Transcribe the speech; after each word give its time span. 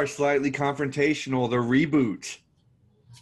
And 0.00 0.08
here 0.08 0.16
we 0.16 0.24
are, 0.24 0.40
slightly 0.40 0.50
confrontational, 0.50 1.50
the 1.50 1.56
reboot. 1.56 2.38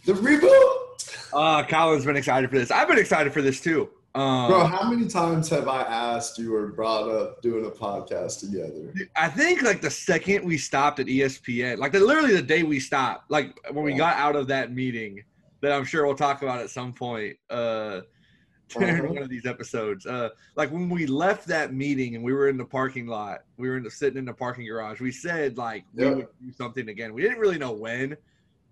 The 0.05 0.13
reboot? 0.13 1.33
Uh, 1.33 1.63
Colin's 1.63 2.05
been 2.05 2.15
excited 2.15 2.49
for 2.49 2.57
this. 2.57 2.71
I've 2.71 2.87
been 2.87 2.97
excited 2.97 3.33
for 3.33 3.41
this 3.41 3.59
too. 3.61 3.89
Um, 4.15 4.49
Bro, 4.49 4.65
how 4.65 4.89
many 4.89 5.07
times 5.07 5.49
have 5.49 5.67
I 5.67 5.81
asked 5.81 6.39
you 6.39 6.55
or 6.55 6.67
brought 6.67 7.09
up 7.09 7.41
doing 7.41 7.65
a 7.65 7.69
podcast 7.69 8.39
together? 8.39 8.93
I 9.15 9.27
think 9.27 9.61
like 9.61 9.81
the 9.81 9.91
second 9.91 10.45
we 10.45 10.57
stopped 10.57 10.99
at 10.99 11.05
ESPN, 11.07 11.77
like 11.77 11.91
the, 11.91 11.99
literally 11.99 12.33
the 12.33 12.41
day 12.41 12.63
we 12.63 12.79
stopped, 12.79 13.29
like 13.29 13.59
when 13.71 13.83
we 13.83 13.93
got 13.93 14.15
out 14.17 14.35
of 14.35 14.47
that 14.47 14.73
meeting, 14.73 15.23
that 15.61 15.71
I'm 15.71 15.85
sure 15.85 16.05
we'll 16.05 16.15
talk 16.15 16.41
about 16.41 16.61
at 16.61 16.69
some 16.69 16.93
point 16.93 17.37
uh, 17.49 18.01
during 18.69 18.99
Uh-huh. 18.99 19.13
one 19.13 19.23
of 19.23 19.29
these 19.29 19.45
episodes. 19.45 20.05
Uh, 20.05 20.29
like 20.55 20.71
when 20.71 20.89
we 20.89 21.05
left 21.05 21.47
that 21.47 21.73
meeting 21.73 22.15
and 22.15 22.23
we 22.23 22.33
were 22.33 22.47
in 22.49 22.57
the 22.57 22.65
parking 22.65 23.07
lot, 23.07 23.43
we 23.57 23.69
were 23.69 23.77
in 23.77 23.83
the, 23.83 23.91
sitting 23.91 24.17
in 24.17 24.25
the 24.25 24.33
parking 24.33 24.65
garage. 24.65 25.01
We 25.01 25.11
said 25.11 25.57
like 25.57 25.83
we 25.93 26.09
would 26.09 26.27
do 26.41 26.51
something 26.51 26.89
again. 26.89 27.13
We 27.13 27.21
didn't 27.21 27.39
really 27.39 27.57
know 27.57 27.71
when. 27.71 28.15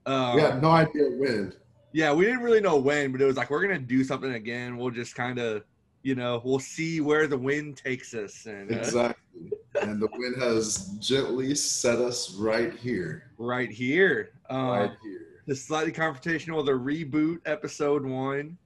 Um, 0.05 0.35
we 0.35 0.41
had 0.41 0.61
no 0.61 0.69
idea 0.71 1.09
when. 1.11 1.53
Yeah, 1.93 2.13
we 2.13 2.25
didn't 2.25 2.41
really 2.41 2.61
know 2.61 2.77
when, 2.77 3.11
but 3.11 3.21
it 3.21 3.25
was 3.25 3.37
like 3.37 3.49
we're 3.49 3.61
gonna 3.61 3.79
do 3.79 4.03
something 4.03 4.33
again. 4.33 4.77
We'll 4.77 4.91
just 4.91 5.15
kind 5.15 5.39
of, 5.39 5.63
you 6.03 6.15
know, 6.15 6.41
we'll 6.45 6.59
see 6.59 7.01
where 7.01 7.27
the 7.27 7.37
wind 7.37 7.77
takes 7.77 8.13
us, 8.13 8.45
and 8.45 8.71
uh, 8.71 8.75
Exactly. 8.77 9.51
and 9.81 10.01
the 10.01 10.07
wind 10.13 10.35
has 10.41 10.89
gently 10.99 11.55
set 11.55 11.99
us 11.99 12.33
right 12.35 12.73
here. 12.73 13.31
right 13.37 13.69
here, 13.71 14.31
um, 14.49 14.67
Right 14.67 14.91
here. 15.01 15.21
the 15.47 15.55
slightly 15.55 15.91
confrontational, 15.91 16.65
the 16.65 16.71
reboot 16.71 17.39
episode 17.45 18.05
one, 18.05 18.57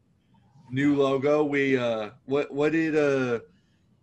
new 0.72 0.96
logo. 0.96 1.44
We 1.44 1.78
uh, 1.78 2.10
what 2.26 2.52
what 2.52 2.72
did 2.72 2.96
uh, 2.96 3.40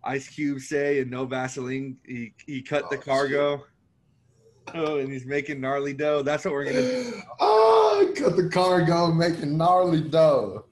Ice 0.03 0.27
Cube 0.29 0.59
say? 0.61 1.01
And 1.01 1.11
no 1.11 1.25
Vaseline. 1.25 1.97
He 2.05 2.33
he 2.45 2.61
cut 2.61 2.89
the 2.89 2.97
Oh, 2.97 3.01
cargo. 3.01 3.65
Oh, 4.75 4.99
and 4.99 5.11
he's 5.11 5.25
making 5.25 5.59
gnarly 5.61 5.93
dough. 5.93 6.21
That's 6.21 6.45
what 6.45 6.53
we're 6.53 6.65
gonna 6.65 6.81
do. 6.81 7.13
oh, 7.39 8.13
cut 8.15 8.35
the 8.35 8.49
cargo 8.49 9.07
making 9.11 9.57
gnarly 9.57 10.01
dough. 10.01 10.65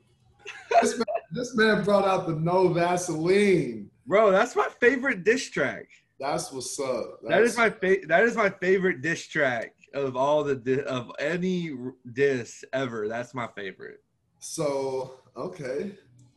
This 0.81 0.97
man, 0.97 1.05
this 1.31 1.55
man 1.55 1.83
brought 1.83 2.05
out 2.05 2.27
the 2.27 2.35
no 2.35 2.67
Vaseline. 2.69 3.89
Bro, 4.05 4.31
that's 4.31 4.55
my 4.55 4.67
favorite 4.79 5.23
diss 5.23 5.49
track. 5.49 5.87
That's 6.19 6.51
what's 6.51 6.79
up. 6.79 7.19
That 7.27 7.41
is 7.41 7.55
That's- 7.55 7.57
my 7.81 7.87
fa- 7.89 8.07
that 8.07 8.23
is 8.23 8.35
my 8.35 8.49
favorite 8.49 9.01
diss 9.01 9.27
track 9.27 9.73
of 9.93 10.15
all 10.15 10.43
the 10.43 10.55
di- 10.55 10.83
of 10.83 11.11
any 11.19 11.75
diss 12.13 12.63
ever. 12.73 13.07
That's 13.07 13.33
my 13.33 13.47
favorite. 13.55 14.01
So 14.39 15.19
okay, 15.37 15.91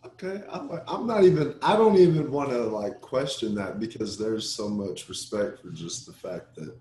okay. 0.06 0.42
I'm, 0.50 0.68
like- 0.68 0.84
I'm 0.86 1.06
not 1.06 1.24
even. 1.24 1.54
I 1.62 1.76
don't 1.76 1.96
even 1.96 2.30
want 2.30 2.50
to 2.50 2.58
like 2.64 3.00
question 3.00 3.54
that 3.56 3.80
because 3.80 4.18
there's 4.18 4.48
so 4.48 4.68
much 4.68 5.08
respect 5.08 5.60
for 5.60 5.70
just 5.70 6.06
the 6.06 6.12
fact 6.12 6.54
that 6.56 6.76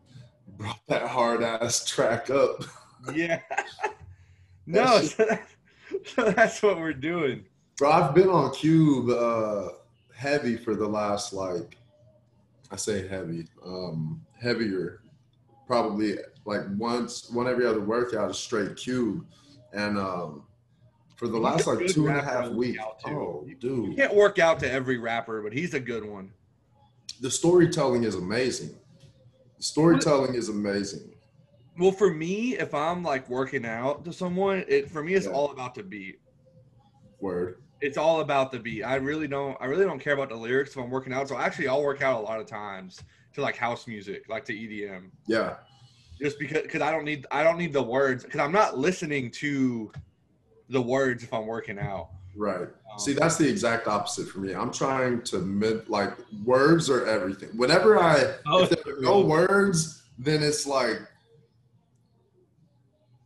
brought 0.58 0.80
that 0.88 1.08
hard 1.08 1.42
ass 1.44 1.86
track 1.86 2.30
up. 2.30 2.64
Yeah. 3.14 3.40
no, 4.66 5.00
shit- 5.00 5.12
so, 5.12 5.26
that, 5.26 5.48
so 6.06 6.32
that's 6.32 6.62
what 6.62 6.78
we're 6.78 6.94
doing. 6.94 7.46
Bro, 7.78 7.92
I've 7.92 8.14
been 8.14 8.30
on 8.30 8.54
Cube 8.54 9.10
uh, 9.10 9.70
heavy 10.14 10.58
for 10.58 10.76
the 10.76 10.88
last 10.88 11.32
like, 11.32 11.78
I 12.72 12.76
say 12.76 13.08
heavy, 13.08 13.48
um, 13.66 14.22
heavier, 14.40 15.02
probably 15.66 16.18
like 16.46 16.62
once, 16.78 17.30
one 17.30 17.48
every 17.48 17.66
other 17.66 17.80
workout 17.80 18.30
is 18.30 18.38
straight 18.38 18.76
Cube, 18.76 19.26
and 19.72 19.98
um, 19.98 20.44
for 21.20 21.28
the 21.28 21.38
last 21.38 21.68
like 21.68 21.86
two 21.88 22.08
and 22.08 22.18
a 22.18 22.22
half 22.24 22.48
weeks. 22.52 22.78
work 22.80 22.88
out 22.88 23.00
to. 23.02 23.10
Oh, 23.10 23.44
You 23.46 23.56
dude, 23.56 23.98
can't 23.98 24.16
work 24.16 24.40
out 24.40 24.58
to 24.62 24.72
every 24.72 24.98
rapper, 24.98 25.42
but 25.42 25.52
he's 25.52 25.74
a 25.74 25.80
good 25.80 26.06
one. 26.06 26.32
the 27.20 27.30
storytelling 27.30 28.06
is 28.06 28.16
amazing. 28.16 28.70
The 29.58 29.64
storytelling 29.64 30.36
is 30.36 30.48
amazing. 30.48 31.12
Well, 31.78 31.92
for 31.92 32.10
me, 32.14 32.58
if 32.58 32.74
I'm 32.74 33.04
like 33.04 33.30
working 33.30 33.66
out 33.66 34.06
to 34.06 34.14
someone, 34.14 34.64
it 34.70 34.90
for 34.90 35.04
me 35.04 35.14
it's 35.14 35.26
Yeah. 35.26 35.34
all 35.34 35.52
about 35.52 35.76
the 35.76 35.84
beat. 35.84 36.22
Word. 37.20 37.62
It's 37.82 37.98
all 37.98 38.22
about 38.22 38.54
the 38.54 38.60
beat. 38.60 38.84
I 38.84 38.96
really 38.96 39.28
don't. 39.28 39.58
I 39.60 39.66
really 39.66 39.84
don't 39.84 40.00
care 40.00 40.14
about 40.14 40.30
the 40.30 40.36
lyrics 40.38 40.72
if 40.72 40.78
I'm 40.78 40.90
working 40.90 41.12
out. 41.12 41.28
So 41.28 41.38
actually, 41.38 41.68
I'll 41.68 41.84
work 41.84 42.02
out 42.02 42.18
a 42.22 42.24
lot 42.24 42.40
of 42.40 42.46
times 42.48 43.04
to 43.34 43.42
like 43.42 43.58
house 43.58 43.88
music, 43.88 44.24
like 44.30 44.46
to 44.46 44.54
EDM. 44.54 45.12
Yeah. 45.28 45.56
just 46.22 46.40
because 46.40 46.62
because 46.64 46.82
I 46.82 46.92
don't 46.92 47.04
need 47.04 47.26
I 47.30 47.44
don't 47.44 47.58
need 47.58 47.74
the 47.74 47.84
words 47.84 48.24
because 48.24 48.40
I'm 48.40 48.54
not 48.54 48.78
listening 48.78 49.32
to 49.32 49.92
the 50.70 50.82
words 50.82 51.24
if 51.24 51.34
I'm 51.34 51.46
working 51.46 51.80
out. 51.80 52.10
Right. 52.36 52.62
Um, 52.62 53.00
See, 53.00 53.14
that's 53.14 53.38
the 53.38 53.48
exact 53.48 53.88
opposite 53.88 54.30
for 54.30 54.40
me. 54.40 54.54
I'm 54.54 54.72
trying 54.72 55.22
to 55.24 55.40
mid 55.40 55.90
like 55.90 56.14
words 56.46 56.90
are 56.90 57.06
everything. 57.06 57.50
Whenever 57.58 58.00
I 58.00 58.36
Oh, 58.46 58.64
if 58.64 58.70
there 58.70 58.98
are 58.98 59.02
no 59.02 59.22
words, 59.22 60.04
then 60.18 60.44
it's 60.44 60.66
like 60.66 61.00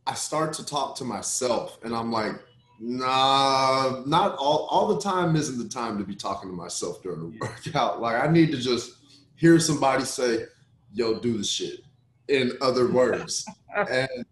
I 0.05 0.13
start 0.13 0.53
to 0.53 0.65
talk 0.65 0.95
to 0.97 1.05
myself, 1.05 1.79
and 1.83 1.95
I'm 1.95 2.11
like, 2.11 2.33
nah, 2.79 4.03
not 4.05 4.35
all 4.35 4.67
all 4.69 4.93
the 4.93 4.99
time 4.99 5.35
isn't 5.35 5.57
the 5.57 5.69
time 5.69 5.97
to 5.97 6.03
be 6.03 6.15
talking 6.15 6.49
to 6.49 6.55
myself 6.55 7.01
during 7.01 7.21
a 7.21 7.45
workout. 7.45 8.01
Like 8.01 8.21
I 8.21 8.31
need 8.31 8.51
to 8.51 8.57
just 8.57 8.93
hear 9.35 9.59
somebody 9.59 10.03
say, 10.03 10.45
"Yo, 10.93 11.19
do 11.19 11.37
the 11.37 11.43
shit," 11.43 11.81
in 12.27 12.51
other 12.61 12.91
words, 12.91 13.45
and 13.89 14.25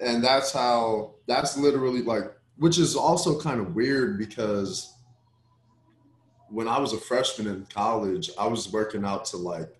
and 0.00 0.22
that's 0.22 0.52
how 0.52 1.14
that's 1.26 1.56
literally 1.56 2.02
like, 2.02 2.30
which 2.58 2.78
is 2.78 2.96
also 2.96 3.40
kind 3.40 3.60
of 3.60 3.74
weird 3.74 4.18
because 4.18 4.94
when 6.48 6.68
I 6.68 6.78
was 6.78 6.92
a 6.92 6.98
freshman 6.98 7.48
in 7.48 7.66
college, 7.66 8.30
I 8.38 8.46
was 8.46 8.72
working 8.72 9.04
out 9.04 9.24
to 9.26 9.36
like 9.36 9.70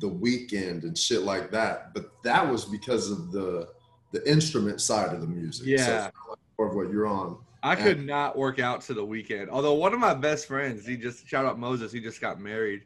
the 0.00 0.10
Weeknd 0.10 0.82
and 0.82 0.96
shit 0.96 1.22
like 1.22 1.50
that. 1.52 1.94
But 1.94 2.10
that 2.24 2.46
was 2.50 2.64
because 2.64 3.10
of 3.10 3.32
the 3.32 3.68
the 4.12 4.28
instrument 4.30 4.80
side 4.80 5.12
of 5.12 5.20
the 5.20 5.26
music. 5.26 5.66
Yeah. 5.66 5.76
it's 5.76 5.86
kinda 5.86 6.10
like 6.28 6.38
more 6.58 6.68
of 6.68 6.74
what 6.74 6.90
you're 6.90 7.06
on. 7.06 7.38
I 7.62 7.74
could 7.74 8.04
not 8.04 8.38
work 8.38 8.60
out 8.60 8.80
to 8.82 8.94
the 8.94 9.04
Weeknd. 9.04 9.48
Although 9.48 9.74
one 9.74 9.92
of 9.92 9.98
my 9.98 10.14
best 10.14 10.46
friends, 10.46 10.86
he 10.86 10.96
just 10.96 11.26
shout 11.26 11.44
out 11.44 11.58
Moses, 11.58 11.90
he 11.90 12.00
just 12.00 12.20
got 12.20 12.40
married 12.40 12.82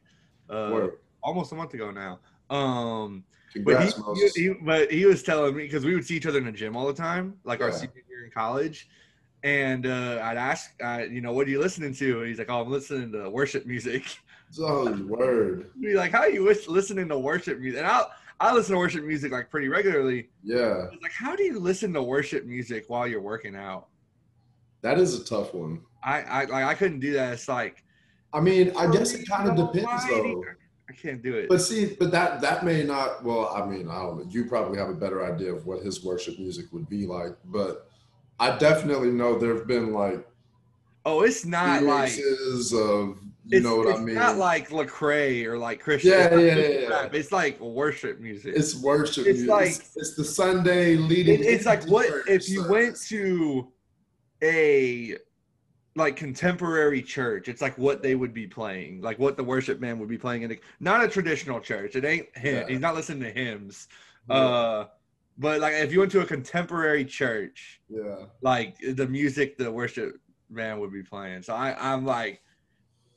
uh, 0.49 0.89
almost 1.23 1.53
a 1.53 1.55
month 1.55 1.75
ago 1.75 1.91
now. 1.91 2.19
Um, 2.49 3.25
but 3.53 3.77
Congrats, 3.77 3.97
he, 3.97 4.03
Moses. 4.03 4.35
he, 4.35 4.49
but 4.63 4.91
he 4.91 5.05
was 5.05 5.23
telling 5.23 5.55
me 5.55 5.65
because 5.65 5.85
we 5.85 5.95
would 5.95 6.07
see 6.07 6.17
each 6.17 6.27
other 6.27 6.39
in 6.39 6.47
the 6.47 6.53
gym 6.53 6.77
all 6.77 6.87
the 6.87 6.95
time, 6.95 7.35
like 7.45 7.61
our 7.61 7.71
senior 7.73 8.03
year 8.09 8.25
in 8.25 8.31
college. 8.31 8.89
And 9.43 9.87
uh, 9.87 10.21
I'd 10.23 10.37
ask, 10.37 10.73
uh, 10.85 11.05
you 11.11 11.21
know, 11.21 11.33
what 11.33 11.47
are 11.47 11.51
you 11.51 11.61
listening 11.61 11.95
to? 11.95 12.19
And 12.21 12.29
he's 12.29 12.39
like, 12.39 12.51
oh, 12.51 12.61
I'm 12.61 12.71
listening 12.71 13.13
to 13.13 13.31
worship 13.31 13.67
music. 13.67 14.05
oh, 14.61 15.03
word. 15.05 15.71
be 15.81 15.95
like, 15.95 16.13
how 16.13 16.21
are 16.21 16.31
you 16.31 16.45
listening 16.69 17.09
to 17.09 17.19
worship 17.19 17.59
music? 17.59 17.79
And 17.81 17.87
I 17.87 18.05
I 18.43 18.55
listen 18.55 18.73
to 18.73 18.79
worship 18.79 19.05
music 19.05 19.33
like 19.33 19.51
pretty 19.51 19.69
regularly. 19.69 20.31
Yeah, 20.43 20.87
like, 21.03 21.13
how 21.13 21.37
do 21.37 21.43
you 21.43 21.59
listen 21.59 21.93
to 21.93 22.03
worship 22.03 22.47
music 22.47 22.85
while 22.89 23.07
you're 23.07 23.21
working 23.21 23.55
out? 23.55 23.89
that 24.83 24.99
is 24.99 25.19
a 25.19 25.25
tough 25.25 25.55
one. 25.55 25.83
I 26.03 26.23
I 26.23 26.45
like 26.45 26.65
I 26.65 26.75
couldn't 26.75 27.01
do 27.01 27.13
that. 27.13 27.35
It's 27.35 27.49
like 27.49 27.85
I 28.33 28.41
mean, 28.41 28.73
I 28.77 28.91
guess 28.91 29.13
it 29.13 29.29
kind 29.29 29.49
of 29.49 29.57
depends 29.57 30.09
though. 30.09 30.45
I 30.89 30.93
can't 30.93 31.23
do 31.23 31.35
it. 31.35 31.49
But 31.49 31.61
see, 31.61 31.97
but 31.99 32.11
that 32.11 32.41
that 32.41 32.65
may 32.65 32.83
not. 32.83 33.23
Well, 33.23 33.53
I 33.55 33.65
mean, 33.65 33.89
I 33.89 34.03
don't 34.03 34.19
know. 34.19 34.27
You 34.29 34.47
probably 34.47 34.79
have 34.79 34.89
a 34.89 34.95
better 34.95 35.25
idea 35.25 35.55
of 35.55 35.67
what 35.67 35.83
his 35.83 36.05
worship 36.05 36.39
music 36.39 36.67
would 36.73 36.89
be 36.89 37.07
like. 37.07 37.37
But 37.45 37.90
I 38.41 38.57
definitely 38.59 39.11
know 39.11 39.39
there 39.39 39.55
have 39.55 39.67
been 39.67 39.93
like 39.93 40.27
oh, 41.07 41.23
it's 41.23 41.45
not 41.45 41.83
like 41.83 42.13
of 42.13 43.19
you 43.47 43.57
it's, 43.59 43.65
know 43.65 43.77
what 43.77 43.97
I 43.97 44.01
mean. 44.01 44.15
not 44.15 44.37
like 44.37 44.69
Lecrae 44.71 45.45
or 45.47 45.59
like 45.59 45.81
Christian. 45.81 46.13
Yeah, 46.13 46.27
it's 46.27 46.89
not 46.89 46.99
yeah, 47.03 47.03
yeah. 47.05 47.09
It's 47.19 47.33
like 47.33 47.59
worship 47.61 48.21
music. 48.21 48.55
it's 48.55 48.77
worship. 48.77 49.27
It's 49.27 49.41
music. 49.41 49.49
like- 49.49 49.69
it's, 49.69 49.97
it's 49.97 50.15
the 50.15 50.25
Sunday 50.25 50.97
leading. 50.97 51.41
It- 51.41 51.47
it's 51.47 51.67
like 51.67 51.85
what 51.85 52.07
if 52.29 52.49
you 52.49 52.69
went 52.69 52.97
to 53.09 53.73
a 54.43 55.17
like 55.97 56.17
contemporary 56.17 57.03
church 57.03 57.49
it's 57.49 57.61
like 57.61 57.77
what 57.77 58.01
they 58.03 58.15
would 58.15 58.33
be 58.33 58.47
playing 58.47 59.01
like 59.03 59.19
what 59.19 59.37
the 59.37 59.43
worship 59.45 59.81
man 59.81 59.99
would 59.99 60.09
be 60.09 60.17
playing 60.17 60.43
in 60.43 60.53
a, 60.53 60.57
not 60.79 61.03
a 61.05 61.09
traditional 61.09 61.61
church 61.61 61.97
it 61.97 62.05
ain't 62.05 62.27
him 62.39 62.59
Yeah. 62.59 62.67
he's 62.69 62.81
not 62.81 62.95
listening 62.95 63.23
to 63.25 63.31
hymns 63.31 63.89
Yeah. 64.29 64.37
uh 64.37 64.87
but 65.39 65.61
like 65.61 65.75
if 65.75 65.93
you 65.93 66.01
went 66.01 66.13
to 66.13 66.21
a 66.21 66.27
contemporary 66.27 67.05
church 67.05 67.81
yeah, 67.89 68.25
like 68.43 68.77
the 68.95 69.07
music 69.07 69.57
the 69.59 69.71
worship 69.71 70.17
man 70.51 70.81
would 70.81 70.93
be 70.93 71.03
playing. 71.03 71.43
So 71.43 71.55
i 71.55 71.75
i'm 71.79 72.05
like 72.05 72.43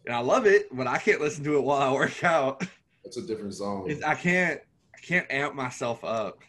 and 0.06 0.16
i 0.16 0.20
love 0.20 0.46
it 0.46 0.68
but 0.76 0.88
i 0.88 0.98
can't 0.98 1.22
listen 1.22 1.44
to 1.46 1.58
it 1.58 1.64
while 1.64 1.82
i 1.82 1.92
work 1.92 2.24
out. 2.24 2.66
It's 3.06 3.18
a 3.18 3.22
different 3.22 3.54
zone. 3.54 3.90
it's, 3.90 4.02
i 4.04 4.16
can't 4.16 4.62
i 4.96 5.00
can't 5.06 5.30
amp 5.30 5.56
myself 5.56 6.04
up. 6.06 6.40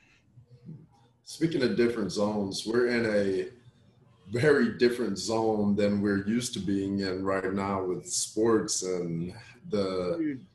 Speaking 1.24 1.62
of 1.62 1.76
different 1.76 2.12
zones, 2.12 2.64
we're 2.64 2.88
in 2.88 3.06
a 3.06 3.48
very 4.30 4.78
different 4.78 5.18
zone 5.18 5.74
than 5.74 6.00
we're 6.00 6.26
used 6.26 6.52
to 6.54 6.60
being 6.60 7.00
in 7.00 7.24
right 7.24 7.52
now 7.52 7.82
with 7.82 8.06
sports 8.06 8.82
and 8.82 9.32
the 9.70 10.16
Dude, 10.18 10.46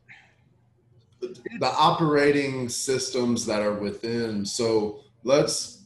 the 1.22 1.74
operating 1.78 2.70
systems 2.70 3.46
that 3.46 3.62
are 3.62 3.74
within. 3.74 4.46
So 4.46 5.02
let's 5.24 5.84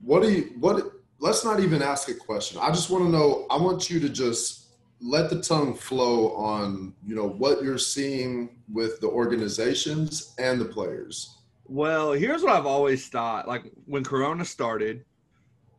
what 0.00 0.22
do 0.22 0.30
you 0.32 0.52
what 0.58 0.92
let's 1.22 1.44
not 1.44 1.60
even 1.60 1.80
ask 1.80 2.08
a 2.08 2.14
question. 2.14 2.58
I 2.60 2.70
just 2.70 2.90
want 2.90 3.04
to 3.04 3.10
know, 3.10 3.46
I 3.48 3.56
want 3.56 3.88
you 3.88 4.00
to 4.00 4.08
just 4.08 4.66
let 5.00 5.30
the 5.30 5.40
tongue 5.40 5.74
flow 5.74 6.34
on, 6.34 6.94
you 7.06 7.14
know, 7.14 7.28
what 7.28 7.62
you're 7.62 7.78
seeing 7.78 8.56
with 8.72 9.00
the 9.00 9.06
organizations 9.06 10.34
and 10.38 10.60
the 10.60 10.64
players. 10.64 11.38
Well, 11.66 12.12
here's 12.12 12.42
what 12.42 12.52
I've 12.52 12.66
always 12.66 13.08
thought. 13.08 13.46
Like 13.46 13.70
when 13.86 14.02
Corona 14.02 14.44
started, 14.44 15.04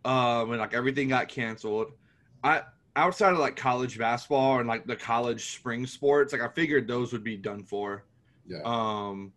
um, 0.06 0.52
and 0.52 0.60
like 0.60 0.74
everything 0.74 1.10
got 1.10 1.28
canceled, 1.28 1.92
I 2.44 2.64
outside 2.96 3.34
of 3.34 3.40
like 3.40 3.56
college 3.56 3.98
basketball 3.98 4.60
and 4.60 4.68
like 4.68 4.86
the 4.86 4.96
college 4.96 5.56
spring 5.56 5.86
sports, 5.86 6.32
like 6.32 6.42
I 6.42 6.48
figured 6.50 6.88
those 6.88 7.12
would 7.12 7.24
be 7.24 7.38
done 7.38 7.64
for. 7.64 8.06
Yeah. 8.46 8.60
Um, 8.66 9.32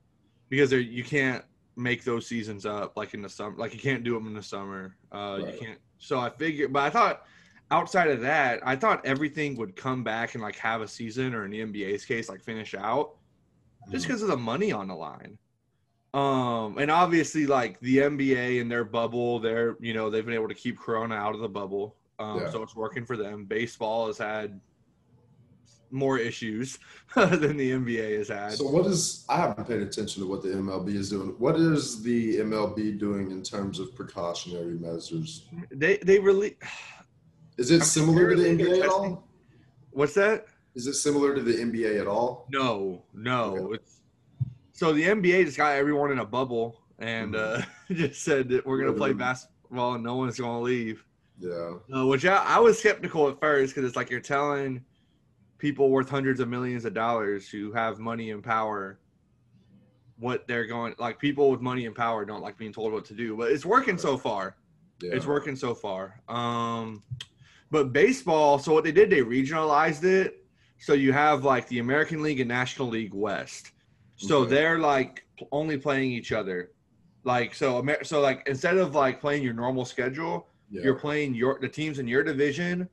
because 0.49 0.71
there 0.71 0.81
you 0.81 1.05
can't 1.05 1.45
make 1.77 2.05
those 2.05 2.27
seasons 2.27 2.65
up 2.67 2.97
like 2.97 3.15
in 3.15 3.23
the 3.23 3.29
summer. 3.29 3.57
Like 3.57 3.75
you 3.75 3.81
can't 3.81 4.03
do 4.05 4.15
them 4.15 4.27
in 4.27 4.35
the 4.35 4.43
summer. 4.43 4.97
Uh, 5.13 5.39
Right. 5.43 5.53
you 5.55 5.61
can't. 5.61 5.79
So 5.99 6.19
I 6.19 6.31
figured, 6.31 6.73
but 6.73 6.83
I 6.83 6.91
thought 6.91 7.25
outside 7.71 8.09
of 8.09 8.21
that, 8.21 8.61
I 8.67 8.77
thought 8.77 9.05
everything 9.05 9.57
would 9.57 9.77
come 9.77 10.03
back 10.05 10.35
and 10.35 10.43
like 10.43 10.57
have 10.57 10.81
a 10.83 10.89
season, 10.89 11.35
or 11.35 11.45
in 11.45 11.51
the 11.51 11.61
NBA's 11.61 12.05
case, 12.05 12.29
like 12.29 12.41
finish 12.43 12.75
out 12.75 13.17
just 13.91 14.05
Mhm. 14.05 14.09
because 14.09 14.23
of 14.23 14.29
the 14.29 14.37
money 14.37 14.73
on 14.73 14.89
the 14.89 14.95
line. 14.95 15.39
Um, 16.15 16.79
and 16.79 16.91
obviously, 16.91 17.47
like 17.47 17.79
the 17.81 17.99
NBA 17.99 18.61
and 18.61 18.71
their 18.71 18.85
bubble, 18.85 19.39
they're 19.39 19.77
you 19.81 19.93
know 19.95 20.09
they've 20.09 20.25
been 20.25 20.35
able 20.35 20.49
to 20.49 20.55
keep 20.55 20.79
Corona 20.79 21.15
out 21.15 21.35
of 21.35 21.41
the 21.41 21.49
bubble, 21.49 21.97
um, 22.19 22.41
Yeah. 22.41 22.51
so 22.51 22.63
it's 22.63 22.75
working 22.75 23.05
for 23.05 23.17
them. 23.17 23.45
Baseball 23.45 24.07
has 24.07 24.17
had 24.19 24.61
more 25.91 26.19
issues 26.19 26.79
than 27.15 27.57
the 27.57 27.71
NBA 27.73 28.19
has 28.19 28.29
had. 28.29 28.53
So 28.55 28.69
what 28.69 28.87
is? 28.87 29.25
I 29.29 29.37
haven't 29.39 29.67
paid 29.69 29.81
attention 29.83 30.23
to 30.23 30.29
what 30.29 30.43
the 30.43 30.49
MLB 30.51 30.95
is 30.95 31.11
doing. 31.11 31.29
What 31.39 31.57
is 31.57 32.03
the 32.03 32.39
MLB 32.39 32.99
doing 32.99 33.31
in 33.31 33.43
terms 33.43 33.79
of 33.79 33.95
precautionary 33.95 34.75
measures? 34.79 35.47
they 35.71 35.99
they 35.99 36.19
really 36.19 36.57
Is 37.59 37.71
it 37.71 37.77
I'm 37.77 37.87
similar 37.87 38.35
to 38.35 38.37
the 38.37 38.49
NBA 38.49 38.83
at 38.83 38.89
all? 38.89 39.27
what's 39.93 40.15
that? 40.15 40.47
Is 40.75 40.87
it 40.87 40.95
similar 40.95 41.35
to 41.35 41.41
the 41.41 41.55
NBA 41.55 41.99
at 42.01 42.07
all? 42.07 42.47
No, 42.53 43.03
no. 43.15 43.57
Okay. 43.57 43.75
It's, 43.77 44.01
so 44.75 44.93
the 44.93 45.05
NBA 45.05 45.47
just 45.47 45.57
got 45.57 45.73
everyone 45.75 46.13
in 46.13 46.19
a 46.19 46.25
bubble 46.27 46.83
and 46.99 47.35
uh, 47.35 47.63
just 47.91 48.23
said 48.23 48.51
that 48.51 48.67
we're 48.67 48.79
gonna 48.79 48.93
play 48.93 49.13
Mhm. 49.15 49.19
basketball 49.19 49.95
and 49.95 50.05
no 50.05 50.17
one's 50.17 50.39
gonna 50.39 50.61
leave. 50.61 51.03
Yeah. 51.39 51.77
Uh, 51.95 52.07
which 52.07 52.25
I, 52.27 52.37
I 52.37 52.59
was 52.59 52.79
skeptical 52.79 53.29
at 53.29 53.41
first 53.41 53.75
because 53.75 53.87
it's 53.89 53.97
like 53.97 54.11
you're 54.11 54.21
telling 54.21 54.85
people 55.59 55.91
worth 55.91 56.09
hundreds 56.09 56.41
of 56.41 56.49
millions 56.49 56.85
of 56.85 56.95
dollars 56.95 57.49
who 57.49 57.73
have 57.73 57.99
money 57.99 58.31
and 58.31 58.43
power 58.43 58.99
what 60.19 60.47
they're 60.49 60.67
going 60.67 60.95
like 60.99 61.19
people 61.19 61.51
with 61.51 61.61
money 61.61 61.87
and 61.87 61.95
power 61.95 62.25
don't 62.25 62.43
like 62.43 62.57
being 62.57 62.73
told 62.73 62.93
what 62.93 63.05
to 63.05 63.15
do 63.15 63.37
but 63.37 63.51
it's 63.51 63.67
working 63.67 63.99
so 63.99 64.17
far 64.17 64.57
Yeah. 65.03 65.13
it's 65.15 65.27
working 65.27 65.57
so 65.57 65.75
far 65.75 66.21
um 66.29 67.03
but 67.71 67.93
baseball 67.93 68.59
so 68.59 68.73
what 68.73 68.85
they 68.85 68.93
did 68.93 69.11
they 69.11 69.21
regionalized 69.21 70.05
it 70.05 70.45
so 70.79 70.93
you 70.95 71.13
have 71.13 71.45
like 71.45 71.69
the 71.69 71.81
american 71.81 72.23
league 72.23 72.41
and 72.41 72.49
national 72.49 72.89
league 72.89 73.13
west 73.15 73.73
so 74.17 74.39
Okay. 74.43 74.51
they're 74.55 74.79
like 74.79 75.27
only 75.53 75.77
playing 75.77 76.11
each 76.13 76.33
other 76.33 76.71
like 77.25 77.55
so 77.55 77.79
Amer- 77.81 78.05
so 78.05 78.21
like 78.21 78.43
instead 78.47 78.79
of 78.79 78.95
like 78.95 79.21
playing 79.21 79.43
your 79.43 79.53
normal 79.53 79.85
schedule 79.85 80.49
Yeah. 80.71 80.83
you're 80.85 80.95
playing 80.99 81.35
your 81.35 81.59
the 81.61 81.69
teams 81.69 81.99
in 81.99 82.09
your 82.09 82.23
division 82.23 82.89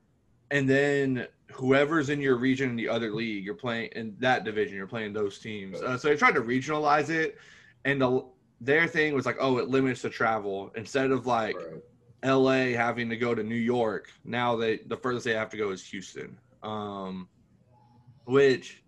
and 0.52 0.70
then 0.70 1.26
whoever's 1.54 2.10
in 2.10 2.22
your 2.22 2.36
region 2.38 2.70
in 2.70 2.76
the 2.76 2.90
other 2.90 3.12
league 3.12 3.44
you're 3.46 3.54
playing 3.54 3.90
in 3.96 4.16
that 4.20 4.44
division 4.44 4.76
you're 4.76 4.88
playing 4.88 5.14
those 5.14 5.40
teams 5.40 5.82
uh, 5.82 5.98
so 5.98 6.08
they 6.10 6.16
tried 6.16 6.36
to 6.36 6.42
regionalize 6.42 7.10
it 7.10 7.38
and 7.86 8.02
the, 8.02 8.26
their 8.62 8.88
thing 8.88 9.14
was 9.14 9.26
like 9.26 9.38
oh 9.40 9.58
it 9.58 9.68
limits 9.70 10.02
the 10.02 10.10
travel 10.10 10.72
instead 10.76 11.12
of 11.12 11.26
like 11.26 11.56
Right. 11.56 12.34
la 12.34 12.78
having 12.78 13.10
to 13.10 13.18
go 13.18 13.36
to 13.36 13.44
new 13.44 13.56
york 13.56 14.08
now 14.24 14.56
they 14.56 14.78
the 14.88 14.98
furthest 14.98 15.26
they 15.26 15.34
have 15.34 15.50
to 15.50 15.58
go 15.58 15.72
is 15.72 15.86
houston 15.86 16.38
um 16.64 17.28
which 18.26 18.82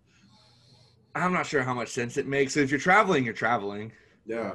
i'm 1.14 1.32
not 1.32 1.46
sure 1.46 1.62
how 1.62 1.74
much 1.74 1.88
sense 1.88 2.16
it 2.16 2.26
makes 2.26 2.56
if 2.56 2.70
you're 2.70 2.80
traveling 2.80 3.24
you're 3.24 3.34
traveling 3.34 3.92
Yeah. 4.24 4.54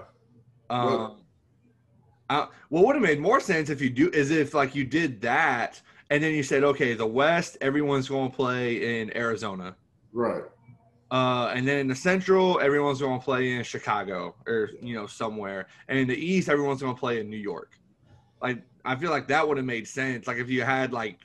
um, 0.70 0.86
Well- 0.88 1.18
uh, 2.30 2.48
what 2.70 2.86
would 2.86 2.96
have 2.96 3.04
made 3.04 3.20
more 3.20 3.42
sense 3.42 3.70
if 3.70 3.82
you 3.82 3.90
do 3.90 4.10
is 4.12 4.32
if 4.32 4.54
like 4.54 4.74
you 4.74 4.86
did 4.86 5.20
that 5.20 5.82
and 6.12 6.22
then 6.24 6.34
you 6.36 6.44
said, 6.44 6.64
okay, 6.64 6.94
the 6.94 7.08
West, 7.08 7.58
everyone's 7.62 8.08
going 8.10 8.30
to 8.30 8.36
play 8.36 9.00
in 9.02 9.16
Arizona, 9.18 9.76
Right. 10.12 10.44
uh, 11.10 11.52
and 11.56 11.66
then 11.68 11.80
in 11.80 11.88
the 11.88 11.96
Central, 11.96 12.60
everyone's 12.60 13.00
going 13.00 13.18
to 13.18 13.24
play 13.24 13.54
in 13.54 13.64
Chicago 13.64 14.36
or 14.46 14.70
you 14.82 14.94
know 14.94 15.08
somewhere, 15.08 15.68
and 15.88 15.98
in 15.98 16.08
the 16.08 16.16
East, 16.18 16.50
everyone's 16.50 16.82
going 16.82 16.94
to 16.94 17.00
play 17.00 17.20
in 17.22 17.30
New 17.30 17.38
York. 17.38 17.80
Like 18.42 18.62
I 18.86 18.96
feel 18.96 19.10
like 19.10 19.28
that 19.30 19.48
would 19.48 19.58
have 19.58 19.66
made 19.66 19.88
sense. 19.88 20.28
Like 20.28 20.38
if 20.38 20.50
you 20.50 20.64
had 20.64 20.92
like 20.94 21.20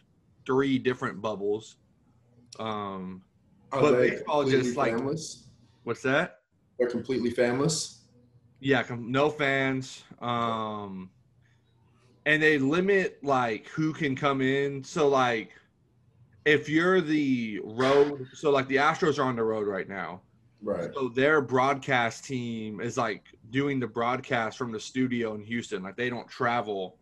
three 0.46 0.78
different 0.78 1.20
bubbles. 1.20 1.76
Um, 2.60 3.22
Are 3.72 3.80
But 3.82 3.92
they 3.96 4.10
baseball 4.10 4.44
just, 4.48 4.76
like- 4.76 4.96
what's 5.82 6.02
that? 6.02 6.40
They're 6.78 6.88
completely 6.88 7.32
fanless. 7.32 7.98
Yeah, 8.60 8.82
com- 8.84 9.10
no 9.10 9.28
fans. 9.30 10.04
Um 10.20 11.10
and 12.26 12.43
they 12.43 12.58
limit 12.58 13.19
like 13.23 13.69
who 13.69 13.93
can 13.93 14.14
come 14.14 14.43
in. 14.43 14.84
So 14.84 15.08
like 15.08 15.52
if 16.44 16.69
you're 16.69 17.00
the 17.00 17.61
road, 17.64 18.26
so 18.34 18.50
like 18.50 18.69
the 18.69 18.76
Astros 18.76 19.19
are 19.19 19.23
on 19.23 19.37
the 19.37 19.43
road 19.44 19.67
right 19.67 19.88
now. 19.88 20.20
Right. 20.62 20.90
So 20.94 21.08
their 21.08 21.40
broadcast 21.40 22.25
team 22.25 22.81
is 22.81 22.96
like 22.99 23.25
doing 23.50 23.78
the 23.81 23.87
broadcast 23.87 24.58
from 24.58 24.73
the 24.73 24.81
studio 24.81 25.34
in 25.34 25.43
Houston. 25.43 25.82
Like 25.82 25.96
they 25.96 26.11
don't 26.11 26.28
travel 26.28 26.99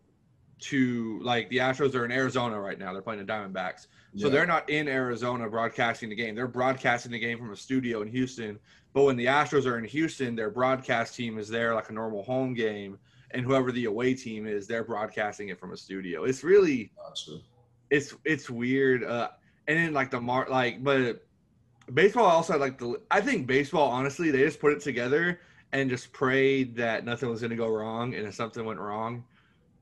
to 0.57 1.19
like 1.21 1.49
the 1.49 1.57
Astros 1.57 1.95
are 1.95 2.05
in 2.05 2.11
Arizona 2.11 2.59
right 2.59 2.77
now. 2.79 2.93
They're 2.93 3.01
playing 3.01 3.25
the 3.25 3.31
Diamondbacks. 3.31 3.87
So 4.15 4.27
Yeah. 4.27 4.29
they're 4.29 4.45
not 4.45 4.69
in 4.69 4.87
Arizona 4.87 5.49
broadcasting 5.49 6.09
the 6.09 6.15
game. 6.15 6.35
They're 6.35 6.47
broadcasting 6.47 7.11
the 7.11 7.19
game 7.19 7.37
from 7.39 7.51
a 7.51 7.57
studio 7.57 8.01
in 8.01 8.07
Houston. 8.07 8.59
But 8.93 9.03
when 9.03 9.17
the 9.17 9.25
Astros 9.25 9.65
are 9.65 9.77
in 9.77 9.85
Houston, 9.85 10.35
their 10.35 10.49
broadcast 10.49 11.15
team 11.15 11.37
is 11.37 11.49
there 11.49 11.73
like 11.73 11.89
a 11.89 11.93
normal 11.93 12.23
home 12.23 12.53
game, 12.53 12.97
and 13.35 13.45
whoever 13.45 13.71
the 13.71 13.85
away 13.85 14.13
team 14.15 14.47
is, 14.47 14.65
they're 14.65 14.83
broadcasting 14.83 15.49
it 15.49 15.59
from 15.59 15.73
a 15.73 15.77
studio. 15.77 16.23
It's 16.23 16.43
really 16.43 16.91
Gotcha. 16.97 17.39
it's 17.91 18.15
it's 18.23 18.49
weird. 18.49 19.03
Uh, 19.03 19.29
and 19.67 19.77
then 19.77 19.93
like 19.93 20.09
the 20.09 20.21
mar 20.21 20.47
like, 20.49 20.83
but 20.83 21.23
baseball 21.93 22.25
also 22.25 22.53
had, 22.53 22.61
like 22.61 22.77
the 22.79 22.99
I 23.11 23.21
think 23.21 23.45
baseball 23.45 23.91
honestly 23.91 24.31
they 24.31 24.39
just 24.39 24.59
put 24.59 24.73
it 24.73 24.79
together 24.81 25.41
and 25.73 25.89
just 25.89 26.13
prayed 26.13 26.75
that 26.77 27.03
nothing 27.05 27.29
was 27.29 27.41
going 27.41 27.51
to 27.51 27.57
go 27.57 27.67
wrong, 27.67 28.15
and 28.15 28.25
if 28.25 28.33
something 28.33 28.63
went 28.65 28.79
wrong. 28.79 29.25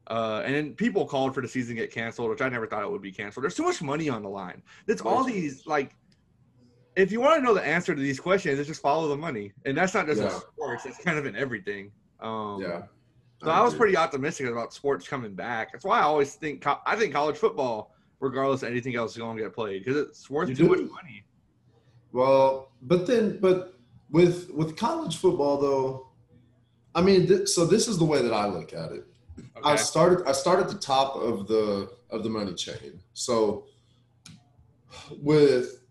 Uh, 0.07 0.41
and 0.43 0.53
then 0.53 0.73
people 0.73 1.05
called 1.05 1.33
for 1.33 1.41
the 1.41 1.47
season 1.47 1.75
to 1.75 1.81
get 1.81 1.91
canceled, 1.91 2.29
which 2.29 2.41
I 2.41 2.49
never 2.49 2.67
thought 2.67 2.83
it 2.83 2.91
would 2.91 3.01
be 3.01 3.11
canceled. 3.11 3.43
There's 3.43 3.55
too 3.55 3.63
much 3.63 3.81
money 3.81 4.09
on 4.09 4.21
the 4.21 4.29
line. 4.29 4.61
That's 4.87 5.01
all 5.01 5.23
these 5.23 5.65
like. 5.65 5.95
If 6.95 7.11
you 7.11 7.21
want 7.21 7.37
to 7.39 7.41
know 7.41 7.53
the 7.55 7.65
answer 7.65 7.95
to 7.95 8.01
these 8.01 8.19
questions, 8.19 8.59
it's 8.59 8.67
just 8.67 8.81
follow 8.81 9.07
the 9.07 9.17
money, 9.17 9.53
and 9.65 9.77
that's 9.77 9.93
not 9.93 10.05
just 10.07 10.21
Yeah. 10.21 10.29
sports; 10.29 10.85
it's 10.85 10.97
kind 10.97 11.17
of 11.17 11.25
in 11.25 11.35
everything. 11.35 11.91
Um, 12.19 12.61
Yeah. 12.61 12.83
So 13.43 13.51
I 13.51 13.61
was 13.61 13.73
agree. 13.73 13.79
pretty 13.79 13.97
optimistic 13.97 14.47
about 14.47 14.73
sports 14.73 15.07
coming 15.07 15.33
back. 15.33 15.71
That's 15.71 15.85
why 15.85 15.99
I 15.99 16.03
always 16.03 16.35
think 16.35 16.65
I 16.85 16.95
think 16.95 17.13
college 17.13 17.37
football, 17.37 17.93
regardless 18.19 18.63
of 18.63 18.69
anything 18.69 18.95
else, 18.95 19.11
is 19.11 19.17
going 19.17 19.37
to 19.37 19.43
get 19.43 19.53
played 19.53 19.83
because 19.83 19.99
it's 19.99 20.29
worth 20.29 20.49
You 20.49 20.55
too 20.55 20.69
much 20.69 20.79
money. 20.79 21.23
Well, 22.11 22.71
but 22.81 23.07
then, 23.07 23.39
but 23.39 23.75
with 24.11 24.49
with 24.51 24.77
college 24.77 25.17
football 25.17 25.59
though, 25.59 26.07
I 26.95 27.01
mean, 27.01 27.27
th- 27.27 27.49
so 27.49 27.65
this 27.65 27.87
is 27.87 27.97
the 27.97 28.05
way 28.05 28.21
that 28.21 28.33
I 28.33 28.45
look 28.45 28.73
at 28.73 28.91
it. 28.91 29.05
I 29.63 29.75
started. 29.75 30.27
I 30.27 30.31
start 30.31 30.59
at 30.59 30.69
the 30.69 30.77
top 30.77 31.15
of 31.15 31.47
the 31.47 31.91
of 32.11 32.23
the 32.23 32.29
money 32.29 32.53
chain. 32.53 32.99
So 33.13 33.65
with 35.21 35.83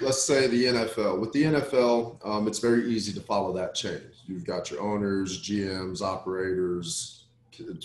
let's 0.00 0.22
say 0.22 0.46
the 0.46 0.64
NFL. 0.64 1.20
With 1.20 1.32
the 1.32 1.44
NFL, 1.44 2.26
um, 2.26 2.46
it's 2.48 2.58
very 2.58 2.90
easy 2.90 3.12
to 3.12 3.20
follow 3.20 3.52
that 3.54 3.74
chain. 3.74 4.00
You've 4.26 4.44
got 4.44 4.70
your 4.70 4.80
owners, 4.80 5.42
GMs, 5.42 6.02
operators, 6.02 7.24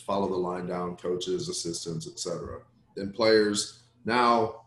follow 0.04 0.28
the 0.28 0.36
line 0.36 0.68
down, 0.68 0.96
coaches, 0.98 1.50
assistants, 1.50 2.08
etc. 2.08 2.60
Then 2.96 3.12
players. 3.12 3.84
Now, 4.06 4.62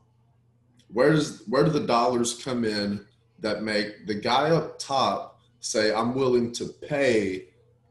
where 0.92 1.12
does 1.12 1.42
where 1.48 1.64
do 1.64 1.70
the 1.70 1.80
dollars 1.80 2.42
come 2.42 2.64
in 2.64 3.04
that 3.40 3.62
make 3.62 4.06
the 4.06 4.14
guy 4.14 4.50
up 4.50 4.78
top 4.78 5.40
say, 5.60 5.92
"I'm 5.92 6.14
willing 6.14 6.52
to 6.52 6.66
pay 6.66 7.48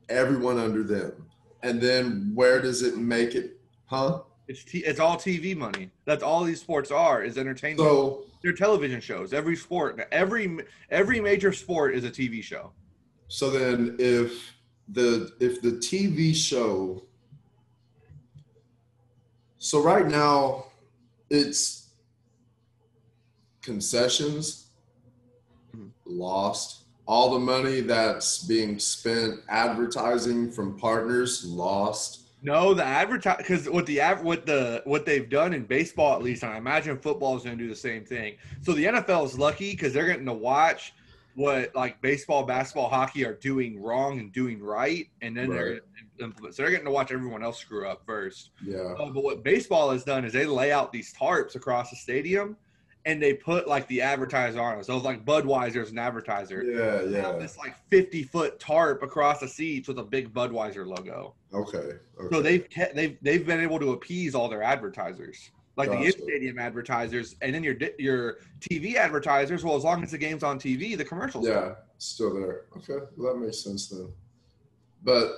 everyone 0.10 0.58
under 0.58 0.84
them"? 0.84 1.30
And 1.62 1.82
then 1.82 2.32
where 2.34 2.62
does 2.62 2.82
it 2.82 2.98
make 2.98 3.36
it? 3.36 3.60
Huh? 3.86 4.22
It's 4.48 4.64
t- 4.64 4.80
it's 4.80 5.00
all 5.00 5.18
TV 5.18 5.56
money. 5.56 5.92
That's 6.06 6.24
all 6.24 6.44
these 6.44 6.62
sports 6.62 6.92
are 6.92 7.24
is 7.24 7.38
entertainment. 7.38 7.88
So 7.88 8.26
They're 8.42 8.54
television 8.54 9.00
shows. 9.00 9.34
Every 9.34 9.56
sport, 9.56 10.06
every 10.12 10.60
every 10.90 11.20
major 11.20 11.54
sport 11.54 11.96
is 11.96 12.04
a 12.04 12.10
TV 12.10 12.42
show. 12.42 12.72
So 13.34 13.50
then 13.50 13.96
if 13.98 14.54
the 14.90 15.34
if 15.40 15.60
the 15.60 15.72
TV 15.72 16.36
show 16.36 17.02
so 19.58 19.82
right 19.82 20.06
now 20.06 20.66
it's 21.32 21.90
concessions 23.64 24.68
lost 26.06 26.84
all 27.08 27.34
the 27.34 27.40
money 27.40 27.80
that's 27.80 28.44
being 28.44 28.78
spent 28.78 29.40
advertising 29.50 30.52
from 30.52 30.78
partners 30.78 31.44
lost 31.44 32.28
No, 32.44 32.76
the 32.76 32.86
advertise 32.86 33.38
because 33.38 33.68
what 33.68 33.88
the 33.88 34.00
what 34.22 34.46
the 34.46 34.84
what 34.86 35.08
they've 35.08 35.28
done 35.28 35.56
in 35.56 35.64
baseball 35.64 36.14
at 36.14 36.22
least, 36.22 36.44
and 36.44 36.54
I 36.54 36.58
imagine 36.58 37.00
football 37.00 37.36
is 37.36 37.44
going 37.44 37.58
to 37.58 37.64
do 37.64 37.70
the 37.70 37.76
same 37.76 38.06
thing. 38.06 38.36
So 38.62 38.74
the 38.74 38.86
NFL 38.86 39.26
is 39.26 39.40
lucky 39.40 39.72
because 39.72 39.92
they're 39.92 40.06
getting 40.06 40.28
to 40.28 40.34
watch 40.34 40.94
what 41.36 41.76
like 41.76 42.02
baseball, 42.02 42.44
basketball, 42.44 42.90
hockey 42.90 43.26
are 43.26 43.34
doing 43.34 43.82
wrong 43.82 44.20
and 44.20 44.32
doing 44.32 44.62
right, 44.62 45.08
and 45.22 45.36
then 45.36 45.50
they're 45.50 45.82
implement. 46.20 46.56
So 46.56 46.64
they're 46.64 46.72
getting 46.72 46.86
to 46.86 46.92
watch 46.92 47.12
everyone 47.12 47.44
else 47.44 47.60
screw 47.60 47.88
up 47.88 48.04
first. 48.06 48.52
Yeah. 48.64 48.78
Uh, 48.78 49.10
but 49.10 49.24
what 49.24 49.44
baseball 49.44 49.92
has 49.92 50.04
done 50.04 50.26
is 50.26 50.34
they 50.34 50.46
lay 50.46 50.72
out 50.72 50.92
these 50.92 51.14
tarps 51.14 51.56
across 51.56 51.90
the 51.90 51.96
stadium, 51.96 52.56
and 53.06 53.22
they 53.22 53.34
put 53.34 53.68
like 53.68 53.88
the 53.88 54.02
advertiser 54.02 54.62
on 54.62 54.78
it. 54.78 54.86
So 54.86 54.96
it's 54.96 55.06
like 55.06 55.26
Budweiser's 55.26 55.92
an 55.92 56.00
advertiser. 56.00 56.64
Yeah. 56.64 57.10
They 57.10 57.22
have 57.22 57.36
Yeah. 57.36 57.40
This 57.40 57.58
like 57.58 57.76
fifty 57.90 58.24
foot 58.24 58.60
tarp 58.60 59.04
across 59.04 59.40
the 59.40 59.48
seats 59.48 59.88
with 59.88 60.00
a 60.00 60.04
big 60.04 60.34
Budweiser 60.34 60.86
logo. 60.86 61.34
Okay. 61.54 61.78
okay. 61.78 62.28
So 62.32 62.42
they've 62.42 62.70
kept, 62.70 62.96
they've 62.96 63.18
they've 63.22 63.46
been 63.46 63.60
able 63.62 63.80
to 63.80 63.94
appease 63.94 64.36
all 64.36 64.50
their 64.50 64.64
advertisers, 64.64 65.52
like 65.76 65.90
the 65.90 65.96
Gotcha. 65.96 66.18
in 66.18 66.24
stadium 66.24 66.60
advertisers, 66.60 67.36
and 67.42 67.54
then 67.54 67.64
your 67.64 67.76
your 67.98 68.38
TV 68.60 68.96
advertisers. 68.96 69.64
Well, 69.64 69.76
as 69.76 69.84
long 69.84 70.04
as 70.04 70.12
the 70.12 70.18
game's 70.18 70.44
on 70.44 70.60
TV, 70.60 70.98
the 70.98 71.06
commercials. 71.06 71.48
Yeah, 71.48 71.76
still 71.98 72.34
there. 72.34 72.66
Okay, 72.78 73.06
well, 73.18 73.34
that 73.34 73.40
makes 73.40 73.64
sense 73.64 73.88
then. 73.88 74.10
But 75.04 75.32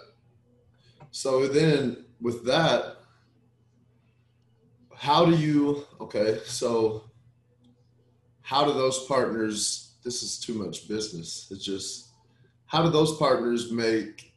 so 1.11 1.47
then 1.47 2.05
with 2.19 2.45
that, 2.45 2.97
how 4.95 5.25
do 5.25 5.35
you? 5.35 5.85
Okay, 6.01 6.39
so 6.45 7.09
how 8.41 8.65
do 8.65 8.73
those 8.73 9.05
partners? 9.05 9.93
This 10.03 10.21
is 10.21 10.37
too 10.37 10.53
much 10.53 10.87
business. 10.87 11.47
It's 11.49 11.63
just 11.63 12.09
how 12.65 12.83
do 12.83 12.89
those 12.89 13.17
partners 13.17 13.71
make 13.71 14.33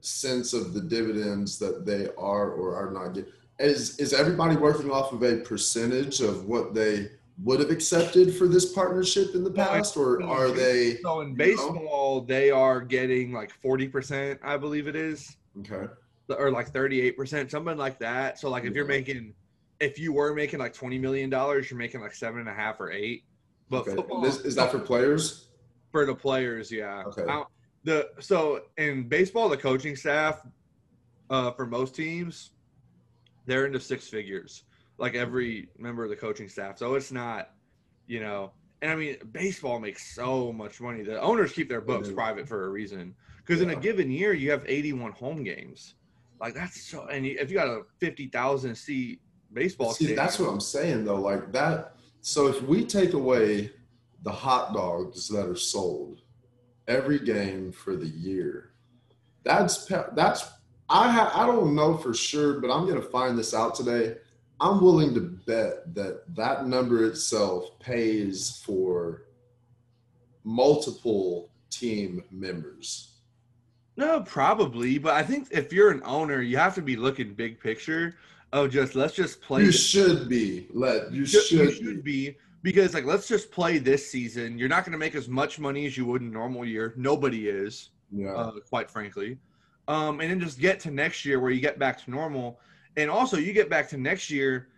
sense 0.00 0.52
of 0.52 0.74
the 0.74 0.80
dividends 0.80 1.58
that 1.58 1.86
they 1.86 2.08
are 2.18 2.50
or 2.50 2.76
are 2.76 2.90
not 2.90 3.14
getting? 3.14 3.32
Is 3.58 3.98
is 3.98 4.12
everybody 4.12 4.54
working 4.56 4.90
off 4.90 5.12
of 5.12 5.22
a 5.22 5.38
percentage 5.38 6.20
of 6.20 6.44
what 6.44 6.74
they 6.74 7.10
would 7.42 7.58
have 7.60 7.70
accepted 7.70 8.34
for 8.36 8.46
this 8.48 8.72
partnership 8.74 9.34
in 9.34 9.44
the 9.44 9.50
past, 9.50 9.96
or 9.96 10.22
are 10.22 10.50
they? 10.50 10.96
So 10.98 11.20
in 11.22 11.28
You 11.28 11.32
know? 11.32 11.36
baseball, 11.36 12.20
they 12.20 12.50
are 12.50 12.82
getting 12.82 13.32
like 13.32 13.50
forty 13.50 13.88
percent, 13.88 14.40
I 14.42 14.58
believe 14.58 14.88
it 14.88 14.96
is, 14.96 15.36
Okay. 15.60 15.86
or 16.28 16.50
like 16.50 16.68
thirty 16.68 17.00
eight 17.00 17.16
percent, 17.16 17.50
something 17.50 17.78
like 17.78 17.98
that. 18.00 18.38
So 18.38 18.50
like 18.50 18.64
if 18.64 18.74
you're 18.74 18.84
making, 18.84 19.32
if 19.80 19.98
you 19.98 20.12
were 20.12 20.34
making 20.34 20.58
like 20.58 20.74
twenty 20.74 20.98
million 20.98 21.30
dollars, 21.30 21.70
you're 21.70 21.78
making 21.78 22.02
like 22.02 22.14
seven 22.14 22.40
and 22.40 22.48
a 22.50 22.54
half 22.54 22.78
or 22.78 22.90
eight. 22.92 23.24
But 23.70 23.82
Okay. 23.82 23.94
football, 23.96 24.20
This, 24.20 24.40
is 24.40 24.54
that 24.56 24.70
for 24.70 24.78
players? 24.78 25.48
for 25.92 26.04
the 26.04 26.14
players, 26.14 26.70
yeah. 26.70 27.04
Okay. 27.06 27.24
Now, 27.24 27.46
the 27.84 28.10
so 28.20 28.64
in 28.76 29.08
baseball, 29.08 29.48
the 29.48 29.56
coaching 29.56 29.96
staff 29.96 30.42
uh, 31.30 31.52
for 31.52 31.64
most 31.66 31.94
teams, 31.94 32.50
they're 33.46 33.66
into 33.66 33.80
six 33.80 34.08
figures. 34.08 34.64
Like 34.98 35.14
every 35.14 35.68
member 35.78 36.04
of 36.04 36.10
the 36.10 36.16
coaching 36.16 36.48
staff, 36.48 36.78
so 36.78 36.94
it's 36.94 37.12
not, 37.12 37.50
you 38.06 38.20
know. 38.20 38.52
And 38.82 38.90
I 38.90 38.94
mean, 38.96 39.16
baseball 39.32 39.78
makes 39.78 40.14
so 40.14 40.52
much 40.52 40.80
money. 40.80 41.02
The 41.02 41.20
owners 41.20 41.52
keep 41.52 41.68
their 41.68 41.80
books 41.80 42.08
private 42.14 42.48
for 42.48 42.66
a 42.66 42.70
reason. 42.70 43.14
Because 43.38 43.60
in 43.62 43.70
a 43.70 43.76
given 43.76 44.10
year, 44.10 44.32
you 44.32 44.50
have 44.50 44.64
81 44.66 45.12
home 45.12 45.42
games. 45.44 45.94
Like 46.40 46.54
that's 46.54 46.80
so. 46.82 47.06
And 47.06 47.26
you- 47.26 47.36
if 47.38 47.50
you 47.50 47.56
got 47.56 47.68
a 47.68 47.82
50,000 48.00 48.74
seat 48.74 49.20
baseball, 49.52 49.92
See, 49.92 50.04
stadium, 50.06 50.16
that's 50.16 50.38
what 50.38 50.50
I'm 50.50 50.60
saying 50.60 51.04
though. 51.04 51.20
Like 51.20 51.52
that. 51.52 51.94
So 52.22 52.48
if 52.48 52.62
we 52.62 52.84
take 52.84 53.12
away 53.12 53.70
the 54.22 54.32
hot 54.32 54.74
dogs 54.74 55.28
that 55.28 55.46
are 55.48 55.56
sold 55.56 56.22
every 56.88 57.18
game 57.18 57.70
for 57.70 57.96
the 57.96 58.08
year, 58.08 58.72
that's 59.44 59.86
that's 60.14 60.44
I 60.88 61.10
ha- 61.10 61.32
I 61.34 61.46
don't 61.46 61.74
know 61.74 61.96
for 61.96 62.14
sure, 62.14 62.60
but 62.60 62.70
I'm 62.70 62.86
gonna 62.86 63.02
find 63.02 63.38
this 63.38 63.54
out 63.54 63.74
today. 63.74 64.16
I'm 64.60 64.80
willing 64.80 65.12
to 65.14 65.20
bet 65.20 65.94
that 65.94 66.22
that 66.34 66.66
number 66.66 67.04
itself 67.06 67.78
pays 67.78 68.62
for 68.64 69.22
multiple 70.44 71.50
team 71.70 72.22
members. 72.30 73.12
No, 73.96 74.20
probably, 74.20 74.98
but 74.98 75.14
I 75.14 75.22
think 75.22 75.48
if 75.50 75.72
you're 75.72 75.90
an 75.90 76.02
owner, 76.04 76.40
you 76.42 76.56
have 76.58 76.74
to 76.76 76.82
be 76.82 76.96
looking 76.96 77.34
big 77.34 77.58
picture 77.58 78.16
of 78.52 78.70
just 78.70 78.94
let's 78.94 79.14
just 79.14 79.40
play. 79.40 79.62
You 79.62 79.66
this- 79.66 79.84
should 79.86 80.28
be 80.28 80.68
let 80.72 81.12
you 81.12 81.26
should, 81.26 81.42
should, 81.44 81.58
you 81.60 81.66
be. 81.68 81.74
should 81.74 82.04
be 82.04 82.36
because 82.62 82.94
like 82.94 83.04
let's 83.04 83.26
just 83.26 83.50
play 83.50 83.78
this 83.78 84.08
season. 84.10 84.58
You're 84.58 84.68
not 84.68 84.84
going 84.84 84.92
to 84.92 84.98
make 84.98 85.14
as 85.14 85.28
much 85.28 85.58
money 85.58 85.86
as 85.86 85.96
you 85.96 86.04
would 86.06 86.22
in 86.22 86.28
a 86.28 86.30
normal 86.32 86.64
year. 86.64 86.92
Nobody 86.96 87.48
is, 87.48 87.90
Yeah. 88.12 88.32
uh, 88.34 88.52
quite 88.68 88.90
frankly. 88.90 89.38
Um, 89.88 90.20
and 90.20 90.30
then 90.30 90.40
just 90.40 90.58
get 90.58 90.80
to 90.80 90.90
next 90.90 91.24
year 91.24 91.38
where 91.38 91.50
you 91.50 91.60
get 91.60 91.78
back 91.78 92.02
to 92.04 92.10
normal, 92.10 92.60
and 92.96 93.10
also 93.10 93.36
you 93.36 93.52
get 93.52 93.70
back 93.70 93.88
to 93.90 93.96
next 93.96 94.30
year. 94.30 94.68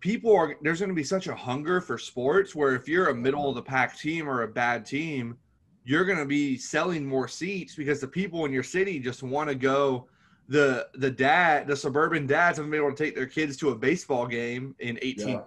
People 0.00 0.34
are 0.36 0.54
there's 0.62 0.78
going 0.78 0.90
to 0.90 0.94
be 0.94 1.02
such 1.02 1.26
a 1.26 1.34
hunger 1.34 1.80
for 1.80 1.98
sports 1.98 2.54
where 2.54 2.76
if 2.76 2.86
you're 2.86 3.08
a 3.08 3.14
middle 3.14 3.48
of 3.48 3.56
the 3.56 3.62
pack 3.62 3.98
team 3.98 4.28
or 4.28 4.42
a 4.42 4.48
bad 4.48 4.86
team, 4.86 5.36
you're 5.84 6.04
going 6.04 6.18
to 6.18 6.26
be 6.26 6.56
selling 6.56 7.04
more 7.04 7.26
seats 7.26 7.74
because 7.74 8.00
the 8.00 8.06
people 8.06 8.44
in 8.44 8.52
your 8.52 8.62
city 8.62 9.00
just 9.00 9.22
want 9.22 9.48
to 9.48 9.54
go. 9.54 10.06
The 10.48 10.86
the 10.94 11.10
dad, 11.10 11.66
the 11.66 11.74
suburban 11.74 12.26
dads 12.26 12.58
haven't 12.58 12.70
been 12.70 12.80
able 12.80 12.94
to 12.94 13.04
take 13.04 13.16
their 13.16 13.26
kids 13.26 13.56
to 13.58 13.70
a 13.70 13.74
baseball 13.74 14.26
game 14.26 14.74
in 14.78 14.98
18 15.02 15.28
Yeah. 15.28 15.40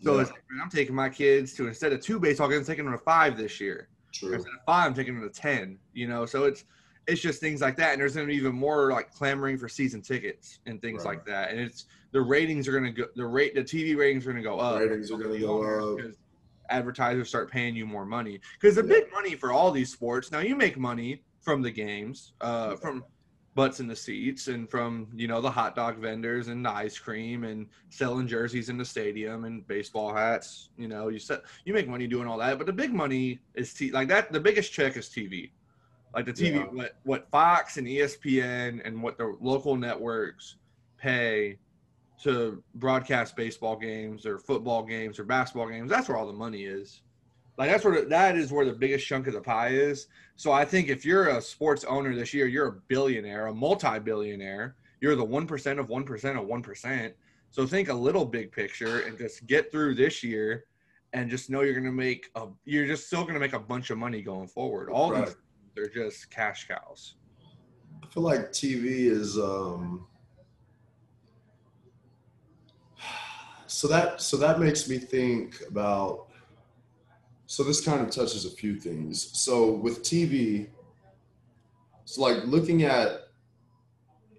so 0.00 0.14
Yeah, 0.14 0.22
it's 0.22 0.30
like, 0.30 0.42
I'm 0.62 0.70
taking 0.70 0.94
my 0.94 1.08
kids 1.08 1.52
to 1.54 1.68
instead 1.68 1.92
of 1.92 2.00
two 2.00 2.18
baseball 2.18 2.48
games, 2.48 2.60
I'm 2.60 2.72
taking 2.72 2.84
them 2.86 2.94
to 2.94 3.04
five 3.04 3.36
this 3.36 3.60
year. 3.60 3.88
true. 4.12 4.34
Instead 4.34 4.54
of 4.54 4.64
five, 4.64 4.86
I'm 4.86 4.94
taking 4.94 5.20
them 5.20 5.28
to 5.28 5.40
ten. 5.40 5.78
You 5.92 6.08
know, 6.08 6.24
so 6.24 6.44
it's 6.44 6.64
it's 7.06 7.20
just 7.20 7.40
things 7.40 7.60
like 7.60 7.76
that, 7.76 7.92
and 7.92 8.00
there's 8.00 8.14
going 8.14 8.26
to 8.26 8.30
be 8.30 8.36
even 8.36 8.54
more 8.54 8.90
like 8.92 9.12
clamoring 9.12 9.58
for 9.58 9.68
season 9.68 10.02
tickets 10.02 10.60
and 10.66 10.80
things 10.80 11.04
Right. 11.04 11.16
like 11.16 11.26
that. 11.26 11.50
And 11.50 11.60
it's 11.60 11.86
the 12.12 12.20
ratings 12.20 12.68
are 12.68 12.72
going 12.72 12.84
to 12.84 12.90
go, 12.92 13.06
the 13.16 13.26
rate, 13.26 13.54
the 13.54 13.62
TV 13.64 13.96
ratings 13.96 14.26
are 14.26 14.32
going 14.32 14.42
to 14.42 14.48
go 14.48 14.58
up. 14.58 14.80
Ratings 14.80 15.10
are 15.10 15.18
gonna 15.18 15.38
go 15.38 15.94
up. 15.98 16.00
advertisers 16.70 17.28
start 17.28 17.50
paying 17.50 17.74
you 17.76 17.84
more 17.84 18.06
money 18.06 18.40
because 18.60 18.76
the 18.76 18.82
Yeah. 18.82 19.00
big 19.00 19.12
money 19.12 19.34
for 19.34 19.52
all 19.52 19.70
these 19.72 19.92
sports. 19.92 20.30
Now 20.30 20.38
you 20.40 20.56
make 20.56 20.78
money 20.78 21.22
from 21.40 21.60
the 21.60 21.70
games, 21.70 22.32
uh, 22.40 22.76
from 22.76 23.04
butts 23.54 23.80
in 23.80 23.86
the 23.86 23.96
seats 23.96 24.48
and 24.48 24.70
from 24.70 25.08
you 25.14 25.28
know 25.28 25.42
the 25.42 25.50
hot 25.50 25.76
dog 25.76 25.98
vendors 25.98 26.48
and 26.48 26.64
the 26.64 26.70
ice 26.70 26.98
cream 26.98 27.44
and 27.44 27.66
selling 27.90 28.26
jerseys 28.26 28.70
in 28.70 28.78
the 28.78 28.84
stadium 28.84 29.44
and 29.44 29.66
baseball 29.66 30.14
hats 30.14 30.70
you 30.78 30.88
know 30.88 31.08
you 31.08 31.18
set 31.18 31.42
you 31.66 31.74
make 31.74 31.86
money 31.86 32.06
doing 32.06 32.26
all 32.26 32.38
that 32.38 32.56
but 32.56 32.66
the 32.66 32.72
big 32.72 32.94
money 32.94 33.38
is 33.54 33.74
t- 33.74 33.92
like 33.92 34.08
that 34.08 34.32
the 34.32 34.40
biggest 34.40 34.72
check 34.72 34.96
is 34.96 35.10
tv 35.10 35.50
like 36.14 36.26
the 36.26 36.32
tv 36.32 36.54
Yeah. 36.54 36.64
what 36.64 36.96
what 37.04 37.30
fox 37.30 37.76
and 37.76 37.86
espn 37.86 38.80
and 38.84 39.02
what 39.02 39.18
the 39.18 39.36
local 39.40 39.76
networks 39.76 40.56
pay 40.98 41.58
to 42.22 42.62
broadcast 42.76 43.34
baseball 43.36 43.76
games 43.76 44.26
or 44.26 44.38
football 44.38 44.84
games 44.84 45.18
or 45.18 45.24
basketball 45.24 45.68
games 45.68 45.90
that's 45.90 46.08
where 46.08 46.16
all 46.16 46.26
the 46.26 46.32
money 46.32 46.64
is 46.64 47.02
like 47.58 47.70
that's 47.70 47.84
where 47.84 48.00
the, 48.00 48.06
that 48.08 48.36
is 48.36 48.52
where 48.52 48.64
the 48.64 48.72
biggest 48.72 49.06
chunk 49.06 49.26
of 49.26 49.32
the 49.34 49.40
pie 49.40 49.68
is 49.68 50.06
so 50.36 50.50
I 50.50 50.64
think 50.64 50.88
if 50.88 51.04
you're 51.04 51.28
a 51.28 51.40
sports 51.42 51.84
owner 51.84 52.14
this 52.16 52.32
year, 52.34 52.46
you're 52.46 52.66
a 52.66 52.72
billionaire, 52.88 53.46
a 53.46 53.54
multi-billionaire. 53.54 54.74
You're 55.00 55.14
the 55.14 55.22
one 55.22 55.46
percent 55.46 55.78
of 55.78 55.88
one 55.88 56.04
percent 56.04 56.38
of 56.38 56.46
one 56.46 56.62
percent. 56.62 57.14
So 57.50 57.66
think 57.66 57.88
a 57.90 57.94
little 57.94 58.24
big 58.24 58.50
picture 58.50 59.00
and 59.00 59.16
just 59.18 59.46
get 59.46 59.70
through 59.70 59.94
this 59.94 60.24
year, 60.24 60.64
and 61.12 61.30
just 61.30 61.50
know 61.50 61.60
you're 61.60 61.74
gonna 61.74 61.92
make 61.92 62.28
a. 62.34 62.46
You're 62.64 62.86
just 62.86 63.06
still 63.06 63.24
gonna 63.24 63.38
make 63.38 63.52
a 63.52 63.58
bunch 63.60 63.90
of 63.90 63.98
money 63.98 64.22
going 64.22 64.48
forward. 64.48 64.88
All 64.90 65.12
Right. 65.12 65.26
these 65.26 65.36
they're 65.74 65.88
just 65.88 66.30
cash 66.30 66.68
cows. 66.68 67.14
I 68.02 68.06
feel 68.06 68.22
like 68.22 68.52
TV 68.52 69.06
is 69.10 69.38
um 69.38 70.06
so 73.66 73.88
that 73.88 74.20
so 74.20 74.36
that 74.36 74.60
makes 74.60 74.88
me 74.88 74.98
think 74.98 75.62
about 75.68 76.28
so 77.52 77.62
this 77.62 77.84
kind 77.84 78.00
of 78.00 78.08
touches 78.08 78.46
a 78.46 78.50
few 78.50 78.80
things. 78.80 79.38
So 79.38 79.72
with 79.72 80.02
TV, 80.02 80.68
it's 82.02 82.16
like 82.16 82.46
looking 82.46 82.84
at 82.84 83.28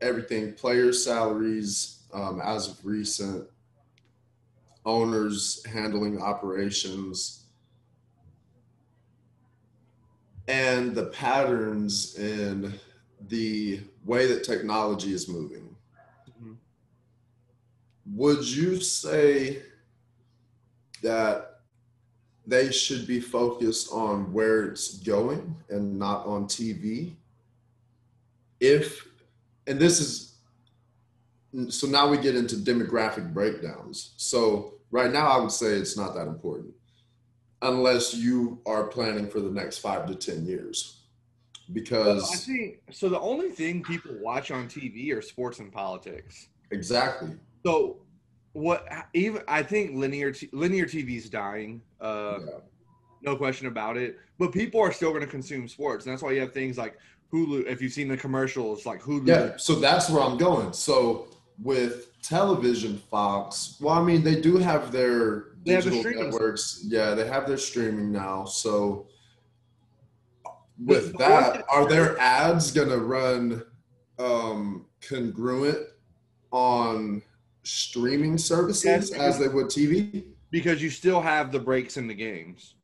everything, 0.01 0.53
players' 0.53 1.05
salaries 1.05 2.05
um, 2.11 2.41
as 2.43 2.69
of 2.69 2.83
recent, 2.83 3.47
owners 4.83 5.63
handling 5.65 6.23
operations, 6.23 7.42
and 10.47 10.93
the 10.93 11.05
patterns 11.05 12.15
in 12.15 12.73
the 13.29 13.79
way 14.05 14.27
that 14.27 14.43
technology 14.43 15.13
is 15.13 15.29
moving. 15.29 15.75
Mhm. 16.27 16.57
Would 18.13 18.45
you 18.45 18.81
say 18.81 19.63
that 21.01 21.61
they 22.45 22.71
should 22.71 23.07
be 23.07 23.21
focused 23.21 23.91
on 23.91 24.33
where 24.33 24.65
it's 24.65 24.97
going 24.97 25.55
and 25.69 25.97
not 25.97 26.25
on 26.25 26.47
TV? 26.47 27.15
If, 28.59 29.07
and 29.65 29.79
this 29.79 30.01
is, 30.01 30.35
so 31.69 31.87
now 31.87 32.09
we 32.09 32.17
get 32.17 32.35
into 32.35 32.55
demographic 32.55 33.33
breakdowns. 33.33 34.13
So 34.17 34.79
right 34.91 35.11
now, 35.11 35.27
I 35.27 35.37
would 35.39 35.51
say 35.51 35.75
it's 35.75 35.95
not 35.95 36.15
that 36.15 36.27
important 36.27 36.73
unless 37.63 38.13
you 38.13 38.59
are 38.65 38.85
planning 38.85 39.29
for 39.29 39.39
the 39.39 39.49
next 39.49 39.79
five 39.79 40.05
to 40.07 40.15
10 40.15 40.45
years. 40.45 40.99
Because 41.71 42.29
I 42.31 42.35
think 42.35 42.81
so. 42.91 43.07
The 43.07 43.19
only 43.19 43.49
thing 43.49 43.83
people 43.83 44.11
watch 44.19 44.51
on 44.51 44.67
TV 44.67 45.15
are 45.15 45.21
sports 45.21 45.59
and 45.59 45.71
politics. 45.71 46.49
Exactly. 46.71 47.31
So 47.65 48.01
what 48.51 48.87
even 49.13 49.41
I 49.47 49.63
think 49.63 49.95
linear 49.95 50.31
t- 50.31 50.49
linear 50.51 50.85
TV 50.85 51.17
is 51.17 51.29
dying. 51.29 51.81
Uh, 52.01 52.39
yeah. 52.39 52.51
no 53.21 53.35
question 53.37 53.67
about 53.67 53.95
it. 53.95 54.19
But 54.37 54.51
people 54.51 54.81
are 54.81 54.91
still 54.91 55.11
going 55.11 55.21
to 55.21 55.27
consume 55.27 55.67
sports, 55.69 56.05
and 56.05 56.11
that's 56.11 56.21
why 56.21 56.31
you 56.31 56.41
have 56.41 56.53
things 56.53 56.77
like 56.77 56.97
Hulu. 57.31 57.65
If 57.65 57.81
you've 57.81 57.93
seen 57.93 58.09
the 58.09 58.17
commercials, 58.17 58.85
like 58.85 59.01
Hulu. 59.01 59.27
Yeah, 59.27 59.57
so 59.57 59.75
that's 59.75 60.09
where 60.09 60.21
I'm 60.21 60.37
going. 60.37 60.73
So 60.73 61.27
with 61.61 62.12
television, 62.23 62.97
Fox, 63.11 63.77
well, 63.79 63.95
I 63.95 64.03
mean, 64.03 64.23
they 64.23 64.39
do 64.39 64.57
have 64.57 64.91
their 64.91 65.53
They 65.65 65.73
have 65.73 65.83
the 65.83 65.91
digital 65.91 66.23
networks. 66.23 66.83
Yeah, 66.87 67.13
they 67.13 67.27
have 67.27 67.47
their 67.47 67.57
streaming 67.57 68.11
now. 68.11 68.45
So 68.45 69.07
with 70.83 71.15
that, 71.17 71.63
are 71.69 71.87
their 71.87 72.17
ads 72.19 72.71
gonna 72.71 72.97
run 72.97 73.63
um, 74.19 74.85
congruent 75.07 75.87
on 76.51 77.21
streaming 77.63 78.37
services 78.37 78.85
Yes. 78.85 79.11
as 79.11 79.39
they 79.39 79.47
would 79.47 79.67
TV? 79.67 80.25
because 80.51 80.83
you 80.83 80.89
still 80.91 81.19
have 81.19 81.51
the 81.51 81.59
breaks 81.59 81.97
in 81.97 82.05
the 82.07 82.13
games. 82.13 82.75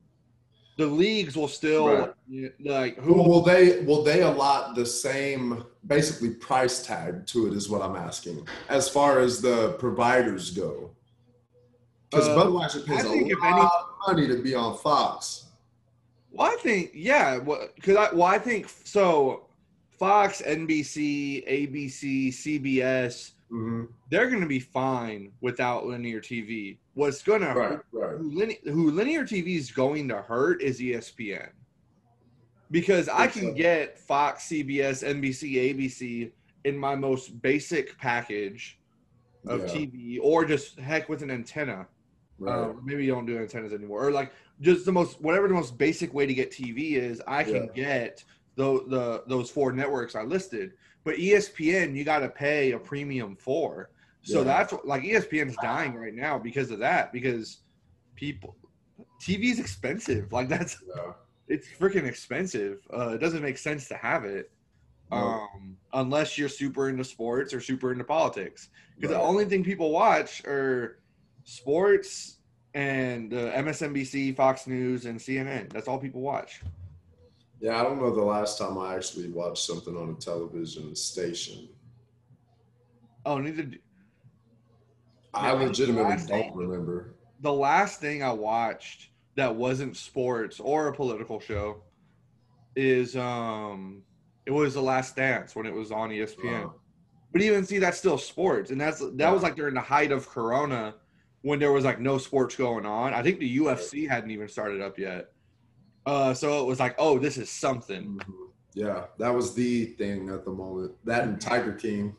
The 0.80 0.88
leagues 0.88 1.36
will 1.36 1.50
still 1.50 1.88
Right. 1.90 2.54
like 2.64 2.96
Who 3.00 3.14
who 3.16 3.24
will 3.30 3.42
they 3.42 3.82
will 3.82 4.02
they 4.02 4.22
allot 4.22 4.76
the 4.76 4.86
same 4.86 5.66
basically 5.86 6.30
price 6.30 6.82
tag 6.86 7.28
to 7.28 7.48
it 7.48 7.54
is 7.54 7.70
what 7.70 7.82
I'm 7.82 7.98
asking 7.98 8.48
as 8.70 8.88
far 8.88 9.20
as 9.20 9.42
the 9.42 9.74
providers 9.78 10.52
go. 10.52 10.92
Because 12.10 12.30
Uh, 12.30 12.36
Budweiser 12.38 12.86
pays 12.86 13.04
a 13.04 13.10
lot 13.10 13.14
any- 13.18 13.34
of 13.34 13.72
money 14.08 14.28
to 14.30 14.42
be 14.42 14.56
on 14.56 14.78
Fox. 14.78 15.48
Well, 16.32 16.50
I 16.50 16.56
think 16.56 16.92
yeah. 16.94 17.40
Because 17.76 17.98
I 17.98 18.14
well, 18.14 18.28
I 18.28 18.40
think 18.40 18.70
so. 18.86 19.48
Fox, 20.00 20.42
NBC, 20.42 21.44
ABC, 21.46 22.30
CBS, 22.32 23.32
Mm-hmm. 23.52 23.86
they're 24.12 24.30
going 24.30 24.42
to 24.42 24.48
be 24.48 24.60
fine 24.60 25.32
without 25.42 25.86
linear 25.88 26.22
TV. 26.22 26.78
What's 26.94 27.24
going 27.24 27.42
to 27.42 27.48
Right, 27.54 27.80
right. 27.92 28.18
who, 28.18 28.32
line- 28.32 28.56
who 28.66 28.92
linear 28.92 29.24
TV 29.24 29.56
is 29.58 29.72
going 29.72 30.08
to 30.10 30.22
hurt 30.22 30.62
is 30.62 30.80
ESPN. 30.80 31.50
Because 32.72 33.10
I 33.10 33.26
can 33.26 33.56
get 33.56 33.98
Fox, 33.98 34.48
CBS, 34.50 35.04
NBC, 35.04 35.74
ABC 35.74 36.32
in 36.66 36.78
my 36.78 36.94
most 36.96 37.42
basic 37.42 37.98
package 37.98 38.80
of 39.48 39.62
Yeah, 39.62 39.68
TV, 39.74 40.20
or 40.22 40.46
just 40.46 40.78
heck 40.80 41.10
with 41.10 41.24
an 41.24 41.32
antenna. 41.32 41.88
right. 42.38 42.54
Uh, 42.70 42.74
maybe 42.84 43.04
you 43.06 43.12
don't 43.12 43.26
do 43.26 43.40
antennas 43.40 43.74
anymore, 43.74 44.06
or 44.06 44.12
like 44.12 44.32
just 44.62 44.86
the 44.86 44.92
most 44.92 45.20
whatever 45.22 45.48
the 45.48 45.54
most 45.56 45.78
basic 45.80 46.14
way 46.14 46.28
to 46.28 46.34
get 46.34 46.52
TV 46.52 46.92
is. 46.94 47.20
I 47.26 47.44
can 47.44 47.70
Yeah. 47.74 47.74
get 47.74 48.24
the, 48.56 48.84
the 48.88 49.24
those 49.28 49.50
four 49.50 49.72
networks 49.72 50.14
I 50.16 50.22
listed, 50.24 50.74
but 51.04 51.16
ESPN 51.16 51.96
you 51.96 52.04
got 52.04 52.20
to 52.20 52.30
pay 52.30 52.72
a 52.72 52.80
premium 52.80 53.36
for. 53.36 53.90
So 54.22 54.40
Yeah. 54.40 54.44
that's 54.46 54.74
like 54.84 55.04
ESPN's 55.04 55.56
dying 55.62 55.96
right 55.96 56.14
now 56.14 56.38
because 56.38 56.72
of 56.72 56.80
that. 56.80 57.14
Because 57.14 57.60
people, 58.16 58.56
TV 59.22 59.52
is 59.52 59.60
expensive. 59.60 60.32
Like 60.32 60.50
that's 60.50 60.78
yeah. 60.96 61.14
it's 61.48 61.68
freaking 61.68 62.06
expensive. 62.06 62.80
Uh, 62.94 63.10
it 63.10 63.20
doesn't 63.20 63.42
make 63.42 63.58
sense 63.58 63.88
to 63.88 63.96
have 63.96 64.26
it. 64.26 64.52
Um, 65.12 65.76
unless 65.94 66.38
you're 66.38 66.50
super 66.50 66.88
into 66.88 67.04
sports 67.04 67.52
or 67.52 67.60
super 67.60 67.92
into 67.92 68.04
politics 68.04 68.70
because 68.96 69.10
the 69.16 69.20
only 69.20 69.46
thing 69.46 69.64
people 69.64 69.90
watch 69.92 70.46
are 70.46 71.00
sports 71.46 72.38
and 72.76 73.34
uh, 73.34 73.52
MSNBC, 73.54 74.36
Fox 74.36 74.68
News, 74.68 75.06
and 75.06 75.20
CNN. 75.20 75.72
That's 75.74 75.88
all 75.88 75.98
people 75.98 76.22
watch. 76.22 76.62
Yeah, 77.62 77.80
I 77.80 77.84
don't 77.84 78.00
know 78.00 78.14
the 78.14 78.22
last 78.24 78.58
time 78.58 78.78
I 78.78 78.96
actually 78.96 79.30
watched 79.30 79.66
something 79.66 79.96
on 79.96 80.10
a 80.12 80.14
television 80.14 80.96
station. 80.96 81.68
Oh, 83.26 83.38
neither. 83.38 83.64
do- 83.64 83.78
I 85.34 85.48
Yeah, 85.54 85.68
legitimately 85.68 86.16
don't 86.16 86.28
thing- 86.28 86.56
remember. 86.56 87.16
The 87.42 87.54
last 87.54 88.00
thing 88.02 88.24
I 88.24 88.32
watched 88.34 89.10
that 89.36 89.56
wasn't 89.56 89.96
sports 89.96 90.60
or 90.60 90.88
a 90.88 90.94
political 90.94 91.40
show 91.40 91.84
is 92.76 93.16
um, 93.16 94.02
it 94.46 94.52
was 94.52 94.74
The 94.74 94.82
Last 94.82 95.16
Dance 95.16 95.56
when 95.56 95.66
it 95.66 95.74
was 95.74 95.92
on 95.92 96.10
ESPN. 96.10 96.66
Uh, 96.66 96.70
But 97.32 97.42
even 97.44 97.64
see, 97.66 97.78
that's 97.78 97.98
still 98.00 98.18
sports, 98.18 98.72
and 98.72 98.82
that's 98.82 99.00
that 99.16 99.30
was 99.32 99.44
like 99.44 99.56
during 99.56 99.76
the 99.76 99.82
height 99.82 100.12
of 100.12 100.28
Corona 100.28 100.96
when 101.42 101.60
there 101.60 101.72
was 101.72 101.86
like 101.86 102.00
no 102.00 102.18
sports 102.18 102.56
going 102.56 102.86
on. 102.88 103.14
I 103.14 103.22
think 103.22 103.40
the 103.40 103.58
UFC 103.60 104.08
hadn't 104.10 104.32
even 104.32 104.48
started 104.48 104.82
up 104.82 104.98
yet. 104.98 105.32
Uh, 106.06 106.34
so 106.34 106.62
it 106.64 106.66
was 106.68 106.80
like, 106.80 106.96
oh, 106.98 107.20
this 107.20 107.38
is 107.38 107.50
something. 107.50 108.20
mhm. 108.20 108.34
Yeah, 108.76 109.06
that 109.18 109.34
was 109.34 109.54
the 109.56 109.86
thing 109.98 110.30
at 110.30 110.46
the 110.46 110.52
moment. 110.52 110.94
That 111.04 111.24
and 111.24 111.42
Tiger 111.42 111.74
King. 111.74 112.16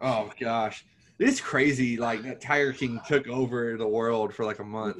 Oh 0.00 0.30
gosh, 0.38 0.84
it's 1.18 1.40
crazy. 1.40 1.96
Like 1.96 2.22
that 2.22 2.40
Tiger 2.40 2.72
King 2.72 3.00
took 3.06 3.26
over 3.28 3.76
the 3.76 3.88
world 3.88 4.34
for 4.34 4.44
like 4.44 4.58
a 4.58 4.64
month. 4.64 4.98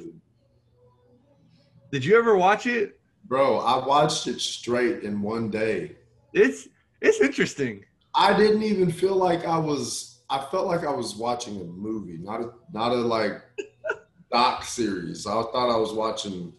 Did 1.91 2.03
you 2.03 2.17
ever 2.17 2.35
watch 2.35 2.65
it? 2.65 2.99
Bro, 3.25 3.59
I 3.59 3.85
watched 3.85 4.27
it 4.27 4.41
straight 4.41 5.03
in 5.03 5.21
one 5.21 5.49
day. 5.49 5.95
It's 6.33 6.67
it's 7.01 7.21
interesting. 7.21 7.85
I 8.15 8.35
didn't 8.35 8.63
even 8.63 8.91
feel 8.91 9.15
like 9.15 9.45
I 9.45 9.57
was. 9.57 10.23
I 10.29 10.39
felt 10.49 10.65
like 10.65 10.83
I 10.83 10.91
was 10.91 11.15
watching 11.15 11.61
a 11.61 11.63
movie, 11.63 12.17
not 12.17 12.41
a 12.41 12.49
not 12.73 12.91
a 12.91 12.95
like 12.95 13.41
doc 14.31 14.63
series. 14.63 15.27
I 15.27 15.31
thought 15.31 15.71
I 15.73 15.77
was 15.77 15.93
watching 15.93 16.53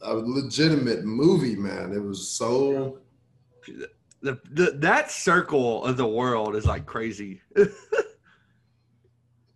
a 0.00 0.14
legitimate 0.14 1.04
movie. 1.04 1.56
Man, 1.56 1.92
it 1.92 2.02
was 2.02 2.28
so. 2.28 2.98
The, 4.22 4.40
the 4.50 4.72
that 4.76 5.10
circle 5.10 5.84
of 5.84 5.96
the 5.96 6.06
world 6.06 6.56
is 6.56 6.64
like 6.66 6.86
crazy. 6.86 7.40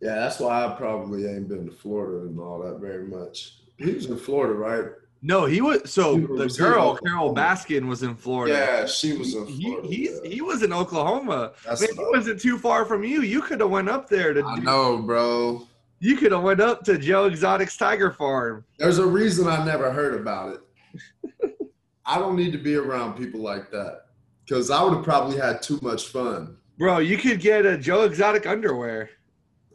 Yeah, 0.01 0.15
that's 0.15 0.41
why 0.41 0.65
I 0.65 0.75
probably 0.77 1.27
ain't 1.27 1.49
been 1.49 1.67
to 1.67 1.73
Florida 1.73 2.27
and 2.27 2.41
all 2.41 2.59
that 2.63 2.81
very 2.81 3.07
much. 3.07 3.59
He 3.77 3.93
was 3.93 4.07
in 4.07 4.17
Florida, 4.17 4.55
right? 4.55 4.85
No, 5.23 5.45
he 5.45 5.61
was 5.61 5.91
so 5.93 6.17
He 6.17 6.23
the 6.23 6.33
was 6.33 6.59
in 6.59 6.65
girl 6.65 6.97
Carole 6.97 7.35
Baskin 7.35 7.87
was 7.87 8.03
in 8.03 8.15
Florida. 8.15 8.55
Yeah, 8.55 8.87
she 8.87 9.13
was 9.19 9.35
in 9.35 9.47
he, 9.47 9.65
Florida. 9.65 9.89
he's, 9.89 10.21
yeah. 10.25 10.31
he 10.31 10.41
was 10.41 10.63
in 10.63 10.73
Oklahoma. 10.73 11.53
That's 11.67 11.83
Man, 11.83 11.91
he 11.95 12.05
wasn't 12.11 12.41
too 12.41 12.57
far 12.57 12.87
from 12.87 13.05
you. 13.05 13.21
You 13.21 13.43
could 13.43 13.61
have 13.61 13.69
went 13.69 13.91
up 13.91 14.09
there 14.09 14.33
to. 14.33 14.43
I 14.43 14.57
do- 14.57 14.63
know, 14.63 14.97
bro. 15.03 15.67
You 16.03 16.17
could 16.17 16.33
have 16.33 16.43
went 16.43 16.61
up 16.61 16.83
to 16.85 16.97
Joe 16.97 17.27
Exotic's 17.27 17.77
Tiger 17.77 18.11
Farm. 18.11 18.65
There's 18.79 18.99
a 18.99 19.07
reason 19.07 19.47
I 19.47 19.63
never 19.67 19.93
heard 19.93 20.19
about 20.19 20.55
it. 20.55 21.69
I 22.07 22.19
don't 22.19 22.37
need 22.37 22.53
to 22.53 22.59
be 22.59 22.75
around 22.75 23.19
people 23.19 23.41
like 23.41 23.71
that 23.71 24.07
because 24.45 24.71
I 24.71 24.83
would 24.83 24.95
have 24.95 25.05
probably 25.05 25.37
had 25.37 25.61
too 25.61 25.79
much 25.83 26.07
fun. 26.07 26.57
Bro, 26.79 27.01
you 27.01 27.19
could 27.19 27.39
get 27.39 27.67
a 27.67 27.77
Joe 27.77 28.05
Exotic 28.05 28.47
underwear. 28.47 29.11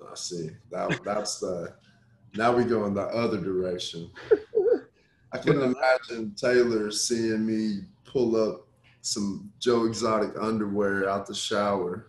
I 0.02 0.16
see. 0.16 0.50
That 0.72 1.00
that's 1.06 1.40
the. 1.40 1.76
Now 2.34 2.56
we 2.56 2.64
go 2.66 2.86
in 2.86 2.96
the 2.96 3.04
other 3.04 3.40
direction. 3.40 4.10
I 5.32 5.38
can 5.38 5.62
imagine 5.62 6.34
Taylor 6.36 6.90
seeing 6.90 7.46
me 7.46 7.82
pull 8.04 8.36
up 8.36 8.68
some 9.02 9.52
Joe 9.60 9.86
Exotic 9.86 10.32
underwear 10.42 11.08
out 11.08 11.28
the 11.28 11.36
shower. 11.36 12.08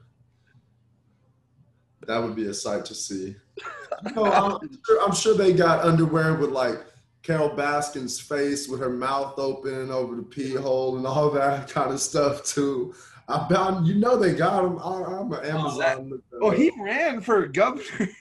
That 2.07 2.23
would 2.23 2.37
be 2.37 2.47
a 2.47 2.55
sight 2.55 2.85
to 2.87 2.95
see. 2.95 3.37
You 4.05 4.15
know, 4.15 4.25
I'm, 4.27 4.59
sure, 4.85 5.03
I'm 5.03 5.15
sure 5.15 5.35
they 5.35 5.55
got 5.55 5.85
underwear 5.87 6.35
with 6.35 6.51
like 6.51 6.85
Carole 7.23 7.57
Baskin's 7.57 8.21
face 8.21 8.69
with 8.69 8.79
her 8.81 8.91
mouth 8.91 9.39
open 9.39 9.91
over 9.91 10.17
the 10.17 10.23
pee 10.23 10.55
hole 10.55 10.99
and 10.99 11.07
all 11.07 11.31
that 11.31 11.69
kind 11.73 11.91
of 11.93 12.01
stuff 12.01 12.45
too. 12.45 12.95
I 13.29 13.47
bound, 13.49 13.87
you 13.87 13.95
know, 13.95 14.17
they 14.17 14.35
got 14.35 14.63
them. 14.63 14.79
I, 14.79 15.03
I'm 15.19 15.33
an 15.33 15.45
Amazon. 15.47 16.11
look 16.11 16.31
that 16.31 16.39
Oh, 16.43 16.51
he 16.51 16.71
ran 16.79 17.21
for 17.21 17.47
governor. 17.47 18.09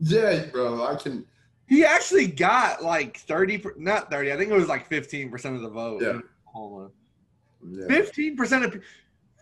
Yeah, 0.00 0.46
bro. 0.46 0.84
I 0.84 0.96
can. 0.96 1.24
He 1.68 1.84
actually 1.84 2.26
got 2.26 2.82
like 2.82 3.18
30, 3.18 3.64
not 3.76 4.10
30, 4.10 4.32
I 4.32 4.36
think 4.36 4.50
it 4.50 4.54
was 4.54 4.68
like 4.68 4.90
15% 4.90 5.32
of 5.54 5.62
the 5.62 5.68
vote. 5.70 6.02
Yeah. 6.02 6.10
in 6.10 6.22
Oklahoma. 6.48 6.90
Yeah. 7.70 7.86
15% 7.86 8.64
of 8.64 8.82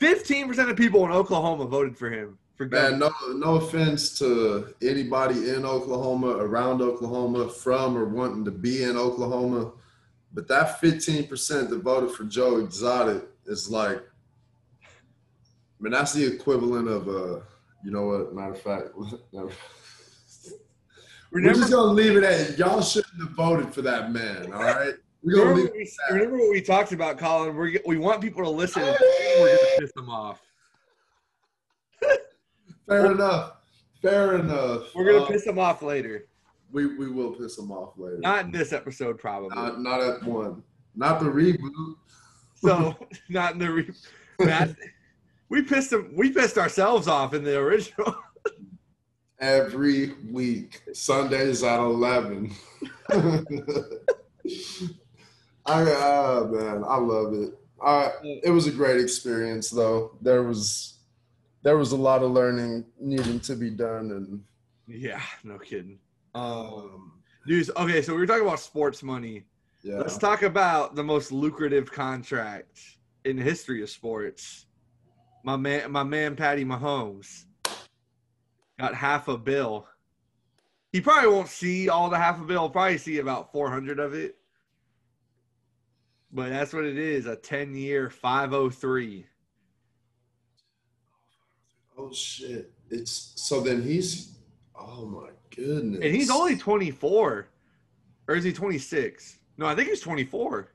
15% 0.00 0.70
of 0.70 0.76
people 0.76 1.04
in 1.06 1.10
Oklahoma 1.10 1.64
voted 1.64 1.96
for 1.96 2.10
him 2.10 2.10
for 2.10 2.10
governor. 2.10 2.38
Man, 2.58 2.98
no, 2.98 3.10
no 3.34 3.56
offense 3.56 4.16
to 4.20 4.74
anybody 4.82 5.50
in 5.50 5.64
Oklahoma, 5.64 6.36
around 6.36 6.80
Oklahoma, 6.80 7.48
from 7.48 7.96
or 7.96 8.04
wanting 8.04 8.44
to 8.44 8.52
be 8.52 8.84
in 8.84 8.96
Oklahoma, 8.96 9.72
but 10.32 10.46
that 10.48 10.80
15% 10.80 11.68
that 11.70 11.82
voted 11.82 12.12
for 12.12 12.24
Joe 12.24 12.58
Exotic 12.58 13.24
is 13.46 13.68
like, 13.68 13.98
I 13.98 15.80
mean, 15.80 15.92
that's 15.92 16.12
the 16.12 16.24
equivalent 16.24 16.86
of, 16.88 17.08
a, 17.08 17.42
you 17.84 17.90
know 17.90 18.06
what? 18.06 18.34
Matter 18.34 18.52
of 18.52 18.60
fact, 18.62 18.88
never- 19.32 19.50
we're 21.32 21.54
just 21.54 21.72
gonna 21.72 21.92
leave 21.92 22.16
it 22.18 22.24
at 22.24 22.58
y'all 22.58 22.82
shouldn't 22.82 23.18
have 23.18 23.30
voted 23.30 23.72
for 23.72 23.80
that 23.80 24.12
man. 24.12 24.52
All 24.52 24.62
right, 24.62 24.92
gonna 25.26 25.44
remember, 25.46 25.72
we, 25.74 25.90
remember 26.10 26.36
what 26.36 26.50
we 26.50 26.60
talked 26.60 26.92
about, 26.92 27.16
Colin? 27.16 27.56
We're, 27.56 27.78
we 27.86 27.96
want 27.96 28.20
people 28.20 28.44
to 28.44 28.50
listen. 28.50 28.82
We're 28.82 28.98
going 29.38 29.56
to 29.56 29.76
piss 29.80 29.92
them 29.94 30.10
off. 30.10 30.42
Fair 32.92 33.12
enough. 33.12 33.52
Fair 34.02 34.34
enough. 34.36 34.94
We're 34.94 35.04
going 35.04 35.18
to 35.18 35.24
Uh, 35.24 35.28
piss 35.28 35.44
them 35.44 35.58
off 35.58 35.82
later. 35.82 36.26
We 36.70 36.86
we 36.96 37.10
will 37.10 37.32
piss 37.32 37.56
them 37.56 37.70
off 37.70 37.94
later. 37.98 38.18
Not 38.18 38.46
in 38.46 38.50
this 38.50 38.72
episode, 38.72 39.18
probably. 39.18 39.54
Not, 39.54 39.80
not 39.80 40.00
at 40.00 40.22
one. 40.24 40.62
Not 40.94 41.20
the 41.20 41.26
reboot. 41.26 41.94
so, 42.54 42.96
not 43.28 43.52
in 43.54 43.58
the. 43.58 43.70
Re- 43.70 43.90
Matt, 44.40 44.74
we 45.48 45.62
pissed 45.62 45.90
them. 45.90 46.12
We 46.16 46.30
pissed 46.30 46.56
ourselves 46.58 47.08
off 47.08 47.34
in 47.34 47.44
the 47.44 47.58
original. 47.58 48.14
Every 49.38 50.14
week, 50.30 50.82
Sundays 50.94 51.62
at 51.62 51.78
eleven. 51.80 52.52
I 55.66 55.82
uh, 55.82 56.48
man, 56.50 56.84
I 56.86 56.96
love 56.96 57.34
it. 57.34 57.54
Uh, 57.84 58.10
it 58.22 58.50
was 58.50 58.66
a 58.66 58.70
great 58.70 59.00
experience 59.00 59.70
though. 59.70 60.16
There 60.22 60.42
was 60.42 60.98
there 61.62 61.76
was 61.76 61.92
a 61.92 61.96
lot 61.96 62.22
of 62.22 62.30
learning 62.32 62.84
needing 63.00 63.40
to 63.40 63.54
be 63.54 63.70
done 63.70 64.10
and 64.10 64.42
Yeah, 64.86 65.22
no 65.44 65.58
kidding. 65.58 65.98
Um, 66.34 67.12
dude, 67.46 67.70
okay, 67.76 68.02
so 68.02 68.14
we 68.14 68.20
were 68.20 68.26
talking 68.26 68.46
about 68.46 68.60
sports 68.60 69.02
money. 69.02 69.44
yeah. 69.82 69.98
Let's 69.98 70.18
talk 70.18 70.42
about 70.42 70.94
the 70.94 71.04
most 71.04 71.30
lucrative 71.32 71.90
contract 71.90 72.78
in 73.24 73.36
the 73.36 73.42
history 73.42 73.82
of 73.82 73.90
sports. 73.90 74.66
My 75.44 75.56
man, 75.56 75.90
my 75.92 76.02
man, 76.02 76.36
Patty 76.36 76.64
Mahomes 76.64 77.44
got 78.78 78.94
half 78.94 79.28
a 79.28 79.36
bill. 79.36 79.86
He 80.92 81.00
probably 81.00 81.30
won't 81.30 81.48
see 81.48 81.88
all 81.88 82.10
the 82.10 82.18
half 82.18 82.40
a 82.40 82.44
bill. 82.44 82.62
He'll 82.62 82.70
probably 82.70 82.98
see 82.98 83.18
about 83.18 83.52
four 83.52 83.70
hundred 83.70 83.98
of 83.98 84.14
it. 84.14 84.36
But 86.32 86.48
that's 86.48 86.72
what 86.72 86.84
it 86.84 86.96
is 86.96 87.26
a 87.26 87.36
10 87.36 87.74
year 87.74 88.08
503. 88.08 89.26
Oh 92.02 92.12
shit. 92.12 92.72
It's 92.90 93.32
so 93.36 93.60
then 93.60 93.82
he's 93.82 94.38
oh 94.78 95.06
my 95.06 95.30
goodness. 95.54 96.00
And 96.02 96.14
he's 96.14 96.30
only 96.30 96.56
24. 96.56 97.48
Or 98.28 98.34
is 98.34 98.44
he 98.44 98.52
26? 98.52 99.38
No, 99.58 99.66
I 99.66 99.74
think 99.74 99.88
he's 99.88 100.00
24. 100.00 100.72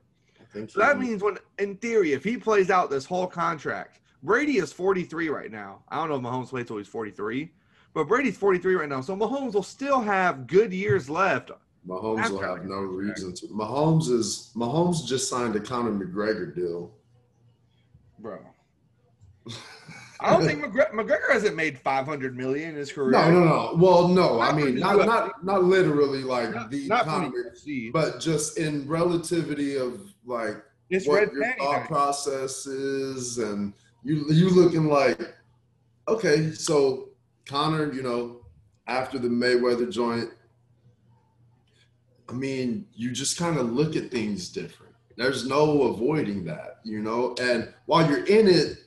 Think 0.52 0.70
So 0.70 0.80
that 0.80 0.98
means 0.98 1.22
when, 1.22 1.36
in 1.58 1.76
theory, 1.76 2.12
if 2.12 2.24
he 2.24 2.36
plays 2.38 2.70
out 2.70 2.88
this 2.88 3.04
whole 3.04 3.26
contract, 3.26 4.00
Brady 4.22 4.58
is 4.58 4.72
43 4.72 5.28
right 5.28 5.50
now. 5.50 5.82
I 5.88 5.96
don't 5.96 6.08
know 6.08 6.16
if 6.16 6.22
Mahomes 6.22 6.48
plays 6.48 6.66
till 6.66 6.78
he's 6.78 6.88
43, 6.88 7.50
but 7.92 8.04
Brady's 8.08 8.36
43 8.36 8.74
right 8.76 8.88
now. 8.88 9.00
So 9.00 9.14
Mahomes 9.14 9.52
will 9.54 9.62
still 9.62 10.00
have 10.00 10.46
good 10.46 10.72
years 10.72 11.10
left. 11.10 11.50
Mahomes 11.86 12.30
will 12.30 12.40
have 12.40 12.64
no 12.64 12.80
reason 12.80 13.34
to. 13.34 13.46
Mahomes 13.48 14.10
is 14.10 14.50
Mahomes 14.56 15.06
just 15.06 15.28
signed 15.28 15.54
a 15.56 15.60
Conor 15.60 15.92
McGregor 15.92 16.54
deal. 16.54 16.92
Bro. 18.18 18.40
I 20.20 20.30
don't 20.30 20.44
think 20.44 20.64
McGregor, 20.64 20.90
McGregor 20.92 21.32
hasn't 21.32 21.54
made 21.54 21.78
500 21.78 22.36
million 22.36 22.70
in 22.70 22.74
his 22.76 22.92
career. 22.92 23.12
No, 23.12 23.30
no, 23.30 23.44
no. 23.44 23.74
Well, 23.76 24.08
no. 24.08 24.40
I 24.40 24.52
mean, 24.52 24.78
not 24.78 24.96
not 25.06 25.44
not 25.44 25.64
literally 25.64 26.22
like 26.22 26.52
Not, 26.54 26.70
the 26.70 26.88
not 26.88 27.04
from 27.04 27.30
Conor, 27.30 27.52
the 27.64 27.70
UFC. 27.70 27.92
but 27.92 28.18
just 28.20 28.58
in 28.58 28.86
relativity 28.88 29.76
of 29.76 30.12
like 30.26 30.56
It's 30.90 31.06
what 31.06 31.20
red 31.22 31.32
your 31.32 31.44
panty 31.44 31.58
thought 31.58 31.86
process 31.86 32.66
is, 32.66 33.38
and 33.38 33.72
you 34.02 34.24
you 34.30 34.50
looking 34.50 34.88
like 34.88 35.34
okay. 36.08 36.50
So 36.52 37.10
Conor, 37.46 37.92
you 37.92 38.02
know, 38.02 38.44
after 38.88 39.18
the 39.18 39.28
Mayweather 39.28 39.90
joint, 39.90 40.30
I 42.28 42.32
mean, 42.32 42.86
you 42.94 43.12
just 43.12 43.38
kind 43.38 43.56
of 43.56 43.72
look 43.72 43.94
at 43.94 44.10
things 44.10 44.48
different. 44.50 44.94
There's 45.16 45.46
no 45.46 45.82
avoiding 45.82 46.44
that, 46.44 46.78
you 46.84 47.00
know. 47.00 47.34
And 47.40 47.72
while 47.86 48.08
you're 48.08 48.24
in 48.26 48.46
it, 48.46 48.78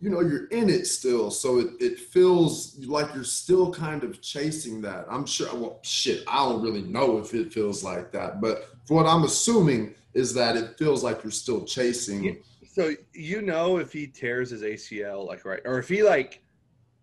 you 0.00 0.10
know, 0.10 0.20
you're 0.20 0.46
in 0.46 0.70
it 0.70 0.86
still, 0.86 1.30
so 1.30 1.58
it, 1.58 1.70
it 1.80 1.98
feels 1.98 2.78
like 2.86 3.12
you're 3.14 3.24
still 3.24 3.72
kind 3.72 4.04
of 4.04 4.20
chasing 4.20 4.80
that. 4.82 5.06
I'm 5.10 5.26
sure. 5.26 5.52
Well, 5.54 5.80
shit, 5.82 6.22
I 6.28 6.44
don't 6.44 6.62
really 6.62 6.82
know 6.82 7.18
if 7.18 7.34
it 7.34 7.52
feels 7.52 7.82
like 7.82 8.12
that, 8.12 8.40
but 8.40 8.68
for 8.86 8.94
what 8.94 9.06
I'm 9.06 9.24
assuming 9.24 9.94
is 10.14 10.34
that 10.34 10.56
it 10.56 10.78
feels 10.78 11.02
like 11.02 11.24
you're 11.24 11.32
still 11.32 11.64
chasing. 11.64 12.38
So 12.64 12.94
you 13.12 13.42
know 13.42 13.78
if 13.78 13.92
he 13.92 14.06
tears 14.06 14.50
his 14.50 14.62
ACL, 14.62 15.26
like 15.26 15.44
right, 15.44 15.60
or 15.64 15.80
if 15.80 15.88
he 15.88 16.04
like 16.04 16.42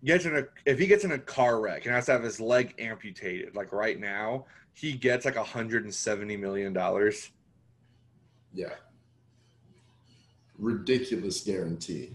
gets 0.05 0.23
in 0.23 0.37
a 0.37 0.43
if 0.65 0.79
he 0.79 0.87
gets 0.87 1.03
in 1.03 1.11
a 1.11 1.19
car 1.19 1.59
wreck 1.59 1.85
and 1.85 1.93
has 1.93 2.05
to 2.05 2.13
have 2.13 2.23
his 2.23 2.39
leg 2.39 2.75
amputated, 2.79 3.55
like 3.55 3.73
right 3.73 3.99
now, 3.99 4.45
he 4.73 4.93
gets 4.93 5.25
like 5.25 5.35
a 5.35 5.43
hundred 5.43 5.83
and 5.83 5.93
seventy 5.93 6.37
million 6.37 6.71
dollars. 6.71 7.31
Yeah. 8.53 8.73
Ridiculous 10.57 11.41
guarantee. 11.41 12.11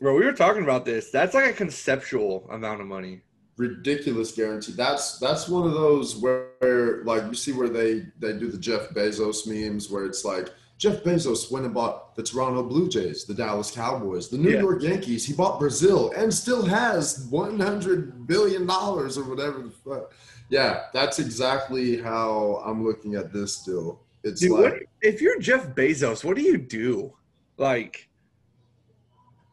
Bro, 0.00 0.18
we 0.18 0.24
were 0.24 0.32
talking 0.32 0.62
about 0.62 0.84
this. 0.84 1.10
That's 1.10 1.34
like 1.34 1.46
a 1.46 1.52
conceptual 1.52 2.46
amount 2.50 2.80
of 2.80 2.86
money. 2.86 3.22
Ridiculous 3.56 4.32
guarantee. 4.32 4.72
That's 4.72 5.18
that's 5.18 5.48
one 5.48 5.66
of 5.66 5.74
those 5.74 6.16
where, 6.16 6.48
where 6.58 7.04
like 7.04 7.22
you 7.24 7.34
see 7.34 7.52
where 7.52 7.68
they 7.68 8.06
they 8.18 8.32
do 8.32 8.50
the 8.50 8.58
Jeff 8.58 8.90
Bezos 8.90 9.46
memes 9.46 9.88
where 9.90 10.04
it's 10.06 10.24
like 10.24 10.48
Jeff 10.76 11.04
Bezos 11.04 11.52
went 11.52 11.64
and 11.64 11.72
bought 11.72 12.16
the 12.16 12.22
Toronto 12.22 12.64
Blue 12.64 12.88
Jays, 12.88 13.24
the 13.24 13.32
Dallas 13.32 13.70
Cowboys, 13.70 14.28
the 14.28 14.36
New 14.38 14.50
Yeah. 14.50 14.60
York 14.60 14.82
Yankees. 14.82 15.24
He 15.24 15.32
bought 15.32 15.60
Brazil 15.60 16.12
and 16.16 16.34
still 16.34 16.64
has 16.66 17.28
100 17.30 18.26
billion 18.26 18.66
dollars 18.66 19.16
or 19.16 19.22
whatever 19.22 19.60
the 19.62 19.70
fuck. 19.70 20.12
Yeah, 20.50 20.86
that's 20.92 21.20
exactly 21.20 22.02
how 22.02 22.60
I'm 22.66 22.84
looking 22.84 23.14
at 23.14 23.32
this 23.32 23.62
deal. 23.62 24.00
It's 24.24 24.40
Dude, 24.40 24.50
like 24.50 24.72
what, 24.72 24.82
if 25.00 25.20
you're 25.20 25.38
Jeff 25.38 25.68
Bezos, 25.68 26.24
what 26.24 26.36
do 26.36 26.42
you 26.42 26.58
do? 26.58 27.14
Like, 27.56 28.08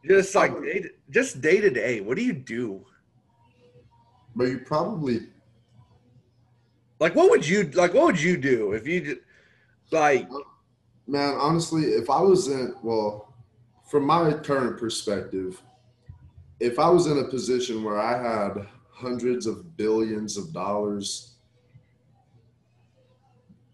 just 0.06 0.34
like 0.34 0.52
day, 0.62 0.84
just 1.10 1.40
day 1.40 1.60
to 1.60 1.70
day, 1.70 2.00
what 2.00 2.16
do 2.16 2.24
you 2.24 2.32
do? 2.32 2.84
but 4.34 4.44
you 4.44 4.58
probably 4.60 5.28
Like, 7.00 7.14
what 7.14 7.30
would 7.30 7.46
you 7.46 7.64
like? 7.72 7.94
What 7.94 8.04
would 8.06 8.20
you 8.20 8.36
do 8.36 8.72
if 8.72 8.86
you 8.86 9.00
ju- 9.00 9.20
like? 9.90 10.28
Man, 11.06 11.34
honestly, 11.34 11.82
if 11.84 12.08
I 12.08 12.20
was 12.20 12.48
in, 12.48 12.74
well, 12.82 13.34
from 13.90 14.06
my 14.06 14.32
current 14.34 14.78
perspective, 14.78 15.60
if 16.60 16.78
I 16.78 16.88
was 16.88 17.06
in 17.08 17.18
a 17.18 17.24
position 17.24 17.82
where 17.82 17.98
I 18.00 18.16
had 18.22 18.66
hundreds 18.92 19.46
of 19.46 19.76
billions 19.76 20.36
of 20.36 20.52
dollars, 20.52 21.34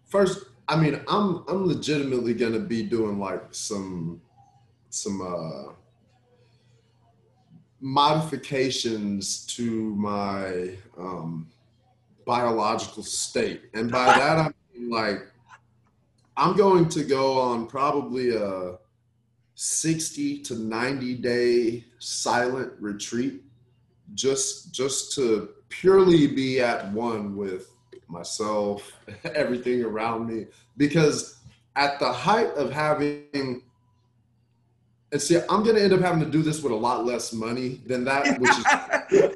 first, 0.07 0.45
I 0.67 0.75
mean, 0.81 0.99
I'm 1.07 1.43
I'm 1.47 1.65
legitimately 1.67 2.33
gonna 2.33 2.59
be 2.59 2.83
doing 2.83 3.19
like 3.19 3.43
some 3.51 4.21
some 4.89 5.21
uh 5.21 5.73
modifications 7.81 9.45
to 9.45 9.95
my 9.95 10.71
um 10.97 11.47
biological 12.25 13.03
state. 13.03 13.63
And 13.73 13.91
by 13.91 14.05
that 14.19 14.37
I 14.37 14.51
mean 14.73 14.89
like 14.89 15.27
I'm 16.37 16.55
going 16.55 16.87
to 16.89 17.03
go 17.03 17.39
on 17.39 17.67
probably 17.67 18.35
a 18.35 18.77
60 19.55 20.39
to 20.43 20.55
90 20.55 21.15
day 21.15 21.83
silent 21.99 22.71
retreat 22.79 23.43
just 24.13 24.73
just 24.73 25.13
to 25.15 25.49
purely 25.69 26.27
be 26.27 26.61
at 26.61 26.91
one 26.93 27.35
with 27.35 27.71
myself, 28.07 28.91
everything 29.35 29.83
around 29.83 30.27
me 30.27 30.45
because 30.77 31.39
at 31.75 31.99
the 31.99 32.11
height 32.11 32.51
of 32.55 32.71
having 32.71 33.63
and 35.11 35.21
see 35.21 35.37
I'm 35.49 35.63
going 35.63 35.75
to 35.75 35.83
end 35.83 35.93
up 35.93 36.01
having 36.01 36.19
to 36.19 36.29
do 36.29 36.41
this 36.41 36.61
with 36.61 36.71
a 36.71 36.75
lot 36.75 37.05
less 37.05 37.33
money 37.33 37.81
than 37.85 38.03
that 38.05 38.39
which 38.39 38.51
is 38.51 38.65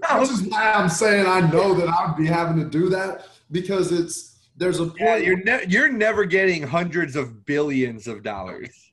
which 0.20 0.30
is 0.30 0.48
why 0.48 0.74
I'm 0.74 0.90
saying 0.90 1.26
I 1.26 1.42
know 1.52 1.74
that 1.74 1.90
I'd 1.90 2.16
be 2.18 2.26
having 2.26 2.58
to 2.64 2.70
do 2.70 2.90
that 2.90 3.26
because 3.52 3.92
it's 3.92 4.38
there's 4.56 4.80
a 4.80 4.86
point 4.86 5.00
Yeah, 5.00 5.16
you're 5.18 5.44
ne- 5.44 5.66
you're 5.68 5.92
never 5.92 6.26
getting 6.26 6.64
hundreds 6.64 7.16
of 7.16 7.46
billions 7.46 8.08
of 8.08 8.24
dollars. 8.24 8.92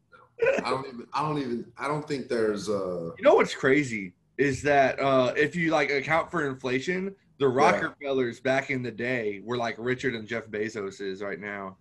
I 0.64 0.70
don't 0.70 0.86
even 0.86 1.06
I 1.12 1.22
don't 1.22 1.38
even 1.38 1.72
I 1.76 1.86
don't 1.86 2.06
think 2.06 2.28
there's 2.28 2.68
uh 2.68 3.10
You 3.18 3.24
know 3.24 3.34
what's 3.34 3.54
crazy 3.54 4.14
is 4.38 4.62
that 4.62 4.98
uh, 4.98 5.34
if 5.36 5.54
you 5.54 5.70
like 5.70 5.90
account 5.90 6.30
for 6.30 6.48
inflation, 6.48 7.14
the 7.38 7.46
Rockefellers 7.46 8.40
back 8.40 8.70
in 8.70 8.82
the 8.82 8.90
day 8.90 9.42
were 9.44 9.58
like 9.58 9.74
Richard 9.78 10.14
and 10.14 10.26
Jeff 10.26 10.46
Bezos 10.46 11.02
is 11.02 11.20
right 11.20 11.38
now. 11.38 11.76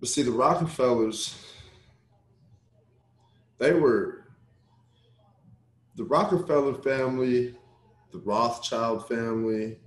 But 0.00 0.08
see 0.08 0.22
the 0.22 0.30
Rockefellers 0.32 1.42
they 3.58 3.72
were 3.72 4.24
the 5.96 6.04
Rockefeller 6.04 6.74
family, 6.74 7.54
the 8.12 8.18
Rothschild 8.18 9.08
family, 9.08 9.78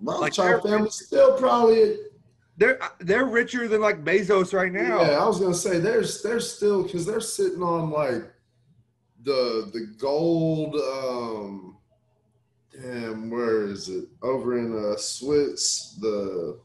Rothschild 0.00 0.62
they're- 0.62 0.72
family 0.72 0.90
still 0.90 1.36
probably 1.36 1.98
They're 2.56 2.78
they're 3.00 3.26
richer 3.26 3.68
than 3.68 3.82
like 3.82 4.02
Bezos 4.02 4.54
right 4.54 4.72
now. 4.72 5.02
Yeah, 5.02 5.18
I 5.22 5.26
was 5.26 5.38
gonna 5.38 5.52
say 5.54 5.78
there's 5.78 6.22
there's 6.22 6.50
still 6.50 6.84
because 6.84 7.04
they're 7.04 7.20
sitting 7.20 7.62
on 7.62 7.90
like 7.90 8.32
the 9.24 9.68
the 9.74 9.94
gold. 9.98 10.74
um 10.76 11.76
Damn, 12.72 13.30
where 13.30 13.66
is 13.66 13.88
it? 13.90 14.06
Over 14.22 14.58
in 14.58 14.72
uh 14.92 14.96
Swiss, 14.96 15.96
the 16.00 16.58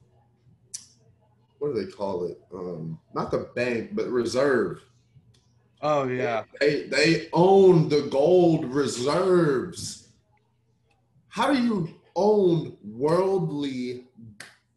what 1.62 1.76
do 1.76 1.86
they 1.86 1.92
call 1.92 2.26
it? 2.26 2.40
Um 2.54 3.00
Not 3.14 3.30
the 3.30 3.50
bank, 3.56 3.92
but 3.94 4.08
reserve. 4.08 4.82
Oh 5.82 6.08
yeah. 6.08 6.44
They 6.60 6.88
they 6.88 7.30
own 7.34 7.88
the 7.88 8.02
gold 8.10 8.66
reserves. 8.66 10.08
How 11.30 11.54
do 11.54 11.62
you 11.64 11.90
own 12.16 12.76
worldly 12.84 14.06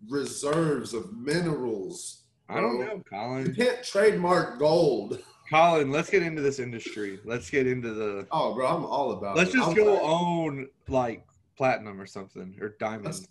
reserves 0.09 0.93
of 0.95 1.13
minerals? 1.17 2.23
I 2.49 2.61
don't 2.61 2.79
know, 2.79 2.97
You 2.97 3.05
Colin. 3.09 3.55
can't 3.55 3.83
trademark 3.83 4.59
gold. 4.59 5.19
Colin, 5.51 5.91
let's 5.91 6.11
get 6.11 6.23
into 6.23 6.43
this 6.43 6.59
industry. 6.59 7.19
Let's 7.25 7.49
get 7.49 7.67
into 7.67 7.93
the. 7.95 8.27
Oh, 8.31 8.55
bro, 8.55 8.67
I'm 8.67 8.85
all 8.85 9.13
about 9.13 9.37
Let's 9.37 9.51
it. 9.51 9.57
just 9.57 9.71
I'm 9.71 9.75
go 9.75 9.95
like, 9.95 10.03
own 10.03 10.69
like 10.89 11.27
platinum 11.57 11.99
or 12.01 12.07
something 12.07 12.55
or 12.61 12.77
diamonds. 12.79 13.27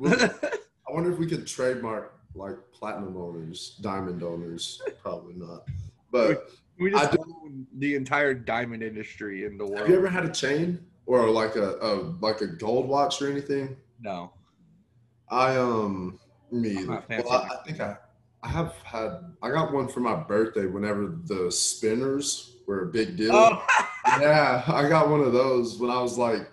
I 0.04 0.92
wonder 0.92 1.12
if 1.12 1.18
we 1.18 1.26
could 1.26 1.46
trademark 1.46 2.19
like 2.34 2.54
platinum 2.72 3.16
owners, 3.16 3.78
diamond 3.80 4.22
owners. 4.22 4.80
Probably 5.02 5.34
not. 5.34 5.66
But 6.10 6.50
We 6.78 6.90
just 6.90 7.12
I 7.12 7.16
own 7.18 7.66
the 7.78 7.94
entire 7.94 8.34
diamond 8.34 8.82
industry 8.82 9.44
in 9.44 9.56
the 9.58 9.64
world. 9.66 9.80
have 9.80 9.88
you 9.88 9.96
ever 9.96 10.08
had 10.08 10.24
a 10.24 10.30
chain 10.32 10.84
or 11.06 11.28
like 11.30 11.56
a, 11.56 11.76
a 11.80 11.92
like 12.20 12.40
a 12.40 12.46
gold 12.46 12.88
watch 12.88 13.20
or 13.22 13.30
anything? 13.30 13.76
no. 14.00 14.32
I 15.30 15.56
um 15.56 16.18
me 16.50 16.70
I'm 16.70 16.78
either. 16.78 16.86
not 16.88 17.06
fancy. 17.06 17.28
Well, 17.28 17.46
I, 17.50 17.54
I 17.54 17.62
think 17.64 17.80
I 17.80 17.96
I 18.42 18.48
have 18.48 18.74
had 18.82 19.12
I 19.42 19.50
got 19.50 19.72
one 19.72 19.86
for 19.88 20.00
my 20.00 20.14
birthday 20.16 20.66
whenever 20.66 21.18
the 21.26 21.50
spinners 21.52 22.56
were 22.66 22.82
a 22.82 22.86
big 22.86 23.16
deal. 23.16 23.30
Oh, 23.32 23.64
Yeah, 24.20 24.64
I 24.66 24.88
got 24.88 25.08
one 25.08 25.20
of 25.20 25.32
those 25.32 25.78
when 25.78 25.90
I 25.90 26.00
was 26.02 26.18
like, 26.18 26.50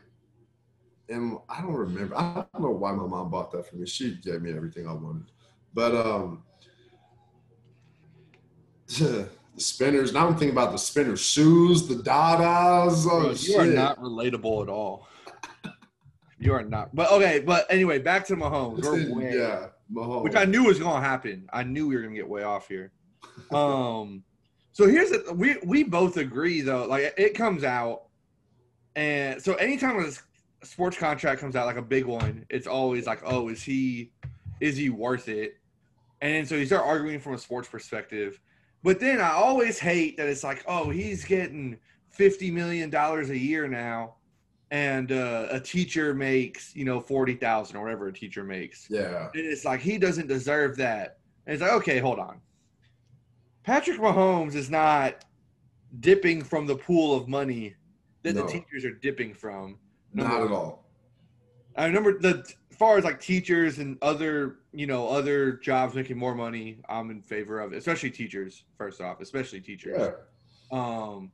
and 1.09 1.37
I 1.49 1.61
don't 1.61 1.73
remember. 1.73 2.15
I 2.15 2.45
don't 2.53 2.61
know 2.61 2.71
why 2.71 2.91
my 2.91 3.07
mom 3.07 3.31
bought 3.31 3.51
that 3.53 3.67
for 3.67 3.77
me. 3.77 3.87
She 3.87 4.15
gave 4.15 4.41
me 4.41 4.51
everything 4.53 4.87
I 4.87 4.93
wanted, 4.93 5.31
but 5.73 5.95
um, 5.95 6.43
the 8.87 9.29
spinners. 9.57 10.13
Now 10.13 10.27
I'm 10.27 10.33
thinking 10.33 10.51
about 10.51 10.71
the 10.71 10.77
spinner 10.77 11.17
shoes, 11.17 11.87
the 11.87 11.95
Dadas. 11.95 13.05
Oh 13.05 13.21
bro, 13.21 13.29
you 13.29 13.35
shit! 13.35 13.59
are 13.59 13.65
not 13.65 13.99
relatable 13.99 14.63
at 14.63 14.69
all. 14.69 15.07
You 16.39 16.53
are 16.53 16.63
not. 16.63 16.95
But 16.95 17.11
okay, 17.11 17.39
but 17.39 17.65
anyway, 17.69 17.99
back 17.99 18.25
to 18.27 18.35
Mahomes. 18.35 18.83
We're 18.83 19.15
way, 19.15 19.35
yeah, 19.35 19.67
Mahomes. 19.91 20.23
which 20.23 20.35
I 20.35 20.45
knew 20.45 20.65
was 20.65 20.79
going 20.79 21.01
to 21.01 21.07
happen. 21.07 21.47
I 21.51 21.63
knew 21.63 21.87
we 21.87 21.95
were 21.95 22.01
going 22.01 22.13
to 22.13 22.19
get 22.19 22.29
way 22.29 22.43
off 22.43 22.67
here. 22.67 22.91
Um, 23.51 24.23
so 24.71 24.87
here's 24.87 25.09
the 25.09 25.33
we 25.33 25.57
we 25.65 25.83
both 25.83 26.17
agree 26.17 26.61
though. 26.61 26.85
Like 26.85 27.13
it 27.17 27.33
comes 27.33 27.63
out, 27.63 28.03
and 28.95 29.41
so 29.41 29.55
anytime 29.55 29.99
a 29.99 30.11
sports 30.65 30.97
contract 30.97 31.41
comes 31.41 31.55
out, 31.55 31.65
like 31.65 31.77
a 31.77 31.81
big 31.81 32.05
one, 32.05 32.45
it's 32.49 32.67
always 32.67 33.07
like, 33.07 33.21
oh, 33.25 33.49
is 33.49 33.63
he 33.63 34.11
is 34.59 34.77
he 34.77 34.89
worth 34.89 35.27
it? 35.29 35.57
And 36.21 36.47
so 36.47 36.55
you 36.55 36.65
start 36.65 36.85
arguing 36.85 37.19
from 37.19 37.33
a 37.33 37.37
sports 37.37 37.67
perspective. 37.69 38.39
But 38.83 38.99
then 38.99 39.19
I 39.19 39.31
always 39.31 39.79
hate 39.79 40.17
that 40.17 40.27
it's 40.27 40.43
like, 40.43 40.63
oh, 40.67 40.89
he's 40.89 41.25
getting 41.25 41.77
fifty 42.09 42.49
million 42.51 42.89
dollars 42.89 43.29
a 43.29 43.37
year 43.37 43.67
now, 43.67 44.15
and 44.71 45.11
uh, 45.11 45.47
a 45.51 45.59
teacher 45.59 46.13
makes 46.13 46.75
you 46.75 46.85
know 46.85 46.99
forty 46.99 47.35
thousand 47.35 47.77
or 47.77 47.83
whatever 47.83 48.07
a 48.07 48.13
teacher 48.13 48.43
makes. 48.43 48.87
yeah, 48.89 49.29
And 49.33 49.45
it's 49.45 49.65
like 49.65 49.79
he 49.81 49.97
doesn't 49.97 50.27
deserve 50.27 50.77
that. 50.77 51.17
And 51.45 51.53
it's 51.53 51.61
like, 51.61 51.71
okay, 51.73 51.99
hold 51.99 52.19
on. 52.19 52.39
Patrick 53.63 53.99
Mahomes 53.99 54.55
is 54.55 54.69
not 54.69 55.25
dipping 55.99 56.43
from 56.43 56.65
the 56.65 56.75
pool 56.75 57.15
of 57.15 57.27
money 57.27 57.75
that 58.23 58.35
No. 58.35 58.43
the 58.45 58.51
teachers 58.51 58.85
are 58.85 58.91
dipping 58.93 59.33
from. 59.33 59.77
not 60.13 60.41
at 60.43 60.51
all. 60.51 60.85
I 61.75 61.85
remember 61.85 62.17
the 62.17 62.43
far 62.77 62.97
as 62.97 63.03
like 63.03 63.19
teachers 63.19 63.79
and 63.79 63.97
other 64.01 64.57
you 64.71 64.87
know 64.87 65.07
other 65.07 65.53
jobs 65.53 65.95
making 65.95 66.17
more 66.17 66.35
money, 66.35 66.79
I'm 66.89 67.09
in 67.09 67.21
favor 67.21 67.59
of 67.59 67.73
it, 67.73 67.77
especially 67.77 68.11
teachers. 68.11 68.63
First 68.77 69.01
off, 69.01 69.21
especially 69.21 69.61
teachers. 69.61 69.97
Yeah, 69.99 70.11
Um, 70.71 71.31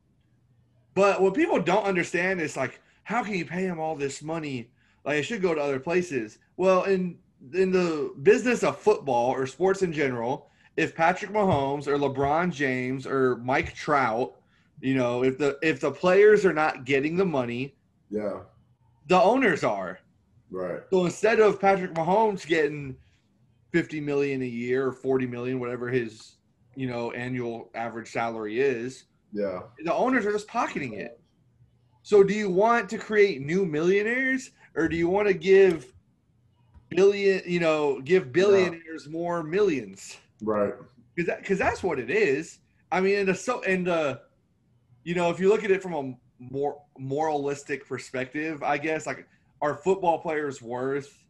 but 0.94 1.20
what 1.20 1.34
people 1.34 1.60
don't 1.60 1.84
understand 1.84 2.40
is 2.40 2.56
like, 2.56 2.80
how 3.02 3.22
can 3.22 3.34
you 3.34 3.44
pay 3.44 3.66
them 3.66 3.78
all 3.78 3.96
this 3.96 4.22
money? 4.22 4.70
Like, 5.04 5.18
it 5.18 5.24
should 5.24 5.42
go 5.42 5.54
to 5.54 5.60
other 5.60 5.80
places. 5.80 6.38
Well, 6.56 6.84
in 6.84 7.18
in 7.52 7.70
the 7.70 8.14
business 8.22 8.62
of 8.62 8.78
football 8.78 9.30
or 9.30 9.46
sports 9.46 9.82
in 9.82 9.92
general, 9.92 10.48
if 10.76 10.94
Patrick 10.94 11.30
Mahomes 11.30 11.86
or 11.86 11.98
LeBron 11.98 12.52
James 12.52 13.06
or 13.06 13.36
Mike 13.36 13.74
Trout, 13.74 14.34
you 14.80 14.94
know, 14.94 15.22
if 15.22 15.36
the 15.38 15.58
if 15.62 15.80
the 15.80 15.90
players 15.90 16.44
are 16.44 16.54
not 16.54 16.84
getting 16.84 17.16
the 17.16 17.24
money, 17.24 17.76
yeah, 18.10 18.40
the 19.08 19.20
owners 19.20 19.62
are. 19.62 19.98
Right. 20.54 20.80
So 20.90 21.04
instead 21.04 21.40
of 21.40 21.60
Patrick 21.60 21.94
Mahomes 21.94 22.46
getting 22.46 22.96
50 23.72 24.00
million 24.00 24.42
a 24.42 24.46
year 24.46 24.86
or 24.86 24.92
40 24.92 25.26
million, 25.26 25.60
whatever 25.60 25.88
his, 25.88 26.36
you 26.76 26.86
know, 26.86 27.10
annual 27.12 27.70
average 27.74 28.10
salary 28.10 28.60
is, 28.60 29.04
Yeah, 29.32 29.60
the 29.84 29.92
owners 29.92 30.24
are 30.26 30.32
just 30.32 30.48
pocketing 30.48 30.94
it. 30.94 31.20
So 32.02 32.22
do 32.22 32.34
you 32.34 32.50
want 32.50 32.88
to 32.90 32.98
create 32.98 33.40
new 33.40 33.64
millionaires 33.64 34.50
or 34.76 34.88
do 34.88 34.96
you 34.96 35.08
want 35.08 35.26
to 35.28 35.34
give 35.34 35.92
billion, 36.90 37.42
you 37.46 37.60
know, 37.60 38.00
give 38.00 38.32
billionaires 38.32 39.08
more 39.08 39.42
millions? 39.42 40.18
right. 40.42 40.74
Cuz 41.16 41.26
that, 41.26 41.44
cuz 41.44 41.58
that's 41.58 41.82
what 41.82 41.98
it 41.98 42.10
is. 42.10 42.58
I 42.92 43.00
mean, 43.00 43.18
and 43.20 43.28
the 43.28 43.34
so 43.34 43.62
and 43.62 43.88
uh 43.88 44.18
you 45.04 45.14
know, 45.14 45.30
if 45.30 45.38
you 45.38 45.48
look 45.48 45.64
at 45.64 45.70
it 45.70 45.82
from 45.82 45.94
a 45.94 46.14
more 46.38 46.80
moralistic 46.98 47.86
perspective, 47.86 48.62
I 48.62 48.78
guess 48.78 49.06
like 49.06 49.26
are 49.64 49.74
football 49.74 50.18
players 50.18 50.60
worth 50.60 51.24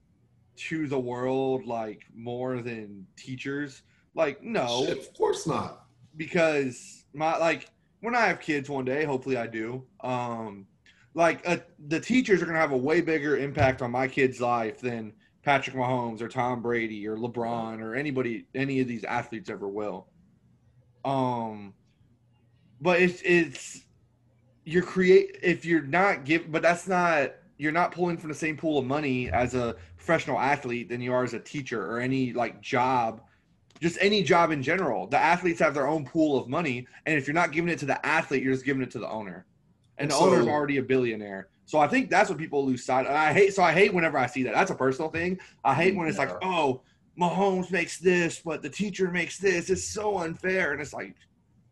to 0.57 0.87
the 0.89 0.99
world 0.99 1.65
like 1.67 2.03
more 2.15 2.61
than 2.63 3.07
teachers? 3.17 3.83
Like 4.15 4.43
no 4.43 4.85
Shit, 4.87 4.99
of 4.99 5.15
course 5.15 5.47
not. 5.47 5.87
because 6.17 7.05
my 7.13 7.37
like 7.39 7.71
when 8.01 8.15
I 8.15 8.27
have 8.27 8.41
kids 8.41 8.69
one 8.69 8.85
day, 8.85 9.05
hopefully 9.05 9.37
I 9.37 9.47
do. 9.47 9.85
Um, 10.01 10.67
like 11.15 11.49
uh, 11.49 11.59
the 11.87 12.01
teachers 12.01 12.43
are 12.43 12.47
gonna 12.47 12.59
have 12.59 12.73
a 12.73 12.77
way 12.77 13.01
bigger 13.01 13.37
impact 13.37 13.83
on 13.83 13.91
my 13.93 14.09
kid's 14.09 14.41
life 14.41 14.81
than 14.81 15.13
Patrick 15.43 15.77
Mahomes 15.77 16.21
or 16.21 16.29
Tom 16.29 16.61
Brady 16.61 17.07
or 17.07 17.17
LeBron 17.17 17.81
or 17.81 17.95
anybody, 17.95 18.47
any 18.55 18.81
of 18.81 18.89
these 18.89 19.05
athletes 19.05 19.49
ever 19.49 19.69
will. 19.69 20.09
Um, 21.05 21.75
but 22.81 23.01
it's 23.01 23.21
it's 23.25 23.85
you're 24.65 24.83
create 24.83 25.37
if 25.43 25.65
you're 25.65 25.83
not 25.83 26.25
give, 26.25 26.51
but 26.51 26.63
that's 26.63 26.89
not 26.89 27.33
you're 27.57 27.73
not 27.73 27.93
pulling 27.93 28.17
from 28.17 28.29
the 28.31 28.35
same 28.35 28.57
pool 28.57 28.79
of 28.79 28.85
money 28.85 29.31
as 29.31 29.55
a 29.55 29.77
professional 29.97 30.39
athlete 30.39 30.89
than 30.89 31.01
you 31.01 31.13
are 31.13 31.25
as 31.25 31.35
a 31.35 31.41
teacher 31.41 31.91
or 31.91 32.01
any 32.01 32.33
like 32.33 32.61
job 32.61 33.21
just 33.81 33.99
any 34.01 34.23
job 34.23 34.51
in 34.51 34.63
general. 34.63 35.07
The 35.07 35.19
athletes 35.19 35.61
have 35.61 35.75
their 35.75 35.87
own 35.87 36.05
pool 36.05 36.39
of 36.39 36.49
money, 36.49 36.87
and 37.07 37.19
if 37.19 37.27
you're 37.27 37.35
not 37.35 37.53
giving 37.53 37.71
it 37.71 37.79
to 37.81 37.87
the 37.87 38.05
athlete, 38.07 38.43
you're 38.43 38.53
just 38.53 38.65
giving 38.65 38.83
it 38.83 38.91
to 38.93 38.99
the 38.99 39.09
owner, 39.09 39.47
and 39.99 40.11
the 40.11 40.15
So- 40.15 40.27
owner's 40.27 40.47
already 40.47 40.79
a 40.79 40.83
billionaire. 40.83 41.49
So 41.67 41.79
I 41.79 41.89
think 41.89 42.11
that's 42.11 42.29
what 42.29 42.39
people 42.39 42.65
lose 42.65 42.85
sight. 42.85 43.07
And 43.07 43.17
I 43.17 43.33
hate. 43.33 43.55
So 43.55 43.63
I 43.63 43.73
hate 43.73 43.95
whenever 43.95 44.19
I 44.19 44.27
see 44.27 44.43
that. 44.43 44.55
That's 44.55 44.71
a 44.71 44.75
personal 44.75 45.11
thing. 45.11 45.39
I 45.65 45.75
hate 45.75 45.97
when 45.97 46.09
it's 46.09 46.19
like, 46.19 46.31
oh, 46.43 46.83
Mahomes 47.19 47.71
makes 47.71 47.99
this, 47.99 48.41
but 48.41 48.61
the 48.61 48.69
teacher 48.69 49.11
makes 49.11 49.39
this. 49.39 49.71
It's 49.71 49.85
so 49.85 50.19
unfair, 50.19 50.73
and 50.73 50.81
it's 50.81 50.93
like, 50.93 51.15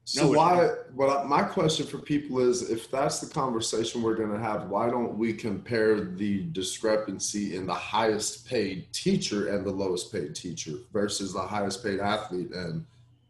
So 0.04 0.24
No, 0.24 0.38
why? 0.38 0.68
What 0.94 1.26
my 1.26 1.42
question 1.42 1.86
for 1.86 1.98
people 1.98 2.40
is, 2.40 2.68
if 2.70 2.90
that's 2.90 3.20
the 3.20 3.32
conversation 3.32 4.02
we're 4.02 4.16
going 4.16 4.32
to 4.32 4.38
have, 4.38 4.68
why 4.68 4.90
don't 4.90 5.16
we 5.16 5.32
compare 5.32 6.00
the 6.00 6.42
discrepancy 6.52 7.54
in 7.54 7.66
the 7.66 7.74
highest 7.74 8.46
paid 8.46 8.92
teacher 8.92 9.54
and 9.54 9.64
the 9.64 9.70
lowest 9.70 10.12
paid 10.12 10.34
teacher 10.34 10.72
versus 10.92 11.32
the 11.32 11.40
highest 11.40 11.84
paid 11.84 12.00
athlete 12.00 12.50
and 12.52 12.84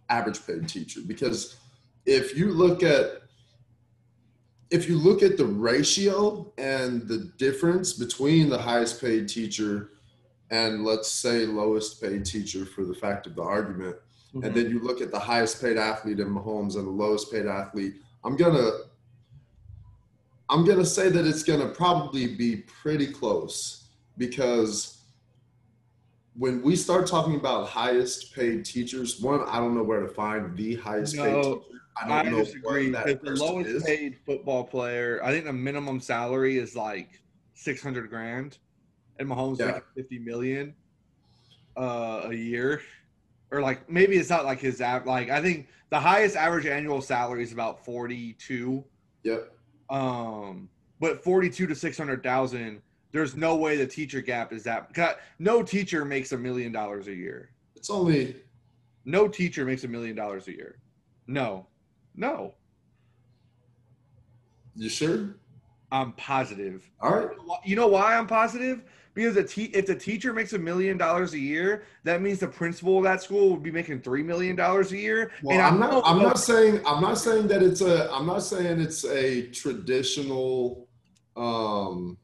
average 0.08 0.46
paid 0.46 0.66
teacher? 0.66 1.00
Because 1.06 1.56
if 2.06 2.36
you 2.36 2.50
look 2.52 2.82
at 2.82 3.22
if 4.70 4.88
you 4.88 4.96
look 4.96 5.22
at 5.22 5.36
the 5.36 5.44
ratio 5.44 6.50
and 6.56 7.06
the 7.06 7.30
difference 7.36 7.92
between 7.92 8.48
the 8.48 8.58
highest 8.58 8.98
paid 8.98 9.28
teacher 9.28 9.90
and 10.50 10.82
let's 10.82 11.10
say 11.10 11.44
lowest 11.44 12.00
paid 12.00 12.24
teacher 12.24 12.64
for 12.64 12.86
the 12.86 12.94
fact 12.94 13.26
of 13.26 13.34
the 13.34 13.42
argument 13.42 13.96
and 14.34 14.54
then 14.54 14.70
you 14.70 14.80
look 14.80 15.00
at 15.00 15.10
the 15.10 15.18
highest 15.18 15.60
paid 15.60 15.76
athlete 15.76 16.18
in 16.20 16.28
Mahomes 16.28 16.76
and 16.76 16.86
the 16.86 16.90
lowest 16.90 17.30
paid 17.30 17.46
athlete, 17.46 17.94
I'm 18.24 18.36
gonna 18.36 18.70
I'm 20.48 20.64
gonna 20.64 20.84
say 20.84 21.08
that 21.08 21.26
it's 21.26 21.42
gonna 21.42 21.68
probably 21.68 22.34
be 22.34 22.56
pretty 22.56 23.06
close 23.06 23.88
because 24.18 24.98
when 26.34 26.62
we 26.62 26.76
start 26.76 27.06
talking 27.06 27.36
about 27.36 27.68
highest 27.68 28.34
paid 28.34 28.64
teachers, 28.64 29.20
one, 29.20 29.42
I 29.48 29.58
don't 29.58 29.74
know 29.74 29.82
where 29.82 30.00
to 30.00 30.08
find 30.08 30.56
the 30.56 30.76
highest 30.76 31.14
paid 31.16 31.32
No, 31.32 31.42
teacher. 31.42 31.60
I 32.02 32.20
I, 32.20 32.22
don't 32.22 32.32
know 32.32 32.44
disagree. 32.44 32.90
that 32.90 33.22
the 33.22 33.32
lowest 33.32 33.68
is. 33.68 33.82
paid 33.82 34.16
football 34.24 34.64
player, 34.64 35.20
I 35.22 35.30
think 35.30 35.44
the 35.44 35.52
minimum 35.52 36.00
salary 36.00 36.56
is 36.56 36.74
like 36.74 37.20
six 37.54 37.82
hundred 37.82 38.08
grand, 38.08 38.58
and 39.18 39.28
Mahomes 39.28 39.58
Yeah. 39.58 39.66
making 39.66 39.82
fifty 39.94 40.18
million 40.18 40.74
uh, 41.76 42.22
a 42.30 42.34
year, 42.34 42.80
or 43.52 43.60
like 43.60 43.88
maybe 43.88 44.16
it's 44.16 44.30
not 44.30 44.44
like 44.44 44.58
his 44.58 44.80
like 44.80 45.30
I 45.30 45.40
think 45.40 45.68
the 45.90 46.00
highest 46.00 46.34
average 46.36 46.66
annual 46.66 47.02
salary 47.02 47.42
is 47.44 47.52
about 47.52 47.84
forty 47.84 48.32
two. 48.32 48.82
Yep. 49.22 49.52
Um, 49.90 50.68
but 50.98 51.22
forty 51.22 51.50
two 51.50 51.66
to 51.66 51.74
six 51.74 51.96
hundred 51.98 52.22
thousand. 52.22 52.80
There's 53.12 53.36
no 53.36 53.56
way 53.56 53.76
the 53.76 53.86
teacher 53.86 54.22
gap 54.22 54.54
is 54.54 54.64
that. 54.64 54.92
'cause 54.94 55.16
No 55.38 55.62
teacher 55.62 56.02
makes 56.04 56.32
a 56.32 56.38
million 56.38 56.72
dollars 56.72 57.08
a 57.08 57.14
year. 57.14 57.50
It's 57.76 57.90
only 57.90 58.36
No 59.04 59.28
teacher 59.28 59.66
makes 59.66 59.84
a 59.84 59.88
million 59.88 60.16
dollars 60.16 60.48
a 60.48 60.52
year. 60.52 60.80
No, 61.26 61.66
no. 62.16 62.54
you 64.74 64.88
sure? 64.88 65.36
I'm 65.90 66.12
positive. 66.12 66.90
All 67.02 67.10
right. 67.14 67.36
You 67.66 67.76
know 67.76 67.88
why 67.88 68.16
I'm 68.16 68.26
positive? 68.26 68.82
Because 69.14 69.36
a 69.36 69.44
te- 69.44 69.64
if 69.74 69.86
the 69.86 69.94
teacher 69.94 70.32
makes 70.32 70.54
a 70.54 70.58
million 70.58 70.96
dollars 70.96 71.34
a 71.34 71.38
year, 71.38 71.84
that 72.04 72.22
means 72.22 72.38
the 72.38 72.48
principal 72.48 72.98
of 72.98 73.04
that 73.04 73.22
school 73.22 73.50
would 73.50 73.62
be 73.62 73.70
making 73.70 74.00
three 74.00 74.22
million 74.22 74.56
dollars 74.56 74.92
a 74.92 74.96
year. 74.96 75.32
Well, 75.42 75.60
I 75.60 75.64
I'm 75.68 75.78
not. 75.78 75.90
know- 75.90 76.02
I'm 76.04 76.18
not 76.22 76.38
saying. 76.38 76.80
I'm 76.86 77.02
not 77.02 77.18
saying 77.18 77.48
that 77.48 77.62
it's 77.62 77.82
a. 77.82 78.10
I'm 78.10 78.26
not 78.26 78.42
saying 78.42 78.80
it's 78.80 79.04
a 79.04 79.48
traditional, 79.48 80.88
um, 81.36 82.16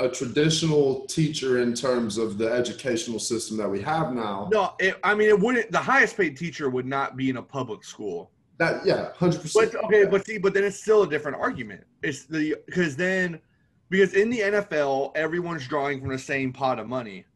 a 0.00 0.08
traditional 0.08 1.06
teacher 1.06 1.62
in 1.62 1.74
terms 1.74 2.18
of 2.18 2.38
the 2.38 2.50
educational 2.52 3.20
system 3.20 3.56
that 3.58 3.68
we 3.68 3.80
have 3.82 4.12
now. 4.12 4.48
No, 4.52 4.74
it, 4.80 4.98
I 5.04 5.14
mean 5.14 5.28
it 5.28 5.38
wouldn't. 5.38 5.70
The 5.70 5.78
highest 5.78 6.16
paid 6.16 6.36
teacher 6.36 6.70
would 6.70 6.86
not 6.86 7.16
be 7.16 7.30
in 7.30 7.36
a 7.36 7.42
public 7.42 7.84
school. 7.84 8.32
That 8.58 8.84
yeah, 8.84 9.12
hundred 9.14 9.42
percent. 9.42 9.72
But 9.72 9.84
okay, 9.84 10.06
but 10.06 10.26
see, 10.26 10.38
but 10.38 10.54
then 10.54 10.64
it's 10.64 10.80
still 10.82 11.04
a 11.04 11.08
different 11.08 11.36
argument. 11.38 11.84
It's 12.02 12.24
the 12.24 12.56
because 12.66 12.96
then 12.96 13.40
because 13.92 14.14
in 14.14 14.30
the 14.30 14.40
NFL 14.40 15.12
everyone's 15.14 15.68
drawing 15.68 16.00
from 16.00 16.08
the 16.08 16.18
same 16.18 16.50
pot 16.50 16.78
of 16.78 16.88
money. 16.88 17.26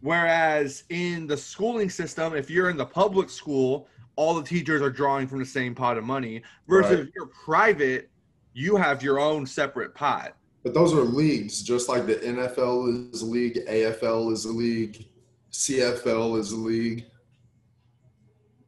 Whereas 0.00 0.84
in 0.90 1.26
the 1.26 1.36
schooling 1.36 1.90
system, 1.90 2.36
if 2.36 2.48
you're 2.48 2.70
in 2.70 2.76
the 2.76 2.86
public 2.86 3.28
school, 3.28 3.88
all 4.14 4.34
the 4.34 4.44
teachers 4.44 4.80
are 4.80 4.90
drawing 4.90 5.26
from 5.26 5.40
the 5.40 5.44
same 5.44 5.74
pot 5.74 5.98
of 5.98 6.04
money. 6.04 6.42
Versus 6.68 6.90
Right. 6.92 7.00
if 7.00 7.14
you're 7.16 7.26
private, 7.44 8.10
you 8.54 8.76
have 8.76 9.02
your 9.02 9.18
own 9.18 9.44
separate 9.44 9.92
pot. 9.92 10.36
But 10.62 10.72
those 10.72 10.94
are 10.94 11.02
leagues, 11.02 11.62
just 11.62 11.88
like 11.88 12.06
the 12.06 12.24
NFL 12.24 13.12
is 13.12 13.22
a 13.22 13.26
league, 13.26 13.58
AFL 13.66 14.32
is 14.32 14.44
a 14.44 14.52
league, 14.52 15.08
CFL 15.50 16.38
is 16.38 16.52
a 16.52 16.56
league. 16.56 17.06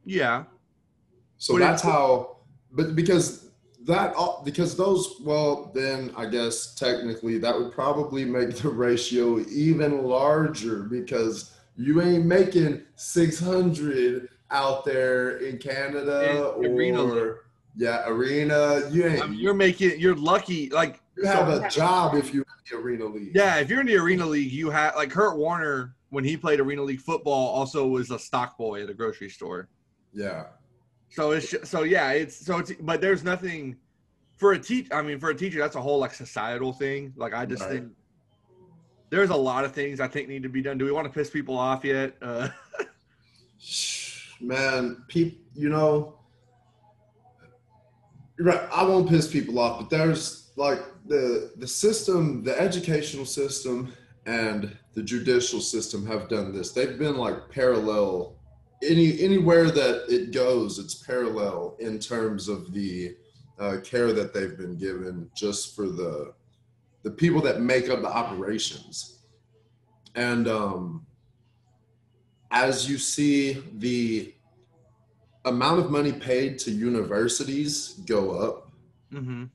Yeah. 0.03 0.43
So 1.37 1.53
But 1.53 1.59
that's 1.59 1.81
how. 1.81 2.39
But 2.71 2.95
because 2.95 3.42
that, 3.85 4.13
uh, 4.17 4.41
because 4.43 4.75
those, 4.75 5.15
well, 5.21 5.71
then 5.73 6.11
I 6.15 6.25
guess 6.25 6.75
technically 6.75 7.37
that 7.39 7.57
would 7.57 7.71
probably 7.71 8.25
make 8.25 8.55
the 8.55 8.69
ratio 8.69 9.39
even 9.49 10.03
larger 10.03 10.83
because 10.83 11.53
you 11.75 12.01
ain't 12.01 12.25
making 12.25 12.83
six 12.95 13.39
hundred 13.39 14.29
out 14.51 14.85
there 14.85 15.37
in 15.37 15.57
Canada 15.57 16.53
In 16.59 16.65
arena 16.65 17.03
or 17.03 17.45
yeah, 17.75 18.07
arena. 18.07 18.87
You 18.91 19.07
ain't. 19.07 19.23
I 19.23 19.27
mean, 19.27 19.39
you're 19.39 19.53
making 19.53 19.99
you're 19.99 20.15
lucky. 20.15 20.69
Like 20.69 21.01
you 21.17 21.25
have 21.25 21.47
so- 21.47 21.65
a 21.65 21.69
job 21.69 22.15
if 22.15 22.33
you're 22.33 22.43
in 22.43 22.77
the 22.77 22.77
arena 22.77 23.05
league. 23.05 23.31
Yeah, 23.35 23.57
if 23.57 23.69
you're 23.69 23.81
in 23.81 23.87
the 23.87 23.97
arena 23.97 24.25
league, 24.25 24.51
you 24.51 24.69
have 24.69 24.95
like 24.95 25.09
Kurt 25.09 25.37
Warner 25.37 25.95
when 26.09 26.23
he 26.23 26.37
played 26.37 26.59
arena 26.59 26.83
league 26.83 27.01
football 27.01 27.49
also 27.49 27.87
was 27.87 28.11
a 28.11 28.19
stock 28.19 28.57
boy 28.57 28.83
at 28.83 28.89
a 28.89 28.93
grocery 28.93 29.29
store. 29.29 29.67
Yeah. 30.13 30.45
So 31.13 31.31
it's 31.31 31.69
so 31.69 31.83
yeah, 31.83 32.09
it's 32.11 32.35
so 32.43 32.57
it's 32.57 32.71
but 32.81 32.99
there's 32.99 33.23
nothing 33.23 33.77
for 34.37 34.53
a 34.53 34.59
teach. 34.59 34.87
I 34.91 35.03
mean, 35.03 35.19
for 35.19 35.29
a 35.29 35.35
teacher, 35.35 35.59
that's 35.59 35.75
a 35.75 35.81
whole 35.81 35.99
like 35.99 36.11
societal 36.13 36.73
thing. 36.73 37.13
Like 37.15 37.35
I 37.35 37.45
just 37.45 37.61
Right. 37.61 37.73
think 37.73 37.91
there's 39.11 39.29
a 39.29 39.35
lot 39.35 39.63
of 39.63 39.73
things 39.73 39.99
I 39.99 40.07
think 40.07 40.27
need 40.27 40.41
to 40.41 40.49
be 40.49 40.63
done. 40.63 40.79
Do 40.79 40.85
we 40.85 40.91
want 40.91 41.05
to 41.05 41.13
piss 41.13 41.29
people 41.29 41.55
off 41.55 41.85
yet? 41.85 42.15
Uh, 42.19 42.49
man, 44.41 45.03
people, 45.07 45.37
you 45.53 45.69
know, 45.69 46.17
right. 48.39 48.61
I 48.73 48.83
won't 48.83 49.07
piss 49.07 49.27
people 49.31 49.59
off, 49.59 49.81
but 49.81 49.91
there's 49.91 50.49
like 50.55 50.79
the 51.05 51.51
the 51.57 51.67
system, 51.67 52.43
the 52.43 52.59
educational 52.59 53.25
system, 53.25 53.93
and 54.25 54.75
the 54.95 55.03
judicial 55.03 55.61
system 55.61 56.07
have 56.07 56.27
done 56.27 56.51
this. 56.51 56.71
They've 56.71 56.97
been 56.97 57.17
like 57.17 57.49
parallel. 57.49 58.37
Any 58.85 59.21
anywhere 59.21 59.71
that 59.71 60.05
it 60.09 60.31
goes, 60.31 60.79
it's 60.79 60.95
parallel 60.95 61.75
in 61.79 61.99
terms 61.99 62.47
of 62.47 62.73
the 62.73 63.15
uh, 63.59 63.77
care 63.83 64.13
that 64.13 64.33
they've 64.33 64.57
been 64.57 64.77
given, 64.77 65.29
just 65.35 65.75
for 65.75 65.87
the 65.87 66.33
the 67.03 67.11
people 67.11 67.41
that 67.41 67.61
make 67.61 67.89
up 67.89 68.01
the 68.01 68.07
operations, 68.07 69.19
and 70.15 70.47
um, 70.47 71.05
as 72.51 72.89
you 72.89 72.97
see 72.97 73.63
the 73.77 74.33
amount 75.45 75.79
of 75.79 75.91
money 75.91 76.11
paid 76.13 76.57
to 76.59 76.71
universities 76.71 77.99
go 78.05 78.31
up, 78.31 78.71
mhm. 79.11 79.49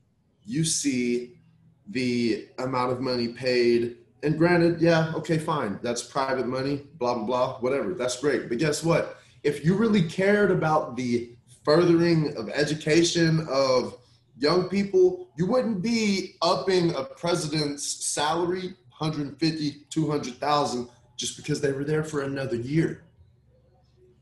you 0.45 0.63
see 0.63 1.39
the 1.87 2.47
amount 2.59 2.91
of 2.91 3.01
money 3.01 3.29
paid. 3.29 3.97
And 4.21 4.37
granted, 4.37 4.81
yeah, 4.81 5.13
okay, 5.15 5.37
fine. 5.37 5.79
That's 5.81 6.03
private 6.03 6.45
money, 6.45 6.83
blah, 6.99 7.15
blah, 7.15 7.25
blah, 7.25 7.59
whatever. 7.59 7.93
That's 7.93 8.19
great. 8.19 8.49
But 8.49 8.57
guess 8.59 8.83
what? 8.83 9.18
If 9.43 9.63
you 9.63 9.75
really 9.75 10.03
cared 10.03 10.51
about 10.51 10.95
the 10.95 11.31
furthering 11.63 12.35
of 12.37 12.49
education 12.49 13.47
of 13.49 13.97
young 14.37 14.69
people, 14.69 15.29
you 15.37 15.45
wouldn't 15.45 15.81
be 15.81 16.35
upping 16.41 16.93
a 16.95 17.03
president's 17.03 17.83
salary 18.05 18.75
150, 18.97 19.85
200,000 19.89 20.89
just 21.15 21.37
because 21.37 21.61
they 21.61 21.71
were 21.71 21.83
there 21.83 22.03
for 22.03 22.21
another 22.23 22.55
year. 22.55 23.03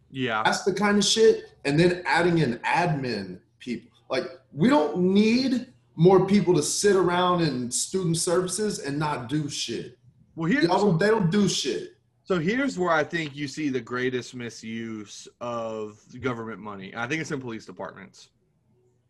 Yeah. 0.09 0.43
That's 0.43 0.63
the 0.63 0.73
kind 0.73 0.97
of 0.97 1.05
shit. 1.05 1.45
And 1.65 1.79
then 1.79 2.01
adding 2.05 2.39
in 2.39 2.59
admin 2.59 3.39
people. 3.59 3.91
Like, 4.09 4.25
we 4.53 4.69
don't 4.69 4.97
need 4.97 5.67
more 5.95 6.25
people 6.25 6.53
to 6.55 6.63
sit 6.63 6.95
around 6.95 7.41
in 7.41 7.69
student 7.71 8.17
services 8.17 8.79
and 8.79 8.97
not 8.97 9.29
do 9.29 9.49
shit. 9.49 9.97
Well, 10.35 10.49
here's 10.49 10.65
Y'all 10.65 10.79
don't- 10.79 10.99
they 10.99 11.07
don't 11.07 11.31
do 11.31 11.49
shit. 11.49 11.96
So 12.27 12.39
here's 12.39 12.77
where 12.77 12.91
I 12.91 13.03
think 13.05 13.35
you 13.35 13.47
see 13.47 13.69
the 13.69 13.79
greatest 13.79 14.35
misuse 14.35 15.27
of 15.39 15.97
government 16.19 16.59
money. 16.59 16.93
I 16.95 17.07
think 17.07 17.21
it's 17.21 17.31
in 17.31 17.39
police 17.39 17.65
departments. 17.65 18.29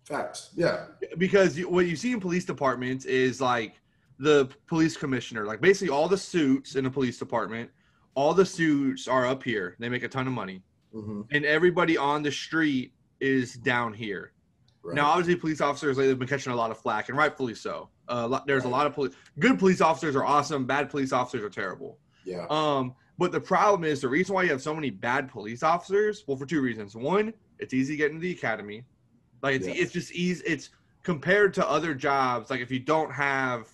Facts. 0.05 0.51
Yeah. 0.55 0.85
because 1.17 1.57
you, 1.57 1.67
what 1.67 1.87
you 1.87 1.95
see 1.95 2.11
in 2.13 2.19
police 2.19 2.45
departments 2.45 3.05
is 3.05 3.41
like 3.41 3.81
the 4.19 4.47
police 4.67 4.95
commissioner, 4.95 5.45
like 5.45 5.61
basically 5.61 5.89
all 5.89 6.07
the 6.07 6.17
suits 6.17 6.75
in 6.75 6.85
a 6.85 6.91
police 6.91 7.17
department, 7.17 7.71
all 8.13 8.33
the 8.35 8.45
suits 8.45 9.07
are 9.07 9.25
up 9.25 9.41
here. 9.43 9.75
They 9.79 9.89
make 9.89 10.03
a 10.03 10.07
ton 10.07 10.27
of 10.27 10.33
money, 10.33 10.61
hmm 10.93 11.21
and 11.31 11.43
everybody 11.43 11.97
on 11.97 12.21
the 12.23 12.31
street 12.31 12.93
is 13.19 13.55
down 13.55 13.93
here. 13.93 14.31
Right. 14.83 14.95
Now, 14.95 15.07
obviously, 15.09 15.35
police 15.35 15.59
officers 15.59 15.97
lately 15.97 16.09
have 16.11 16.19
been 16.19 16.27
catching 16.27 16.53
a 16.53 16.55
lot 16.55 16.69
of 16.71 16.77
flack, 16.77 17.09
and 17.09 17.17
rightfully 17.17 17.55
so. 17.55 17.89
Uh, 18.07 18.39
there's 18.45 18.63
a 18.63 18.69
lot 18.69 18.85
of 18.87 18.93
police. 18.93 19.13
Good 19.39 19.59
police 19.59 19.81
officers 19.81 20.15
are 20.15 20.23
awesome. 20.23 20.65
Bad 20.65 20.89
police 20.89 21.11
officers 21.11 21.43
are 21.43 21.49
terrible. 21.49 21.97
yeah. 22.23 22.45
Um, 22.49 22.95
but 23.17 23.31
the 23.31 23.39
problem 23.39 23.83
is 23.83 24.01
the 24.01 24.07
reason 24.07 24.35
why 24.35 24.43
you 24.43 24.49
have 24.49 24.61
so 24.61 24.75
many 24.75 24.89
bad 24.89 25.29
police 25.29 25.63
officers. 25.63 26.23
Well, 26.27 26.37
for 26.37 26.45
two 26.45 26.61
reasons. 26.61 26.95
One, 26.95 27.33
it's 27.59 27.73
easy 27.73 27.93
to 27.93 27.97
get 27.97 28.11
into 28.11 28.21
the 28.21 28.31
academy. 28.31 28.83
Like 29.41 29.55
it's 29.55 29.67
Yeah. 29.67 29.73
it's 29.75 29.91
just 29.91 30.11
easy. 30.13 30.43
It's 30.45 30.69
compared 31.03 31.53
to 31.55 31.67
other 31.69 31.93
jobs. 31.93 32.49
Like 32.49 32.61
if 32.61 32.71
you 32.71 32.79
don't 32.79 33.11
have 33.11 33.69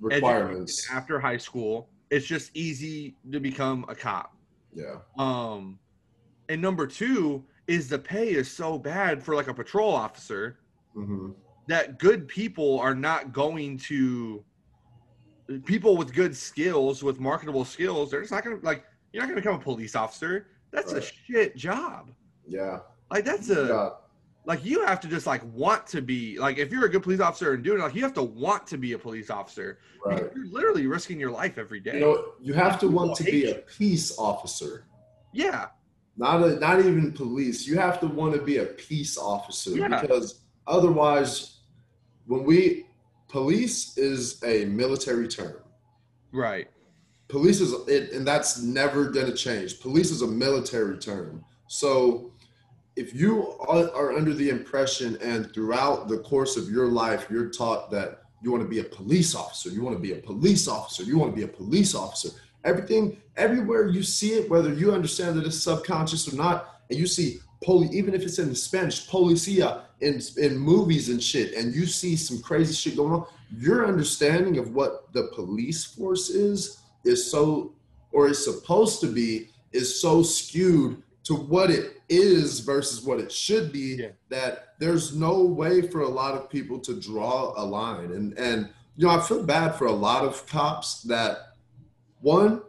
Requirements. 0.00 0.88
after 0.90 1.20
high 1.20 1.36
school, 1.36 1.90
it's 2.10 2.26
just 2.26 2.50
easy 2.56 3.16
to 3.30 3.38
become 3.40 3.84
a 3.88 3.94
cop. 3.94 4.34
Yeah. 4.72 4.96
Um, 5.18 5.78
and 6.48 6.60
number 6.62 6.86
two 6.86 7.44
is 7.66 7.88
the 7.88 7.98
pay 7.98 8.30
is 8.30 8.50
so 8.50 8.78
bad 8.78 9.22
for 9.22 9.34
like 9.34 9.48
a 9.48 9.54
patrol 9.54 9.92
officer 9.94 10.58
hmm 10.94 11.30
that 11.68 11.98
good 12.00 12.26
people 12.26 12.80
are 12.80 12.96
not 12.96 13.32
going 13.32 13.78
to 13.78 14.44
people 15.58 15.96
with 15.96 16.12
good 16.14 16.36
skills 16.36 17.02
with 17.02 17.18
marketable 17.20 17.64
skills 17.64 18.10
they're 18.10 18.20
just 18.20 18.32
not 18.32 18.44
gonna 18.44 18.58
like 18.62 18.84
you're 19.12 19.22
not 19.22 19.28
gonna 19.28 19.40
become 19.40 19.56
a 19.56 19.62
police 19.62 19.94
officer 19.96 20.46
that's 20.70 20.92
a 20.92 21.00
shit 21.02 21.56
job 21.56 22.10
Yeah. 22.46 22.78
like 23.10 23.24
that's 23.24 23.50
a 23.50 23.66
Yeah. 23.66 23.90
like 24.46 24.64
you 24.64 24.84
have 24.86 25.00
to 25.00 25.08
just 25.08 25.26
like 25.26 25.42
want 25.52 25.86
to 25.88 26.00
be 26.02 26.38
like 26.38 26.58
if 26.58 26.70
you're 26.70 26.84
a 26.84 26.88
good 26.88 27.02
police 27.02 27.20
officer 27.20 27.54
and 27.54 27.64
doing 27.64 27.80
it 27.80 27.82
like 27.82 27.94
you 27.94 28.02
have 28.02 28.14
to 28.14 28.22
want 28.22 28.66
to 28.68 28.78
be 28.78 28.92
a 28.92 28.98
police 28.98 29.30
officer 29.30 29.78
Right. 30.06 30.30
you're 30.34 30.46
literally 30.46 30.86
risking 30.86 31.18
your 31.18 31.30
life 31.32 31.58
every 31.58 31.80
day 31.80 31.94
You 31.94 32.00
know, 32.00 32.24
you 32.40 32.54
have 32.54 32.78
to 32.80 32.88
want 32.88 33.16
to 33.16 33.24
be 33.24 33.50
a 33.50 33.56
peace 33.56 34.16
officer. 34.18 34.84
yeah 35.32 35.66
not 36.16 36.42
a, 36.42 36.56
not 36.60 36.80
even 36.80 37.12
police. 37.12 37.66
You 37.66 37.78
have 37.78 37.98
to 38.00 38.06
want 38.06 38.34
to 38.34 38.42
be 38.42 38.58
a 38.58 38.66
peace 38.66 39.16
officer 39.16 39.70
Yeah. 39.70 40.00
because 40.02 40.40
otherwise, 40.66 41.60
when 42.26 42.44
we 42.44 42.86
police 43.30 43.96
is 43.96 44.42
a 44.44 44.64
military 44.66 45.28
term. 45.28 45.56
right 46.32 46.68
Police 47.28 47.60
is 47.60 47.72
it, 47.86 48.12
and 48.12 48.26
that's 48.26 48.60
never 48.60 49.08
going 49.08 49.26
to 49.26 49.32
change. 49.32 49.80
Police 49.80 50.10
is 50.10 50.22
a 50.22 50.26
military 50.26 50.98
term. 50.98 51.44
So 51.68 52.32
if 52.96 53.14
you 53.14 53.56
are, 53.68 53.88
are 53.94 54.12
under 54.16 54.34
the 54.34 54.48
impression 54.48 55.16
and 55.22 55.52
throughout 55.54 56.08
the 56.08 56.18
course 56.18 56.56
of 56.56 56.68
your 56.68 56.88
life 56.88 57.28
you're 57.30 57.48
taught 57.48 57.90
that 57.92 58.22
you 58.42 58.50
want 58.50 58.64
to 58.64 58.68
be 58.68 58.80
a 58.80 58.84
police 58.84 59.36
officer, 59.36 59.70
you 59.70 59.82
want 59.82 59.96
to 59.96 60.02
be 60.02 60.12
a 60.12 60.16
police 60.16 60.66
officer, 60.66 61.04
you 61.04 61.16
want 61.18 61.30
to 61.30 61.36
be 61.36 61.44
a 61.44 61.48
police 61.48 61.94
officer. 61.94 62.30
Everything, 62.64 63.16
everywhere 63.36 63.88
you 63.88 64.02
see 64.02 64.32
it, 64.32 64.50
whether 64.50 64.74
you 64.74 64.92
understand 64.92 65.36
that 65.36 65.46
it's 65.46 65.62
subconscious 65.62 66.32
or 66.32 66.36
not, 66.36 66.82
and 66.90 66.98
you 66.98 67.06
see 67.06 67.38
poli, 67.62 67.88
even 67.96 68.14
if 68.14 68.22
it's 68.22 68.38
in 68.38 68.54
Spanish, 68.54 69.08
policia 69.08 69.82
in 70.00 70.20
in 70.38 70.56
movies 70.56 71.08
and 71.08 71.22
shit, 71.22 71.54
and 71.54 71.74
you 71.74 71.86
see 71.86 72.16
some 72.16 72.40
crazy 72.40 72.74
shit 72.74 72.96
going 72.96 73.12
on, 73.12 73.26
your 73.56 73.86
understanding 73.86 74.58
of 74.58 74.74
what 74.74 75.12
the 75.12 75.24
police 75.34 75.84
force 75.84 76.30
is 76.30 76.80
is 77.04 77.30
so, 77.30 77.72
or 78.12 78.28
is 78.28 78.44
supposed 78.44 79.00
to 79.00 79.06
be, 79.06 79.48
is 79.72 80.00
so 80.00 80.22
skewed 80.22 81.02
to 81.24 81.34
what 81.34 81.70
it 81.70 82.00
is 82.08 82.60
versus 82.60 83.02
what 83.02 83.20
it 83.20 83.30
should 83.30 83.72
be 83.72 83.96
Yeah. 84.00 84.08
that 84.30 84.74
there's 84.78 85.14
no 85.14 85.44
way 85.44 85.82
for 85.82 86.00
a 86.00 86.08
lot 86.08 86.34
of 86.34 86.50
people 86.50 86.78
to 86.80 86.98
draw 87.00 87.52
a 87.56 87.64
line 87.64 88.10
and 88.12 88.36
and 88.38 88.68
you 88.96 89.06
know 89.06 89.12
i 89.12 89.20
feel 89.20 89.42
bad 89.44 89.76
for 89.76 89.86
a 89.86 89.92
lot 89.92 90.24
of 90.24 90.44
cops 90.46 91.02
that 91.02 91.54
one 92.20 92.62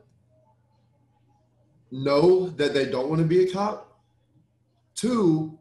know 1.91 2.49
that 2.49 2.73
they 2.73 2.85
don't 2.89 3.09
want 3.09 3.19
to 3.21 3.27
be 3.27 3.43
a 3.43 3.51
cop 3.51 3.90
two 5.01 5.57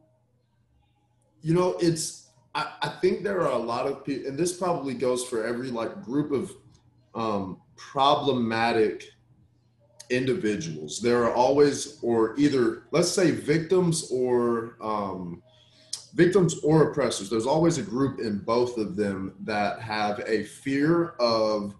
you 1.41 1.55
know 1.55 1.76
it's 1.80 2.28
I, 2.55 2.72
I 2.82 2.88
think 3.01 3.22
there 3.22 3.41
are 3.41 3.53
a 3.53 3.59
lot 3.59 3.86
of 3.86 4.05
people 4.05 4.28
and 4.28 4.38
this 4.38 4.53
probably 4.53 4.95
goes 4.95 5.24
for 5.24 5.47
every 5.47 5.70
like 5.70 6.03
group 6.03 6.32
of 6.32 6.53
um, 7.14 7.61
problematic 7.76 9.05
individuals. 10.11 11.01
There 11.01 11.24
are 11.24 11.32
always, 11.32 11.99
or 12.03 12.34
either 12.38 12.84
let's 12.91 13.11
say 13.11 13.30
victims 13.30 14.11
or 14.12 14.76
um, 14.80 15.43
victims 16.14 16.61
or 16.62 16.91
oppressors. 16.91 17.30
There's 17.30 17.47
always 17.47 17.78
a 17.78 17.82
group 17.82 18.20
in 18.20 18.38
both 18.38 18.76
of 18.76 18.97
them 18.97 19.34
that 19.45 19.80
have 19.80 20.20
a 20.26 20.45
fear 20.45 21.11
of 21.20 21.74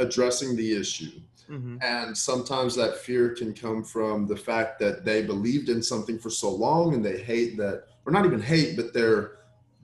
addressing 0.00 0.56
the 0.56 0.76
issue. 0.76 1.20
Mm-hmm. 1.48 1.78
And 1.82 2.16
sometimes 2.16 2.74
that 2.76 2.98
fear 2.98 3.30
can 3.30 3.52
come 3.52 3.82
from 3.82 4.26
the 4.26 4.36
fact 4.36 4.78
that 4.80 5.04
they 5.04 5.22
believed 5.22 5.68
in 5.68 5.82
something 5.82 6.18
for 6.18 6.30
so 6.30 6.50
long 6.50 6.94
and 6.94 7.04
they 7.04 7.20
hate 7.20 7.56
that, 7.56 7.84
or 8.06 8.12
not 8.12 8.24
even 8.24 8.40
hate, 8.40 8.76
but 8.76 8.92
they're 8.92 9.38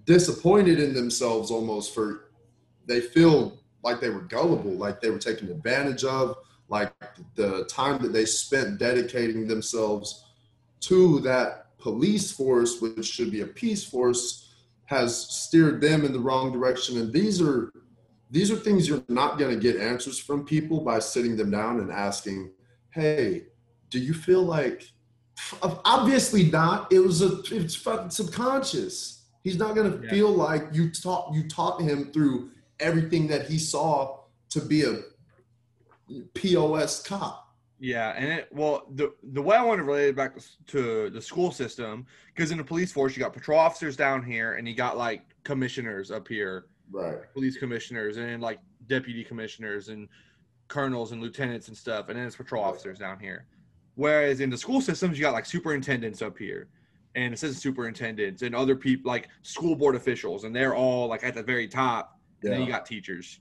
disappointed 0.04 0.78
in 0.78 0.94
themselves 0.94 1.50
almost 1.50 1.92
for, 1.92 2.30
they 2.86 3.00
feel 3.00 3.58
like 3.82 4.00
they 4.00 4.10
were 4.10 4.20
gullible, 4.20 4.72
like 4.72 5.00
they 5.00 5.10
were 5.10 5.18
taken 5.18 5.50
advantage 5.50 6.04
of, 6.04 6.36
like 6.68 6.92
the 7.34 7.64
time 7.64 8.00
that 8.02 8.12
they 8.12 8.24
spent 8.24 8.78
dedicating 8.78 9.46
themselves 9.46 10.24
to 10.80 11.20
that 11.20 11.76
police 11.78 12.30
force, 12.30 12.80
which 12.80 13.06
should 13.06 13.30
be 13.30 13.40
a 13.40 13.46
peace 13.46 13.84
force, 13.84 14.54
has 14.84 15.28
steered 15.30 15.80
them 15.80 16.04
in 16.04 16.12
the 16.12 16.18
wrong 16.18 16.52
direction. 16.52 16.98
And 16.98 17.12
these 17.12 17.42
are 17.42 17.72
these 18.30 18.50
are 18.50 18.56
things 18.56 18.88
you're 18.88 19.04
not 19.08 19.38
going 19.38 19.54
to 19.54 19.60
get 19.60 19.80
answers 19.80 20.18
from 20.18 20.44
people 20.44 20.80
by 20.80 20.98
sitting 20.98 21.36
them 21.36 21.50
down 21.50 21.80
and 21.80 21.90
asking, 21.90 22.52
"Hey, 22.90 23.46
do 23.90 23.98
you 23.98 24.14
feel 24.14 24.42
like?" 24.42 24.90
Obviously 25.62 26.44
not. 26.44 26.90
It 26.92 27.00
was 27.00 27.22
a 27.22 27.42
it's 27.50 27.76
subconscious. 28.08 29.24
He's 29.44 29.58
not 29.58 29.74
going 29.74 29.92
to 29.92 30.04
yeah. 30.04 30.10
feel 30.10 30.30
like 30.30 30.68
you 30.72 30.90
taught 30.90 31.32
you 31.34 31.46
taught 31.46 31.80
him 31.80 32.10
through 32.12 32.50
everything 32.80 33.26
that 33.28 33.46
he 33.46 33.58
saw 33.58 34.20
to 34.50 34.60
be 34.60 34.84
a 34.84 35.02
POS 36.34 37.02
cop. 37.02 37.54
Yeah, 37.78 38.14
and 38.16 38.32
it 38.32 38.48
well 38.50 38.86
the 38.94 39.12
the 39.32 39.42
way 39.42 39.56
I 39.56 39.62
want 39.62 39.78
to 39.78 39.84
relate 39.84 40.08
it 40.08 40.16
back 40.16 40.34
to 40.68 41.10
the 41.10 41.20
school 41.20 41.52
system 41.52 42.06
because 42.34 42.50
in 42.50 42.58
the 42.58 42.64
police 42.64 42.90
force 42.90 43.14
you 43.14 43.22
got 43.22 43.34
patrol 43.34 43.58
officers 43.58 43.96
down 43.96 44.24
here 44.24 44.54
and 44.54 44.66
you 44.66 44.74
got 44.74 44.96
like 44.96 45.22
commissioners 45.44 46.10
up 46.10 46.26
here, 46.26 46.66
right? 46.90 47.32
Police 47.32 47.56
commissioners 47.56 48.16
and 48.16 48.42
like 48.42 48.60
deputy 48.86 49.24
commissioners 49.24 49.88
and 49.88 50.08
colonels 50.68 51.12
and 51.12 51.22
lieutenants 51.22 51.68
and 51.68 51.76
stuff, 51.76 52.08
and 52.08 52.18
then 52.18 52.26
it's 52.26 52.36
patrol 52.36 52.64
officers 52.64 52.98
down 52.98 53.18
here. 53.18 53.46
Whereas 53.94 54.40
in 54.40 54.50
the 54.50 54.58
school 54.58 54.80
systems 54.80 55.18
you 55.18 55.22
got 55.22 55.32
like 55.32 55.46
superintendents 55.46 56.22
up 56.22 56.36
here 56.36 56.68
and 57.14 57.32
assistant 57.32 57.62
superintendents 57.62 58.42
and 58.42 58.54
other 58.54 58.76
people 58.76 59.10
like 59.10 59.28
school 59.42 59.74
board 59.74 59.94
officials, 59.94 60.44
and 60.44 60.54
they're 60.54 60.74
all 60.74 61.08
like 61.08 61.24
at 61.24 61.34
the 61.34 61.42
very 61.42 61.66
top. 61.66 62.18
And 62.42 62.52
then 62.52 62.60
you 62.60 62.68
got 62.68 62.86
teachers, 62.86 63.40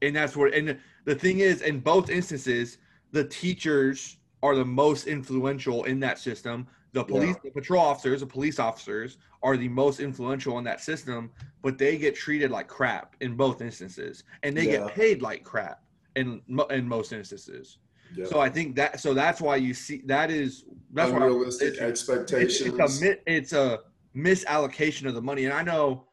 and 0.00 0.16
that's 0.16 0.34
where 0.34 0.52
and 0.52 0.78
the 1.04 1.14
thing 1.14 1.40
is, 1.40 1.62
in 1.62 1.80
both 1.80 2.10
instances, 2.10 2.78
the 3.12 3.24
teachers 3.24 4.16
are 4.42 4.56
the 4.56 4.64
most 4.64 5.06
influential 5.06 5.84
in 5.84 6.00
that 6.00 6.18
system. 6.18 6.66
The 6.92 7.04
police, 7.04 7.36
yeah. 7.36 7.40
the 7.44 7.50
patrol 7.50 7.82
officers, 7.82 8.20
the 8.20 8.26
police 8.26 8.58
officers 8.58 9.16
are 9.42 9.56
the 9.56 9.68
most 9.68 9.98
influential 9.98 10.58
in 10.58 10.64
that 10.64 10.80
system, 10.80 11.30
but 11.62 11.78
they 11.78 11.96
get 11.96 12.14
treated 12.14 12.50
like 12.50 12.68
crap 12.68 13.16
in 13.20 13.34
both 13.34 13.62
instances, 13.62 14.24
and 14.42 14.54
they 14.54 14.66
yeah. 14.66 14.72
get 14.78 14.94
paid 14.94 15.22
like 15.22 15.42
crap 15.42 15.82
in 16.16 16.42
in 16.70 16.86
most 16.86 17.12
instances. 17.12 17.78
Yeah. 18.14 18.26
So 18.26 18.40
I 18.40 18.50
think 18.50 18.76
that 18.76 19.00
so 19.00 19.14
that's 19.14 19.40
why 19.40 19.56
you 19.56 19.72
see 19.72 20.02
that 20.04 20.30
is 20.30 20.64
that's 20.92 21.10
unrealistic 21.10 21.80
why 21.80 21.86
expectations. 21.86 22.74
It's, 22.78 23.02
it's, 23.02 23.02
a 23.02 23.32
it's 23.32 23.52
a 23.54 23.80
misallocation 24.14 25.06
of 25.06 25.14
the 25.14 25.22
money, 25.22 25.46
and 25.46 25.54
I 25.54 25.62
know 25.62 26.04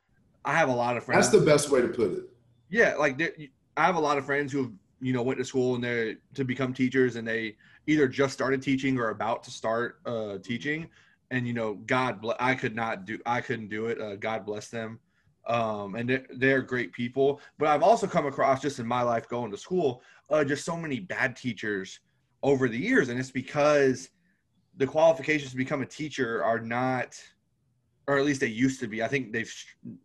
I 0.46 0.56
have 0.56 0.70
a 0.70 0.74
lot 0.74 0.96
of 0.96 1.04
friends. 1.04 1.30
That's 1.30 1.44
the 1.44 1.46
best 1.46 1.70
way 1.70 1.82
to 1.82 1.90
put 1.90 2.12
it. 2.14 2.24
Yeah, 2.70 2.96
like 2.96 3.22
I 3.76 3.86
have 3.86 3.96
a 3.96 4.00
lot 4.00 4.18
of 4.18 4.26
friends 4.26 4.54
who 4.54 4.74
you 5.02 5.14
know 5.14 5.22
went 5.22 5.40
to 5.40 5.46
school 5.46 5.76
and 5.76 5.84
they're 5.84 6.16
to 6.36 6.44
become 6.44 6.74
teachers 6.74 7.16
and 7.16 7.28
they 7.28 7.56
either 7.90 8.08
just 8.08 8.34
started 8.34 8.62
teaching 8.62 8.98
or 8.98 9.10
about 9.10 9.44
to 9.44 9.52
start 9.52 10.00
uh, 10.06 10.38
teaching. 10.38 10.90
And 11.32 11.46
you 11.48 11.54
know 11.54 11.76
god 11.86 12.22
bless 12.22 12.38
i 12.40 12.56
could 12.56 12.76
not 12.76 13.06
do 13.06 13.20
i 13.26 13.40
couldn't 13.40 13.70
do 13.70 13.86
it 13.86 14.02
uh, 14.02 14.16
god 14.16 14.46
bless 14.46 14.70
them. 14.70 15.00
Um, 15.48 15.96
and 15.96 16.10
they're, 16.10 16.26
they're, 16.36 16.62
great 16.62 16.92
people. 16.92 17.40
But 17.58 17.68
i've 17.68 17.84
also 17.84 18.08
come 18.08 18.26
across 18.26 18.62
just 18.62 18.80
in 18.80 18.88
my 18.88 19.02
life 19.04 19.28
going 19.28 19.52
to 19.52 19.58
school 19.58 20.02
uh, 20.30 20.44
just 20.44 20.66
so 20.66 20.76
many 20.76 21.00
bad 21.00 21.36
teachers 21.36 22.00
over 22.42 22.68
the 22.68 22.78
years. 22.78 23.10
And 23.10 23.20
it's 23.20 23.32
because 23.32 24.10
the 24.78 24.88
qualifications 24.88 25.52
to 25.52 25.58
become 25.58 25.82
a 25.82 25.86
teacher 25.86 26.44
are 26.44 26.60
not 26.60 27.20
or 28.08 28.18
at 28.18 28.26
least 28.26 28.42
they 28.42 28.48
used 28.48 28.80
to 28.80 28.88
be. 28.88 29.04
I 29.04 29.08
think 29.08 29.32
they've 29.32 29.54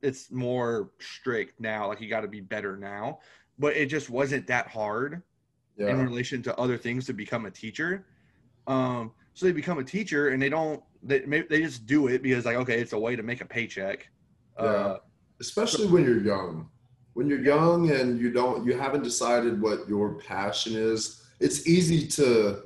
it's 0.02 0.30
more 0.30 0.90
strict 1.00 1.58
now. 1.58 1.88
Like 1.88 2.02
you 2.02 2.08
got 2.10 2.20
to 2.20 2.28
be 2.28 2.42
better 2.42 2.76
now. 2.76 3.20
But 3.58 3.76
it 3.76 3.86
just 3.86 4.10
wasn't 4.10 4.46
that 4.48 4.68
hard 4.68 5.22
yeah. 5.76 5.88
in 5.88 5.98
relation 5.98 6.42
to 6.42 6.56
other 6.58 6.76
things 6.76 7.06
to 7.06 7.12
become 7.12 7.46
a 7.46 7.50
teacher. 7.50 8.06
Um, 8.66 9.12
so 9.34 9.46
they 9.46 9.52
become 9.52 9.78
a 9.78 9.84
teacher 9.84 10.28
and 10.28 10.40
they 10.40 10.48
don't 10.48 10.82
they 11.02 11.20
they 11.20 11.62
just 11.62 11.86
do 11.86 12.06
it 12.06 12.22
because 12.22 12.44
like 12.44 12.56
okay, 12.56 12.80
it's 12.80 12.92
a 12.92 12.98
way 12.98 13.16
to 13.16 13.22
make 13.22 13.40
a 13.40 13.44
paycheck. 13.44 14.08
Yeah. 14.58 14.64
Uh, 14.64 14.98
Especially 15.40 15.86
so, 15.86 15.92
when 15.92 16.04
you're 16.04 16.22
young. 16.22 16.68
When 17.14 17.28
you're 17.28 17.42
young 17.42 17.90
and 17.90 18.18
you 18.18 18.32
don't 18.32 18.64
you 18.64 18.76
haven't 18.78 19.02
decided 19.02 19.60
what 19.60 19.88
your 19.88 20.14
passion 20.14 20.74
is, 20.76 21.24
it's 21.40 21.66
easy 21.66 22.06
to 22.08 22.62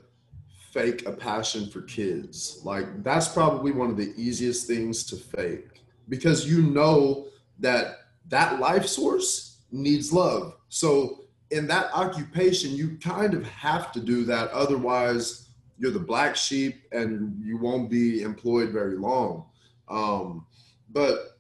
fake 0.71 1.07
a 1.07 1.13
passion 1.13 1.69
for 1.69 1.83
kids. 1.83 2.61
Like 2.63 3.03
that's 3.03 3.29
probably 3.29 3.73
one 3.73 3.91
of 3.91 3.97
the 3.97 4.13
easiest 4.17 4.67
things 4.67 5.05
to 5.05 5.17
fake 5.17 5.83
because 6.09 6.49
you 6.49 6.63
know 6.63 7.27
that 7.59 7.99
that 8.29 8.61
life 8.61 8.87
source 8.87 9.63
needs 9.71 10.13
love 10.13 10.55
so 10.69 11.25
in 11.51 11.67
that 11.69 11.91
occupation, 11.93 12.75
you 12.75 12.99
kind 12.99 13.35
of 13.35 13.47
have 13.49 13.93
to 13.93 14.01
do 14.01 14.25
that. 14.25 14.51
Otherwise, 14.51 15.49
you're 15.79 15.91
the 15.91 15.99
black 15.99 16.37
sheep 16.37 16.83
and 16.93 17.41
you 17.45 17.57
won't 17.57 17.91
be 17.91 18.23
employed 18.23 18.71
very 18.71 18.97
long. 18.97 19.45
Um, 19.89 20.47
but 20.91 21.39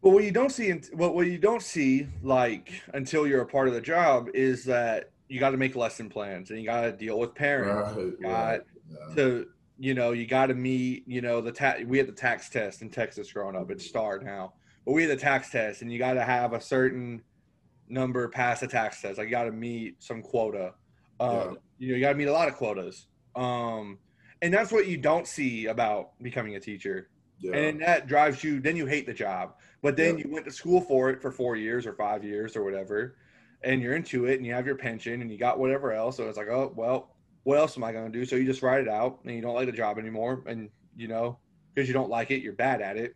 well, 0.00 0.14
what 0.14 0.24
you 0.24 0.30
don't 0.30 0.50
see, 0.50 0.70
what 0.92 1.14
what 1.14 1.26
you 1.26 1.38
don't 1.38 1.62
see, 1.62 2.08
like 2.22 2.72
until 2.94 3.26
you're 3.26 3.42
a 3.42 3.46
part 3.46 3.68
of 3.68 3.74
the 3.74 3.80
job, 3.80 4.28
is 4.34 4.64
that 4.64 5.10
you 5.28 5.40
got 5.40 5.50
to 5.50 5.56
make 5.56 5.74
lesson 5.74 6.08
plans 6.08 6.50
and 6.50 6.60
you 6.60 6.66
got 6.66 6.82
to 6.82 6.92
deal 6.92 7.18
with 7.18 7.34
parents. 7.34 7.96
Right, 7.96 8.22
got 8.22 8.60
yeah. 8.88 9.14
to, 9.16 9.46
you 9.78 9.94
know, 9.94 10.12
you 10.12 10.26
got 10.26 10.46
to 10.46 10.54
meet, 10.54 11.02
you 11.06 11.20
know, 11.20 11.40
the 11.40 11.52
ta- 11.52 11.78
we 11.86 11.98
had 11.98 12.06
the 12.06 12.12
TAKS 12.12 12.48
test 12.50 12.82
in 12.82 12.90
Texas 12.90 13.32
growing 13.32 13.56
up. 13.56 13.70
It's 13.70 13.86
STAAR 13.86 14.20
now, 14.20 14.52
but 14.84 14.92
we 14.92 15.02
had 15.02 15.18
the 15.18 15.22
TAKS 15.22 15.50
test, 15.50 15.82
and 15.82 15.92
you 15.92 15.98
got 15.98 16.14
to 16.14 16.22
have 16.22 16.52
a 16.52 16.60
certain 16.60 17.22
number 17.88 18.26
the 18.26 18.66
TAKS 18.68 19.00
test. 19.00 19.18
Like 19.18 19.26
you 19.26 19.30
got 19.30 19.44
to 19.44 19.52
meet 19.52 20.02
some 20.02 20.22
quota. 20.22 20.74
Um, 21.20 21.30
yeah. 21.30 21.52
You 21.78 21.88
know, 21.88 21.94
you 21.96 22.00
got 22.00 22.10
to 22.10 22.14
meet 22.14 22.28
a 22.28 22.32
lot 22.32 22.48
of 22.48 22.54
quotas. 22.54 23.06
Um, 23.34 23.98
and 24.42 24.52
that's 24.52 24.72
what 24.72 24.86
you 24.86 24.96
don't 24.96 25.26
see 25.26 25.66
about 25.66 26.10
becoming 26.22 26.56
a 26.56 26.60
teacher. 26.60 27.08
Yeah. 27.38 27.56
And 27.56 27.80
that 27.82 28.06
drives 28.06 28.42
you. 28.42 28.60
Then 28.60 28.76
you 28.76 28.86
hate 28.86 29.06
the 29.06 29.14
job. 29.14 29.54
But 29.82 29.96
then 29.96 30.18
yeah. 30.18 30.24
you 30.24 30.32
went 30.32 30.44
to 30.46 30.50
school 30.50 30.80
for 30.80 31.10
it 31.10 31.20
for 31.20 31.30
four 31.30 31.56
years 31.56 31.86
or 31.86 31.92
five 31.92 32.24
years 32.24 32.56
or 32.56 32.64
whatever, 32.64 33.16
and 33.62 33.82
you're 33.82 33.94
into 33.94 34.26
it, 34.26 34.36
and 34.36 34.46
you 34.46 34.52
have 34.54 34.66
your 34.66 34.76
pension, 34.76 35.20
and 35.20 35.30
you 35.30 35.38
got 35.38 35.58
whatever 35.58 35.92
else. 35.92 36.16
So 36.16 36.28
it's 36.28 36.38
like, 36.38 36.48
oh 36.48 36.72
well, 36.74 37.14
what 37.44 37.58
else 37.58 37.76
am 37.76 37.84
I 37.84 37.92
going 37.92 38.10
to 38.10 38.18
do? 38.18 38.24
So 38.24 38.36
you 38.36 38.46
just 38.46 38.62
write 38.62 38.80
it 38.80 38.88
out, 38.88 39.20
and 39.24 39.34
you 39.34 39.42
don't 39.42 39.54
like 39.54 39.66
the 39.66 39.72
job 39.72 39.98
anymore, 39.98 40.42
and 40.46 40.70
you 40.96 41.08
know 41.08 41.38
because 41.74 41.88
you 41.88 41.94
don't 41.94 42.08
like 42.08 42.30
it, 42.30 42.42
you're 42.42 42.54
bad 42.54 42.80
at 42.80 42.96
it, 42.96 43.14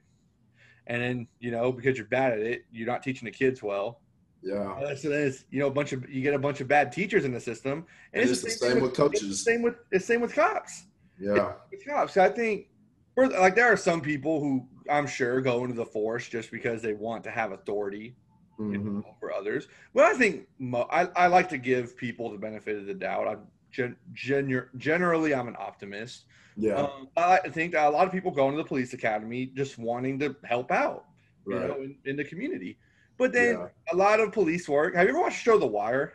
and 0.87 1.03
then 1.03 1.27
you 1.39 1.51
know 1.51 1.73
because 1.73 1.97
you're 1.97 2.07
bad 2.07 2.33
at 2.33 2.41
it, 2.41 2.63
you're 2.71 2.87
not 2.87 3.03
teaching 3.03 3.25
the 3.27 3.33
kids 3.33 3.63
well, 3.63 4.00
yeah. 4.43 4.95
So 4.95 5.09
there's 5.09 5.45
you 5.51 5.61
know 5.61 5.67
a 5.67 5.71
bunch 5.71 5.93
of 5.93 6.09
you 6.09 6.23
get 6.23 6.35
a 6.35 6.39
bunch 6.39 6.61
of 6.61 6.69
bad 6.69 6.93
teachers 6.93 7.25
in 7.25 7.33
the 7.33 7.41
system, 7.41 7.85
and, 8.13 8.23
and 8.23 8.31
it's, 8.31 8.43
it's, 8.43 8.59
the 8.59 8.67
same, 8.67 8.73
same 8.75 8.83
with, 8.83 8.95
coaches. 8.95 9.23
It's 9.23 9.45
the 9.45 9.51
same 9.53 9.63
with 9.63 9.75
it's 9.91 10.05
same 10.05 10.21
with 10.21 10.35
cops. 10.35 10.85
Yeah. 11.19 11.53
With 11.71 11.87
cops, 11.87 12.17
I 12.17 12.29
think. 12.29 12.67
For, 13.15 13.29
like 13.29 13.57
there 13.57 13.71
are 13.71 13.77
some 13.77 14.01
people 14.01 14.41
who 14.41 14.67
I'm 14.89 15.07
sure 15.07 15.41
go 15.41 15.65
into 15.65 15.75
the 15.75 15.85
force 15.85 16.29
just 16.29 16.51
because 16.51 16.81
they 16.81 16.93
want 16.93 17.25
to 17.25 17.31
have 17.31 17.53
authority 17.53 18.15
mm-hmm. 18.59 19.01
over 19.17 19.33
others. 19.33 19.69
But 19.95 20.05
I 20.05 20.15
think 20.15 20.47
mo- 20.59 20.89
I, 20.91 21.07
I 21.17 21.27
like 21.27 21.49
to 21.51 21.59
give 21.59 21.97
people 21.97 22.31
the 22.31 22.39
benefit 22.39 22.79
of 22.79 22.87
the 22.87 22.95
doubt. 22.95 23.27
I 23.27 23.37
gen, 23.73 23.97
gen, 24.13 24.69
generally 24.77 25.35
I'm 25.35 25.49
an 25.49 25.57
optimist. 25.59 26.25
Yeah. 26.57 26.75
Um, 26.75 27.09
I 27.17 27.39
think 27.49 27.75
a 27.75 27.89
lot 27.89 28.07
of 28.07 28.13
people 28.13 28.31
go 28.31 28.47
into 28.49 28.59
the 28.59 28.69
police 28.69 28.93
academy 28.93 29.47
just 29.47 29.79
wanting 29.79 30.19
to 30.21 30.37
help 30.45 30.71
out, 30.71 31.07
right. 31.45 31.63
you 31.63 31.69
know, 31.69 31.75
in, 31.77 31.97
in 32.05 32.17
the 32.17 32.25
community. 32.25 32.79
But 33.21 33.35
then 33.35 33.59
yeah. 33.59 33.67
a 33.93 33.97
lot 33.97 34.19
of 34.19 34.33
police 34.33 34.67
work. 34.67 34.95
Have 34.95 35.05
you 35.05 35.11
ever 35.11 35.21
watched 35.21 35.43
show 35.43 35.59
The 35.59 35.67
Wire? 35.67 36.15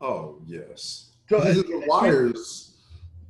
Oh 0.00 0.42
yes. 0.44 1.12
So, 1.28 1.36
uh, 1.38 1.52
the 1.52 1.84
Wires. 1.86 2.72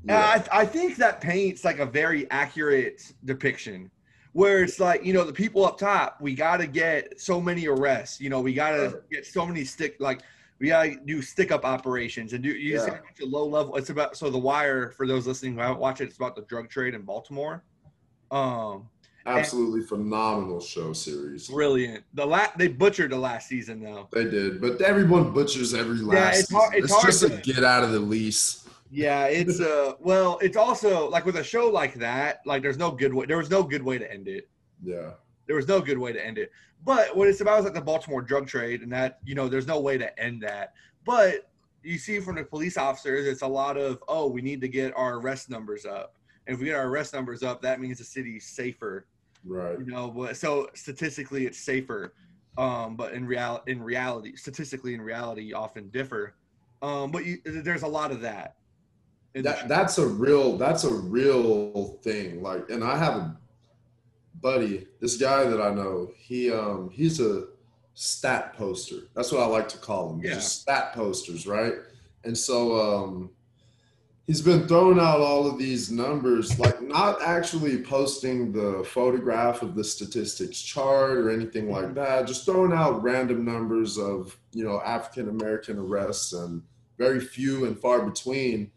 Yeah. 0.05 0.43
I, 0.51 0.61
I 0.63 0.65
think 0.65 0.97
that 0.97 1.21
paints 1.21 1.63
like 1.63 1.79
a 1.79 1.85
very 1.85 2.29
accurate 2.31 3.13
depiction 3.27 3.91
where 4.33 4.63
it's 4.63 4.81
like 4.81 5.05
you 5.05 5.13
know 5.13 5.25
the 5.25 5.33
people 5.33 5.67
up 5.67 5.77
top 5.77 6.17
we 6.23 6.35
got 6.35 6.57
to 6.57 6.67
get 6.67 7.21
so 7.21 7.39
many 7.39 7.67
arrests 7.67 8.19
you 8.19 8.31
know 8.31 8.41
we 8.41 8.55
got 8.55 8.71
to 8.71 9.03
get 9.11 9.27
so 9.27 9.45
many 9.45 9.63
stick 9.65 9.97
like 9.99 10.23
we 10.59 10.69
got 10.69 10.85
to 10.85 10.97
do 11.05 11.21
stick 11.21 11.51
up 11.51 11.65
operations 11.67 12.33
and 12.33 12.43
do 12.43 12.51
you 12.51 12.77
yeah. 12.77 13.01
see 13.19 13.25
a 13.25 13.27
low 13.27 13.45
level 13.45 13.77
it's 13.77 13.91
about 13.91 14.17
so 14.17 14.31
the 14.31 14.39
wire 14.39 14.93
for 14.93 15.07
those 15.07 15.27
listening 15.27 15.53
who 15.55 15.61
haven't 15.61 15.81
watched 15.81 16.01
it 16.01 16.05
it's 16.05 16.17
about 16.17 16.37
the 16.37 16.43
drug 16.43 16.71
trade 16.71 16.95
in 16.95 17.03
baltimore 17.03 17.65
um 18.31 18.89
Absolutely 19.27 19.83
phenomenal 19.83 20.61
show 20.61 20.93
series. 20.93 21.49
Brilliant. 21.49 22.05
The 22.15 22.27
last 22.27 22.57
they 22.59 22.69
butchered 22.69 23.11
the 23.13 23.19
last 23.19 23.49
season 23.49 23.81
though. 23.81 24.09
They 24.13 24.25
did, 24.25 24.61
but 24.61 24.81
everyone 24.81 25.33
butchers 25.33 25.75
every 25.75 25.99
last. 25.99 26.35
Yeah, 26.35 26.41
it's 26.41 26.51
hard- 26.53 26.75
it's 26.75 26.93
hard 26.93 27.05
just 27.07 27.27
to- 27.27 27.35
a 27.35 27.41
get 27.41 27.65
out 27.65 27.85
of 27.85 27.93
the 27.93 28.01
lease. 28.01 28.67
Yeah, 28.91 29.27
it's 29.27 29.61
uh 29.61 29.95
well, 30.01 30.39
it's 30.43 30.57
also 30.57 31.09
like 31.09 31.25
with 31.27 31.37
a 31.37 31.45
show 31.45 31.69
like 31.69 31.95
that, 31.95 32.41
like 32.47 32.63
there's 32.63 32.79
no 32.79 32.91
good 32.91 33.13
way 33.15 33.27
there 33.27 33.37
was 33.39 33.51
no 33.51 33.63
good 33.63 33.83
way 33.83 33.99
to 33.99 34.11
end 34.11 34.27
it. 34.29 34.49
Yeah, 34.83 35.11
There 35.47 35.57
was 35.57 35.69
no 35.69 35.81
good 35.81 35.99
way 35.99 36.13
to 36.13 36.25
end 36.25 36.39
it. 36.39 36.51
But 36.85 37.15
what 37.15 37.29
it's 37.29 37.43
about 37.43 37.59
is 37.59 37.65
like 37.67 37.75
the 37.75 37.81
Baltimore 37.83 38.23
drug 38.23 38.47
trade 38.47 38.81
and 38.81 38.91
that, 38.93 39.19
you 39.27 39.35
know, 39.35 39.47
there's 39.49 39.67
no 39.67 39.79
way 39.81 39.99
to 39.99 40.19
end 40.19 40.43
that. 40.43 40.73
But 41.05 41.51
you 41.83 41.99
see 41.99 42.19
from 42.21 42.37
the 42.37 42.45
police 42.45 42.79
officers, 42.79 43.27
it's 43.27 43.43
a 43.43 43.47
lot 43.47 43.77
of, 43.77 44.03
oh, 44.09 44.27
we 44.29 44.41
need 44.41 44.63
to 44.63 44.69
get 44.69 44.97
our 44.97 45.17
arrest 45.19 45.51
numbers 45.51 45.85
up. 45.85 46.15
And 46.47 46.55
if 46.55 46.61
we 46.61 46.67
get 46.67 46.77
our 46.77 46.89
arrest 46.89 47.15
numbers 47.15 47.43
up, 47.43 47.63
that 47.63 47.81
means 47.81 47.99
the 47.99 48.05
city's 48.05 48.47
safer. 48.47 49.07
right. 49.45 49.79
You 49.79 49.87
know, 49.87 50.11
but 50.11 50.37
so 50.37 50.69
statistically 50.75 51.47
it's 51.47 51.59
safer. 51.59 52.15
Um, 52.59 52.97
but 52.97 53.13
in 53.13 53.27
real 53.27 53.63
in 53.67 53.83
reality, 53.83 54.35
statistically 54.37 54.95
in 54.95 55.01
reality 55.01 55.43
you 55.43 55.57
often 55.57 55.89
differ. 55.91 56.35
Um, 56.83 57.11
but 57.11 57.25
you, 57.25 57.39
there's 57.45 57.83
a 57.83 57.89
lot 57.89 58.11
of 58.11 58.21
that. 58.23 58.57
That 59.35 59.69
that's 59.69 59.99
a 59.99 60.07
real 60.07 60.57
that's 60.57 60.85
a 60.85 60.93
real 60.93 61.99
thing. 62.03 62.43
Like, 62.43 62.69
and 62.71 62.83
I 62.83 62.97
have 62.97 63.15
a 63.15 63.39
buddy, 64.41 64.87
this 65.01 65.17
guy 65.17 65.45
that 65.45 65.61
I 65.61 65.73
know. 65.73 66.11
He 66.17 66.51
um 66.51 66.91
he's 66.93 67.21
a 67.21 67.45
stat 67.95 68.55
poster. 68.55 69.03
That's 69.15 69.31
what 69.31 69.43
I 69.43 69.47
like 69.47 69.69
to 69.69 69.79
call 69.79 70.13
him. 70.13 70.21
Yeah. 70.23 70.35
Just 70.35 70.63
stat 70.63 70.93
posters, 70.95 71.47
right? 71.47 71.75
And 72.25 72.37
so 72.37 72.81
um 72.81 73.31
he's 74.27 74.41
been 74.43 74.69
throwing 74.69 74.99
out 74.99 75.21
all 75.21 75.47
of 75.47 75.59
these 75.59 75.91
numbers, 75.91 76.59
like 76.59 76.81
not 76.81 77.21
actually 77.23 77.83
posting 77.83 78.53
the 78.53 78.85
photograph 78.85 79.63
of 79.63 79.75
the 79.75 79.85
statistics 79.85 80.61
chart 80.61 81.17
or 81.17 81.31
anything 81.31 81.71
like 81.71 81.95
that, 81.95 82.27
just 82.27 82.45
throwing 82.45 82.73
out 82.73 83.03
random 83.03 83.45
numbers 83.45 83.99
of, 83.99 84.39
you 84.53 84.65
know, 84.65 84.81
African 84.85 85.29
American 85.29 85.79
arrests 85.79 86.33
and 86.33 86.63
very 86.99 87.21
few 87.21 87.65
and 87.65 87.79
far 87.79 88.03
between. 88.03 88.71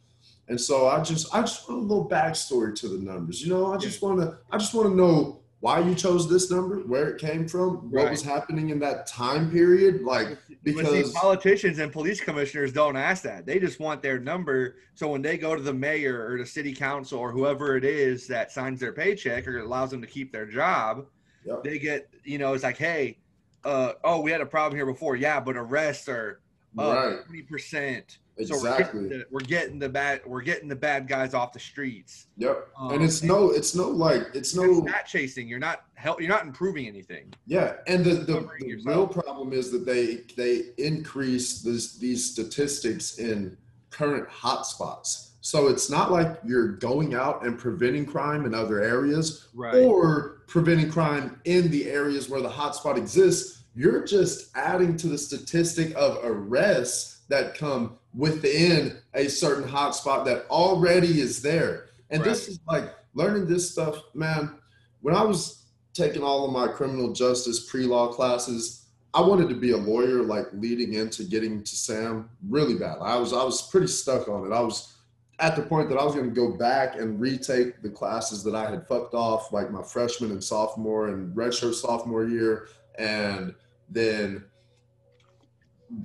And 0.48 0.60
so 0.60 0.88
I 0.88 1.02
just 1.02 1.34
I 1.34 1.42
just 1.42 1.70
want 1.70 1.82
a 1.82 1.86
little 1.86 2.10
backstory 2.10 2.76
to 2.76 2.88
the 2.88 2.98
numbers. 2.98 3.42
You 3.42 3.54
know, 3.54 3.74
I 3.74 3.78
just 3.78 4.02
want 4.02 4.20
to 4.20 4.38
I 4.52 4.58
just 4.58 4.74
want 4.74 4.90
to 4.90 4.96
know 4.96 5.43
why 5.64 5.80
you 5.80 5.96
chose 5.96 6.30
this 6.30 6.52
number, 6.52 6.80
where 6.80 7.08
it 7.08 7.22
came 7.22 7.48
from, 7.48 7.90
what 7.90 8.04
right. 8.04 8.12
was 8.12 8.22
happening 8.22 8.72
in 8.72 8.80
that 8.80 9.08
time 9.08 9.50
period. 9.50 10.02
Like 10.02 10.38
because 10.62 11.14
politicians 11.14 11.80
and 11.80 11.90
police 11.90 12.20
commissioners 12.20 12.74
don't 12.74 12.98
ask 12.98 13.24
that. 13.24 13.46
They 13.46 13.60
just 13.60 13.80
want 13.80 14.02
their 14.02 14.20
number. 14.20 14.76
So 14.94 15.08
when 15.08 15.22
they 15.22 15.38
go 15.38 15.56
to 15.56 15.62
the 15.62 15.74
mayor 15.74 16.30
or 16.30 16.38
the 16.38 16.46
city 16.46 16.74
council 16.74 17.18
or 17.18 17.32
whoever 17.32 17.78
it 17.78 17.86
is 17.86 18.28
that 18.28 18.52
signs 18.52 18.82
their 18.82 18.92
paycheck 18.92 19.48
or 19.48 19.60
allows 19.60 19.90
them 19.92 20.02
to 20.02 20.08
keep 20.08 20.34
their 20.34 20.46
job, 20.46 21.06
yep. 21.46 21.64
they 21.64 21.80
get, 21.80 22.10
you 22.26 22.40
know, 22.40 22.54
it's 22.54 22.66
like, 22.66 22.78
hey, 22.78 23.20
uh, 23.64 23.94
oh, 24.04 24.20
we 24.20 24.32
had 24.32 24.42
a 24.42 24.46
problem 24.46 24.76
here 24.76 24.86
before. 24.86 25.16
Yeah, 25.16 25.40
but 25.40 25.56
arrests 25.56 26.10
are 26.10 26.42
right. 26.76 27.20
20%. 27.32 28.18
Exactly. 28.38 28.60
So 28.60 28.64
we're, 28.64 28.78
getting 28.78 29.10
the, 29.10 29.26
we're 29.30 29.40
getting 29.42 29.80
the 29.80 29.90
bad 29.90 30.22
we're 30.26 30.42
getting 30.42 30.68
the 30.68 30.76
bad 30.76 31.08
guys 31.08 31.34
off 31.34 31.54
the 31.54 31.60
streets. 31.60 32.28
Yep. 32.38 32.68
Um, 32.78 32.92
and 32.94 33.04
it's 33.04 33.22
no 33.22 33.52
it's 33.52 33.76
no 33.76 33.90
like 33.90 34.28
it's 34.34 34.56
no 34.56 34.80
not 34.80 35.06
chasing. 35.06 35.48
You're 35.48 35.60
not 35.60 35.84
help 35.96 36.20
you're 36.20 36.30
not 36.30 36.46
improving 36.46 36.88
anything. 36.88 37.34
Yeah. 37.46 37.76
And 37.88 38.04
the, 38.04 38.16
the, 38.16 38.50
the 38.60 38.82
real 38.86 39.08
problem 39.08 39.54
is 39.54 39.72
that 39.72 39.86
they 39.86 40.22
they 40.36 40.70
increase 40.78 41.62
this, 41.62 41.98
these 41.98 42.32
statistics 42.32 43.20
in 43.20 43.56
current 43.92 44.28
hotspots. 44.30 45.30
So 45.42 45.68
it's 45.68 45.90
not 45.90 46.12
like 46.12 46.40
you're 46.46 46.70
going 46.70 47.14
out 47.14 47.46
and 47.46 47.60
preventing 47.60 48.06
crime 48.06 48.46
in 48.46 48.56
other 48.56 48.82
areas 48.82 49.50
right. 49.54 49.76
or 49.76 50.44
preventing 50.48 50.90
crime 50.90 51.40
in 51.44 51.70
the 51.70 51.92
areas 51.92 52.30
where 52.30 52.42
the 52.42 52.50
hotspot 52.50 52.98
exists. 52.98 53.64
You're 53.76 54.06
just 54.06 54.56
adding 54.56 54.96
to 54.98 55.08
the 55.08 55.18
statistic 55.18 55.94
of 55.96 56.20
arrests 56.24 57.24
that 57.28 57.56
come 57.56 57.98
within 58.16 58.98
a 59.14 59.28
certain 59.28 59.68
hotspot 59.68 60.26
that 60.26 60.46
already 60.50 61.20
is 61.20 61.42
there. 61.42 61.90
And 62.10 62.24
this 62.24 62.48
is 62.48 62.60
like 62.68 62.94
learning 63.14 63.48
this 63.48 63.72
stuff, 63.72 63.98
man. 64.14 64.56
When 65.02 65.16
I 65.16 65.24
was 65.24 65.66
taking 65.94 66.24
all 66.24 66.46
of 66.46 66.52
my 66.52 66.68
criminal 66.68 67.12
justice 67.12 67.70
pre-law 67.70 68.14
classes, 68.14 68.86
I 69.14 69.22
wanted 69.22 69.50
to 69.50 69.56
be 69.56 69.72
a 69.72 69.78
lawyer 69.78 70.24
like 70.24 70.48
leading 70.54 70.94
into 70.94 71.24
getting 71.24 71.64
to 71.64 71.76
Sam 71.76 72.30
really 72.48 72.76
bad. 72.76 72.98
I 73.02 73.16
was 73.18 73.34
I 73.34 73.44
was 73.44 73.62
pretty 73.70 73.88
stuck 73.88 74.28
on 74.28 74.46
it. 74.46 74.56
I 74.56 74.62
was 74.62 74.94
at 75.40 75.56
the 75.56 75.62
point 75.62 75.90
that 75.90 75.98
I 75.98 76.04
was 76.04 76.16
going 76.16 76.30
to 76.30 76.36
go 76.36 76.52
back 76.56 76.96
and 76.96 77.20
retake 77.20 77.82
the 77.82 77.90
classes 77.90 78.44
that 78.44 78.56
I 78.56 78.70
had 78.70 78.88
fucked 78.88 79.14
off 79.14 79.52
like 79.52 79.72
my 79.72 79.84
freshman 79.84 80.32
and 80.32 80.44
sophomore 80.44 81.10
and 81.10 81.36
redshirt 81.36 81.74
sophomore 81.74 82.26
year 82.26 82.68
and 82.98 83.54
then 83.90 84.44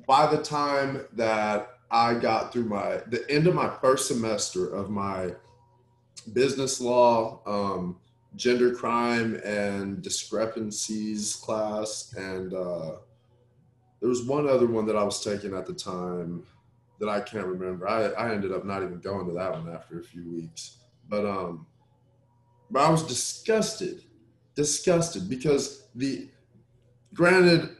by 0.06 0.26
the 0.26 0.42
time 0.42 1.04
that 1.12 1.77
I 1.90 2.14
got 2.14 2.52
through 2.52 2.64
my 2.64 3.00
the 3.06 3.24
end 3.30 3.46
of 3.46 3.54
my 3.54 3.70
first 3.80 4.08
semester 4.08 4.68
of 4.74 4.90
my 4.90 5.34
business 6.32 6.80
law, 6.80 7.40
um, 7.46 7.96
gender 8.36 8.74
crime 8.74 9.36
and 9.44 10.02
discrepancies 10.02 11.36
class, 11.36 12.14
and 12.16 12.52
uh, 12.52 12.96
there 14.00 14.08
was 14.08 14.24
one 14.24 14.48
other 14.48 14.66
one 14.66 14.86
that 14.86 14.96
I 14.96 15.02
was 15.02 15.22
taking 15.24 15.54
at 15.54 15.66
the 15.66 15.72
time 15.72 16.44
that 17.00 17.08
I 17.08 17.20
can't 17.20 17.46
remember. 17.46 17.88
I, 17.88 18.08
I 18.08 18.32
ended 18.32 18.52
up 18.52 18.64
not 18.64 18.82
even 18.82 19.00
going 19.00 19.26
to 19.26 19.32
that 19.34 19.52
one 19.52 19.72
after 19.72 20.00
a 20.00 20.02
few 20.02 20.30
weeks, 20.30 20.76
but 21.08 21.24
um, 21.24 21.66
but 22.70 22.82
I 22.82 22.90
was 22.90 23.02
disgusted, 23.02 24.02
disgusted 24.54 25.28
because 25.28 25.84
the 25.94 26.28
granted 27.14 27.76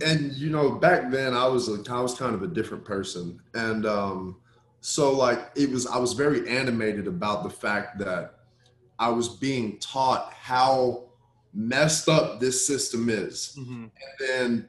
and 0.00 0.32
you 0.32 0.48
know 0.48 0.70
back 0.70 1.10
then 1.10 1.34
i 1.34 1.46
was 1.46 1.68
a, 1.68 1.82
i 1.90 2.00
was 2.00 2.14
kind 2.14 2.34
of 2.34 2.42
a 2.42 2.46
different 2.46 2.84
person. 2.84 3.38
And 3.54 3.84
um 3.84 4.36
so 4.80 5.12
like 5.12 5.50
it 5.54 5.70
was 5.70 5.86
i 5.86 5.98
was 5.98 6.14
very 6.14 6.48
animated 6.48 7.06
about 7.06 7.42
the 7.42 7.50
fact 7.50 7.98
that 7.98 8.40
i 8.98 9.08
was 9.08 9.28
being 9.28 9.78
taught 9.78 10.32
how 10.32 11.04
messed 11.54 12.08
up 12.08 12.40
this 12.40 12.66
system 12.66 13.08
is. 13.10 13.56
Mhm. 13.58 13.90
and 13.90 13.90
then 14.20 14.68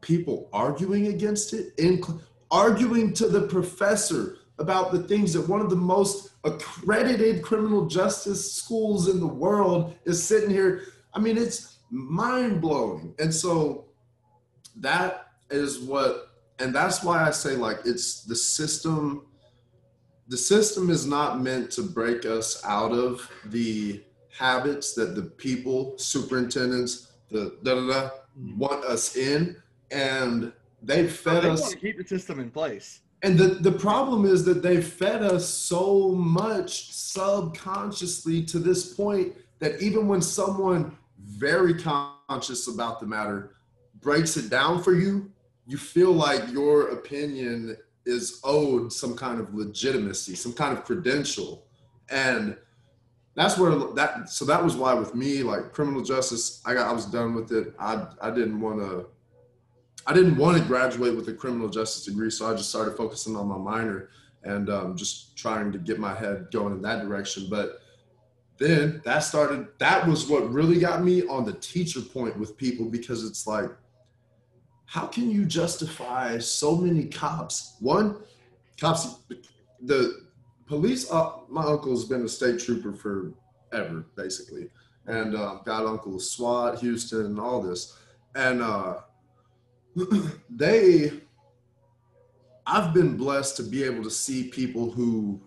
people 0.00 0.48
arguing 0.52 1.08
against 1.08 1.52
it 1.52 1.72
in 1.78 2.02
arguing 2.50 3.12
to 3.12 3.28
the 3.28 3.42
professor 3.42 4.38
about 4.58 4.92
the 4.92 5.02
things 5.02 5.32
that 5.32 5.48
one 5.48 5.60
of 5.60 5.68
the 5.70 5.76
most 5.76 6.30
accredited 6.44 7.42
criminal 7.42 7.86
justice 7.86 8.52
schools 8.52 9.08
in 9.08 9.20
the 9.20 9.26
world 9.26 9.94
is 10.04 10.22
sitting 10.22 10.50
here. 10.50 10.82
I 11.12 11.18
mean 11.18 11.36
it's 11.36 11.75
mind 11.90 12.60
blowing. 12.60 13.14
And 13.18 13.32
so 13.34 13.86
that 14.76 15.28
is 15.50 15.80
what, 15.80 16.30
and 16.58 16.74
that's 16.74 17.02
why 17.02 17.26
I 17.26 17.30
say 17.30 17.56
like 17.56 17.78
it's 17.84 18.24
the 18.24 18.36
system. 18.36 19.26
The 20.28 20.36
system 20.36 20.90
is 20.90 21.06
not 21.06 21.40
meant 21.40 21.70
to 21.72 21.82
break 21.82 22.24
us 22.24 22.60
out 22.64 22.92
of 22.92 23.30
the 23.44 24.02
habits 24.36 24.94
that 24.94 25.14
the 25.14 25.22
people, 25.22 25.96
superintendents, 25.98 27.12
the 27.30 27.56
da 27.62 27.74
da 27.74 27.86
da, 27.86 28.10
mm-hmm. 28.38 28.58
want 28.58 28.84
us 28.84 29.16
in, 29.16 29.56
and 29.90 30.52
they've 30.82 31.10
fed 31.10 31.44
They 31.44 31.50
us 31.50 31.60
want 31.60 31.72
to 31.74 31.78
keep 31.78 31.98
the 31.98 32.06
system 32.06 32.40
in 32.40 32.50
place. 32.50 33.00
and 33.22 33.38
the, 33.38 33.46
the 33.46 33.72
problem 33.72 34.24
is 34.24 34.44
that 34.44 34.62
they've 34.62 34.86
fed 34.86 35.22
us 35.22 35.48
so 35.48 36.10
much 36.10 36.92
subconsciously 36.92 38.42
to 38.44 38.58
this 38.58 38.94
point 38.94 39.34
that 39.58 39.80
even 39.80 40.06
when 40.06 40.20
someone 40.20 40.96
very 41.26 41.74
conscious 41.74 42.68
about 42.68 43.00
the 43.00 43.06
matter 43.06 43.56
breaks 44.00 44.36
it 44.36 44.48
down 44.48 44.82
for 44.82 44.94
you, 44.94 45.30
you 45.66 45.76
feel 45.76 46.12
like 46.12 46.50
your 46.50 46.90
opinion 46.90 47.76
is 48.04 48.40
owed 48.44 48.92
some 48.92 49.16
kind 49.16 49.40
of 49.40 49.52
legitimacy, 49.52 50.36
some 50.36 50.52
kind 50.52 50.76
of 50.76 50.84
credential. 50.84 51.66
And 52.08 52.56
that's 53.34 53.58
where 53.58 53.74
that 53.94 54.28
so 54.30 54.44
that 54.44 54.62
was 54.62 54.76
why 54.76 54.94
with 54.94 55.14
me, 55.14 55.42
like 55.42 55.72
criminal 55.72 56.02
justice, 56.02 56.62
I 56.64 56.74
got 56.74 56.88
I 56.88 56.92
was 56.92 57.06
done 57.06 57.34
with 57.34 57.50
it. 57.52 57.74
I 57.78 58.06
I 58.20 58.30
didn't 58.30 58.60
want 58.60 58.78
to 58.78 59.08
I 60.06 60.12
didn't 60.12 60.36
want 60.36 60.56
to 60.56 60.64
graduate 60.64 61.16
with 61.16 61.28
a 61.28 61.32
criminal 61.34 61.68
justice 61.68 62.04
degree, 62.04 62.30
so 62.30 62.48
I 62.48 62.54
just 62.54 62.70
started 62.70 62.96
focusing 62.96 63.34
on 63.34 63.48
my 63.48 63.58
minor 63.58 64.10
and 64.44 64.70
um, 64.70 64.96
just 64.96 65.36
trying 65.36 65.72
to 65.72 65.78
get 65.78 65.98
my 65.98 66.14
head 66.14 66.46
going 66.52 66.72
in 66.72 66.82
that 66.82 67.02
direction. 67.02 67.48
But 67.50 67.80
then 68.58 69.02
that 69.04 69.20
started, 69.20 69.68
that 69.78 70.06
was 70.06 70.28
what 70.28 70.50
really 70.50 70.78
got 70.78 71.02
me 71.02 71.26
on 71.26 71.44
the 71.44 71.52
teacher 71.54 72.00
point 72.00 72.38
with 72.38 72.56
people 72.56 72.86
because 72.86 73.24
it's 73.24 73.46
like, 73.46 73.70
how 74.86 75.06
can 75.06 75.30
you 75.30 75.44
justify 75.44 76.38
so 76.38 76.76
many 76.76 77.04
cops? 77.04 77.76
One, 77.80 78.18
cops, 78.80 79.18
the 79.82 80.26
police, 80.66 81.10
uh, 81.10 81.32
my 81.48 81.64
uncle's 81.64 82.04
been 82.04 82.24
a 82.24 82.28
state 82.28 82.60
trooper 82.60 82.92
forever, 82.92 84.06
basically. 84.16 84.68
And 85.06 85.36
uh, 85.36 85.56
got 85.64 85.86
Uncle 85.86 86.18
SWAT, 86.18 86.78
Houston, 86.78 87.26
and 87.26 87.40
all 87.40 87.60
this. 87.62 87.96
And 88.34 88.62
uh, 88.62 88.98
they 90.50 91.10
i've 92.66 92.92
been 92.92 93.16
blessed 93.16 93.56
to 93.56 93.62
be 93.62 93.82
able 93.82 94.02
to 94.02 94.10
see 94.10 94.48
people 94.48 94.90
who 94.90 95.40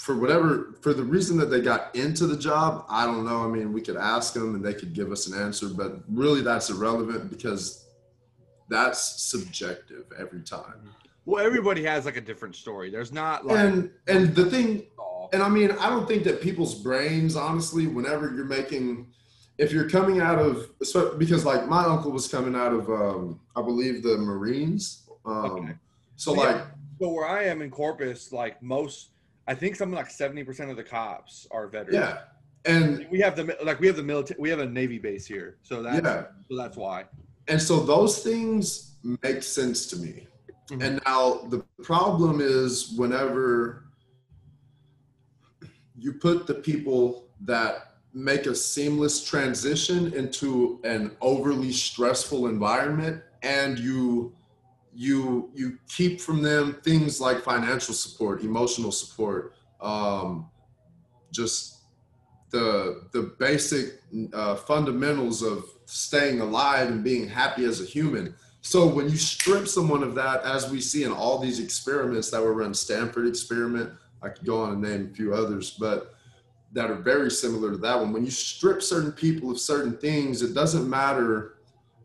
for 0.00 0.16
whatever 0.16 0.74
for 0.80 0.94
the 0.94 1.02
reason 1.02 1.36
that 1.36 1.50
they 1.50 1.60
got 1.60 1.94
into 1.94 2.26
the 2.26 2.36
job 2.36 2.86
i 2.88 3.04
don't 3.04 3.22
know 3.22 3.44
i 3.44 3.46
mean 3.46 3.70
we 3.70 3.82
could 3.82 3.96
ask 3.96 4.32
them 4.32 4.54
and 4.54 4.64
they 4.64 4.72
could 4.72 4.94
give 4.94 5.12
us 5.12 5.26
an 5.26 5.38
answer 5.38 5.68
but 5.68 6.02
really 6.08 6.40
that's 6.40 6.70
irrelevant 6.70 7.28
because 7.28 7.86
that's 8.70 9.20
subjective 9.30 10.04
every 10.18 10.40
time 10.40 10.94
Well, 11.26 11.44
everybody 11.44 11.82
has 11.84 12.06
like 12.06 12.16
a 12.16 12.20
different 12.20 12.56
story. 12.56 12.88
There's 12.90 13.12
not 13.12 13.44
like 13.44 13.58
and 13.58 13.90
and 14.06 14.34
the 14.34 14.46
thing 14.48 14.86
and 15.32 15.42
I 15.42 15.48
mean, 15.48 15.70
I 15.72 15.88
don't 15.88 16.08
think 16.08 16.24
that 16.24 16.40
people's 16.40 16.74
brains, 16.74 17.36
honestly, 17.36 17.86
whenever 17.86 18.34
you're 18.34 18.44
making, 18.44 19.06
if 19.58 19.72
you're 19.72 19.88
coming 19.88 20.20
out 20.20 20.38
of, 20.38 20.76
because 21.18 21.44
like 21.44 21.68
my 21.68 21.84
uncle 21.84 22.10
was 22.10 22.26
coming 22.26 22.56
out 22.56 22.72
of, 22.72 22.88
um, 22.88 23.40
I 23.54 23.62
believe 23.62 24.02
the 24.02 24.16
Marines. 24.18 25.08
Um, 25.24 25.44
Okay. 25.52 25.74
So 26.16 26.34
Yeah. 26.34 26.40
like, 26.40 26.66
So 27.00 27.08
where 27.12 27.26
I 27.26 27.44
am 27.44 27.62
in 27.62 27.70
Corpus, 27.70 28.32
like 28.32 28.60
most, 28.62 29.10
I 29.50 29.54
think 29.54 29.74
something 29.74 29.96
like 29.96 30.08
seventy 30.10 30.44
percent 30.44 30.70
of 30.70 30.76
the 30.76 30.84
cops 30.84 31.48
are 31.50 31.66
veterans. 31.66 31.96
yeah, 31.96 32.18
and 32.72 33.04
We 33.10 33.18
have 33.20 33.34
the 33.34 33.56
like 33.64 33.80
we 33.80 33.88
have 33.88 33.96
the 33.96 34.02
military. 34.04 34.38
We 34.40 34.48
have 34.48 34.60
a 34.60 34.66
Navy 34.66 34.98
base 34.98 35.26
here, 35.26 35.58
so 35.62 35.82
that's 35.82 36.04
Yeah. 36.04 36.26
so 36.48 36.56
that's 36.56 36.76
why. 36.76 37.06
and 37.48 37.60
so 37.60 37.80
those 37.80 38.22
things 38.22 38.92
make 39.24 39.42
sense 39.42 39.86
to 39.88 39.96
me. 39.96 40.28
Mhm. 40.70 40.82
And 40.84 41.00
now 41.04 41.22
the 41.54 41.64
problem 41.82 42.40
is 42.40 42.92
whenever 42.96 43.86
you 45.98 46.12
put 46.12 46.46
the 46.46 46.54
people 46.54 47.28
that 47.40 47.72
make 48.14 48.46
a 48.46 48.54
seamless 48.54 49.24
transition 49.24 50.12
into 50.14 50.80
an 50.84 51.16
overly 51.20 51.72
stressful 51.72 52.46
environment 52.46 53.20
and 53.42 53.78
you 53.80 54.32
you 54.94 55.50
you 55.54 55.78
keep 55.88 56.20
from 56.20 56.42
them 56.42 56.78
things 56.82 57.20
like 57.20 57.42
financial 57.42 57.94
support 57.94 58.42
emotional 58.42 58.92
support 58.92 59.54
um, 59.80 60.48
just 61.32 61.82
the 62.50 63.04
the 63.12 63.34
basic 63.38 64.00
uh, 64.32 64.56
fundamentals 64.56 65.42
of 65.42 65.64
staying 65.86 66.40
alive 66.40 66.88
and 66.88 67.04
being 67.04 67.28
happy 67.28 67.64
as 67.64 67.80
a 67.80 67.84
human 67.84 68.34
so 68.62 68.86
when 68.86 69.08
you 69.08 69.16
strip 69.16 69.66
someone 69.66 70.02
of 70.02 70.14
that, 70.16 70.42
as 70.42 70.70
we 70.70 70.80
see 70.80 71.04
in 71.04 71.12
all 71.12 71.38
these 71.38 71.60
experiments 71.60 72.30
that 72.30 72.42
were 72.42 72.52
run, 72.52 72.74
Stanford 72.74 73.26
experiment, 73.26 73.90
I 74.22 74.28
could 74.28 74.46
go 74.46 74.62
on 74.62 74.72
and 74.72 74.82
name 74.82 75.10
a 75.10 75.14
few 75.14 75.32
others, 75.32 75.70
but 75.70 76.14
that 76.72 76.90
are 76.90 76.96
very 76.96 77.30
similar 77.30 77.70
to 77.70 77.78
that 77.78 77.98
one. 77.98 78.12
When 78.12 78.24
you 78.24 78.30
strip 78.30 78.82
certain 78.82 79.12
people 79.12 79.50
of 79.50 79.58
certain 79.58 79.96
things, 79.96 80.42
it 80.42 80.54
doesn't 80.54 80.88
matter. 80.88 81.54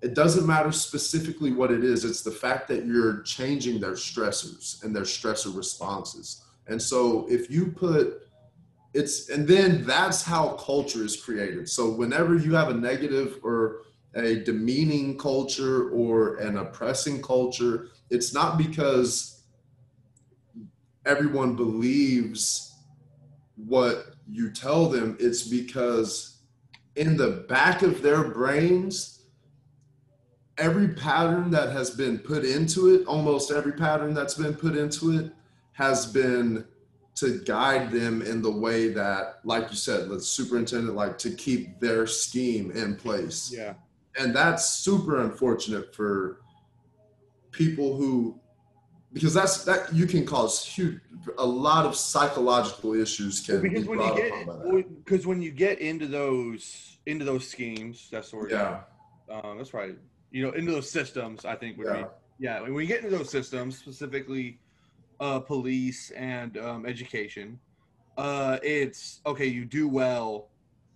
It 0.05 0.13
doesn't 0.13 0.45
matter 0.45 0.71
specifically 0.71 1.51
what 1.51 1.71
it 1.71 1.83
is. 1.83 2.05
It's 2.05 2.21
the 2.21 2.29
fact 2.29 2.67
that 2.67 2.85
you're 2.85 3.23
changing 3.23 3.79
their 3.79 3.93
stressors 3.93 4.83
and 4.83 4.95
their 4.95 5.01
stressor 5.01 5.55
responses. 5.57 6.43
And 6.67 6.79
so 6.79 7.25
if 7.27 7.49
you 7.49 7.71
put 7.71 8.21
it's 8.93 9.29
and 9.29 9.47
then 9.47 9.83
that's 9.83 10.21
how 10.21 10.49
culture 10.49 11.03
is 11.03 11.19
created. 11.19 11.67
So 11.67 11.89
whenever 11.89 12.35
you 12.35 12.53
have 12.53 12.69
a 12.69 12.75
negative 12.75 13.39
or 13.41 13.81
a 14.13 14.43
demeaning 14.43 15.17
culture 15.17 15.89
or 15.89 16.35
an 16.35 16.59
oppressing 16.59 17.23
culture, 17.23 17.87
it's 18.11 18.31
not 18.31 18.59
because 18.59 19.41
everyone 21.03 21.55
believes 21.55 22.75
what 23.55 24.13
you 24.29 24.51
tell 24.51 24.87
them, 24.87 25.17
it's 25.19 25.47
because 25.47 26.41
in 26.95 27.17
the 27.17 27.43
back 27.49 27.81
of 27.81 28.03
their 28.03 28.23
brains, 28.23 29.14
every 30.57 30.89
pattern 30.89 31.51
that 31.51 31.71
has 31.71 31.89
been 31.91 32.17
put 32.19 32.45
into 32.45 32.93
it, 32.95 33.05
almost 33.07 33.51
every 33.51 33.73
pattern 33.73 34.13
that's 34.13 34.35
been 34.35 34.53
put 34.55 34.75
into 34.75 35.17
it, 35.17 35.31
has 35.73 36.05
been 36.05 36.65
to 37.15 37.39
guide 37.45 37.91
them 37.91 38.21
in 38.21 38.41
the 38.41 38.51
way 38.51 38.89
that, 38.89 39.39
like 39.43 39.69
you 39.69 39.75
said, 39.75 40.09
the 40.09 40.19
superintendent, 40.19 40.95
like 40.95 41.17
to 41.17 41.29
keep 41.31 41.79
their 41.79 42.05
scheme 42.07 42.71
in 42.71 42.95
place 42.95 43.51
Yeah. 43.53 43.73
and 44.19 44.35
that's 44.35 44.69
super 44.69 45.21
unfortunate 45.21 45.93
for 45.95 46.41
people 47.51 47.95
who 47.95 48.39
because 49.13 49.33
that's 49.33 49.63
that 49.63 49.93
you 49.93 50.05
can 50.07 50.25
cause 50.25 50.63
huge 50.65 50.99
a 51.37 51.45
lot 51.45 51.85
of 51.85 51.95
psychological 51.95 52.93
issues 52.93 53.39
can 53.39 53.61
because 53.61 53.83
be 53.83 53.87
when 53.89 53.99
you 53.99 54.05
upon 54.05 54.45
by 54.45 54.53
that. 54.57 54.75
get 54.75 55.05
because 55.05 55.25
when 55.25 55.41
you 55.41 55.51
get 55.51 55.79
into 55.79 56.05
those 56.05 56.97
into 57.05 57.23
those 57.23 57.47
schemes, 57.47 58.09
that's 58.11 58.33
word. 58.33 58.51
yeah 58.51 58.81
Um, 59.29 59.57
that's 59.57 59.73
right. 59.73 59.95
You 60.35 60.43
know, 60.43 60.51
into 60.51 60.73
those 60.73 60.91
systems, 60.91 61.45
I 61.45 61.55
think 61.55 61.77
would 61.77 61.87
yeah 61.87 61.93
be 61.93 62.05
yeah. 62.39 62.59
When 62.59 62.73
we 62.73 62.85
get 62.85 63.01
into 63.01 63.15
those 63.17 63.29
systems, 63.29 63.77
specifically 63.77 64.59
uh, 65.21 65.39
police 65.39 66.11
and 66.11 66.57
um, 66.57 66.85
education, 66.85 67.61
uh, 68.17 68.57
it's 68.61 69.21
okay. 69.25 69.45
You 69.45 69.63
do 69.63 69.87
well 69.87 70.49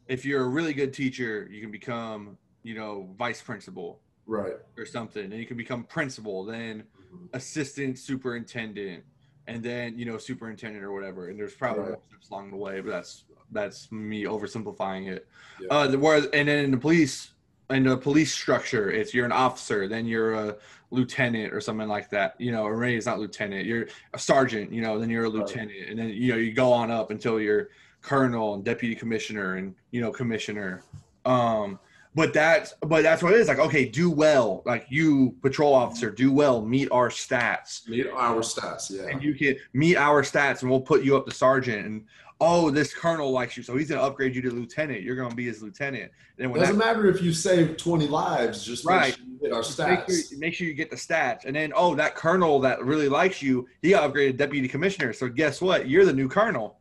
if 0.08 0.26
you're 0.26 0.44
a 0.44 0.50
really 0.50 0.74
good 0.74 0.94
teacher. 0.94 1.48
You 1.50 1.62
can 1.62 1.72
become 1.72 2.38
you 2.64 2.76
know 2.76 3.16
vice 3.18 3.42
principal 3.42 4.02
right 4.26 4.56
or 4.78 4.86
something, 4.86 5.24
and 5.24 5.40
you 5.40 5.46
can 5.46 5.56
become 5.56 5.86
principal. 5.86 6.44
Then 6.44 6.84
Mhm. 7.14 7.30
assistant 7.32 7.98
superintendent 7.98 9.06
and 9.48 9.64
then 9.64 9.98
you 9.98 10.04
know 10.04 10.18
superintendent 10.18 10.84
or 10.84 10.92
whatever 10.92 11.30
and 11.30 11.40
there's 11.40 11.54
probably 11.56 11.92
Right. 11.92 12.00
steps 12.10 12.30
along 12.30 12.52
the 12.52 12.58
way 12.58 12.82
but 12.82 12.90
that's 12.92 13.24
that's 13.52 13.92
me 13.92 14.24
oversimplifying 14.24 15.08
it 15.08 15.28
Yeah. 15.62 15.68
uh 15.70 15.88
the 15.88 15.98
whereas 15.98 16.26
and 16.34 16.48
then 16.48 16.66
in 16.66 16.72
the 16.72 16.78
police 16.78 17.32
in 17.70 17.88
a 17.88 17.98
police 17.98 18.34
structure 18.34 18.90
it's 18.90 19.14
you're 19.14 19.26
an 19.26 19.32
officer 19.32 19.88
then 19.88 20.06
you're 20.06 20.34
a 20.34 20.56
lieutenant 20.92 21.54
or 21.54 21.62
something 21.62 21.88
like 21.88 22.10
that. 22.10 22.34
You 22.40 22.52
know 22.52 22.64
or 22.64 22.76
maybe 22.78 22.96
it's 22.96 23.06
not 23.06 23.20
lieutenant 23.20 23.66
you're 23.66 23.88
a 24.14 24.20
sergeant 24.20 24.72
you 24.74 24.82
know 24.82 24.98
then 25.00 25.10
you're 25.10 25.26
a 25.26 25.30
Right. 25.30 25.40
lieutenant 25.40 25.90
and 25.90 26.00
then 26.00 26.10
you 26.10 26.32
know 26.32 26.38
you 26.38 26.52
go 26.52 26.72
on 26.74 26.90
up 26.90 27.12
until 27.12 27.40
you're 27.40 27.70
colonel 28.02 28.56
and 28.56 28.64
deputy 28.64 28.96
commissioner 28.96 29.56
and 29.58 29.76
you 29.92 30.02
know 30.02 30.12
commissioner. 30.12 30.84
Um 31.26 31.80
but 32.16 32.34
that's 32.34 32.74
but 32.82 33.04
that's 33.04 33.22
what 33.22 33.34
it 33.34 33.40
is 33.40 33.48
like 33.48 33.60
okay 33.60 33.86
do 33.86 34.10
well 34.10 34.64
like 34.66 34.88
you 34.90 35.36
patrol 35.44 35.76
officer 35.76 36.10
do 36.10 36.32
well 36.32 36.60
meet 36.66 36.90
our 36.92 37.10
stats. 37.10 37.88
Meet 37.88 38.08
our 38.08 38.38
stats 38.38 38.90
yeah. 38.90 39.12
And 39.12 39.22
you 39.22 39.36
can 39.36 39.58
meet 39.74 39.96
our 39.96 40.24
stats 40.24 40.64
and 40.64 40.72
we'll 40.72 40.82
put 40.82 41.04
you 41.04 41.16
up 41.16 41.28
to 41.28 41.32
sergeant 41.32 41.86
and 41.86 42.06
oh 42.42 42.70
this 42.70 42.94
colonel 42.94 43.32
likes 43.32 43.58
you 43.58 43.64
so 43.64 43.76
he's 43.76 43.90
going 43.90 44.00
to 44.00 44.06
upgrade 44.06 44.36
you 44.36 44.42
to 44.42 44.52
lieutenant. 44.52 45.02
You're 45.02 45.16
going 45.16 45.30
to 45.30 45.36
be 45.36 45.46
his 45.46 45.62
lieutenant. 45.62 46.04
And 46.04 46.12
then 46.38 46.50
when 46.52 46.62
doesn't 46.62 46.78
that, 46.78 46.86
matter 46.86 47.08
if 47.08 47.22
you 47.22 47.34
save 47.34 47.78
20 47.78 48.08
lives 48.08 48.64
just 48.64 48.86
right. 48.86 49.08
make 49.08 49.16
sure 49.16 49.26
you 49.26 49.40
hit 49.42 49.54
our 49.54 49.62
just 49.62 49.80
make 49.80 50.00
stats. 50.00 50.30
sure, 50.30 50.40
make 50.40 50.54
sure 50.54 50.68
you 50.68 50.74
get 50.74 50.90
the 50.90 50.96
stats. 50.96 51.46
And 51.46 51.56
then 51.56 51.74
oh 51.76 51.96
that 51.96 52.16
colonel 52.16 52.60
that 52.62 52.84
really 52.84 53.10
likes 53.10 53.42
you 53.42 53.68
he 53.82 53.92
got 53.92 54.10
upgraded 54.12 54.38
deputy 54.38 54.68
commissioner. 54.68 55.12
So 55.14 55.28
guess 55.28 55.62
what? 55.62 55.90
You're 55.90 56.06
the 56.06 56.14
new 56.14 56.30
colonel. 56.30 56.78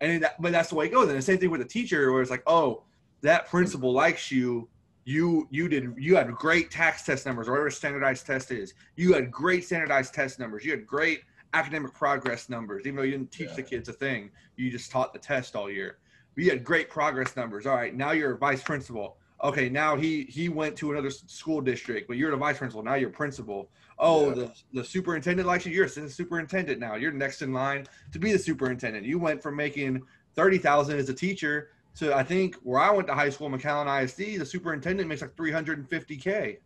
And 0.00 0.22
that, 0.22 0.40
but 0.40 0.52
that's 0.52 0.68
the 0.68 0.74
way 0.74 0.86
it 0.86 0.92
goes. 0.92 1.08
And 1.08 1.16
the 1.16 1.22
same 1.22 1.38
thing 1.38 1.50
with 1.50 1.60
the 1.60 1.68
teacher 1.68 2.12
where 2.12 2.22
it's 2.22 2.30
like 2.30 2.44
oh 2.46 2.82
that 3.22 3.48
principal 3.48 3.92
likes 3.92 4.30
you. 4.30 4.68
You 5.04 5.48
you 5.50 5.68
did 5.70 5.94
you 5.96 6.16
had 6.16 6.30
great 6.34 6.70
TAKS 6.70 7.04
test 7.06 7.24
numbers 7.24 7.48
or 7.48 7.52
whatever 7.52 7.70
standardized 7.70 8.26
test 8.26 8.50
is. 8.50 8.74
You 8.96 9.14
had 9.14 9.30
great 9.30 9.64
standardized 9.64 10.12
test 10.12 10.38
numbers. 10.38 10.66
You 10.66 10.72
had 10.72 10.86
great 10.86 11.22
academic 11.54 11.94
progress 11.94 12.48
numbers 12.48 12.82
even 12.86 12.96
though 12.96 13.02
you 13.02 13.12
didn't 13.12 13.32
teach 13.32 13.48
Yeah. 13.50 13.54
the 13.56 13.62
kids 13.62 13.88
a 13.88 13.92
thing 13.92 14.30
you 14.56 14.70
just 14.70 14.90
taught 14.90 15.12
the 15.12 15.18
test 15.18 15.56
all 15.56 15.70
year. 15.70 15.98
But 16.34 16.44
you 16.44 16.50
had 16.50 16.62
great 16.62 16.88
progress 16.90 17.36
numbers. 17.36 17.66
All 17.66 17.74
right 17.76 17.94
now 17.94 18.10
you're 18.12 18.32
a 18.32 18.38
vice 18.38 18.62
principal. 18.62 19.16
Okay 19.42 19.68
now 19.68 19.96
he 19.96 20.24
he 20.24 20.48
went 20.48 20.76
to 20.76 20.92
another 20.92 21.10
school 21.10 21.60
district 21.60 22.06
but 22.08 22.16
you're 22.16 22.30
the 22.30 22.36
vice 22.36 22.58
principal. 22.58 22.82
Now 22.82 22.94
you're 22.94 23.10
principal. 23.10 23.70
Oh 23.98 24.28
Yeah. 24.28 24.34
the, 24.34 24.52
the 24.74 24.84
superintendent 24.84 25.46
likes 25.46 25.64
you. 25.64 25.72
You're 25.72 25.86
assistant 25.86 26.12
superintendent 26.12 26.78
now. 26.80 26.96
You're 26.96 27.12
next 27.12 27.42
in 27.42 27.52
line 27.52 27.86
to 28.12 28.18
be 28.18 28.32
the 28.32 28.38
superintendent. 28.38 29.06
You 29.06 29.18
went 29.18 29.42
from 29.42 29.56
making 29.56 30.02
30000 30.36 30.98
as 30.98 31.08
a 31.08 31.14
teacher 31.14 31.70
to 31.96 32.14
i 32.14 32.22
think 32.22 32.54
where 32.62 32.78
i 32.78 32.90
went 32.90 33.08
to 33.08 33.14
high 33.14 33.30
school 33.30 33.50
mcallen 33.50 33.86
isd 33.86 34.38
the 34.38 34.46
superintendent 34.46 35.08
makes 35.08 35.20
like 35.22 35.34
350k 35.34 36.58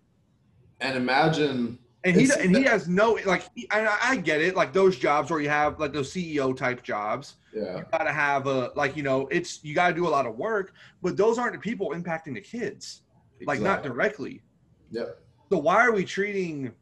and 0.81 0.97
imagine 0.97 1.79
and 2.05 2.17
he 2.17 2.25
It's- 2.25 2.39
and 2.39 2.57
he 2.57 2.63
has 2.65 2.89
no 2.89 3.19
like 3.27 3.45
I, 3.71 3.99
I 4.03 4.17
get 4.17 4.41
it 4.41 4.57
like 4.57 4.73
those 4.73 4.99
jobs 4.99 5.31
where 5.31 5.41
you 5.41 5.49
have 5.49 5.79
like 5.79 5.93
those 5.93 6.13
ceo 6.13 6.57
type 6.57 6.83
jobs 6.83 7.37
yeah 7.55 7.79
you 7.79 7.85
gotta 7.93 8.13
have 8.13 8.47
a 8.47 8.73
like 8.75 8.97
you 8.97 9.03
know 9.03 9.29
it's 9.31 9.63
you 9.63 9.75
gotta 9.75 9.95
do 9.95 10.07
a 10.07 10.11
lot 10.11 10.27
of 10.27 10.37
work 10.37 10.75
but 11.03 11.17
those 11.17 11.39
aren't 11.39 11.53
the 11.53 11.59
people 11.61 11.91
impacting 11.91 12.35
the 12.35 12.41
kids 12.41 13.03
like 13.47 13.61
not 13.61 13.83
directly 13.83 14.43
yep 14.91 15.21
so 15.51 15.59
why 15.59 15.85
are 15.85 15.93
we 15.93 16.05
treating 16.05 16.73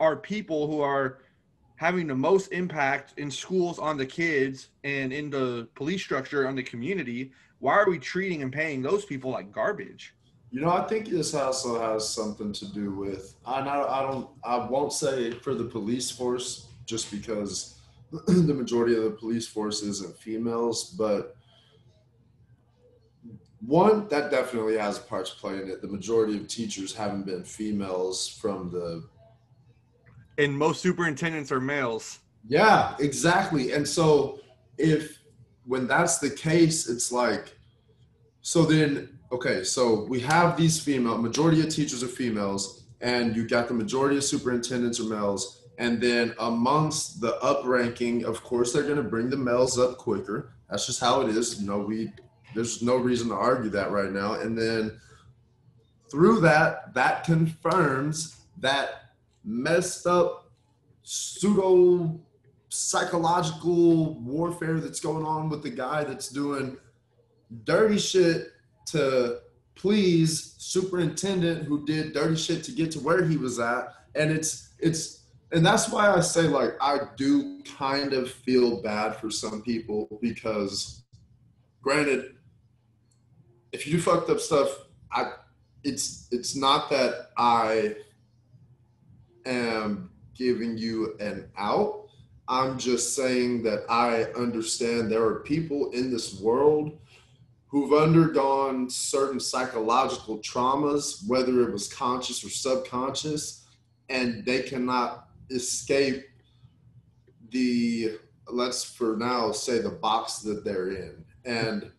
our 0.00 0.16
people 0.16 0.66
who 0.66 0.80
are 0.80 1.18
having 1.76 2.06
the 2.06 2.14
most 2.14 2.52
impact 2.52 3.12
in 3.18 3.30
schools 3.30 3.78
on 3.78 3.98
the 3.98 4.06
kids 4.06 4.70
and 4.84 5.12
in 5.12 5.28
the 5.28 5.68
police 5.74 6.00
structure 6.00 6.48
on 6.48 6.54
the 6.56 6.62
community? 6.62 7.30
Why 7.58 7.74
are 7.74 7.88
we 7.90 7.98
treating 7.98 8.40
and 8.42 8.50
paying 8.50 8.80
those 8.80 9.04
people 9.04 9.30
like 9.30 9.52
garbage? 9.52 10.14
You 10.56 10.62
know, 10.62 10.70
I 10.70 10.86
think 10.86 11.10
this 11.10 11.34
also 11.34 11.78
has 11.78 12.08
something 12.08 12.50
to 12.50 12.72
do 12.72 12.90
with. 12.90 13.34
I 13.44 13.60
not, 13.62 13.90
I 13.90 14.00
don't. 14.00 14.26
I 14.42 14.56
won't 14.56 14.90
say 14.90 15.32
for 15.32 15.54
the 15.54 15.64
police 15.64 16.10
force, 16.10 16.68
just 16.86 17.10
because 17.10 17.78
the 18.26 18.54
majority 18.54 18.96
of 18.96 19.04
the 19.04 19.10
police 19.10 19.46
force 19.46 19.82
isn't 19.82 20.16
females, 20.16 20.94
but 20.96 21.36
one 23.60 24.08
that 24.08 24.30
definitely 24.30 24.78
has 24.78 24.96
a 24.96 25.02
part 25.02 25.26
to 25.26 25.34
play 25.34 25.60
in 25.60 25.68
it. 25.68 25.82
The 25.82 25.88
majority 25.88 26.38
of 26.38 26.48
teachers 26.48 26.94
haven't 26.94 27.26
been 27.26 27.44
females 27.44 28.26
from 28.26 28.70
the. 28.70 29.04
And 30.38 30.56
most 30.56 30.80
superintendents 30.80 31.52
are 31.52 31.60
males. 31.60 32.20
Yeah, 32.48 32.96
exactly. 32.98 33.72
And 33.72 33.86
so 33.86 34.40
if 34.78 35.18
when 35.66 35.86
that's 35.86 36.18
the 36.18 36.30
case, 36.30 36.88
it's 36.88 37.12
like, 37.12 37.54
so 38.40 38.64
then, 38.64 39.15
okay, 39.32 39.64
so 39.64 40.04
we 40.04 40.20
have 40.20 40.56
these 40.56 40.80
female, 40.80 41.18
majority 41.18 41.60
of 41.60 41.68
teachers 41.68 42.02
are 42.02 42.08
females, 42.08 42.84
and 43.00 43.36
you 43.36 43.46
got 43.46 43.68
the 43.68 43.74
majority 43.74 44.16
of 44.16 44.24
superintendents 44.24 45.00
are 45.00 45.04
males. 45.04 45.62
And 45.78 46.00
then 46.00 46.34
amongst 46.38 47.20
the 47.20 47.38
upranking, 47.42 48.24
of 48.24 48.42
course, 48.42 48.72
they're 48.72 48.82
going 48.82 48.96
to 48.96 49.02
bring 49.02 49.28
the 49.28 49.36
males 49.36 49.78
up 49.78 49.98
quicker. 49.98 50.52
That's 50.70 50.86
just 50.86 51.00
how 51.00 51.20
it 51.20 51.28
is. 51.28 51.60
You 51.60 51.68
know, 51.68 51.78
we 51.80 52.12
there's 52.54 52.80
no 52.80 52.96
reason 52.96 53.28
to 53.28 53.34
argue 53.34 53.68
that 53.70 53.90
right 53.90 54.10
now. 54.10 54.34
And 54.34 54.56
then 54.56 54.98
through 56.10 56.40
that, 56.40 56.94
that 56.94 57.24
confirms 57.24 58.40
that 58.58 59.12
messed 59.44 60.06
up 60.06 60.50
pseudo 61.02 62.18
psychological 62.68 64.14
warfare 64.20 64.80
that's 64.80 65.00
going 65.00 65.24
on 65.24 65.50
with 65.50 65.62
the 65.62 65.70
guy 65.70 66.04
that's 66.04 66.28
doing 66.28 66.76
dirty 67.64 67.98
shit 67.98 68.52
to 68.86 69.38
please 69.74 70.54
superintendent 70.58 71.64
who 71.64 71.84
did 71.84 72.12
dirty 72.12 72.36
shit 72.36 72.64
to 72.64 72.72
get 72.72 72.90
to 72.92 73.00
where 73.00 73.24
he 73.24 73.36
was 73.36 73.58
at. 73.58 73.94
And 74.14 74.30
it's 74.30 74.74
it's 74.78 75.24
and 75.52 75.64
that's 75.64 75.88
why 75.90 76.10
i 76.12 76.18
say 76.18 76.42
like 76.42 76.72
i 76.80 76.98
do 77.16 77.62
kind 77.62 78.12
of 78.12 78.28
feel 78.28 78.82
bad 78.82 79.14
for 79.14 79.30
some 79.30 79.62
people 79.62 80.18
because 80.20 81.04
granted 81.80 82.34
if 83.70 83.86
you 83.86 84.00
fucked 84.00 84.28
up 84.28 84.40
stuff 84.40 84.86
i 85.12 85.30
it's 85.84 86.26
it's 86.32 86.56
not 86.56 86.90
that 86.90 87.28
i 87.38 87.94
am 89.46 90.10
giving 90.36 90.76
you 90.76 91.16
an 91.20 91.48
out. 91.56 92.08
I'm 92.48 92.78
just 92.78 93.16
saying 93.16 93.62
that 93.64 93.84
I 93.88 94.24
understand 94.38 95.10
there 95.10 95.24
are 95.24 95.40
people 95.40 95.90
in 95.90 96.10
this 96.10 96.40
world 96.40 96.98
who've 97.76 97.92
undergone 97.92 98.88
certain 98.88 99.38
psychological 99.38 100.38
traumas, 100.38 101.20
whether 101.28 101.60
it 101.60 101.70
was 101.70 101.92
conscious 101.92 102.42
or 102.42 102.48
subconscious, 102.48 103.66
and 104.08 104.46
they 104.46 104.62
cannot 104.62 105.28
escape 105.50 106.24
the, 107.50 108.12
let's 108.50 108.82
for 108.82 109.18
now 109.18 109.52
say, 109.52 109.78
the 109.78 109.90
box 109.90 110.38
that 110.38 110.64
they're 110.64 110.88
in. 110.88 111.22
And, 111.44 111.90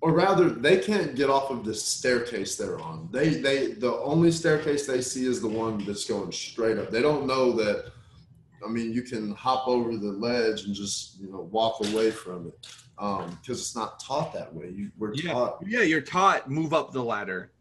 or 0.00 0.10
rather, 0.10 0.48
they 0.48 0.80
can't 0.80 1.14
get 1.14 1.30
off 1.30 1.52
of 1.52 1.64
the 1.64 1.72
staircase 1.72 2.56
they're 2.56 2.80
on. 2.80 3.08
They, 3.12 3.28
they, 3.28 3.74
the 3.74 3.94
only 4.00 4.32
staircase 4.32 4.88
they 4.88 5.02
see 5.02 5.24
is 5.24 5.40
the 5.40 5.46
one 5.46 5.84
that's 5.84 6.04
going 6.04 6.32
straight 6.32 6.78
up. 6.78 6.90
They 6.90 7.00
don't 7.00 7.28
know 7.28 7.52
that 7.52 7.92
I 8.66 8.68
mean, 8.68 8.92
you 8.92 9.02
can 9.02 9.36
hop 9.36 9.68
over 9.68 9.96
the 9.96 10.10
ledge 10.10 10.64
and 10.64 10.74
just 10.74 11.20
you 11.20 11.30
know 11.30 11.42
walk 11.42 11.78
away 11.86 12.10
from 12.10 12.48
it 12.48 12.68
because 12.98 13.28
um, 13.28 13.38
it's 13.46 13.76
not 13.76 14.00
taught 14.00 14.32
that 14.32 14.52
way. 14.52 14.70
You, 14.74 14.90
we're 14.98 15.14
yeah. 15.14 15.32
taught. 15.32 15.62
Yeah, 15.64 15.82
you're 15.82 16.00
taught 16.00 16.50
move 16.50 16.74
up 16.74 16.92
the 16.92 17.02
ladder. 17.02 17.52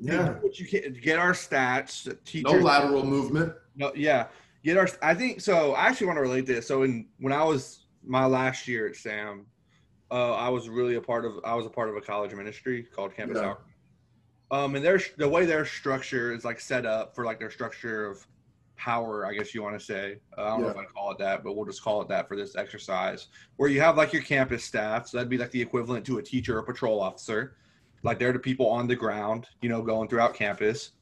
Yeah, 0.00 0.34
what 0.40 0.58
you 0.58 0.66
can 0.66 0.94
get 0.94 1.18
our 1.18 1.32
stats. 1.32 2.04
Teachers, 2.24 2.52
no 2.52 2.58
lateral 2.58 3.04
movement. 3.04 3.52
No, 3.76 3.92
yeah, 3.94 4.28
get 4.64 4.76
our. 4.76 4.88
I 5.02 5.14
think 5.14 5.40
so. 5.40 5.72
I 5.72 5.86
actually 5.86 6.06
want 6.06 6.16
to 6.16 6.22
relate 6.22 6.46
this. 6.46 6.66
So 6.66 6.82
in 6.82 7.06
when 7.18 7.32
I 7.32 7.44
was 7.44 7.86
my 8.04 8.24
last 8.24 8.66
year 8.66 8.86
at 8.86 8.96
Sam, 8.96 9.46
uh, 10.10 10.32
I 10.34 10.48
was 10.48 10.68
really 10.68 10.94
a 10.94 11.00
part 11.00 11.26
of. 11.26 11.34
I 11.44 11.54
was 11.54 11.66
a 11.66 11.70
part 11.70 11.90
of 11.90 11.96
a 11.96 12.00
college 12.00 12.32
ministry 12.34 12.82
called 12.82 13.14
Campus 13.14 13.38
yeah. 13.40 13.54
Um, 14.50 14.76
and 14.76 14.84
their 14.84 15.00
the 15.18 15.28
way 15.28 15.44
their 15.44 15.66
structure 15.66 16.32
is 16.32 16.44
like 16.44 16.60
set 16.60 16.86
up 16.86 17.14
for 17.14 17.24
like 17.24 17.38
their 17.38 17.50
structure 17.50 18.06
of 18.06 18.26
power, 18.76 19.26
I 19.26 19.34
guess 19.34 19.54
you 19.54 19.62
want 19.62 19.78
to 19.78 19.84
say. 19.84 20.18
Uh, 20.36 20.42
I 20.42 20.48
don't 20.50 20.60
yeah. 20.60 20.66
know 20.66 20.72
if 20.72 20.76
I 20.76 20.84
call 20.84 21.10
it 21.10 21.18
that, 21.18 21.42
but 21.44 21.56
we'll 21.56 21.64
just 21.64 21.82
call 21.82 22.02
it 22.02 22.08
that 22.08 22.28
for 22.28 22.36
this 22.36 22.56
exercise, 22.56 23.28
where 23.56 23.68
you 23.68 23.80
have 23.80 23.96
like 23.96 24.12
your 24.12 24.22
campus 24.22 24.64
staff. 24.64 25.08
So 25.08 25.16
that'd 25.16 25.30
be 25.30 25.38
like 25.38 25.50
the 25.50 25.60
equivalent 25.60 26.04
to 26.06 26.18
a 26.18 26.22
teacher 26.22 26.58
or 26.58 26.62
patrol 26.62 27.00
officer. 27.00 27.56
Like 28.02 28.18
they're 28.18 28.32
the 28.32 28.38
people 28.38 28.68
on 28.68 28.86
the 28.86 28.96
ground, 28.96 29.46
you 29.60 29.68
know, 29.68 29.82
going 29.82 30.08
throughout 30.08 30.34
campus. 30.34 30.92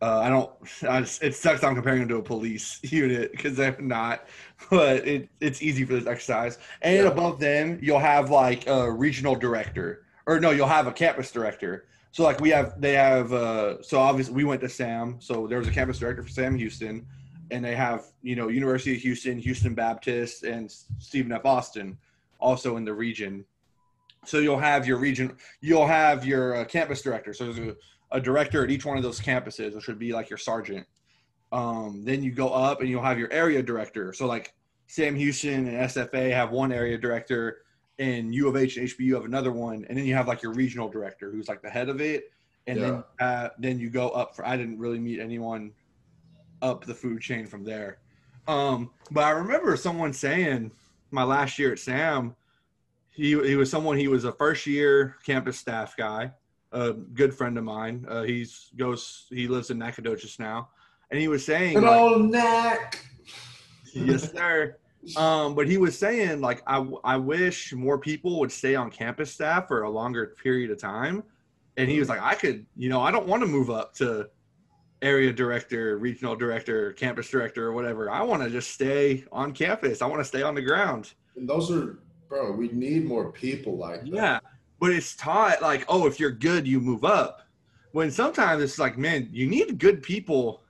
Uh, 0.00 0.18
I 0.18 0.28
don't. 0.28 0.50
I 0.88 1.00
just, 1.00 1.22
it 1.22 1.34
sucks. 1.34 1.62
I'm 1.62 1.74
comparing 1.74 2.00
them 2.00 2.08
to 2.08 2.16
a 2.16 2.22
police 2.22 2.80
unit 2.92 3.30
because 3.30 3.56
they're 3.56 3.80
not, 3.80 4.26
but 4.68 5.06
it, 5.06 5.28
it's 5.40 5.62
easy 5.62 5.84
for 5.84 5.94
this 5.94 6.06
exercise. 6.06 6.58
And 6.82 7.04
yeah. 7.04 7.10
above 7.10 7.38
them, 7.38 7.78
you'll 7.80 8.00
have 8.00 8.28
like 8.28 8.66
a 8.66 8.90
regional 8.90 9.36
director, 9.36 10.04
or 10.26 10.40
no, 10.40 10.50
you'll 10.50 10.66
have 10.66 10.88
a 10.88 10.92
campus 10.92 11.30
director 11.30 11.86
so 12.12 12.22
like 12.22 12.40
we 12.40 12.50
have 12.50 12.80
they 12.80 12.92
have 12.92 13.32
uh 13.32 13.82
so 13.82 13.98
obviously 13.98 14.34
we 14.34 14.44
went 14.44 14.60
to 14.60 14.68
Sam, 14.68 15.16
so 15.18 15.46
there 15.46 15.58
was 15.58 15.66
a 15.66 15.72
campus 15.72 15.98
director 15.98 16.22
for 16.22 16.28
Sam 16.28 16.56
Houston, 16.56 17.06
and 17.50 17.64
they 17.64 17.74
have 17.74 18.04
you 18.22 18.36
know 18.36 18.48
University 18.48 18.94
of 18.94 19.00
Houston, 19.00 19.38
Houston 19.38 19.74
Baptist, 19.74 20.44
and 20.44 20.70
Stephen 20.98 21.32
F. 21.32 21.44
Austin 21.44 21.98
also 22.38 22.76
in 22.76 22.84
the 22.84 22.92
region. 22.92 23.44
So 24.24 24.38
you'll 24.38 24.58
have 24.58 24.86
your 24.86 24.98
region, 24.98 25.36
you'll 25.60 25.86
have 25.86 26.24
your 26.24 26.56
uh, 26.56 26.64
campus 26.64 27.02
director. 27.02 27.32
So 27.32 27.52
there's 27.52 27.58
a, 27.58 27.76
a, 28.16 28.20
director 28.20 28.62
at 28.62 28.70
each 28.70 28.84
one 28.84 28.96
of 28.96 29.02
those 29.02 29.20
campuses, 29.20 29.74
which 29.74 29.88
would 29.88 29.98
be 29.98 30.12
like 30.12 30.30
your 30.30 30.38
sergeant. 30.38 30.86
Um, 31.50 32.02
then 32.04 32.22
you 32.22 32.30
go 32.30 32.48
up 32.50 32.80
and 32.80 32.88
you'll 32.88 33.02
have 33.02 33.18
your 33.18 33.32
area 33.32 33.62
director. 33.62 34.12
So 34.12 34.26
like 34.26 34.54
Sam 34.86 35.16
Houston 35.16 35.66
and 35.66 35.88
SFA 35.88 36.32
have 36.32 36.50
one 36.50 36.72
area 36.72 36.98
director 36.98 37.61
and 37.98 38.34
U 38.34 38.48
of 38.48 38.56
H 38.56 38.76
and 38.76 38.88
HBU 38.88 39.14
have 39.14 39.24
another 39.24 39.52
one, 39.52 39.84
and 39.88 39.96
then 39.96 40.04
you 40.04 40.14
have 40.14 40.28
like 40.28 40.42
your 40.42 40.52
regional 40.52 40.88
director 40.88 41.30
who's 41.30 41.48
like 41.48 41.62
the 41.62 41.70
head 41.70 41.88
of 41.88 42.00
it, 42.00 42.32
and 42.66 42.78
yeah. 42.78 42.86
then 42.86 43.04
uh, 43.20 43.48
then 43.58 43.78
you 43.78 43.90
go 43.90 44.10
up 44.10 44.34
for. 44.34 44.46
I 44.46 44.56
didn't 44.56 44.78
really 44.78 44.98
meet 44.98 45.20
anyone 45.20 45.72
up 46.60 46.84
the 46.84 46.94
food 46.94 47.20
chain 47.20 47.46
from 47.46 47.64
there, 47.64 47.98
um, 48.48 48.90
but 49.10 49.24
I 49.24 49.30
remember 49.30 49.76
someone 49.76 50.12
saying 50.12 50.72
my 51.10 51.22
last 51.22 51.58
year 51.58 51.72
at 51.72 51.78
Sam, 51.78 52.34
he 53.10 53.30
he 53.46 53.56
was 53.56 53.70
someone 53.70 53.96
he 53.96 54.08
was 54.08 54.24
a 54.24 54.32
first 54.32 54.66
year 54.66 55.16
campus 55.24 55.58
staff 55.58 55.96
guy, 55.96 56.32
a 56.72 56.92
good 56.92 57.34
friend 57.34 57.58
of 57.58 57.64
mine. 57.64 58.06
Uh, 58.08 58.22
he's 58.22 58.70
goes 58.76 59.26
he 59.28 59.46
lives 59.46 59.70
in 59.70 59.78
Nacogdoches 59.78 60.38
now, 60.38 60.70
and 61.10 61.20
he 61.20 61.28
was 61.28 61.44
saying, 61.44 61.74
"Good 61.74 61.84
like, 61.84 62.00
old 62.00 62.30
Nac." 62.30 63.04
yes, 63.94 64.32
sir. 64.32 64.76
Um, 65.16 65.54
but 65.54 65.68
he 65.68 65.78
was 65.78 65.98
saying 65.98 66.40
like 66.40 66.62
I 66.66 66.86
I 67.02 67.16
wish 67.16 67.72
more 67.72 67.98
people 67.98 68.38
would 68.40 68.52
stay 68.52 68.74
on 68.74 68.90
campus 68.90 69.32
staff 69.32 69.68
for 69.68 69.82
a 69.82 69.90
longer 69.90 70.34
period 70.42 70.70
of 70.70 70.80
time. 70.80 71.24
And 71.76 71.88
he 71.88 71.98
was 71.98 72.08
like, 72.08 72.20
I 72.20 72.34
could, 72.34 72.66
you 72.76 72.88
know, 72.88 73.00
I 73.00 73.10
don't 73.10 73.26
want 73.26 73.42
to 73.42 73.46
move 73.46 73.70
up 73.70 73.94
to 73.94 74.28
area 75.00 75.32
director, 75.32 75.98
regional 75.98 76.36
director, 76.36 76.92
campus 76.92 77.28
director, 77.28 77.66
or 77.66 77.72
whatever. 77.72 78.10
I 78.10 78.22
want 78.22 78.42
to 78.42 78.50
just 78.50 78.70
stay 78.70 79.24
on 79.32 79.52
campus. 79.52 80.02
I 80.02 80.06
want 80.06 80.20
to 80.20 80.24
stay 80.24 80.42
on 80.42 80.54
the 80.54 80.62
ground. 80.62 81.14
And 81.36 81.48
those 81.48 81.70
are, 81.70 81.98
bro, 82.28 82.52
we 82.52 82.68
need 82.68 83.04
more 83.04 83.32
people 83.32 83.76
like 83.76 84.02
that. 84.02 84.08
Yeah. 84.08 84.40
But 84.80 84.92
it's 84.92 85.14
taught 85.16 85.62
like, 85.62 85.84
oh, 85.88 86.06
if 86.06 86.20
you're 86.20 86.30
good, 86.30 86.66
you 86.66 86.80
move 86.80 87.04
up. 87.04 87.46
When 87.92 88.10
sometimes 88.10 88.62
it's 88.62 88.78
like, 88.78 88.96
man, 88.96 89.28
you 89.32 89.46
need 89.46 89.78
good 89.78 90.02
people. 90.02 90.62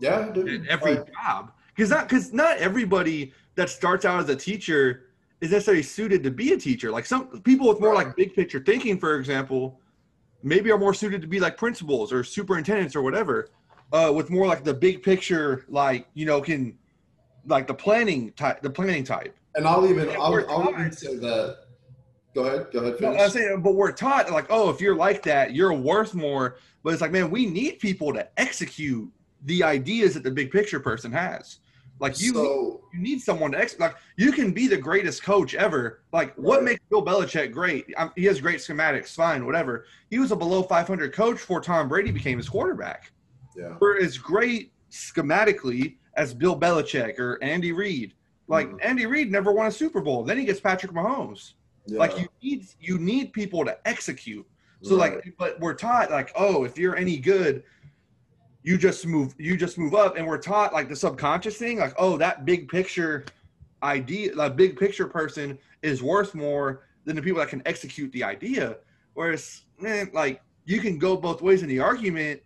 Yeah, 0.00 0.30
dude. 0.30 0.66
every 0.68 0.96
like, 0.96 1.12
job. 1.12 1.52
Because 1.74 1.90
not 1.90 2.08
because 2.08 2.32
not 2.32 2.58
everybody 2.58 3.32
that 3.54 3.70
starts 3.70 4.04
out 4.04 4.20
as 4.20 4.28
a 4.28 4.36
teacher 4.36 5.06
is 5.40 5.50
necessarily 5.50 5.82
suited 5.82 6.22
to 6.22 6.30
be 6.30 6.52
a 6.52 6.56
teacher. 6.56 6.90
Like 6.90 7.04
some 7.04 7.40
people 7.42 7.68
with 7.68 7.80
more 7.80 7.94
like 7.94 8.16
big 8.16 8.34
picture 8.34 8.60
thinking, 8.60 8.98
for 8.98 9.16
example, 9.16 9.80
maybe 10.42 10.70
are 10.70 10.78
more 10.78 10.94
suited 10.94 11.20
to 11.22 11.26
be 11.26 11.40
like 11.40 11.56
principals 11.56 12.12
or 12.12 12.24
superintendents 12.24 12.96
or 12.96 13.02
whatever. 13.02 13.48
Uh, 13.92 14.10
with 14.10 14.30
more 14.30 14.46
like 14.46 14.64
the 14.64 14.72
big 14.72 15.02
picture, 15.02 15.66
like 15.68 16.06
you 16.14 16.24
know, 16.24 16.40
can 16.40 16.78
like 17.46 17.66
the 17.66 17.74
planning 17.74 18.32
type, 18.32 18.62
the 18.62 18.70
planning 18.70 19.04
type. 19.04 19.36
And 19.54 19.66
I'll 19.66 19.86
even 19.86 20.08
I'll, 20.10 20.48
I'll 20.48 20.70
even 20.70 20.92
say 20.92 21.16
that. 21.16 21.58
Go 22.34 22.46
ahead. 22.46 22.68
Go 22.72 22.78
ahead. 22.78 22.98
Finish. 22.98 23.18
No, 23.18 23.24
I'm 23.24 23.30
saying, 23.30 23.60
but 23.62 23.74
we're 23.74 23.92
taught 23.92 24.30
like, 24.30 24.46
oh, 24.48 24.70
if 24.70 24.80
you're 24.80 24.96
like 24.96 25.22
that, 25.24 25.54
you're 25.54 25.74
worth 25.74 26.14
more. 26.14 26.56
But 26.82 26.94
it's 26.94 27.02
like, 27.02 27.12
man, 27.12 27.30
we 27.30 27.44
need 27.44 27.78
people 27.78 28.12
to 28.14 28.26
execute 28.40 29.10
the 29.44 29.62
ideas 29.62 30.14
that 30.14 30.22
the 30.22 30.30
big 30.30 30.50
picture 30.50 30.80
person 30.80 31.12
has. 31.12 31.58
Like 32.00 32.20
you, 32.20 32.32
so, 32.32 32.80
you 32.92 33.00
need 33.00 33.20
someone 33.20 33.52
to 33.52 33.58
ex- 33.60 33.78
like 33.78 33.94
you 34.16 34.32
can 34.32 34.52
be 34.52 34.66
the 34.66 34.76
greatest 34.76 35.22
coach 35.22 35.54
ever. 35.54 36.02
Like 36.12 36.28
right. 36.30 36.38
what 36.38 36.64
makes 36.64 36.80
Bill 36.90 37.04
Belichick 37.04 37.52
great? 37.52 37.86
Um, 37.96 38.12
he 38.16 38.24
has 38.24 38.40
great 38.40 38.58
schematics, 38.58 39.14
fine, 39.14 39.46
whatever. 39.46 39.86
He 40.10 40.18
was 40.18 40.32
a 40.32 40.36
below 40.36 40.62
500 40.62 41.12
coach 41.12 41.36
before 41.36 41.60
Tom 41.60 41.88
Brady 41.88 42.10
became 42.10 42.38
his 42.38 42.48
quarterback. 42.48 43.12
Yeah, 43.56 43.76
we're 43.80 44.00
as 44.00 44.18
great 44.18 44.72
schematically 44.90 45.96
as 46.14 46.34
Bill 46.34 46.58
Belichick 46.58 47.18
or 47.18 47.38
Andy 47.42 47.72
Reid. 47.72 48.14
Like 48.48 48.68
mm 48.68 48.78
Andy 48.82 49.06
Reid 49.06 49.30
never 49.30 49.52
won 49.52 49.66
a 49.66 49.72
Super 49.72 50.00
Bowl. 50.00 50.24
Then 50.24 50.38
he 50.38 50.44
gets 50.44 50.60
Patrick 50.60 50.92
Mahomes. 50.92 51.54
Yeah. 51.86 51.98
Like 51.98 52.18
you 52.18 52.28
need 52.42 52.66
you 52.80 52.98
need 52.98 53.32
people 53.32 53.64
to 53.64 53.76
execute. 53.86 54.46
So 54.82 54.96
right. 54.96 55.14
like, 55.14 55.34
but 55.38 55.60
we're 55.60 55.74
taught 55.74 56.10
like, 56.10 56.32
oh, 56.34 56.64
if 56.64 56.76
you're 56.76 56.96
any 56.96 57.16
good, 57.16 57.62
you 58.62 58.78
just 58.78 59.06
move 59.06 59.34
you 59.38 59.56
just 59.56 59.78
move 59.78 59.94
up. 59.94 60.16
And 60.16 60.26
we're 60.26 60.38
taught 60.38 60.72
like 60.72 60.88
the 60.88 60.96
subconscious 60.96 61.56
thing 61.56 61.78
like 61.78 61.94
oh 61.98 62.16
that 62.18 62.44
big 62.44 62.68
picture 62.68 63.24
idea 63.82 64.34
that 64.34 64.56
big 64.56 64.76
picture 64.78 65.06
person 65.06 65.58
is 65.82 66.02
worth 66.02 66.34
more 66.34 66.84
than 67.04 67.16
the 67.16 67.22
people 67.22 67.40
that 67.40 67.48
can 67.48 67.62
execute 67.66 68.12
the 68.12 68.24
idea. 68.24 68.76
Whereas 69.14 69.62
man 69.78 70.10
like 70.12 70.42
you 70.64 70.80
can 70.80 70.98
go 70.98 71.16
both 71.16 71.42
ways 71.42 71.62
in 71.62 71.68
the 71.68 71.80
argument 71.80 72.40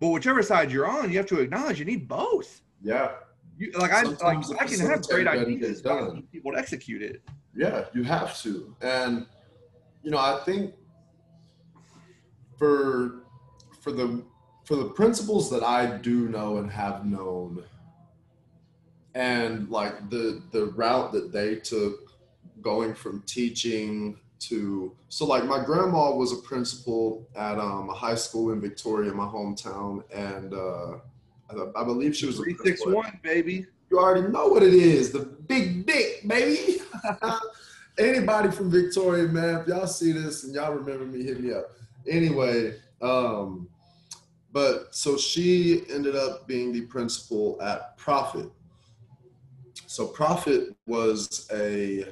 but 0.00 0.08
whichever 0.08 0.42
side 0.42 0.70
you're 0.70 0.86
on 0.86 1.10
you 1.10 1.16
have 1.16 1.26
to 1.26 1.40
acknowledge 1.40 1.78
you 1.78 1.84
need 1.84 2.08
both. 2.08 2.60
Yeah. 2.82 3.12
You, 3.56 3.70
like 3.78 3.92
i 3.92 4.02
like 4.02 4.60
i 4.60 4.66
can 4.66 4.80
have 4.80 5.02
great 5.06 5.28
ideas 5.28 5.80
but 5.80 6.30
people 6.32 6.52
to 6.52 6.58
execute 6.58 7.02
it. 7.02 7.22
Yeah, 7.56 7.84
you 7.94 8.02
have 8.02 8.40
to. 8.42 8.74
And 8.82 9.26
you 10.02 10.10
know, 10.10 10.18
I 10.18 10.40
think 10.44 10.74
for 12.58 13.24
for 13.80 13.92
the 13.92 14.24
for 14.64 14.76
the 14.76 14.86
principals 14.86 15.50
that 15.50 15.62
I 15.62 15.98
do 15.98 16.28
know 16.28 16.56
and 16.56 16.70
have 16.70 17.06
known 17.06 17.62
and 19.14 19.68
like 19.70 20.10
the 20.10 20.42
the 20.50 20.66
route 20.66 21.12
that 21.12 21.32
they 21.32 21.56
took 21.56 22.12
going 22.60 22.94
from 22.94 23.22
teaching 23.22 24.18
to 24.40 24.94
so 25.08 25.24
like 25.24 25.44
my 25.44 25.62
grandma 25.64 26.14
was 26.14 26.32
a 26.32 26.36
principal 26.36 27.26
at 27.36 27.58
um, 27.58 27.88
a 27.88 27.94
high 27.94 28.14
school 28.14 28.52
in 28.52 28.60
Victoria, 28.60 29.12
my 29.12 29.24
hometown, 29.24 30.02
and 30.12 30.52
uh, 30.52 30.96
I, 31.50 31.80
I 31.80 31.84
believe 31.84 32.16
she 32.16 32.26
was 32.26 32.36
three 32.36 32.56
six 32.62 32.84
one 32.84 33.18
baby. 33.22 33.66
You 33.90 33.98
already 33.98 34.28
know 34.28 34.48
what 34.48 34.62
it 34.62 34.74
is, 34.74 35.12
the 35.12 35.20
big 35.20 35.86
dick, 35.86 36.26
baby. 36.26 36.80
Anybody 37.98 38.50
from 38.50 38.70
Victoria, 38.70 39.28
man, 39.28 39.60
if 39.60 39.68
y'all 39.68 39.86
see 39.86 40.10
this 40.10 40.42
and 40.42 40.54
y'all 40.54 40.72
remember 40.72 41.04
me, 41.04 41.22
hit 41.22 41.40
me 41.40 41.52
up. 41.52 41.70
Anyway, 42.08 42.74
um, 43.00 43.68
but 44.54 44.94
so 44.94 45.18
she 45.18 45.82
ended 45.90 46.14
up 46.14 46.46
being 46.46 46.72
the 46.72 46.82
principal 46.82 47.60
at 47.60 47.98
Profit. 47.98 48.48
So 49.86 50.06
Profit 50.06 50.74
was 50.86 51.48
a 51.52 52.06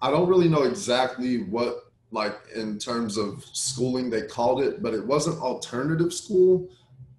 I 0.00 0.10
don't 0.10 0.28
really 0.28 0.48
know 0.48 0.62
exactly 0.62 1.42
what 1.42 1.90
like 2.12 2.36
in 2.54 2.78
terms 2.78 3.16
of 3.16 3.44
schooling 3.52 4.10
they 4.10 4.22
called 4.22 4.62
it, 4.62 4.80
but 4.80 4.94
it 4.94 5.04
wasn't 5.04 5.40
alternative 5.40 6.14
school 6.14 6.68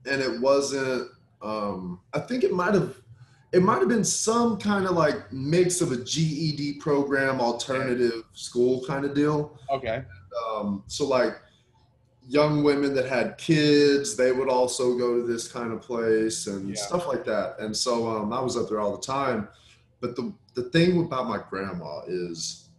and 0.10 0.22
it 0.22 0.40
wasn't 0.40 1.10
um 1.42 2.00
I 2.14 2.20
think 2.20 2.46
it 2.46 2.54
might 2.54 2.74
have 2.74 2.96
it 3.52 3.62
might 3.62 3.80
have 3.80 3.90
been 3.90 4.06
some 4.06 4.58
kind 4.58 4.86
of 4.86 4.92
like 4.92 5.34
mix 5.34 5.82
of 5.82 5.92
a 5.92 5.98
GED 5.98 6.80
program 6.80 7.42
alternative 7.42 8.24
school 8.32 8.82
kind 8.88 9.04
of 9.04 9.14
deal. 9.14 9.60
Okay. 9.70 10.06
Um 10.56 10.84
so 10.88 11.06
like 11.06 11.36
young 12.28 12.63
women 12.63 12.93
that 12.95 13.05
had 13.07 13.38
kids, 13.38 14.15
they 14.15 14.32
would 14.32 14.49
also 14.49 14.97
go 14.97 15.15
to 15.22 15.28
this 15.28 15.47
kind 15.47 15.72
of 15.74 15.82
place 15.82 16.47
and 16.47 16.69
Yeah. 16.69 16.76
stuff 16.76 17.07
like 17.07 17.26
that. 17.26 17.55
And 17.59 17.76
so 17.76 18.07
um, 18.07 18.32
I 18.32 18.39
was 18.39 18.55
up 18.57 18.69
there 18.69 18.80
all 18.80 18.95
the 18.95 19.03
time. 19.05 19.47
But 19.99 20.15
the 20.15 20.34
the 20.53 20.63
thing 20.63 20.99
about 21.05 21.28
my 21.28 21.39
grandma 21.49 22.01
is 22.07 22.69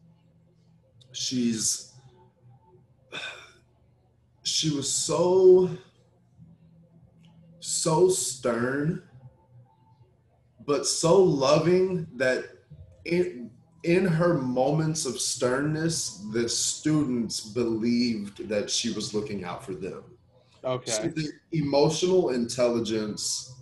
she's 1.12 1.92
she 4.42 4.70
was 4.70 4.92
so 4.92 5.70
so 7.60 8.08
stern 8.08 9.02
but 10.66 10.86
so 10.86 11.22
loving 11.22 12.06
that 12.16 12.44
in 13.04 13.50
in 13.84 14.06
her 14.06 14.34
moments 14.34 15.06
of 15.06 15.20
sternness 15.20 16.24
the 16.32 16.48
students 16.48 17.40
believed 17.40 18.48
that 18.48 18.70
she 18.70 18.92
was 18.92 19.12
looking 19.12 19.44
out 19.44 19.64
for 19.64 19.74
them 19.74 20.04
so 20.84 21.02
Okay. 21.02 21.08
the 21.08 21.32
emotional 21.52 22.30
intelligence 22.30 23.54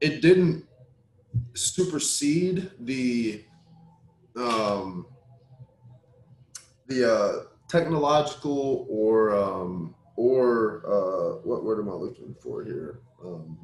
it 0.00 0.20
didn't 0.20 0.64
supersede 1.54 2.70
the 2.80 3.42
um 4.36 5.06
the 6.86 7.10
uh 7.10 7.32
technological 7.68 8.86
or 8.90 9.34
um 9.34 9.94
or 10.16 10.82
uh 10.86 11.38
what 11.42 11.64
word 11.64 11.80
am 11.80 11.88
i 11.88 11.92
looking 11.92 12.34
for 12.40 12.62
here 12.64 13.00
um 13.24 13.58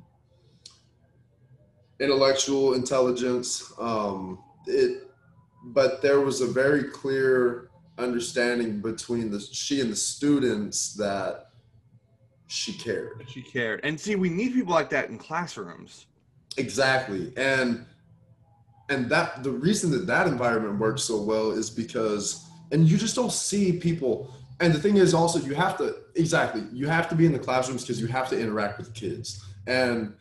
intellectual 2.00 2.74
intelligence 2.74 3.72
um 3.78 4.38
it 4.66 5.10
but 5.66 6.02
there 6.02 6.20
was 6.20 6.40
a 6.40 6.46
very 6.46 6.84
clear 6.84 7.70
understanding 7.96 8.80
between 8.80 9.30
the 9.30 9.40
she 9.40 9.80
and 9.80 9.90
the 9.90 9.96
students 9.96 10.94
that 10.94 11.50
she 12.46 12.72
cared 12.72 13.24
she 13.28 13.42
cared. 13.42 13.80
And 13.84 13.98
see, 13.98 14.14
we 14.16 14.28
need 14.28 14.52
people 14.52 14.74
like 14.74 14.90
that 14.90 15.08
in 15.08 15.18
classrooms. 15.18 16.06
Exactly. 16.56 17.32
And 17.36 17.86
and 18.90 19.08
that 19.10 19.42
the 19.42 19.50
reason 19.50 19.90
that 19.92 20.06
that 20.06 20.26
environment 20.26 20.78
works 20.78 21.04
so 21.04 21.20
well 21.20 21.52
is 21.52 21.70
because 21.70 22.46
and 22.70 22.88
you 22.88 22.98
just 22.98 23.14
don't 23.16 23.32
see 23.32 23.72
people 23.72 24.34
and 24.60 24.72
the 24.72 24.78
thing 24.78 24.96
is 24.98 25.14
also 25.14 25.38
you 25.38 25.54
have 25.54 25.76
to 25.78 25.96
exactly 26.16 26.64
you 26.72 26.86
have 26.86 27.08
to 27.08 27.14
be 27.14 27.24
in 27.24 27.32
the 27.32 27.38
classrooms 27.38 27.82
because 27.82 28.00
you 28.00 28.06
have 28.06 28.28
to 28.28 28.38
interact 28.38 28.78
with 28.78 28.92
kids 28.92 29.44
and 29.66 30.14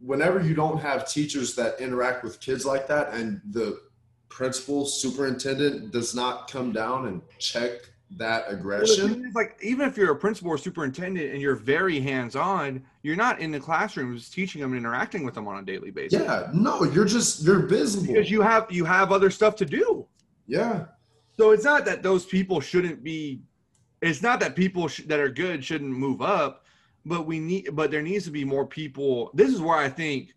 whenever 0.00 0.40
you 0.40 0.54
don't 0.54 0.78
have 0.78 1.08
teachers 1.08 1.54
that 1.54 1.80
interact 1.80 2.24
with 2.24 2.40
kids 2.40 2.66
like 2.66 2.88
that 2.88 3.12
and 3.12 3.40
the 3.50 3.80
principal 4.28 4.84
superintendent 4.86 5.90
does 5.92 6.14
not 6.14 6.50
come 6.50 6.72
down 6.72 7.06
and 7.08 7.22
check 7.38 7.70
that 8.12 8.44
aggression 8.48 9.26
is, 9.26 9.34
like, 9.34 9.58
even 9.62 9.86
if 9.86 9.96
you're 9.96 10.12
a 10.12 10.16
principal 10.16 10.50
or 10.50 10.56
superintendent 10.58 11.30
and 11.32 11.42
you're 11.42 11.54
very 11.54 12.00
hands-on, 12.00 12.82
you're 13.02 13.16
not 13.16 13.38
in 13.40 13.50
the 13.50 13.60
classrooms 13.60 14.30
teaching 14.30 14.62
them 14.62 14.72
and 14.72 14.78
interacting 14.78 15.24
with 15.24 15.34
them 15.34 15.46
on 15.46 15.58
a 15.58 15.62
daily 15.62 15.90
basis. 15.90 16.18
yeah 16.22 16.48
no 16.54 16.84
you're 16.84 17.04
just 17.04 17.42
you're 17.44 17.60
busy 17.60 18.06
Because 18.06 18.30
you 18.30 18.40
have 18.40 18.66
you 18.70 18.84
have 18.86 19.12
other 19.12 19.30
stuff 19.30 19.56
to 19.56 19.66
do. 19.66 20.06
yeah 20.46 20.86
So 21.36 21.50
it's 21.50 21.64
not 21.64 21.84
that 21.84 22.02
those 22.02 22.24
people 22.24 22.60
shouldn't 22.60 23.02
be. 23.04 23.42
It's 24.00 24.22
not 24.22 24.40
that 24.40 24.54
people 24.56 24.88
sh- 24.88 25.02
that 25.06 25.20
are 25.20 25.28
good 25.28 25.62
shouldn't 25.62 25.90
move 25.90 26.22
up, 26.22 26.64
but 27.04 27.26
we 27.26 27.38
need. 27.40 27.70
But 27.76 27.90
there 27.90 28.00
needs 28.02 28.24
to 28.24 28.30
be 28.30 28.44
more 28.44 28.64
people. 28.66 29.30
This 29.34 29.52
is 29.52 29.60
where 29.60 29.76
I 29.76 29.88
think 29.90 30.34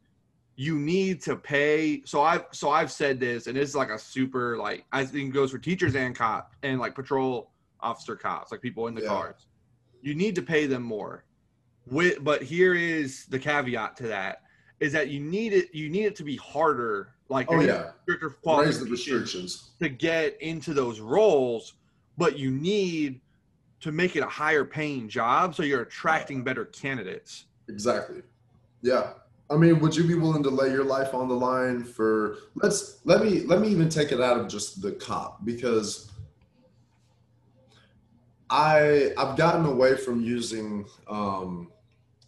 you 0.62 0.78
need 0.78 1.24
to 1.24 1.36
pay. 1.36 2.03
So 2.05 2.22
I've 2.22 2.45
so 2.51 2.70
I've 2.70 2.91
said 2.91 3.20
this, 3.20 3.47
and 3.47 3.57
it's 3.57 3.74
like 3.74 3.89
a 3.89 3.97
super 3.97 4.57
like 4.57 4.86
I 4.91 5.03
think 5.03 5.30
it 5.30 5.34
goes 5.34 5.49
for 5.49 5.57
teachers 5.57 5.95
and 5.95 6.16
cop 6.16 6.53
and 6.62 6.80
like 6.80 6.93
patrol 6.93 7.49
officer 7.80 8.16
cops, 8.16 8.51
like 8.51 8.62
people 8.62 8.86
in 8.86 8.93
the 8.93 9.01
Yeah. 9.01 9.07
cars. 9.07 9.47
You 10.03 10.14
need 10.14 10.36
to 10.36 10.43
pay 10.43 10.68
them 10.68 10.84
more. 10.84 11.26
With 11.88 12.24
but 12.24 12.43
here 12.43 12.76
is 12.76 13.26
the 13.26 13.39
caveat 13.39 13.97
to 13.97 14.07
that 14.09 14.43
is 14.80 14.93
that 14.93 15.07
you 15.09 15.20
need 15.20 15.51
it. 15.51 15.74
You 15.74 15.89
need 15.89 16.05
it 16.05 16.16
to 16.18 16.24
be 16.24 16.36
harder. 16.36 17.16
Like 17.28 17.47
oh 17.49 17.59
yeah 17.62 17.93
stricter 18.03 18.28
raise 18.28 18.36
the 18.36 18.41
qualifications 18.43 18.91
restrictions 18.91 19.72
to 19.80 19.89
get 19.89 20.39
into 20.43 20.76
those 20.76 20.99
roles, 20.99 21.74
but 22.20 22.38
you 22.38 22.51
need 22.51 23.20
to 23.80 23.91
make 23.91 24.16
it 24.16 24.22
a 24.22 24.28
higher 24.28 24.64
paying 24.64 25.09
job 25.09 25.55
so 25.55 25.64
you're 25.64 25.82
attracting 25.82 26.43
better 26.43 26.66
candidates. 26.66 27.45
Exactly. 27.68 28.22
Yeah. 28.84 29.14
I 29.52 29.58
mean, 29.58 29.80
would 29.80 29.95
you 29.95 30.06
be 30.08 30.16
willing 30.16 30.43
to 30.43 30.49
lay 30.49 30.72
your 30.72 30.86
life 30.86 31.14
on 31.14 31.28
the 31.28 31.36
line 31.36 31.84
for 31.84 32.38
let's 32.56 33.02
let 33.04 33.22
me 33.24 33.41
let 33.41 33.60
me 33.60 33.68
even 33.68 33.89
take 33.89 34.12
it 34.12 34.22
out 34.22 34.39
of 34.39 34.47
just 34.47 34.82
the 34.82 34.93
cop 34.93 35.43
because 35.45 36.10
I 38.49 39.12
I've 39.18 39.38
gotten 39.38 39.66
away 39.66 39.97
from 39.97 40.22
using 40.22 40.86
um 41.08 41.72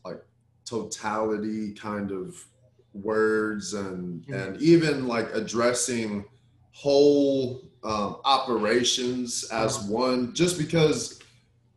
like 0.03 0.21
totality 0.65 1.73
kind 1.73 2.11
of 2.11 2.35
words 2.93 3.73
and 3.73 4.27
and 4.29 4.61
even 4.61 5.07
like 5.07 5.33
addressing 5.33 6.25
whole 6.71 7.61
um, 7.83 8.17
operations 8.25 9.43
as 9.51 9.79
one 9.83 10.33
just 10.33 10.57
because 10.57 11.19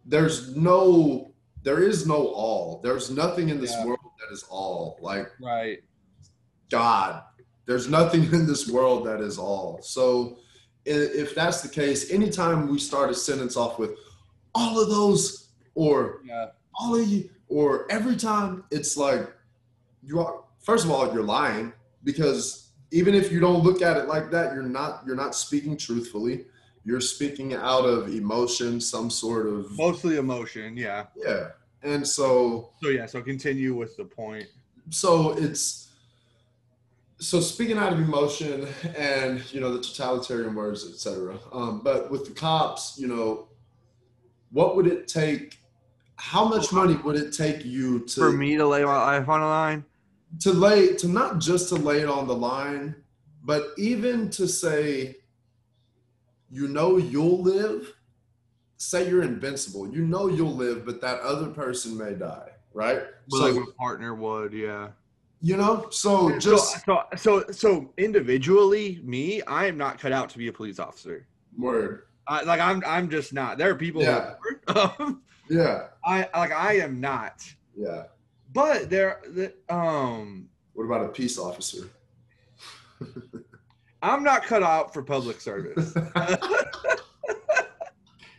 there's 0.04 0.56
no 0.56 1.32
there 1.62 1.82
is 1.82 2.06
no 2.06 2.28
all. 2.28 2.80
There's 2.82 3.10
nothing 3.10 3.48
in 3.48 3.60
this 3.60 3.72
Yeah. 3.72 3.86
world 3.86 3.95
is 4.36 4.44
all 4.50 4.98
like 5.00 5.28
Right. 5.40 5.78
god 6.70 7.22
there's 7.66 7.88
nothing 7.88 8.24
in 8.32 8.46
this 8.46 8.68
world 8.68 9.06
that 9.06 9.20
is 9.20 9.38
all 9.38 9.80
so 9.82 10.38
if 10.84 11.34
that's 11.34 11.62
the 11.62 11.68
case 11.68 12.10
anytime 12.12 12.68
we 12.70 12.78
start 12.78 13.10
a 13.10 13.14
sentence 13.14 13.56
off 13.56 13.78
with 13.78 13.92
all 14.54 14.80
of 14.80 14.88
those 14.88 15.48
or 15.74 16.20
Yeah. 16.24 16.50
all 16.78 16.94
of 17.00 17.06
you 17.08 17.30
or 17.48 17.90
every 17.90 18.16
time 18.16 18.64
it's 18.70 18.96
like 18.96 19.24
you 20.02 20.20
are 20.20 20.44
first 20.64 20.84
of 20.84 20.90
all 20.90 21.12
you're 21.12 21.22
lying 21.40 21.72
because 22.04 22.70
even 22.92 23.14
if 23.14 23.32
you 23.32 23.40
don't 23.40 23.62
look 23.64 23.82
at 23.82 23.96
it 23.96 24.06
like 24.06 24.30
that 24.30 24.54
you're 24.54 24.62
not 24.62 25.02
you're 25.06 25.16
not 25.24 25.34
speaking 25.34 25.76
truthfully 25.76 26.44
you're 26.84 27.00
speaking 27.00 27.52
out 27.54 27.84
of 27.84 28.08
emotion 28.14 28.80
some 28.80 29.10
sort 29.10 29.48
of 29.48 29.60
Mostly 29.76 30.18
emotion. 30.18 30.76
Yeah. 30.76 31.06
yeah 31.16 31.48
and 31.82 32.06
so 32.06 32.70
So, 32.82 32.88
yeah. 32.90 33.06
So 33.06 33.22
continue 33.22 33.74
with 33.74 33.96
the 33.96 34.04
point. 34.04 34.46
so 34.90 35.32
it's 35.38 35.88
so 37.18 37.40
speaking 37.40 37.78
out 37.78 37.92
of 37.94 37.98
emotion 37.98 38.68
and 38.96 39.42
you 39.52 39.58
know 39.60 39.72
the 39.76 39.82
totalitarian 39.82 40.54
words 40.54 40.86
etc 40.88 41.38
um, 41.52 41.80
but 41.82 42.10
with 42.10 42.26
the 42.26 42.32
cops 42.32 42.96
you 42.98 43.06
know 43.08 43.48
what 44.50 44.76
would 44.76 44.86
it 44.86 45.08
take 45.08 45.58
how 46.16 46.44
much 46.46 46.72
money 46.72 46.94
would 46.96 47.16
it 47.16 47.32
take 47.32 47.64
you 47.64 48.00
to 48.00 48.20
For 48.20 48.32
me 48.32 48.56
to 48.56 48.66
lay 48.66 48.84
my 48.84 48.96
life 48.98 49.28
on 49.28 49.40
the 49.40 49.46
line. 49.46 49.84
to 50.40 50.52
lay 50.52 50.94
to 50.96 51.08
not 51.08 51.38
just 51.40 51.68
to 51.70 51.76
lay 51.76 52.00
it 52.00 52.08
on 52.08 52.26
the 52.26 52.34
line 52.34 52.94
but 53.42 53.68
even 53.78 54.28
to 54.30 54.46
say 54.46 55.16
you 56.50 56.68
know 56.68 56.98
you'll 56.98 57.40
live 57.42 57.92
say 58.78 59.08
you're 59.08 59.22
invincible 59.22 59.88
you 59.92 60.04
know 60.04 60.28
you'll 60.28 60.54
live 60.54 60.84
but 60.84 61.00
that 61.00 61.20
other 61.20 61.46
person 61.48 61.96
may 61.96 62.12
die 62.14 62.48
right 62.74 63.02
But 63.28 63.36
so 63.38 63.44
like 63.46 63.54
my 63.54 63.64
partner 63.78 64.14
would. 64.14 64.52
Yeah. 64.52 64.88
You 65.42 65.56
know, 65.58 65.88
so 65.90 66.30
So, 66.30 66.38
just 66.38 66.84
so 66.86 67.02
so 67.16 67.44
so 67.50 67.92
individually, 67.98 69.00
me, 69.04 69.42
I 69.42 69.66
am 69.66 69.76
not 69.76 69.98
cut 69.98 70.10
out 70.12 70.28
to 70.30 70.38
be 70.38 70.48
a 70.48 70.52
police 70.52 70.78
officer. 70.78 71.26
word. 71.58 72.02
I, 72.26 72.42
like 72.42 72.58
I'm 72.60 72.82
I'm 72.86 73.08
just 73.10 73.32
not. 73.34 73.56
There 73.58 73.70
are 73.70 73.74
people. 73.76 74.02
Yeah. 74.02 74.34
Who 74.66 74.72
are. 74.80 74.92
Um, 74.98 75.22
Yeah, 75.48 75.88
I 76.04 76.28
like 76.34 76.52
I 76.52 76.78
am 76.78 77.00
not. 77.00 77.44
yeah. 77.76 78.04
But 78.52 78.88
there, 78.90 79.20
the, 79.28 79.52
um, 79.68 80.48
What 80.72 80.84
about 80.84 81.04
a 81.04 81.08
peace 81.08 81.38
officer? 81.38 81.88
I'm 84.02 84.22
not 84.24 84.42
cut 84.44 84.62
out 84.62 84.92
for 84.94 85.02
public 85.02 85.40
service. 85.40 85.94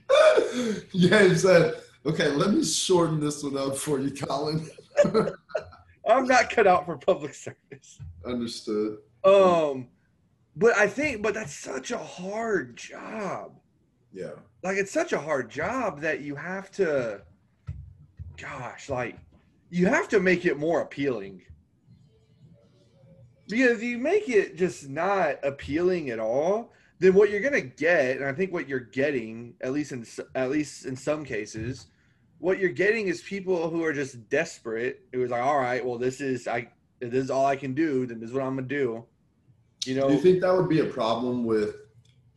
Gabe 0.91 1.35
said, 1.35 1.75
"Okay, 2.05 2.29
let 2.29 2.51
me 2.51 2.63
shorten 2.63 3.19
this 3.19 3.43
one 3.43 3.57
up 3.57 3.77
for 3.77 3.99
you, 3.99 4.11
Colin." 4.11 4.69
I'm 6.07 6.25
not 6.25 6.49
cut 6.49 6.67
out 6.67 6.85
for 6.85 6.97
public 6.97 7.33
service. 7.33 7.99
Understood. 8.25 8.99
Um, 9.23 9.89
but 10.55 10.75
I 10.77 10.87
think, 10.87 11.21
but 11.21 11.33
that's 11.33 11.53
such 11.53 11.91
a 11.91 11.97
hard 11.97 12.77
job. 12.77 13.59
Yeah, 14.13 14.31
Like 14.63 14.77
it's 14.77 14.91
such 14.91 15.13
a 15.13 15.19
hard 15.19 15.49
job 15.49 15.99
that 16.01 16.21
you 16.21 16.33
have 16.35 16.71
to, 16.71 17.21
gosh, 18.37 18.89
like 18.89 19.17
you 19.69 19.85
have 19.85 20.07
to 20.09 20.19
make 20.19 20.45
it 20.45 20.57
more 20.57 20.81
appealing. 20.81 21.41
Because 23.47 23.77
if 23.77 23.83
you 23.83 23.97
make 23.97 24.27
it 24.27 24.55
just 24.57 24.89
not 24.89 25.35
appealing 25.43 26.09
at 26.09 26.19
all, 26.19 26.73
then 26.99 27.13
what 27.13 27.29
you're 27.29 27.41
gonna 27.41 27.61
get, 27.61 28.17
and 28.17 28.25
I 28.25 28.33
think 28.33 28.51
what 28.51 28.67
you're 28.67 28.79
getting, 28.79 29.53
at 29.61 29.71
least 29.71 29.91
in 29.91 30.05
at 30.35 30.49
least 30.49 30.85
in 30.85 30.95
some 30.95 31.23
cases, 31.23 31.87
what 32.39 32.59
you're 32.59 32.69
getting 32.69 33.07
is 33.07 33.21
people 33.21 33.69
who 33.69 33.83
are 33.83 33.93
just 33.93 34.29
desperate. 34.29 35.01
It 35.11 35.17
was 35.17 35.31
like, 35.31 35.43
all 35.43 35.59
right, 35.59 35.85
well, 35.85 35.97
this 35.97 36.21
is 36.21 36.47
I, 36.47 36.69
this 36.99 37.13
is 37.13 37.31
all 37.31 37.45
I 37.45 37.55
can 37.55 37.73
do. 37.73 38.05
Then 38.05 38.19
this 38.19 38.29
is 38.29 38.33
what 38.33 38.43
I'm 38.43 38.55
gonna 38.55 38.67
do. 38.67 39.05
You 39.85 39.95
know, 39.95 40.07
Do 40.07 40.15
you 40.15 40.19
think 40.19 40.41
that 40.41 40.55
would 40.55 40.69
be 40.69 40.79
a 40.79 40.85
problem 40.85 41.45
with 41.45 41.75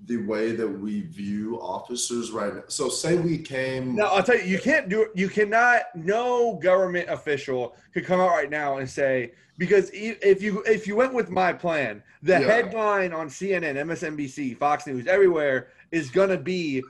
the 0.06 0.16
way 0.18 0.52
that 0.52 0.66
we 0.68 1.02
view 1.02 1.58
officers 1.60 2.30
right 2.30 2.54
now? 2.54 2.62
So, 2.68 2.88
say 2.88 3.16
we 3.16 3.38
came. 3.38 3.96
No, 3.96 4.06
I'll 4.06 4.22
tell 4.22 4.36
you, 4.38 4.44
you 4.44 4.58
can't 4.58 4.88
do 4.88 5.02
it. 5.02 5.10
You 5.14 5.28
cannot. 5.28 5.82
No 5.94 6.54
government 6.62 7.08
official 7.10 7.74
could 7.92 8.04
come 8.04 8.20
out 8.20 8.30
right 8.30 8.50
now 8.50 8.78
and 8.78 8.88
say 8.88 9.32
because 9.58 9.90
if 9.92 10.40
you 10.42 10.62
if 10.66 10.86
you 10.86 10.96
went 10.96 11.12
with 11.14 11.30
my 11.30 11.52
plan, 11.52 12.02
the 12.22 12.32
Yeah. 12.32 12.38
headline 12.40 13.12
on 13.12 13.28
CNN, 13.28 13.76
MSNBC, 13.76 14.56
Fox 14.56 14.86
News, 14.86 15.06
everywhere 15.06 15.68
is 15.90 16.10
gonna 16.10 16.38
be 16.38 16.82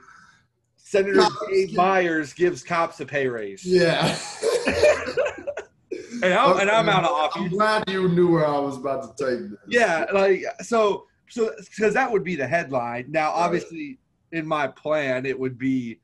Senator 0.77 1.21
Dave 1.49 1.69
give- 1.69 1.77
Myers 1.77 2.33
gives 2.33 2.63
cops 2.63 2.99
a 3.01 3.05
pay 3.05 3.27
raise. 3.27 3.63
Yeah. 3.65 4.17
And 6.23 6.33
I'm, 6.35 6.59
and 6.59 6.69
I'm 6.69 6.87
out 6.87 7.03
of 7.03 7.09
office. 7.09 7.33
I'm 7.37 7.41
office. 7.45 7.53
glad 7.57 7.83
you 7.89 8.07
knew 8.09 8.31
where 8.31 8.45
I 8.45 8.59
was 8.59 8.77
about 8.77 9.17
to 9.17 9.25
take 9.25 9.49
this. 9.49 9.59
Yeah, 9.67 10.05
like 10.13 10.43
so 10.61 11.07
so 11.31 11.51
because 11.57 11.93
that 11.93 12.11
would 12.11 12.23
be 12.23 12.35
the 12.35 12.45
headline. 12.45 13.05
Now, 13.09 13.31
obviously, 13.31 13.97
in 14.33 14.45
my 14.45 14.67
plan, 14.67 15.25
it 15.25 15.39
would 15.39 15.57
be 15.57 15.99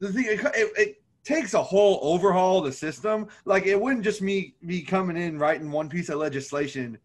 the 0.00 0.12
thing. 0.12 0.24
It, 0.26 0.40
it, 0.54 0.72
it 0.76 1.02
takes 1.24 1.54
a 1.54 1.62
whole 1.62 2.00
overhaul 2.02 2.58
of 2.58 2.64
the 2.64 2.72
system. 2.72 3.28
Like 3.44 3.66
it 3.66 3.80
wouldn't 3.80 4.04
just 4.04 4.20
me 4.20 4.54
me 4.60 4.82
coming 4.82 5.16
in 5.16 5.38
writing 5.38 5.70
one 5.70 5.88
piece 5.88 6.08
of 6.08 6.18
legislation 6.18 6.98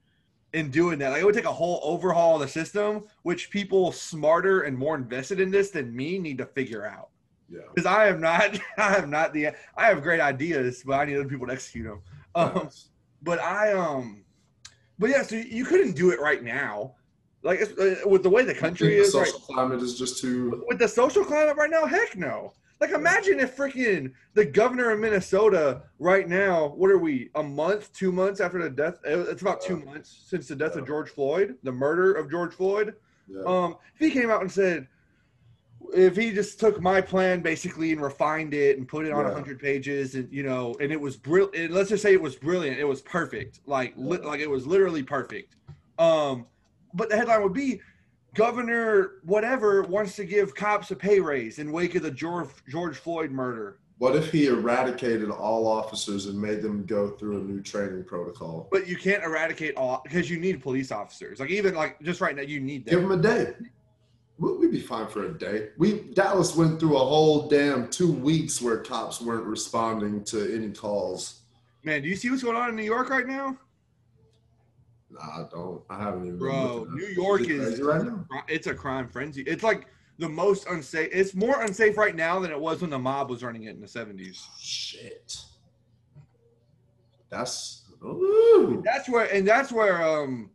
and 0.53 0.71
doing 0.71 0.97
that. 0.99 1.11
Like 1.11 1.21
it 1.21 1.25
would 1.25 1.35
take 1.35 1.45
a 1.45 1.53
whole 1.53 1.79
overhaul 1.83 2.35
of 2.35 2.41
the 2.41 2.47
system, 2.47 3.03
which 3.21 3.51
people 3.51 3.91
smarter 3.91 4.61
and 4.61 4.75
more 4.75 4.95
invested 4.95 5.39
in 5.39 5.51
this 5.51 5.69
than 5.69 5.95
me 5.95 6.17
need 6.17 6.39
to 6.39 6.47
figure 6.47 6.87
out. 6.87 7.09
Yeah. 7.49 7.61
Because 7.73 7.85
I 7.85 8.07
am 8.07 8.19
not, 8.19 8.59
I 8.77 8.95
am 8.95 9.11
not 9.11 9.31
the. 9.31 9.49
I 9.77 9.85
have 9.85 10.01
great 10.01 10.21
ideas, 10.21 10.83
but 10.83 10.93
I 10.93 11.05
need 11.05 11.17
other 11.17 11.29
people 11.29 11.45
to 11.45 11.53
execute 11.53 11.85
them. 11.85 12.01
Um, 12.33 12.69
but 13.21 13.39
I 13.39 13.73
um, 13.73 14.23
but 14.99 15.09
yeah, 15.09 15.23
so 15.23 15.35
you 15.35 15.65
couldn't 15.65 15.95
do 15.95 16.11
it 16.11 16.19
right 16.19 16.43
now, 16.43 16.95
like 17.43 17.59
it's- 17.59 17.77
uh, 17.77 18.07
with 18.07 18.23
the 18.23 18.29
way 18.29 18.43
the 18.43 18.53
country 18.53 18.87
think 18.87 19.01
the 19.01 19.07
is 19.07 19.15
right 19.15 19.27
social 19.27 19.39
climate 19.41 19.81
is 19.81 19.97
just 19.97 20.19
too. 20.21 20.63
with 20.67 20.79
the 20.79 20.87
social 20.87 21.23
climate 21.23 21.55
right 21.57 21.69
now. 21.69 21.85
Heck 21.85 22.15
no. 22.15 22.53
Like 22.81 22.91
imagine 22.91 23.39
if 23.39 23.55
freaking 23.55 24.11
the 24.33 24.43
governor 24.43 24.91
of 24.91 24.99
Minnesota 24.99 25.83
right 25.99 26.27
now. 26.27 26.69
What 26.75 26.89
are 26.89 26.97
we? 26.97 27.29
A 27.35 27.43
month, 27.43 27.93
two 27.93 28.11
months 28.11 28.41
after 28.41 28.61
the 28.61 28.69
death? 28.69 28.95
uh, 29.05 29.19
It's 29.29 29.41
about 29.41 29.61
two 29.61 29.77
months 29.77 30.23
since 30.27 30.47
the 30.47 30.55
death 30.55 30.73
Yeah. 30.75 30.81
of 30.81 30.87
George 30.87 31.09
Floyd, 31.09 31.55
the 31.63 31.71
murder 31.71 32.13
of 32.13 32.29
George 32.29 32.53
Floyd. 32.53 32.95
Yeah. 33.27 33.41
Um, 33.45 33.77
if 33.93 33.99
he 33.99 34.11
came 34.11 34.29
out 34.29 34.41
and 34.41 34.51
said, 34.51 34.87
if 35.93 36.15
he 36.17 36.31
just 36.31 36.59
took 36.59 36.81
my 36.81 36.99
plan 36.99 37.41
basically 37.41 37.91
and 37.91 38.01
refined 38.01 38.53
it 38.53 38.77
and 38.77 38.87
put 38.87 39.05
it 39.05 39.11
on 39.13 39.25
a 39.25 39.29
Yeah. 39.29 39.33
hundred 39.33 39.59
pages 39.59 40.15
and 40.15 40.31
you 40.31 40.43
know, 40.43 40.75
and 40.81 40.91
it 40.91 40.99
was 40.99 41.15
brilliant. 41.15 41.71
Let's 41.71 41.89
just 41.89 42.03
say 42.03 42.13
it 42.13 42.21
was 42.21 42.35
brilliant. 42.35 42.79
It 42.79 42.85
was 42.87 43.01
perfect. 43.01 43.59
Like, 43.65 43.93
li- 43.95 44.17
like 44.17 44.39
it 44.41 44.49
was 44.49 44.65
literally 44.67 45.03
perfect. 45.03 45.55
Um, 45.99 46.47
but 46.93 47.09
the 47.09 47.17
headline 47.17 47.43
would 47.43 47.53
be, 47.53 47.81
Governor 48.33 49.19
whatever 49.23 49.83
wants 49.83 50.15
to 50.15 50.25
give 50.25 50.55
cops 50.55 50.89
a 50.91 50.95
pay 50.95 51.19
raise 51.19 51.59
in 51.59 51.71
wake 51.71 51.95
of 51.95 52.01
the 52.01 52.11
George 52.11 52.49
George 52.67 52.97
Floyd 52.97 53.31
murder. 53.31 53.77
what 53.99 54.15
if 54.15 54.31
he 54.31 54.47
eradicated 54.47 55.29
all 55.29 55.67
officers 55.67 56.25
and 56.25 56.39
made 56.41 56.61
them 56.61 56.83
go 56.85 57.11
through 57.11 57.37
a 57.37 57.43
new 57.43 57.61
training 57.61 58.03
protocol? 58.03 58.67
But 58.71 58.87
you 58.87 58.97
can't 58.97 59.23
eradicate 59.23 59.75
all 59.77 60.01
because 60.03 60.31
you 60.31 60.39
need 60.39 60.63
police 60.63 60.91
officers. 60.91 61.39
Like 61.39 61.51
even 61.51 61.75
like 61.75 62.01
just 62.01 62.21
right 62.21 62.35
now, 62.35 62.41
you 62.41 62.59
need 62.59 62.85
them. 62.85 63.01
Give 63.01 63.07
them. 63.07 63.19
a 63.19 63.21
day. 63.21 63.53
We'd 64.39 64.71
be 64.71 64.81
fine 64.81 65.07
for 65.07 65.27
a 65.27 65.37
day. 65.37 65.69
We 65.77 66.01
Dallas 66.13 66.55
went 66.55 66.79
through 66.79 66.95
a 66.95 67.05
whole 67.05 67.47
damn 67.47 67.87
two 67.89 68.11
weeks 68.11 68.59
where 68.61 68.77
cops 68.77 69.21
weren't 69.21 69.45
responding 69.45 70.23
to 70.25 70.55
any 70.55 70.71
calls. 70.71 71.41
Man, 71.83 72.01
do 72.01 72.09
you 72.09 72.15
see 72.15 72.31
what's 72.31 72.41
going 72.41 72.57
on 72.57 72.69
in 72.69 72.75
New 72.75 72.83
York 72.83 73.09
right 73.09 73.27
now? 73.27 73.57
I 75.21 75.43
don't. 75.51 75.81
I 75.89 75.99
haven't 75.99 76.25
even. 76.25 76.39
Bro, 76.39 76.87
New. 76.91 77.05
York 77.07 77.41
is 77.49 77.81
right 77.81 78.01
it's 78.47 78.67
a 78.67 78.73
crime 78.73 79.07
frenzy. 79.07 79.41
It's 79.43 79.63
like 79.63 79.87
the 80.19 80.29
most 80.29 80.67
unsafe. 80.67 81.09
It's 81.11 81.33
more 81.33 81.61
unsafe 81.61 81.97
right 81.97 82.15
now 82.15 82.39
than 82.39 82.51
it 82.51 82.59
was 82.59 82.81
when 82.81 82.89
the 82.89 82.99
mob 82.99 83.29
was 83.29 83.43
running 83.43 83.63
it 83.63 83.71
in 83.71 83.81
the 83.81 83.87
seventies. 83.87 84.47
Shit. 84.59 85.37
That's. 87.29 87.81
Ooh. 88.03 88.81
That's 88.83 89.07
where, 89.07 89.33
and 89.33 89.47
that's 89.47 89.71
where, 89.71 90.03
um, 90.03 90.51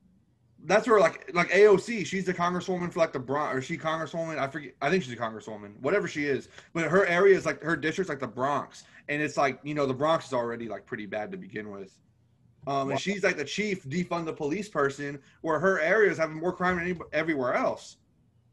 that's 0.64 0.86
where 0.86 1.00
like 1.00 1.30
like 1.34 1.50
AOC. 1.50 2.04
She's 2.04 2.24
the 2.24 2.34
congresswoman 2.34 2.92
for 2.92 3.00
like 3.00 3.12
the 3.12 3.18
Bronx, 3.18 3.56
or 3.56 3.62
she 3.62 3.78
congresswoman. 3.78 4.38
I 4.38 4.48
forget. 4.48 4.74
I 4.82 4.90
think 4.90 5.02
she's 5.02 5.12
a 5.12 5.16
congresswoman, 5.16 5.78
whatever 5.80 6.09
she 6.09 6.24
is. 6.24 6.48
But 6.74 6.84
her 6.84 7.06
area 7.06 7.36
is 7.36 7.46
like 7.46 7.62
her 7.62 7.76
district's 7.76 8.09
like 8.09 8.20
the 8.20 8.26
Bronx, 8.26 8.84
and 9.09 9.22
it's 9.22 9.36
like 9.36 9.61
you 9.62 9.74
know 9.74 9.86
the 9.86 9.94
Bronx 9.94 10.26
is 10.26 10.32
already 10.32 10.68
like 10.68 10.84
pretty 10.84 11.06
bad 11.06 11.30
to 11.32 11.38
begin 11.38 11.70
with. 11.70 11.96
Um, 12.69 12.91
and 12.91 13.01
she's 13.01 13.23
like 13.25 13.39
the 13.39 13.45
chief 13.47 13.83
defund 13.85 14.27
the 14.27 14.33
police 14.33 14.69
person, 14.69 15.19
where 15.41 15.59
her 15.59 15.81
area 15.81 16.11
is 16.11 16.19
having 16.19 16.37
more 16.37 16.53
crime 16.53 16.77
than 16.77 16.85
any, 16.85 16.99
everywhere 17.14 17.55
else. 17.55 17.97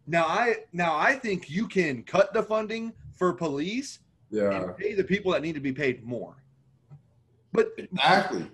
Now 0.08 0.26
I 0.26 0.56
now 0.72 0.96
I 0.96 1.16
think 1.16 1.50
you 1.50 1.68
can 1.68 2.02
cut 2.04 2.34
the 2.34 2.42
funding 2.42 2.94
for 3.14 3.34
police 3.34 4.00
Yeah. 4.30 4.52
and 4.52 4.78
pay 4.78 4.94
the 4.94 5.04
people 5.04 5.34
that 5.34 5.42
need 5.42 5.54
to 5.56 5.60
be 5.60 5.74
paid 5.74 6.06
more. 6.06 6.38
But 7.52 7.72
Exactly. 7.78 8.50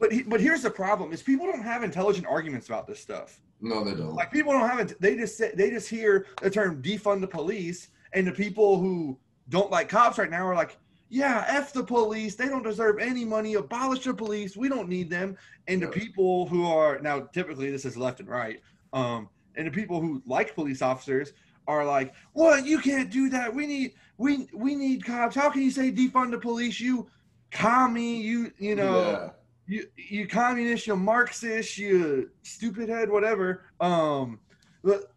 but 0.00 0.10
he- 0.12 0.22
but 0.24 0.40
here's 0.40 0.62
the 0.62 0.70
problem: 0.70 1.12
is 1.12 1.22
people 1.22 1.46
don't 1.46 1.62
have 1.62 1.84
intelligent 1.84 2.26
arguments 2.26 2.66
about 2.66 2.88
this 2.88 2.98
stuff. 2.98 3.40
No, 3.60 3.84
they 3.84 3.92
don't. 3.94 4.14
Like 4.14 4.32
people 4.32 4.52
don't 4.52 4.68
have 4.68 4.80
it. 4.80 5.00
They 5.00 5.14
just 5.16 5.36
say, 5.36 5.52
they 5.54 5.70
just 5.70 5.88
hear 5.88 6.26
the 6.42 6.50
term 6.50 6.82
defund 6.82 7.20
the 7.20 7.28
police, 7.28 7.90
and 8.14 8.26
the 8.26 8.32
people 8.32 8.80
who 8.80 9.16
don't 9.48 9.70
like 9.70 9.88
cops 9.88 10.18
right 10.18 10.30
now 10.30 10.44
are 10.44 10.54
like, 10.56 10.76
yeah, 11.10 11.44
f 11.48 11.72
the 11.72 11.82
police. 11.82 12.34
They 12.34 12.48
don't 12.48 12.62
deserve 12.62 12.98
any 12.98 13.24
money. 13.24 13.54
Abolish 13.54 14.04
the 14.04 14.14
police. 14.14 14.56
We 14.56 14.68
don't 14.68 14.88
need 14.88 15.08
them. 15.10 15.36
And 15.66 15.82
the 15.82 15.88
people 15.88 16.46
who 16.46 16.66
are 16.66 16.98
now 17.00 17.20
typically 17.32 17.70
this 17.70 17.84
is 17.84 17.96
left 17.96 18.20
and 18.20 18.28
right. 18.28 18.60
Um, 18.92 19.28
and 19.56 19.66
the 19.66 19.70
people 19.70 20.00
who 20.00 20.22
like 20.26 20.54
police 20.54 20.82
officers 20.82 21.32
are 21.66 21.84
like, 21.84 22.14
what? 22.32 22.64
You 22.66 22.78
can't 22.78 23.10
do 23.10 23.28
that. 23.30 23.54
We 23.54 23.66
need 23.66 23.94
we 24.16 24.48
we 24.54 24.74
need 24.74 25.04
cops. 25.04 25.34
How 25.34 25.50
can 25.50 25.62
you 25.62 25.70
say 25.70 25.90
defund 25.92 26.30
the 26.30 26.38
police? 26.38 26.80
You 26.80 27.08
commie. 27.50 28.20
You 28.20 28.52
you 28.58 28.74
know 28.76 29.10
Yeah. 29.10 29.30
you 29.66 29.86
you 29.96 30.26
communist, 30.26 30.86
you 30.86 30.96
Marxist, 30.96 31.78
you 31.78 32.30
stupid 32.42 32.88
head, 32.88 33.10
whatever. 33.10 33.64
Um, 33.80 34.40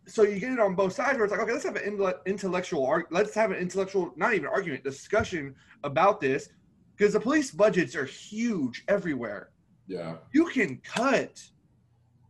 so 0.07 0.23
you 0.23 0.39
get 0.39 0.51
it 0.51 0.59
on 0.59 0.75
both 0.75 0.93
sides 0.93 1.17
where 1.17 1.25
it's 1.25 1.31
like, 1.31 1.41
okay, 1.41 1.51
let's 1.51 1.63
have 1.63 1.75
an 1.75 2.17
intellectual 2.25 2.85
arg- 2.85 3.07
let's 3.11 3.33
have 3.35 3.51
an 3.51 3.57
intellectual, 3.57 4.11
not 4.15 4.33
even 4.33 4.47
argument, 4.47 4.83
discussion 4.83 5.55
about 5.83 6.19
this, 6.19 6.49
because 6.97 7.13
the 7.13 7.19
police 7.19 7.51
budgets 7.51 7.95
are 7.95 8.05
huge 8.05 8.83
everywhere. 8.87 9.49
Yeah. 9.87 10.15
You 10.31 10.45
can 10.45 10.77
cut 10.77 11.43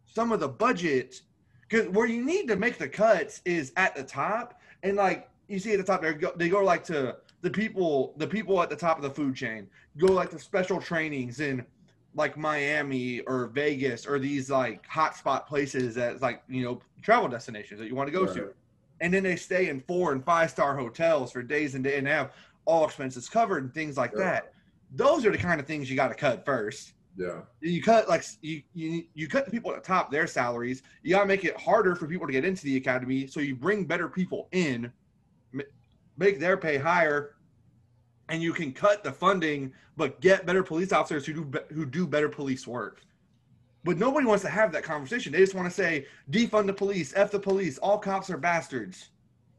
some 0.05 0.32
of 0.32 0.39
the 0.39 0.49
budget 0.49 1.21
because 1.67 1.88
where 1.89 2.05
you 2.05 2.23
need 2.23 2.47
to 2.49 2.57
make 2.57 2.77
the 2.77 2.89
cuts 2.89 3.41
is 3.45 3.71
at 3.77 3.95
the 3.95 4.03
top, 4.03 4.59
and 4.84 4.97
like 4.97 5.29
you 5.47 5.57
see 5.57 5.71
at 5.71 5.77
the 5.77 5.84
top, 5.84 6.01
they 6.01 6.13
go 6.13 6.34
they 6.36 6.49
go 6.49 6.63
like 6.63 6.84
to 6.86 7.15
the 7.41 7.49
people, 7.49 8.13
the 8.17 8.27
people 8.27 8.61
at 8.61 8.69
the 8.69 8.75
top 8.75 8.97
of 8.97 9.03
the 9.03 9.09
food 9.09 9.36
chain 9.36 9.67
go 9.97 10.07
like 10.07 10.29
to 10.29 10.39
special 10.39 10.79
trainings 10.79 11.39
in 11.39 11.65
like 12.16 12.38
Miami 12.38 13.22
or 13.22 13.47
Vegas 13.47 14.05
or 14.05 14.20
these 14.20 14.49
like 14.49 14.88
hotspot 14.88 15.47
places 15.47 15.95
that 15.95 16.22
like 16.22 16.43
you 16.49 16.64
know 16.64 16.82
travel 17.01 17.30
destinations 17.30 17.80
that 17.80 17.88
you 17.88 17.95
want 17.95 18.07
to 18.07 18.12
go 18.12 18.26
to, 18.26 18.53
and 18.99 19.14
then 19.14 19.24
they 19.24 19.36
stay 19.36 19.70
in 19.70 19.80
four 19.82 20.12
and 20.12 20.24
five 20.24 20.49
star 20.49 20.76
hotels 20.76 21.32
for 21.32 21.41
days 21.41 21.76
and 21.76 21.84
days 21.84 21.97
and 21.97 22.07
have 22.07 22.32
all 22.66 22.86
expenses 22.86 23.30
covered 23.30 23.64
and 23.64 23.74
things 23.74 23.97
like 23.97 24.14
that. 24.14 24.53
Those 24.93 25.26
are 25.26 25.32
the 25.32 25.38
kind 25.38 25.59
of 25.59 25.66
things 25.66 25.89
you 25.89 25.95
got 25.95 26.09
to 26.09 26.16
cut 26.16 26.45
first. 26.45 26.93
Yeah. 27.18 27.41
You 27.59 27.82
cut 27.82 28.07
like 28.07 28.24
you 28.41 28.62
you 28.74 29.05
you 29.14 29.28
cut 29.28 29.45
the 29.45 29.51
people 29.51 29.72
at 29.72 29.84
the 29.84 29.88
top 29.88 30.12
their 30.12 30.28
salaries. 30.28 30.84
You 31.03 31.16
gotta 31.16 31.28
make 31.28 31.45
it 31.45 31.59
harder 31.59 31.95
for 31.95 32.07
people 32.07 32.28
to 32.28 32.34
get 32.34 32.45
into 32.45 32.64
the 32.64 32.78
academy. 32.78 33.28
So 33.28 33.39
you 33.39 33.55
bring 33.55 33.86
better 33.86 34.07
people 34.07 34.47
in, 34.51 34.91
make 36.18 36.39
their 36.39 36.57
pay 36.57 36.78
higher, 36.78 37.36
and 38.32 38.41
you 38.41 38.53
can 38.53 38.71
cut 38.71 39.03
the 39.03 39.11
funding, 39.11 39.73
but 39.97 40.21
get 40.21 40.45
better 40.45 40.63
police 40.63 40.93
officers 40.93 41.25
who 41.25 41.34
do 41.34 41.43
be- 41.45 41.73
who 41.75 41.86
do 41.86 42.07
better 42.07 42.29
police 42.29 42.65
work. 42.65 43.01
But 43.84 43.97
nobody 43.97 44.25
wants 44.25 44.43
to 44.43 44.49
have 44.49 44.71
that 44.71 44.84
conversation. 44.84 45.34
They 45.34 45.39
just 45.39 45.53
want 45.53 45.67
to 45.67 45.73
say 45.73 46.05
defund 46.32 46.67
the 46.67 46.73
police, 46.73 47.11
f 47.15 47.29
the 47.29 47.39
police, 47.39 47.77
all 47.79 47.97
cops 47.97 48.29
are 48.29 48.38
bastards. 48.38 49.09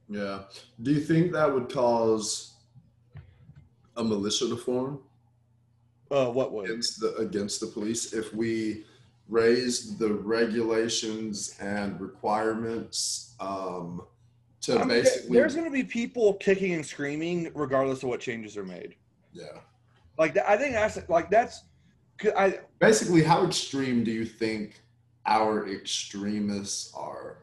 Yeah. 0.08 0.44
Do 0.82 0.90
you 0.92 1.00
think 1.00 1.32
that 1.32 1.52
would 1.52 1.68
cause 1.68 2.54
a 3.96 4.02
militia 4.02 4.48
to 4.48 4.56
form 4.56 5.00
Uh, 6.10 6.30
what 6.30 6.52
would? 6.52 6.64
against 6.64 6.98
the 7.00 7.14
against 7.16 7.60
the 7.60 7.66
police 7.66 8.14
if 8.14 8.32
we 8.34 8.84
raised 9.28 9.98
the 9.98 10.12
regulations 10.14 11.56
and 11.60 12.00
requirements 12.00 13.34
um, 13.38 14.02
to 14.62 14.74
I 14.76 14.78
mean, 14.78 14.88
basically 14.88 15.38
there's 15.38 15.54
going 15.54 15.66
to 15.66 15.72
be 15.72 15.84
people 15.84 16.34
kicking 16.34 16.74
and 16.74 16.84
screaming 16.84 17.50
regardless 17.54 18.02
of 18.02 18.08
what 18.08 18.20
changes 18.20 18.56
are 18.56 18.64
made. 18.64 18.96
yeah. 19.32 19.44
Like 20.18 20.36
I 20.36 20.56
think 20.56 20.74
that's 20.74 20.98
like 21.08 21.30
that's. 21.30 21.64
I 22.36 22.60
Basically, 22.78 23.22
how 23.22 23.44
extreme 23.46 24.04
do 24.04 24.10
you 24.12 24.24
think 24.24 24.82
our 25.26 25.68
extremists 25.68 26.92
are? 26.94 27.38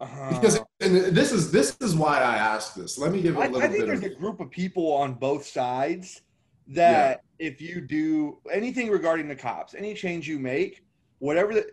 uh, 0.00 0.30
Because 0.30 0.58
and 0.80 0.96
this 0.96 1.32
is 1.32 1.52
this 1.52 1.76
is 1.80 1.94
why 1.94 2.18
I 2.18 2.36
ask 2.36 2.74
this. 2.74 2.98
Let 2.98 3.12
me 3.12 3.20
give 3.20 3.36
a 3.36 3.40
little 3.40 3.60
bit. 3.60 3.64
I 3.64 3.72
think 3.72 3.86
there's 3.86 3.98
of 4.00 4.06
a 4.06 4.14
group 4.14 4.40
of 4.40 4.50
people 4.50 4.92
on 4.92 5.14
both 5.14 5.46
sides 5.46 6.22
that 6.68 7.20
if 7.38 7.60
you 7.60 7.80
do 7.80 8.38
anything 8.50 8.90
regarding 8.90 9.28
the 9.28 9.36
cops, 9.36 9.74
any 9.74 9.94
change 9.94 10.26
you 10.26 10.38
make, 10.38 10.82
whatever 11.18 11.54
the 11.54 11.66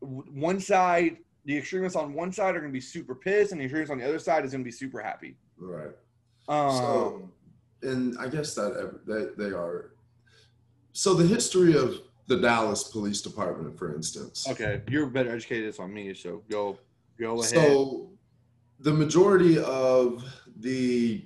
one 0.00 0.60
side, 0.60 1.18
the 1.44 1.56
extremists 1.56 1.96
on 1.96 2.14
one 2.14 2.32
side 2.32 2.56
are 2.56 2.60
going 2.60 2.72
to 2.72 2.76
be 2.76 2.80
super 2.80 3.14
pissed, 3.14 3.52
and 3.52 3.60
the 3.60 3.64
extremists 3.64 3.90
on 3.90 3.98
the 3.98 4.04
other 4.08 4.18
side 4.18 4.44
is 4.44 4.52
going 4.52 4.62
to 4.62 4.68
be 4.68 4.72
super 4.72 5.00
happy. 5.00 5.36
right. 5.58 5.90
Um, 6.48 6.70
So, 6.70 7.30
and 7.82 8.18
I 8.18 8.28
guess 8.28 8.54
that 8.54 9.00
they, 9.06 9.42
they 9.42 9.50
are. 9.50 9.90
So 10.92 11.14
the 11.14 11.26
history 11.26 11.76
of 11.76 12.00
the 12.26 12.36
Dallas 12.38 12.84
Police 12.84 13.20
Department, 13.20 13.78
for 13.78 13.94
instance. 13.94 14.46
okay, 14.48 14.82
you're 14.88 15.06
better 15.06 15.30
educated 15.30 15.78
on 15.78 15.92
me, 15.92 16.14
so 16.14 16.42
go 16.50 16.78
go 17.18 17.34
ahead. 17.40 17.48
So 17.48 18.10
the 18.80 18.92
majority 18.92 19.58
of 19.58 20.24
the 20.56 21.24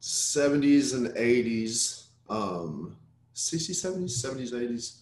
70s 0.00 0.94
and 0.94 1.08
80s, 1.14 2.06
um, 2.28 2.96
60s, 3.34 3.84
70s, 3.84 4.24
70s, 4.24 4.52
80s, 4.52 4.96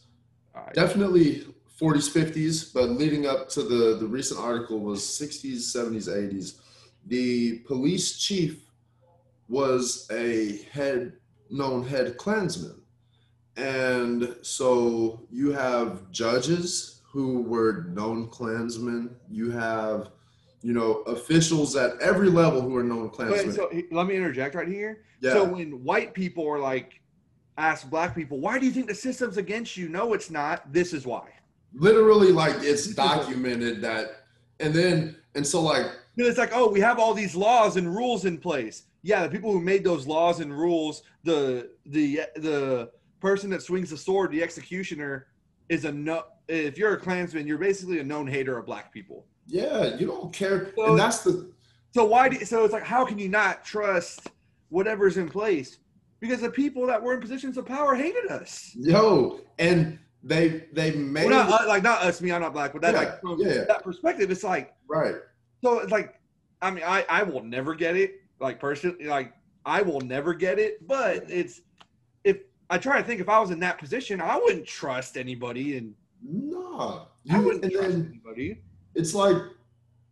All 0.55 0.63
right. 0.65 0.75
definitely 0.75 1.47
40s, 1.81 2.11
50s, 2.11 2.74
but 2.74 2.91
leading 2.91 3.26
up 3.26 3.49
to 3.51 3.62
the, 3.62 3.97
the 3.97 4.07
recent 4.07 4.39
article 4.39 4.81
was 4.81 5.01
60s, 5.01 5.74
70s, 5.74 6.09
80s. 6.09 6.61
The 7.07 7.61
police 7.61 8.18
chief 8.18 8.66
was 9.49 10.07
a 10.12 10.59
head 10.70 11.14
known 11.51 11.87
head 11.87 12.16
Klansman. 12.16 12.83
And 13.57 14.37
so 14.43 15.26
you 15.31 15.53
have 15.53 16.11
judges 16.11 17.01
who 17.11 17.43
were 17.43 17.87
known 17.89 18.28
Klansmen. 18.28 19.16
You 19.28 19.51
have, 19.51 20.11
you 20.62 20.72
know, 20.72 20.97
officials 21.07 21.74
at 21.76 22.01
every 22.01 22.28
level 22.28 22.61
who 22.61 22.76
are 22.76 22.85
known 22.85 23.11
Klansmen. 23.11 23.49
Wait, 23.49 23.57
so 23.57 23.70
let 23.91 24.07
me 24.07 24.16
interject 24.16 24.55
right 24.55 24.68
here. 24.68 25.03
yeah. 25.20 25.33
So 25.33 25.45
when 25.45 25.83
white 25.83 26.14
people 26.14 26.47
are 26.47 26.59
like, 26.59 27.01
ask 27.59 27.89
black 27.91 28.14
people, 28.14 28.39
why 28.39 28.59
do 28.59 28.66
you 28.66 28.72
think 28.72 28.87
the 28.87 28.95
system's 28.95 29.37
against 29.37 29.76
you? 29.76 29.89
No, 29.89 30.12
it's 30.12 30.31
not. 30.31 30.72
This 30.72 30.93
is 30.93 31.05
why. 31.07 31.28
Literally 31.75 32.33
like 32.33 32.57
it's 32.62 32.87
documented 32.95 33.81
that 33.83 34.25
and 34.59 34.75
then 34.75 35.16
and 35.35 35.47
so 35.47 35.62
like 35.62 35.87
Because 36.16 36.31
it's 36.31 36.39
like, 36.39 36.51
oh, 36.53 36.68
we 36.71 36.81
have 36.81 36.99
all 36.99 37.14
these 37.14 37.35
laws 37.37 37.77
and 37.77 37.95
rules 37.95 38.25
in 38.25 38.37
place. 38.39 38.85
Yeah, 39.03 39.23
the 39.23 39.31
people 39.31 39.53
who 39.53 39.61
made 39.61 39.83
those 39.85 40.07
laws 40.07 40.41
and 40.41 40.53
rules, 40.53 41.03
the 41.25 41.71
the 41.87 42.21
the 42.37 42.91
person 43.21 43.49
that 43.51 43.62
swings 43.62 43.91
the 43.91 43.97
sword, 43.97 44.31
the 44.33 44.43
executioner, 44.43 45.29
is 45.68 45.85
a 45.85 45.93
no. 45.93 46.25
If 46.49 46.77
you're 46.77 46.95
a 46.95 46.99
Klansman, 46.99 47.47
you're 47.47 47.59
basically 47.59 48.01
a 48.01 48.05
known 48.05 48.27
hater 48.27 48.59
of 48.59 48.66
black 48.66 48.93
people. 48.93 49.27
yeah 49.47 49.97
you 49.97 50.07
don't 50.07 50.33
care 50.33 50.73
So- 50.77 50.91
and 50.91 50.99
that's 50.99 51.23
the 51.23 51.51
So 51.95 52.05
why? 52.05 52.29
Do, 52.29 52.45
so 52.45 52.64
it's 52.64 52.73
like, 52.73 52.83
how 52.85 53.05
can 53.05 53.18
you 53.18 53.29
not 53.29 53.64
trust 53.64 54.29
whatever's 54.68 55.16
in 55.16 55.29
place? 55.29 55.79
Because 56.21 56.41
the 56.43 56.51
people 56.51 56.87
that 56.87 57.03
were 57.03 57.14
in 57.14 57.21
positions 57.21 57.57
of 57.57 57.64
power 57.66 57.95
hated 57.95 58.27
us. 58.31 58.73
yo 58.77 59.41
and 59.59 59.99
they 60.23 60.64
they 60.73 60.93
made 60.93 61.27
Well, 61.27 61.49
not, 61.49 61.62
uh, 61.62 61.68
like 61.68 61.83
not 61.83 62.03
us, 62.03 62.21
me, 62.21 62.31
I'm 62.33 62.41
not 62.43 62.53
black, 62.53 62.73
but 62.73 62.83
that 62.83 62.93
Yeah, 62.95 63.01
like 63.01 63.21
from 63.21 63.39
yeah. 63.41 63.64
that 63.64 63.83
perspective, 63.83 64.31
it's 64.31 64.45
like 64.45 64.75
right 64.89 65.14
so 65.62 65.79
it's 65.81 65.93
like 65.93 66.21
I 66.62 66.71
mean 66.71 66.85
I 66.87 67.05
I 67.09 67.23
will 67.23 67.43
never 67.43 67.75
get 67.75 67.97
it 67.97 68.21
like 68.41 68.61
personally 68.61 69.07
like 69.07 69.33
I 69.66 69.83
will 69.83 70.01
never 70.01 70.35
get 70.35 70.59
it, 70.59 70.87
but 70.87 71.25
it's 71.31 71.61
if 72.25 72.39
I 72.71 72.79
try 72.79 73.01
to 73.01 73.07
think 73.07 73.21
if 73.21 73.29
I 73.29 73.39
was 73.41 73.51
in 73.51 73.61
that 73.61 73.79
position, 73.79 74.21
I 74.21 74.37
wouldn't 74.37 74.66
trust 74.66 75.16
anybody 75.16 75.77
and 75.79 75.95
nah 76.23 77.07
I 77.31 77.39
You- 77.39 77.43
wouldn't 77.45 77.64
and 77.64 77.73
trust 77.73 77.89
then 77.91 78.09
anybody. 78.11 78.61
it's 78.95 79.14
like 79.14 79.37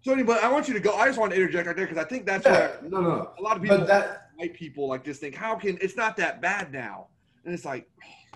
So 0.02 0.12
anyway, 0.12 0.36
I 0.42 0.50
want 0.50 0.68
you 0.68 0.74
to 0.74 0.80
go. 0.80 0.94
I 0.94 1.06
just 1.06 1.18
want 1.18 1.32
to 1.32 1.36
interject 1.36 1.66
right 1.66 1.76
there 1.76 1.86
because 1.86 2.02
I 2.02 2.08
think 2.08 2.24
that's 2.24 2.46
yeah 2.46 2.52
where 2.52 2.80
no 2.88 3.00
no 3.00 3.08
no 3.16 3.30
a 3.38 3.42
lot 3.42 3.56
of 3.56 3.62
people, 3.62 3.78
but 3.78 3.86
that 3.88 4.30
white 4.36 4.54
people, 4.54 4.88
like 4.88 5.04
just 5.04 5.20
think, 5.20 5.34
how 5.34 5.54
can 5.56 5.76
it's 5.82 5.96
not 5.96 6.16
that 6.16 6.40
bad 6.40 6.72
now? 6.72 7.08
And 7.44 7.52
it's 7.52 7.64
like, 7.64 7.88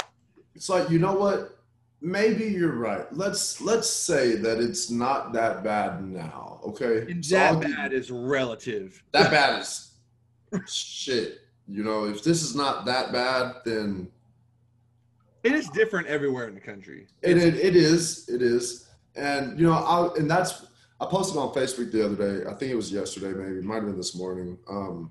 it's 0.55 0.69
like 0.69 0.91
you 0.91 0.99
know 0.99 1.15
what 1.15 1.59
maybe 2.03 2.45
you're 2.45 2.75
right 2.77 3.07
let's 3.13 3.61
let's 3.61 3.89
say 3.89 4.35
that 4.35 4.59
it's 4.59 4.91
not 4.91 5.33
that 5.33 5.63
bad 5.63 6.03
now 6.05 6.61
okay 6.67 7.03
and 7.11 7.23
that 7.25 7.61
give- 7.61 7.77
bad 7.77 7.93
is 7.93 8.11
relative. 8.11 9.03
that 9.13 9.31
bad 9.39 9.61
is 9.61 9.93
shit 10.67 11.39
you 11.69 11.83
know 11.85 12.05
if 12.07 12.23
this 12.25 12.43
is 12.43 12.55
not 12.57 12.85
that 12.85 13.13
bad 13.13 13.55
then 13.65 14.09
It 15.45 15.53
is 15.53 15.69
different 15.71 16.07
everywhere 16.09 16.47
in 16.49 16.55
the 16.55 16.61
country. 16.61 17.07
It, 17.23 17.37
it, 17.37 17.55
it 17.57 17.75
is. 17.75 18.29
It 18.29 18.43
is. 18.43 18.89
And, 19.17 19.59
you 19.59 19.67
know, 19.67 19.73
I, 19.75 20.15
and 20.17 20.31
that's, 20.31 20.67
I 21.01 21.07
posted 21.07 21.37
on 21.37 21.53
Facebook 21.53 21.91
the 21.91 22.05
other 22.05 22.15
day. 22.15 22.49
I 22.49 22.55
think 22.55 22.71
it 22.71 22.77
was 22.77 22.93
yesterday, 22.93 23.33
maybe. 23.37 23.59
It 23.59 23.65
might 23.65 23.77
have 23.83 23.87
been 23.87 23.97
this 23.97 24.15
morning. 24.15 24.57
Um, 24.71 25.11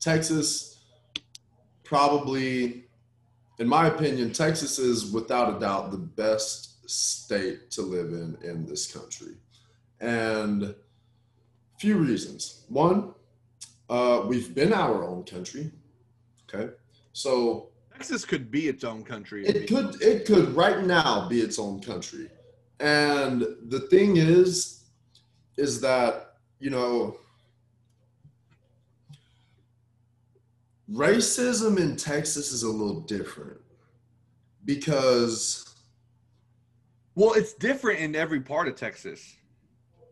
Texas, 0.00 0.80
probably, 1.84 2.87
in 3.58 3.66
my 3.68 3.86
opinion, 3.86 4.32
Texas 4.32 4.78
is 4.78 5.12
without 5.12 5.56
a 5.56 5.60
doubt 5.60 5.90
the 5.90 5.98
best 5.98 6.88
state 6.88 7.70
to 7.72 7.82
live 7.82 8.10
in 8.10 8.38
in 8.42 8.66
this 8.66 8.90
country. 8.90 9.34
And 10.00 10.74
few 11.78 11.96
reasons. 11.96 12.64
One, 12.68 13.14
uh, 13.88 14.22
we've 14.26 14.54
been 14.54 14.72
our 14.72 15.04
own 15.04 15.24
country. 15.24 15.70
Okay. 16.52 16.72
So, 17.12 17.68
Texas 17.92 18.24
could 18.24 18.50
be 18.50 18.68
its 18.68 18.84
own 18.84 19.02
country. 19.04 19.46
it 19.46 19.68
could 19.68 20.00
it 20.00 20.24
could 20.24 20.54
right 20.54 20.84
now 20.84 21.28
be 21.28 21.40
its 21.40 21.58
own 21.58 21.80
country. 21.80 22.30
And 22.80 23.44
the 23.68 23.80
thing 23.90 24.16
is 24.16 24.84
is 25.56 25.80
that, 25.80 26.34
you 26.60 26.70
know, 26.70 27.18
racism 30.90 31.78
in 31.78 31.96
Texas 31.96 32.52
is 32.52 32.62
a 32.62 32.68
little 32.68 33.00
different 33.00 33.58
because 34.64 35.64
Well, 37.14 37.34
it's 37.34 37.54
different 37.54 38.00
in 38.00 38.14
every 38.16 38.40
part 38.40 38.68
of 38.68 38.76
Texas. 38.76 39.36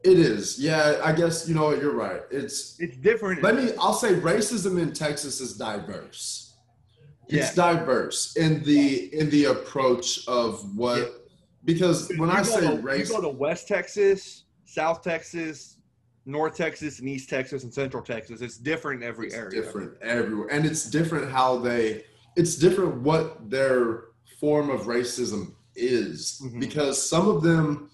it 0.05 0.19
is. 0.19 0.59
Yeah, 0.59 1.01
I 1.03 1.12
guess 1.12 1.48
you 1.48 1.55
know 1.55 1.65
what, 1.65 1.81
you're 1.81 1.94
right. 1.94 2.20
It's 2.31 2.78
It's 2.78 2.97
different. 2.98 3.43
let 3.43 3.57
me 3.57 3.73
i'll 3.81 3.94
say 3.94 4.15
racism 4.15 4.81
in 4.81 4.93
texas 4.93 5.40
is 5.40 5.57
diverse 5.57 6.55
Yeah. 7.28 7.43
it's 7.44 7.55
diverse 7.55 8.36
in 8.36 8.62
the 8.62 9.12
in 9.19 9.31
the 9.31 9.47
approach 9.47 10.27
of 10.28 10.77
what 10.77 10.98
Yeah. 10.98 11.09
because 11.65 12.09
when 12.19 12.28
You 12.31 12.36
i 12.36 12.43
say 12.43 12.61
to, 12.61 12.77
race 12.82 13.09
you 13.09 13.16
go 13.16 13.23
to 13.23 13.28
West 13.28 13.66
Texas, 13.66 14.44
South 14.65 15.03
Texas, 15.03 15.76
North 16.27 16.57
Texas, 16.57 16.98
and 16.98 17.09
East 17.09 17.31
Texas, 17.31 17.62
and 17.62 17.73
Central 17.73 18.03
Texas. 18.03 18.40
It's 18.40 18.59
different 18.59 19.03
in 19.03 19.09
every 19.09 19.28
it's 19.28 19.36
area. 19.36 19.62
different 19.62 19.93
everywhere 20.03 20.48
and 20.48 20.66
it's 20.66 20.90
different 20.90 21.31
how 21.31 21.57
they 21.59 22.05
it's 22.36 22.57
different 22.57 22.97
what 22.97 23.48
their 23.48 24.05
form 24.40 24.69
of 24.69 24.82
racism 24.82 25.55
is 25.77 26.40
Mhm. 26.44 26.61
because 26.61 27.09
some 27.09 27.28
of 27.28 27.43
them 27.43 27.90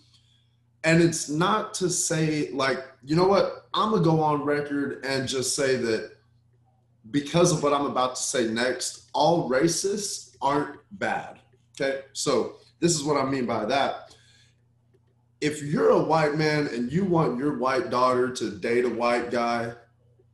and 0.84 1.00
it's 1.02 1.28
not 1.28 1.74
to 1.74 1.88
say 1.90 2.50
like 2.52 2.78
you 3.04 3.14
know 3.14 3.26
what 3.26 3.66
i'm 3.74 3.90
gonna 3.90 4.02
go 4.02 4.20
on 4.20 4.42
record 4.44 5.04
and 5.04 5.28
just 5.28 5.54
say 5.54 5.76
that 5.76 6.12
because 7.10 7.52
of 7.52 7.62
what 7.62 7.72
i'm 7.72 7.86
about 7.86 8.16
to 8.16 8.22
say 8.22 8.48
next 8.48 9.08
all 9.12 9.48
racists 9.50 10.36
aren't 10.40 10.76
bad 10.92 11.38
okay 11.80 12.02
so 12.12 12.56
this 12.80 12.94
is 12.94 13.02
what 13.04 13.16
i 13.16 13.24
mean 13.28 13.46
by 13.46 13.64
that 13.64 14.11
if 15.42 15.62
you're 15.62 15.90
a 15.90 16.02
white 16.02 16.36
man 16.36 16.68
and 16.68 16.90
you 16.90 17.04
want 17.04 17.36
your 17.36 17.58
white 17.58 17.90
daughter 17.90 18.30
to 18.30 18.50
date 18.58 18.84
a 18.84 18.88
white 18.88 19.30
guy 19.30 19.72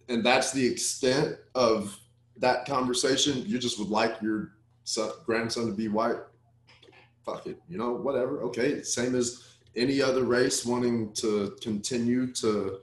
and 0.09 0.24
that's 0.24 0.52
the 0.52 0.64
extent 0.64 1.36
of 1.55 1.98
that 2.36 2.66
conversation 2.66 3.43
you 3.47 3.59
just 3.59 3.78
would 3.78 3.89
like 3.89 4.20
your 4.22 4.52
son, 4.85 5.10
grandson 5.26 5.66
to 5.66 5.72
be 5.72 5.89
white 5.89 6.18
fuck 7.28 7.47
it, 7.47 7.60
you 7.68 7.78
know, 7.78 7.93
whatever. 7.93 8.43
Okay, 8.43 8.82
same 8.82 9.14
as 9.14 9.56
any 9.76 10.01
other 10.01 10.24
race 10.24 10.64
wanting 10.64 11.12
to 11.14 11.56
continue 11.60 12.32
to 12.32 12.78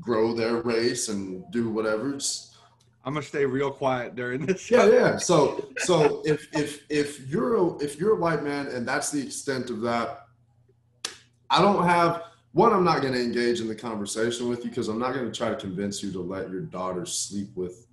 grow 0.00 0.32
their 0.32 0.56
race 0.62 1.08
and 1.08 1.44
do 1.50 1.70
whatever. 1.70 2.18
I'm 3.04 3.14
gonna 3.14 3.22
stay 3.22 3.46
real 3.46 3.70
quiet 3.70 4.14
during 4.14 4.46
this. 4.46 4.70
yeah, 4.70 4.86
yeah. 4.86 5.16
So, 5.16 5.68
so 5.78 6.22
if 6.24 6.48
if 6.54 6.84
if 6.88 7.28
you're 7.28 7.56
a, 7.56 7.78
if 7.78 7.98
you're 7.98 8.12
a 8.12 8.20
white 8.20 8.42
man 8.42 8.68
and 8.68 8.86
that's 8.86 9.10
the 9.10 9.22
extent 9.22 9.70
of 9.70 9.80
that, 9.82 10.26
I 11.50 11.60
don't 11.60 11.84
have 11.84 12.22
one. 12.52 12.72
I'm 12.72 12.84
not 12.84 13.02
going 13.02 13.12
to 13.14 13.20
engage 13.20 13.60
in 13.60 13.68
the 13.68 13.74
conversation 13.74 14.48
with 14.48 14.64
you 14.64 14.70
because 14.70 14.88
I'm 14.88 14.98
not 14.98 15.14
going 15.14 15.30
to 15.30 15.36
try 15.36 15.50
to 15.50 15.56
convince 15.56 16.02
you 16.02 16.12
to 16.12 16.20
let 16.20 16.50
your 16.50 16.60
daughter 16.60 17.04
sleep 17.04 17.48
with 17.56 17.86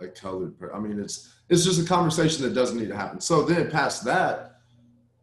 a 0.00 0.08
colored 0.08 0.58
person. 0.58 0.74
I 0.74 0.78
mean, 0.80 0.98
it's 0.98 1.34
it's 1.48 1.64
just 1.64 1.80
a 1.80 1.84
conversation 1.84 2.42
that 2.42 2.54
doesn't 2.54 2.78
need 2.78 2.88
to 2.88 2.96
happen. 2.96 3.20
So 3.20 3.42
then 3.42 3.70
past 3.70 4.04
that, 4.06 4.60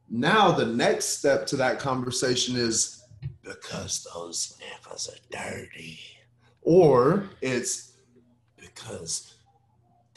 now 0.09 0.51
the 0.51 0.65
next 0.65 1.17
step 1.17 1.47
to 1.47 1.55
that 1.57 1.79
conversation 1.79 2.55
is 2.55 3.03
because 3.41 4.07
those 4.13 4.57
niggas 4.61 5.09
are 5.09 5.19
dirty, 5.31 5.99
or 6.61 7.29
it's 7.41 7.93
because 8.57 9.35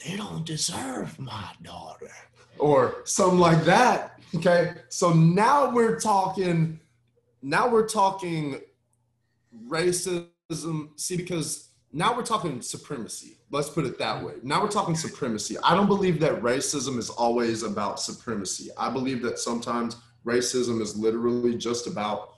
they 0.05 0.17
don't 0.17 0.45
deserve 0.45 1.19
my 1.19 1.51
daughter, 1.63 2.11
or 2.59 2.97
something 3.05 3.39
like 3.39 3.65
that. 3.65 4.21
Okay, 4.35 4.75
so 4.91 5.13
now 5.15 5.71
we're 5.71 5.99
talking. 5.99 6.79
Now 7.43 7.69
we're 7.69 7.89
talking 7.89 8.61
racism. 9.69 10.29
See, 10.97 11.17
because 11.17 11.71
now 11.93 12.17
we're 12.17 12.25
talking 12.25 12.63
supremacy. 12.63 13.39
Let's 13.51 13.69
put 13.69 13.85
it 13.85 13.99
that 13.99 14.25
way. 14.25 14.35
Now 14.43 14.63
we're 14.63 14.71
talking 14.71 14.95
supremacy. 14.95 15.57
I 15.63 15.75
don't 15.75 15.89
believe 15.89 16.21
that 16.21 16.41
racism 16.41 16.99
is 16.99 17.11
always 17.11 17.65
about 17.65 18.01
supremacy. 18.01 18.71
I 18.79 18.91
believe 18.91 19.23
that 19.23 19.39
sometimes 19.39 19.97
racism 20.25 20.81
is 20.81 20.97
literally 20.97 21.57
just 21.57 21.87
about 21.87 22.35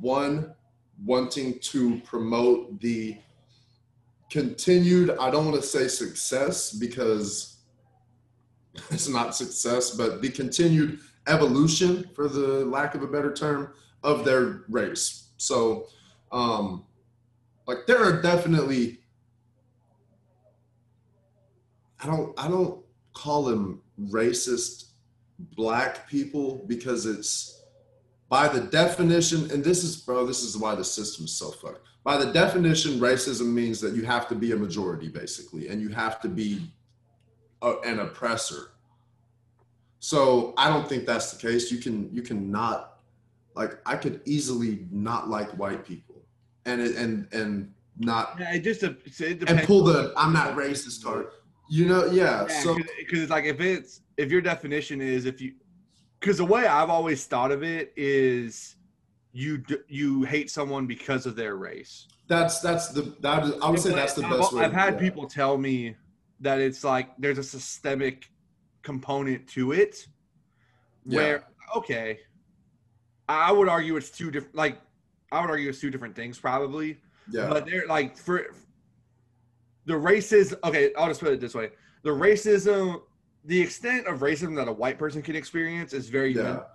one 0.00 0.54
wanting 1.02 1.58
to 1.60 2.00
promote 2.00 2.80
the 2.80 3.16
continued, 4.30 5.16
I 5.18 5.30
don't 5.30 5.46
want 5.46 5.60
to 5.60 5.66
say 5.66 5.88
success 5.88 6.72
because 6.72 7.58
it's 8.90 9.08
not 9.08 9.34
success, 9.34 9.90
but 9.90 10.22
the 10.22 10.30
continued 10.30 11.00
evolution, 11.26 12.08
for 12.14 12.28
the 12.28 12.64
lack 12.66 12.94
of 12.94 13.02
a 13.02 13.06
better 13.06 13.32
term, 13.32 13.72
of 14.02 14.24
their 14.24 14.62
race. 14.68 15.30
So, 15.36 15.86
um, 16.32 16.84
like 17.66 17.86
there 17.86 18.02
are 18.02 18.20
definitely 18.20 19.00
I 22.02 22.06
don't 22.06 22.38
I 22.38 22.48
don't 22.48 22.82
call 23.12 23.44
them 23.44 23.82
racist 24.08 24.90
black 25.38 26.08
people 26.08 26.64
because 26.66 27.06
it's 27.06 27.62
by 28.28 28.46
the 28.46 28.60
definition, 28.60 29.50
and 29.50 29.62
this 29.62 29.82
is 29.82 29.96
bro, 29.96 30.24
this 30.24 30.42
is 30.42 30.56
why 30.56 30.74
the 30.74 30.84
system 30.84 31.24
is 31.24 31.32
so 31.32 31.50
fucked. 31.50 31.86
By 32.02 32.16
the 32.16 32.32
definition, 32.32 32.98
racism 32.98 33.52
means 33.52 33.80
that 33.80 33.94
you 33.94 34.04
have 34.04 34.28
to 34.28 34.34
be 34.34 34.52
a 34.52 34.56
majority, 34.56 35.08
basically, 35.08 35.68
and 35.68 35.82
you 35.82 35.90
have 35.90 36.20
to 36.22 36.28
be 36.28 36.70
a, 37.60 37.74
an 37.84 37.98
oppressor. 37.98 38.70
So 39.98 40.54
I 40.56 40.68
don't 40.68 40.88
think 40.88 41.04
that's 41.04 41.32
the 41.32 41.46
case. 41.46 41.70
You 41.70 41.78
can 41.78 42.08
you 42.14 42.22
can 42.22 42.50
not 42.50 42.89
like 43.54 43.78
I 43.86 43.96
could 43.96 44.20
easily 44.24 44.86
not 44.90 45.28
like 45.28 45.50
white 45.58 45.84
people, 45.84 46.22
and 46.66 46.80
and 46.80 47.32
and 47.32 47.72
not 47.98 48.36
Yeah, 48.38 48.54
it 48.54 48.60
just 48.60 48.82
it 48.82 49.48
and 49.48 49.60
pull 49.64 49.84
the 49.84 50.12
I'm 50.16 50.32
not 50.32 50.56
racist 50.56 51.02
card. 51.04 51.26
You 51.68 51.86
know, 51.86 52.06
yeah. 52.06 52.46
so 52.48 52.74
because 52.98 53.20
it's 53.20 53.30
like 53.30 53.44
if 53.44 53.60
it's 53.60 54.00
if 54.16 54.30
your 54.30 54.40
definition 54.40 55.00
is 55.00 55.24
if 55.24 55.40
you 55.40 55.54
because 56.18 56.38
the 56.38 56.44
way 56.44 56.66
I've 56.66 56.90
always 56.90 57.24
thought 57.26 57.52
of 57.52 57.62
it 57.62 57.92
is 57.96 58.76
you 59.32 59.62
you 59.88 60.22
hate 60.24 60.50
someone 60.50 60.86
because 60.86 61.26
of 61.26 61.36
their 61.36 61.56
race. 61.56 62.08
that's 62.26 62.60
that's 62.60 62.88
the 62.88 63.14
that 63.20 63.44
is, 63.44 63.52
I 63.62 63.70
would 63.70 63.80
say 63.80 63.92
that's 63.92 64.14
the 64.14 64.24
I've- 64.26 64.36
best 64.36 64.52
way. 64.52 64.64
I've 64.64 64.72
had 64.72 64.98
people 64.98 65.26
tell 65.28 65.56
me 65.58 65.94
that 66.40 66.58
it's 66.60 66.82
like 66.82 67.10
there's 67.18 67.38
a 67.38 67.42
systemic 67.44 68.28
component 68.82 69.46
to 69.48 69.72
it 69.72 70.06
where 71.04 71.44
okay 71.76 72.18
I 73.30 73.52
would 73.52 73.68
argue 73.68 73.96
it's 73.96 74.10
two 74.10 74.30
different 74.30 74.56
like 74.56 74.80
I 75.30 75.40
would 75.40 75.50
argue 75.50 75.68
it's 75.68 75.80
two 75.80 75.90
different 75.90 76.16
things 76.16 76.38
probably 76.38 76.98
Yeah, 77.28 77.48
but 77.48 77.64
they're 77.64 77.86
like 77.86 78.16
for 78.16 78.46
the 79.86 79.94
racism 79.94 80.56
okay 80.64 80.92
I'll 80.98 81.06
just 81.08 81.20
put 81.20 81.32
it 81.32 81.40
this 81.40 81.54
way 81.54 81.70
the 82.02 82.10
racism 82.10 83.00
the 83.44 83.60
extent 83.60 84.06
of 84.06 84.20
racism 84.20 84.56
that 84.56 84.68
a 84.68 84.72
white 84.72 84.98
person 84.98 85.22
can 85.22 85.36
experience 85.36 85.92
is 85.92 86.08
very 86.08 86.32
Yeah. 86.32 86.42
minimal 86.42 86.66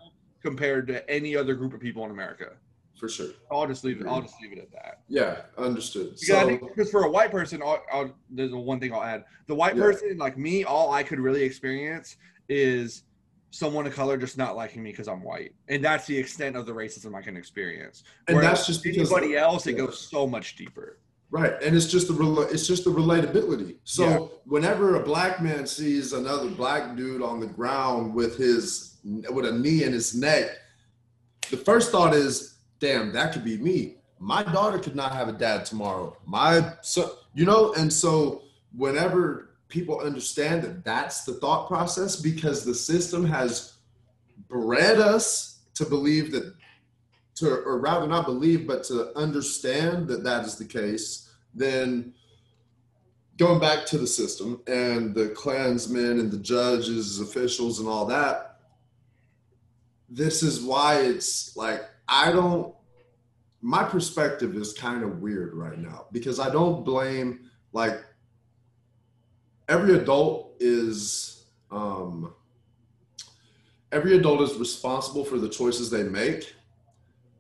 compared 0.42 0.88
to 0.88 1.08
any 1.10 1.36
other 1.36 1.56
group 1.56 1.74
of 1.74 1.80
people 1.82 2.06
in 2.06 2.12
America 2.12 2.54
for 2.98 3.10
sure. 3.10 3.28
I'll 3.52 3.68
just 3.68 3.84
leave 3.84 4.00
it 4.00 4.08
I'll 4.08 4.22
just 4.22 4.36
leave 4.42 4.54
it 4.54 4.60
at 4.60 4.72
that 4.72 5.02
Yeah, 5.10 5.42
understood. 5.58 6.12
because 6.12 6.28
So 6.28 6.40
I 6.40 6.46
think 6.46 6.62
because 6.62 6.90
for 6.90 7.04
a 7.04 7.12
white 7.12 7.32
person, 7.32 7.62
I'll, 7.62 7.84
I'll, 7.92 8.16
there's 8.30 8.54
one 8.54 8.80
thing 8.80 8.94
I'll 8.94 9.04
add. 9.04 9.26
The 9.48 9.56
white 9.56 9.76
Yeah. 9.76 9.84
person, 9.84 10.18
like 10.18 10.38
me, 10.38 10.64
all 10.64 10.94
I 10.94 11.04
could 11.04 11.20
really 11.20 11.44
experience 11.44 12.16
is 12.48 13.04
someone 13.56 13.88
of 13.88 13.94
color 13.96 14.18
just 14.18 14.38
not 14.38 14.56
liking 14.58 14.84
me 14.84 14.92
because 14.92 15.08
I'm 15.08 15.24
white, 15.24 15.54
and 15.70 15.84
that's 15.84 16.06
the 16.06 16.18
extent 16.18 16.58
of 16.58 16.66
the 16.66 16.74
racism 16.74 17.16
I 17.16 17.22
can 17.22 17.38
experience. 17.38 18.04
and 18.28 18.36
Whereas 18.36 18.52
that's 18.52 18.68
just 18.68 18.84
because 18.84 19.10
anybody 19.12 19.38
else, 19.38 19.66
it 19.66 19.74
goes 19.74 19.98
so 19.98 20.28
much 20.28 20.58
deeper. 20.58 20.98
right, 21.32 21.54
and 21.64 21.76
it's 21.76 21.86
just 21.88 22.08
the 22.10 22.48
it's 22.52 22.68
just 22.68 22.84
the 22.84 22.90
relatability. 22.92 23.78
So 23.86 24.04
Yeah. 24.04 24.18
whenever 24.46 24.96
a 24.96 25.04
black 25.04 25.42
man 25.42 25.66
sees 25.66 26.12
another 26.12 26.50
black 26.50 26.98
dude 26.98 27.22
on 27.22 27.40
the 27.40 27.48
ground 27.48 28.14
with 28.14 28.38
his 28.38 28.98
with 29.32 29.46
a 29.46 29.52
knee 29.54 29.84
in 29.84 29.94
his 29.94 30.14
neck, 30.16 30.50
the 31.50 31.58
first 31.58 31.92
thought 31.92 32.14
is, 32.14 32.56
"Damn, 32.80 33.14
that 33.14 33.32
could 33.34 33.46
be 33.46 33.58
me." 33.58 33.98
My 34.20 34.44
daughter 34.44 34.80
could 34.80 34.96
not 34.96 35.12
have 35.14 35.28
a 35.30 35.34
dad 35.34 35.66
tomorrow. 35.66 36.18
My 36.26 36.74
so 36.82 37.20
you 37.34 37.46
know, 37.46 37.74
and 37.74 37.92
so 37.92 38.44
whenever 38.76 39.55
people 39.68 40.00
understand 40.00 40.64
that 40.64 40.84
that's 40.84 41.24
the 41.24 41.34
thought 41.34 41.68
process 41.68 42.16
because 42.16 42.64
the 42.64 42.76
system 42.76 43.26
has 43.26 43.74
bred 44.48 45.00
us 45.00 45.60
to 45.74 45.86
believe 45.86 46.32
that 46.32 46.54
to 47.36 47.50
or 47.64 47.80
rather 47.80 48.08
not 48.08 48.26
believe 48.26 48.66
but 48.66 48.84
to 48.84 49.16
understand 49.18 50.08
that 50.08 50.24
that 50.24 50.46
is 50.46 50.56
the 50.56 50.66
case. 50.66 51.34
Then 51.54 52.14
going 53.38 53.60
back 53.60 53.86
to 53.88 53.98
the 53.98 54.08
system 54.08 54.62
and 54.68 55.14
the 55.14 55.30
klansmen 55.30 56.20
and 56.20 56.32
the 56.32 56.38
judges 56.38 57.20
officials 57.20 57.80
and 57.80 57.90
all 57.90 58.06
that 58.06 58.56
this 60.10 60.44
is 60.44 60.62
why 60.62 61.00
it's 61.00 61.56
like 61.58 61.84
i 62.08 62.32
don't 62.32 62.74
my 63.62 63.84
perspective 63.84 64.56
is 64.56 64.74
kind 64.74 65.04
of 65.04 65.22
weird 65.22 65.54
right 65.54 65.80
now 65.80 66.06
because 66.12 66.40
i 66.40 66.50
don't 66.50 66.86
blame 66.86 67.50
like 67.74 68.04
every 69.68 69.96
adult 69.96 70.56
is 70.60 71.46
um 71.72 72.34
every 73.92 74.18
adult 74.18 74.42
is 74.42 74.56
responsible 74.58 75.24
for 75.26 75.38
the 75.38 75.50
choices 75.50 75.90
they 75.90 76.04
make 76.04 76.54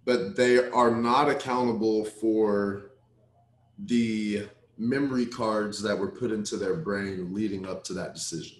but 0.05 0.35
they 0.35 0.69
are 0.69 0.91
not 0.91 1.29
accountable 1.29 2.05
for 2.05 2.91
the 3.85 4.47
memory 4.77 5.25
cards 5.25 5.81
that 5.81 5.97
were 5.97 6.11
put 6.11 6.31
into 6.31 6.57
their 6.57 6.75
brain 6.75 7.33
leading 7.33 7.67
up 7.67 7.83
to 7.83 7.93
that 7.93 8.13
decision. 8.13 8.57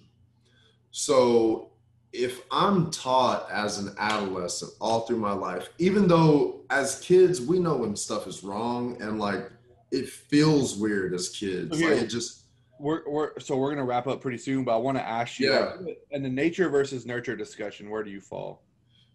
So 0.90 1.70
if 2.12 2.42
I'm 2.50 2.90
taught 2.90 3.50
as 3.50 3.78
an 3.78 3.94
adolescent 3.98 4.72
all 4.80 5.00
through 5.00 5.18
my 5.18 5.32
life, 5.32 5.68
even 5.78 6.08
though 6.08 6.62
as 6.70 7.00
kids 7.00 7.40
we 7.40 7.58
know 7.58 7.76
when 7.76 7.94
stuff 7.94 8.26
is 8.26 8.42
wrong 8.42 9.00
and 9.00 9.18
like 9.18 9.50
it 9.92 10.08
feels 10.08 10.76
weird 10.76 11.14
as 11.14 11.28
kids, 11.28 11.76
Okay. 11.76 11.94
like 11.94 12.02
it 12.02 12.08
just 12.08 12.45
We're, 12.78 13.08
we're 13.08 13.38
so 13.40 13.56
we're 13.56 13.70
gonna 13.70 13.84
wrap 13.84 14.06
up 14.06 14.20
pretty 14.20 14.38
soon, 14.38 14.64
but 14.64 14.74
I 14.74 14.78
want 14.78 14.98
to 14.98 15.06
ask 15.06 15.38
you, 15.38 15.50
Yeah. 15.52 15.76
in 16.10 16.22
the 16.22 16.28
nature 16.28 16.68
versus 16.68 17.06
nurture 17.06 17.36
discussion, 17.36 17.88
where 17.90 18.02
do 18.02 18.10
you 18.10 18.20
fall? 18.20 18.62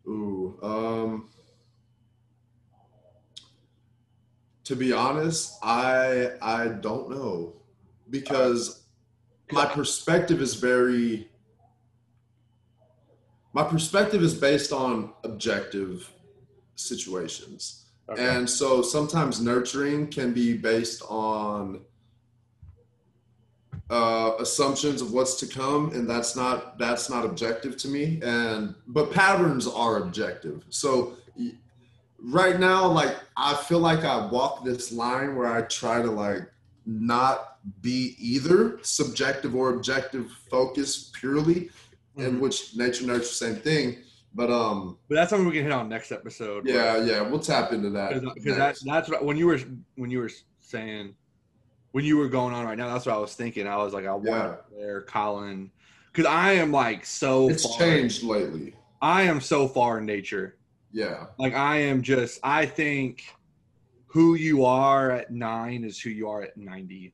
Ooh, 0.08 0.58
um, 0.64 1.30
to 4.64 4.76
be 4.76 4.94
honest, 4.94 5.58
I 5.62 6.32
I 6.42 6.70
don't 6.70 7.10
know 7.10 7.54
because 8.10 8.84
my 9.52 9.66
perspective 9.66 10.42
is 10.42 10.56
very 10.56 11.30
my 13.54 13.64
perspective 13.64 14.24
is 14.24 14.34
based 14.34 14.72
on 14.72 15.14
objective 15.24 16.10
situations. 16.76 17.86
Okay. 18.10 18.24
And 18.36 18.50
so 18.50 18.82
sometimes 18.82 19.42
nurturing 19.42 20.08
can 20.08 20.34
be 20.34 20.58
based 20.58 21.02
on 21.08 21.82
uh, 23.92 24.36
assumptions 24.40 25.02
of 25.02 25.12
what's 25.12 25.36
to 25.36 25.46
come, 25.46 25.92
and 25.94 26.10
that's 26.10 26.36
not 26.36 26.78
that's 26.80 27.10
not 27.10 27.26
objective 27.26 27.76
to 27.78 27.88
me. 27.90 28.20
And 28.24 28.74
but 28.88 29.12
patterns 29.12 29.68
are 29.68 29.98
objective. 29.98 30.64
So 30.70 31.18
right 32.24 32.60
now, 32.60 32.88
like 32.88 33.16
I 33.36 33.54
feel 33.56 33.80
like 33.80 34.04
I 34.06 34.26
walk 34.28 34.64
this 34.64 34.92
line 34.92 35.36
where 35.36 35.48
I 35.48 35.64
try 35.64 36.02
to 36.02 36.10
like 36.10 36.44
not 36.86 37.58
be 37.82 38.16
either 38.18 38.80
subjective 38.82 39.56
or 39.56 39.74
objective 39.76 40.32
focus 40.50 41.12
purely, 41.14 41.70
in 42.16 42.38
Mhm. 42.38 42.40
which 42.40 42.76
nature 42.76 43.06
nurture 43.06 43.24
same 43.26 43.56
thing. 43.58 43.98
But 44.34 44.50
um, 44.50 44.98
but 45.10 45.16
that's 45.16 45.30
something 45.32 45.46
we 45.48 45.54
can 45.54 45.64
hit 45.64 45.74
on 45.74 45.90
next 45.90 46.14
episode. 46.14 46.66
yeah, 46.66 46.96
yeah, 47.04 47.22
we'll 47.22 47.40
tap 47.42 47.74
into 47.74 47.90
that. 47.90 48.22
because 48.36 48.56
that, 48.56 48.78
that's 48.86 49.10
what 49.10 49.26
when 49.26 49.36
you 49.36 49.48
were 49.48 49.60
when 49.96 50.10
you 50.10 50.20
were 50.20 50.32
saying 50.60 51.14
when 51.92 52.06
you 52.06 52.18
were 52.18 52.28
going 52.30 52.54
on 52.54 52.66
right 52.66 52.78
now. 52.78 52.92
That's 52.94 53.06
what 53.06 53.16
I 53.16 53.18
was 53.20 53.34
thinking. 53.36 53.68
I 53.68 53.78
was 53.78 53.94
like, 53.94 54.06
I 54.06 54.14
want 54.14 54.26
Yeah. 54.28 54.56
there, 54.78 55.02
Colin, 55.02 55.72
because 56.12 56.26
I 56.26 56.54
am 56.54 56.72
like 56.72 57.06
so. 57.06 57.50
it's 57.50 57.66
far, 57.66 57.78
changed 57.80 58.24
lately. 58.24 58.76
I 59.02 59.24
am 59.24 59.42
so 59.42 59.68
far 59.68 59.98
in 60.00 60.06
nature. 60.06 60.58
Yeah, 60.94 61.28
Like 61.40 61.54
I 61.54 61.78
am 61.78 62.02
just. 62.02 62.40
I 62.44 62.66
think 62.66 63.24
who 64.08 64.36
you 64.36 64.66
are 64.66 65.12
at 65.12 65.32
nine 65.32 65.86
is 65.86 65.98
who 66.00 66.10
you 66.10 66.28
are 66.30 66.42
at 66.44 66.58
ninety. 66.58 67.14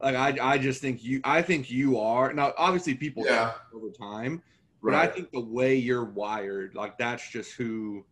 Like 0.00 0.16
I, 0.16 0.54
I 0.54 0.58
just 0.58 0.80
think 0.80 1.04
you. 1.04 1.20
I 1.22 1.40
think 1.40 1.70
you 1.70 1.98
are 2.00 2.32
now. 2.32 2.52
Obviously, 2.58 2.96
people 2.96 3.24
Yeah. 3.24 3.52
over 3.72 3.90
time, 3.90 4.42
but 4.82 4.94
I 4.94 5.06
think 5.06 5.30
the 5.30 5.38
way 5.40 5.76
you're 5.76 6.04
wired, 6.04 6.74
like 6.74 6.98
that's 6.98 7.30
just 7.30 7.52
who, 7.52 8.04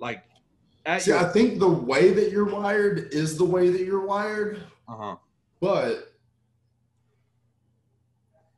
like. 0.00 0.24
See, 0.98 1.12
your, 1.12 1.20
I 1.20 1.24
think 1.28 1.60
the 1.60 1.68
way 1.68 2.10
that 2.12 2.32
you're 2.32 2.46
wired 2.46 3.14
is 3.14 3.38
the 3.38 3.44
way 3.44 3.68
that 3.70 3.82
you're 3.82 4.04
wired, 4.04 4.64
uh-huh. 4.88 5.14
But 5.60 6.12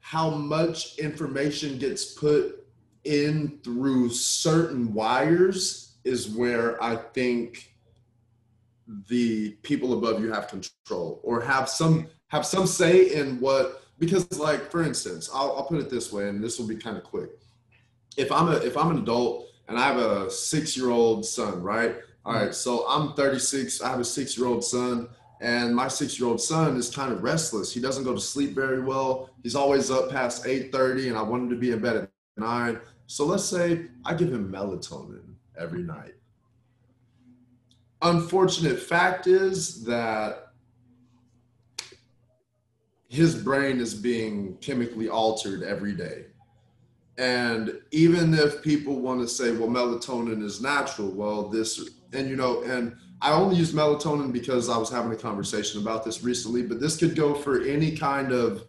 how 0.01 0.31
much 0.31 0.99
information 0.99 1.79
gets 1.79 2.13
put 2.13 2.67
in 3.05 3.59
through 3.65 4.11
certain 4.11 4.93
wires 4.93 5.97
is 6.05 6.29
where 6.29 6.83
I 6.83 6.97
think 6.97 7.75
the 9.09 9.53
people 9.63 9.93
above 9.95 10.21
you 10.21 10.33
have 10.33 10.49
control 10.49 11.21
or 11.23 11.41
have 11.41 11.69
some 11.69 12.09
have 12.29 12.45
some 12.45 12.67
say 12.67 13.15
in 13.15 13.41
what 13.41 13.85
because 13.99 14.31
like 14.39 14.71
for 14.71 14.83
instance 14.83 15.31
I'll, 15.33 15.57
I'll 15.57 15.67
put 15.67 15.79
it 15.79 15.89
this 15.89 16.13
way 16.13 16.29
and 16.29 16.43
this 16.43 16.59
will 16.59 16.67
be 16.67 16.77
kind 16.77 16.97
of 16.97 17.05
quick. 17.05 17.31
If 18.17 18.31
i'm 18.31 18.49
a 18.49 18.57
if 18.57 18.77
i'm 18.77 18.91
an 18.91 18.99
adult 18.99 19.47
and 19.69 19.79
i 19.79 19.87
have 19.87 19.97
a 19.97 20.31
six 20.31 20.77
year 20.77 20.91
old 20.91 21.25
son 21.25 21.63
right? 21.63 21.97
All 22.25 22.35
right 22.35 22.55
so 22.55 22.87
i'm 22.89 23.15
36 23.15 23.81
i 23.81 23.89
have 23.89 24.01
a 24.01 24.05
six 24.05 24.37
year 24.37 24.47
old 24.47 24.63
son 24.63 25.09
and 25.43 25.75
my 25.75 25.89
six 25.89 26.19
year 26.21 26.29
old 26.29 26.41
son 26.41 26.77
is 26.77 26.89
kind 26.89 27.13
of 27.13 27.23
restless. 27.23 27.75
He 27.75 27.81
doesn't 27.81 28.05
go 28.05 28.15
to 28.15 28.21
sleep 28.21 28.55
very 28.55 28.81
well. 28.81 29.29
He's 29.43 29.57
always 29.57 29.91
up 29.91 30.11
past 30.11 30.45
8.30 30.45 31.09
and 31.09 31.19
i 31.19 31.23
want 31.23 31.43
him 31.43 31.51
to 31.51 31.57
be 31.57 31.73
in 31.73 31.81
bed 31.81 31.97
at 31.97 32.11
9 32.37 32.81
so 33.07 33.27
let's 33.27 33.45
say 33.45 33.87
i 34.05 34.15
give 34.15 34.33
him 34.33 34.51
melatonin 34.51 35.35
every 35.59 35.83
night. 35.83 36.15
Unfortunate 38.01 38.81
fact 38.81 39.27
is 39.27 39.85
that 39.85 40.53
his 43.09 43.35
brain 43.35 43.81
is 43.81 43.95
being 43.95 44.57
chemically 44.61 45.09
altered 45.09 45.63
every 45.63 45.93
day. 45.95 46.27
And 47.19 47.79
even 47.91 48.33
if 48.33 48.63
people 48.63 48.99
want 49.01 49.21
to 49.21 49.29
say, 49.29 49.53
well, 49.53 49.69
melatonin 49.69 50.43
is 50.43 50.63
natural, 50.63 51.11
well, 51.11 51.49
this, 51.49 51.91
and 52.15 52.29
you 52.29 52.37
know, 52.37 52.63
and 52.63 52.97
I 53.23 53.33
only 53.33 53.55
use 53.55 53.73
melatonin 53.73 54.33
because 54.33 54.69
I 54.69 54.77
was 54.77 54.91
having 54.91 55.13
a 55.13 55.17
conversation 55.17 55.81
about 55.81 56.05
this 56.05 56.25
recently, 56.25 56.63
but 56.63 56.81
this 56.81 56.97
could 56.97 57.15
go 57.15 57.35
for 57.35 57.63
any 57.63 57.97
kind 57.97 58.33
of, 58.33 58.65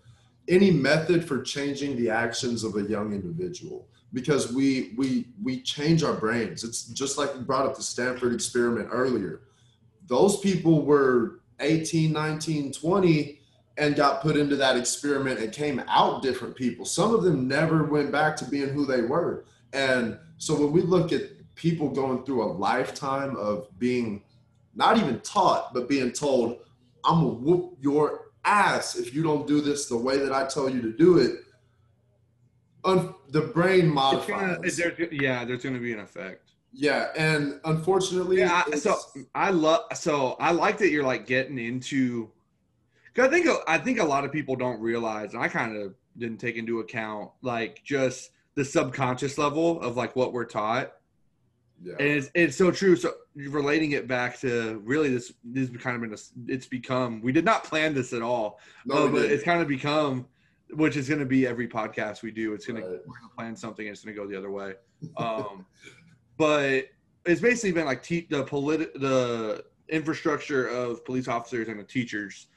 any 0.47 0.69
method 0.69 1.27
for 1.27 1.41
changing 1.41 1.97
the 1.97 2.11
actions 2.11 2.63
of 2.63 2.75
a 2.75 2.83
young 2.83 3.13
individual 3.13 3.87
because 4.13 4.53
we 4.53 4.93
we 4.95 5.27
we 5.41 5.61
change 5.61 6.03
our 6.03 6.13
brains. 6.13 6.63
It's 6.63 6.85
just 6.85 7.17
like 7.17 7.33
we 7.33 7.41
brought 7.41 7.65
up 7.65 7.75
the 7.75 7.81
stanford 7.81 8.33
experiment 8.33 8.89
earlier. 8.91 9.41
Those 10.07 10.39
people 10.39 10.85
were 10.85 11.39
18 11.59 12.11
19 12.11 12.73
20 12.73 13.39
and 13.77 13.95
got 13.95 14.21
put 14.21 14.37
into 14.37 14.55
that 14.57 14.77
experiment 14.77 15.39
and 15.39 15.51
came 15.51 15.81
out 15.87 16.21
different 16.21 16.55
people. 16.55 16.85
Some 16.85 17.15
of 17.15 17.23
them 17.23 17.47
never 17.47 17.85
went 17.85 18.11
back 18.11 18.35
to 18.37 18.45
being 18.45 18.69
who 18.69 18.85
they 18.85 19.01
were. 19.01 19.45
And 19.73 20.19
so 20.37 20.53
when 20.53 20.71
we 20.71 20.81
look 20.81 21.11
at 21.11 21.23
people 21.55 21.89
going 21.89 22.23
through 22.23 22.43
a 22.43 22.51
lifetime 22.53 23.35
of 23.35 23.67
being 23.79 24.21
not 24.75 24.97
even 24.97 25.19
taught 25.21 25.73
but 25.73 25.87
being 25.89 26.11
told 26.11 26.57
i'm 27.05 27.21
gonna 27.21 27.27
whoop 27.29 27.77
your 27.81 28.31
ass 28.45 28.95
if 28.95 29.13
you 29.13 29.23
don't 29.23 29.47
do 29.47 29.61
this 29.61 29.87
the 29.87 29.97
way 29.97 30.17
that 30.17 30.33
i 30.33 30.45
tell 30.45 30.69
you 30.69 30.81
to 30.81 30.91
do 30.91 31.17
it 31.17 31.41
un- 32.85 33.13
the 33.29 33.41
brain 33.41 33.87
modifies 33.87 34.57
gonna, 34.57 34.59
there's, 34.61 35.11
yeah, 35.11 35.45
there's 35.45 35.63
gonna 35.63 35.79
be 35.79 35.93
an 35.93 35.99
effect. 35.99 36.51
yeah 36.71 37.09
and 37.17 37.59
unfortunately 37.65 38.39
Yeah, 38.39 38.63
I, 38.67 38.75
so 38.75 38.97
I 39.33 39.51
love. 39.51 39.81
So 39.95 40.35
I 40.39 40.51
like 40.51 40.77
that 40.79 40.89
you're 40.89 41.03
like 41.05 41.25
getting 41.25 41.57
into. 41.57 42.29
Cause 43.15 43.27
I 43.27 43.29
think 43.29 43.47
I 43.67 43.77
think 43.77 43.99
a 43.99 44.03
lot 44.03 44.25
of 44.25 44.31
people 44.31 44.55
don't 44.55 44.79
realize, 44.81 45.33
and 45.33 45.41
I 45.43 45.47
kind 45.47 45.77
of 45.77 45.93
didn't 46.17 46.39
take 46.39 46.55
into 46.55 46.79
account 46.79 47.31
like 47.41 47.81
just 47.83 48.31
the 48.55 48.65
subconscious 48.65 49.37
level 49.37 49.81
of 49.81 49.95
like 49.97 50.15
what 50.15 50.33
we're 50.33 50.45
taught, 50.45 50.93
yeah. 51.81 51.93
and 51.99 52.07
it's 52.07 52.29
it's 52.35 52.57
so 52.57 52.71
true. 52.71 52.95
So 52.95 53.13
relating 53.35 53.91
it 53.93 54.07
back 54.07 54.39
to 54.41 54.81
really 54.85 55.09
this 55.09 55.33
this 55.43 55.69
has 55.69 55.77
kind 55.81 55.95
of 55.95 56.01
been 56.01 56.13
a, 56.13 56.51
it's 56.53 56.65
become 56.67 57.21
we 57.21 57.31
did 57.31 57.45
not 57.45 57.63
plan 57.63 57.93
this 57.93 58.13
at 58.13 58.21
all, 58.21 58.59
no, 58.85 59.05
uh, 59.05 59.07
but 59.07 59.25
it's 59.25 59.43
kind 59.43 59.61
of 59.61 59.67
become, 59.67 60.27
which 60.71 60.97
is 60.97 61.07
going 61.07 61.19
to 61.19 61.25
be 61.25 61.47
every 61.47 61.67
podcast 61.67 62.21
we 62.21 62.31
do. 62.31 62.53
It's 62.53 62.65
going 62.65 62.81
to 62.81 62.87
Right. 62.87 62.99
we're 63.07 63.17
going 63.19 63.29
to 63.29 63.35
plan 63.35 63.55
something. 63.55 63.87
and 63.87 63.93
It's 63.93 64.03
going 64.03 64.15
to 64.15 64.21
go 64.21 64.27
the 64.27 64.37
other 64.37 64.51
way. 64.51 64.73
Um, 65.17 65.65
but 66.37 66.85
it's 67.25 67.41
basically 67.41 67.71
been 67.71 67.85
like 67.85 68.03
te- 68.03 68.27
the 68.29 68.43
polit- 68.43 68.93
the 68.99 69.63
infrastructure 69.89 70.67
of 70.67 71.03
police 71.05 71.27
officers 71.27 71.67
and 71.67 71.79
the 71.79 71.83
teachers. 71.83 72.47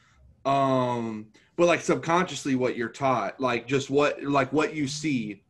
Um, 0.44 1.26
but 1.56 1.66
like 1.66 1.80
subconsciously, 1.80 2.55
what 2.55 2.76
you're 2.76 2.88
taught, 2.88 3.40
like 3.40 3.66
just 3.66 3.90
what 3.90 4.22
like 4.22 4.52
what 4.52 4.74
you 4.74 4.86
see. 4.86 5.43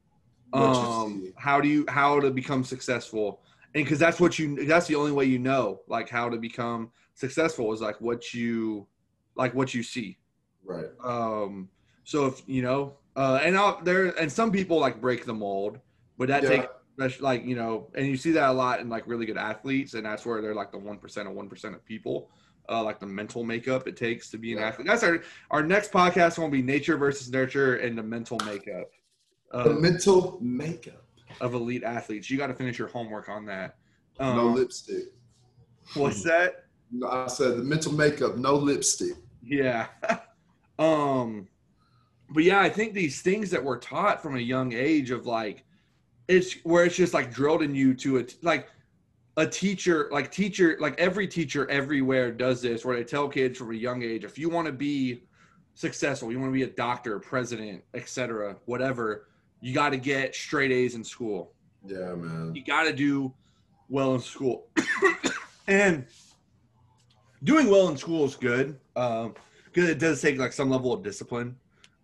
What 0.51 0.61
you 0.61 0.67
Um, 0.67 1.23
see. 1.27 1.33
how 1.37 1.61
do 1.61 1.69
you 1.69 1.85
how 1.89 2.21
to 2.21 2.31
become 2.31 2.65
successful? 2.65 3.43
And 3.77 3.85
because 3.85 3.99
that's 3.99 4.19
what 4.19 4.39
you 4.39 4.65
that's 4.65 4.87
the 4.87 4.95
only 4.95 5.13
way 5.13 5.27
you 5.27 5.39
know 5.39 5.83
like 5.87 6.09
how 6.09 6.31
to 6.31 6.39
become 6.39 6.91
successful 7.15 7.75
is 7.75 7.83
like 7.83 8.01
what 8.01 8.33
you 8.33 8.89
like 9.37 9.53
what 9.55 9.75
you 9.75 9.83
see. 9.83 10.19
right 10.65 10.87
Um, 11.05 11.69
so 12.03 12.25
if 12.25 12.43
you 12.47 12.63
know, 12.63 12.97
uh, 13.17 13.41
and 13.43 13.55
I'll, 13.55 13.83
there 13.83 14.07
and 14.19 14.33
some 14.33 14.51
people 14.51 14.81
like 14.81 14.99
break 15.03 15.27
the 15.27 15.35
mold, 15.35 15.79
but 16.17 16.29
that 16.29 16.45
Yeah. 16.45 16.67
takes 16.97 17.21
like 17.21 17.45
you 17.45 17.55
know, 17.55 17.91
and 17.95 18.07
you 18.07 18.17
see 18.17 18.31
that 18.31 18.49
a 18.49 18.53
lot 18.53 18.81
in 18.81 18.89
like 18.89 19.07
really 19.07 19.27
good 19.27 19.37
athletes, 19.37 19.93
and 19.93 20.07
that's 20.07 20.25
where 20.25 20.41
they're 20.41 20.55
like 20.55 20.73
the 20.73 20.79
one 20.79 20.97
percent 20.97 21.29
of 21.29 21.35
one 21.35 21.51
percent 21.51 21.75
of 21.75 21.85
people, 21.85 22.31
uh, 22.71 22.83
like 22.83 22.99
the 22.99 23.07
mental 23.07 23.45
makeup 23.45 23.87
it 23.87 23.99
takes 23.99 24.31
to 24.31 24.39
be 24.39 24.53
an 24.53 24.59
Yeah. 24.59 24.69
athlete. 24.69 24.87
That's 24.87 25.03
our 25.03 25.23
our 25.51 25.63
next 25.63 25.93
podcast 25.93 26.39
will 26.39 26.49
be 26.49 26.63
nature 26.63 26.97
versus 26.97 27.31
nurture 27.31 27.77
and 27.77 27.99
the 27.99 28.03
mental 28.03 28.39
makeup 28.47 28.89
the 29.53 29.75
mental 29.75 30.39
makeup 30.41 31.06
of 31.41 31.55
elite 31.55 31.85
athletes. 31.85 32.31
You 32.31 32.39
got 32.39 32.49
to 32.49 32.55
finish 32.55 32.79
your 32.79 32.89
homework 32.89 33.29
on 33.29 33.45
that. 33.47 33.77
no 34.19 34.49
Um, 34.49 34.55
lipstick 34.55 35.13
what's 35.95 36.23
that? 36.25 36.65
I 37.07 37.27
said 37.27 37.57
the 37.57 37.63
mental 37.63 37.93
makeup 37.93 38.37
no 38.37 38.55
lipstick 38.55 39.17
Yeah. 39.43 39.89
um 40.79 41.49
but 42.29 42.43
yeah, 42.43 42.61
I 42.61 42.69
think 42.69 42.93
these 42.93 43.23
things 43.23 43.51
that 43.51 43.63
we're 43.63 43.79
taught 43.79 44.21
from 44.21 44.37
a 44.37 44.41
young 44.41 44.73
age 44.73 45.11
of 45.11 45.27
like 45.27 45.65
it's 46.29 46.55
where 46.65 46.85
it's 46.85 46.97
just 46.97 47.15
like 47.15 47.33
drilled 47.33 47.63
in 47.63 47.75
you 47.75 47.95
to 47.95 48.17
it 48.17 48.35
like 48.43 48.69
a 49.37 49.47
teacher 49.47 50.09
like 50.11 50.33
teacher 50.33 50.77
like 50.81 50.99
every 50.99 51.29
teacher 51.29 51.71
everywhere 51.71 52.33
does 52.33 52.63
this 52.63 52.85
where 52.85 52.97
they 52.97 53.05
tell 53.05 53.29
kids 53.29 53.59
from 53.59 53.71
a 53.71 53.75
young 53.75 54.03
age 54.03 54.25
if 54.25 54.39
you 54.39 54.49
want 54.49 54.67
to 54.67 54.73
be 54.73 55.23
successful, 55.77 56.33
you 56.33 56.41
want 56.41 56.51
to 56.51 56.55
be 56.55 56.65
a 56.65 56.67
doctor, 56.67 57.21
president, 57.21 57.85
etc., 57.95 58.57
whatever, 58.65 59.29
you 59.61 59.75
got 59.75 59.91
to 59.91 59.97
get 59.97 60.35
straight 60.35 60.71
A's 60.71 60.95
in 60.95 61.05
school. 61.05 61.53
Yeah 61.85 62.15
man. 62.15 62.55
You 62.55 62.65
got 62.65 62.85
to 62.85 62.93
do 62.93 63.33
well 63.89 64.15
in 64.15 64.21
school. 64.21 64.67
And 65.69 66.07
doing 67.43 67.69
well 67.69 67.89
in 67.89 67.97
school 67.97 68.25
is 68.25 68.37
good 68.37 68.79
um 68.95 69.35
because 69.65 69.91
it 69.91 69.99
does 69.99 70.23
take 70.23 70.39
like 70.39 70.53
some 70.53 70.71
level 70.71 70.93
of 70.93 71.03
discipline. 71.03 71.57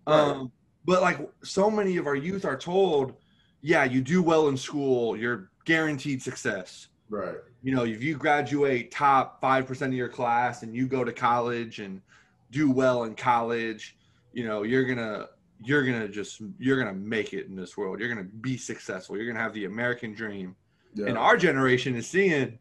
Um 0.08 0.50
but 0.84 1.00
like 1.00 1.20
so 1.44 1.70
many 1.70 1.96
of 1.96 2.08
our 2.08 2.16
youth 2.16 2.44
are 2.44 2.58
told 2.58 3.14
yeah 3.60 3.84
you 3.84 4.00
do 4.00 4.20
well 4.20 4.48
in 4.48 4.56
school 4.56 5.16
you're 5.16 5.48
guaranteed 5.64 6.20
success. 6.20 6.88
Right. 7.08 7.36
You 7.62 7.72
know 7.72 7.84
if 7.84 8.02
you 8.02 8.16
graduate 8.16 8.90
top 8.90 9.40
5% 9.40 9.82
of 9.82 9.92
your 9.94 10.08
class 10.08 10.64
and 10.64 10.74
you 10.74 10.88
go 10.88 11.04
to 11.04 11.12
college 11.12 11.78
and 11.78 12.02
do 12.50 12.68
well 12.68 13.04
in 13.04 13.14
college 13.14 13.96
you 14.32 14.44
know 14.44 14.64
you're 14.64 14.84
gonna 14.84 15.28
you're 15.64 15.84
gonna 15.84 16.08
just 16.08 16.40
you're 16.58 16.78
gonna 16.78 16.94
make 16.96 17.32
it 17.32 17.46
in 17.46 17.56
this 17.56 17.76
world. 17.76 18.00
You're 18.00 18.08
gonna 18.08 18.24
be 18.24 18.56
successful. 18.56 19.16
You're 19.16 19.26
gonna 19.26 19.42
have 19.42 19.54
the 19.54 19.64
american 19.64 20.14
dream. 20.14 20.56
Yeah. 20.94 21.06
And 21.06 21.18
our 21.18 21.36
generation 21.36 21.94
is 21.94 22.06
seeing 22.06 22.58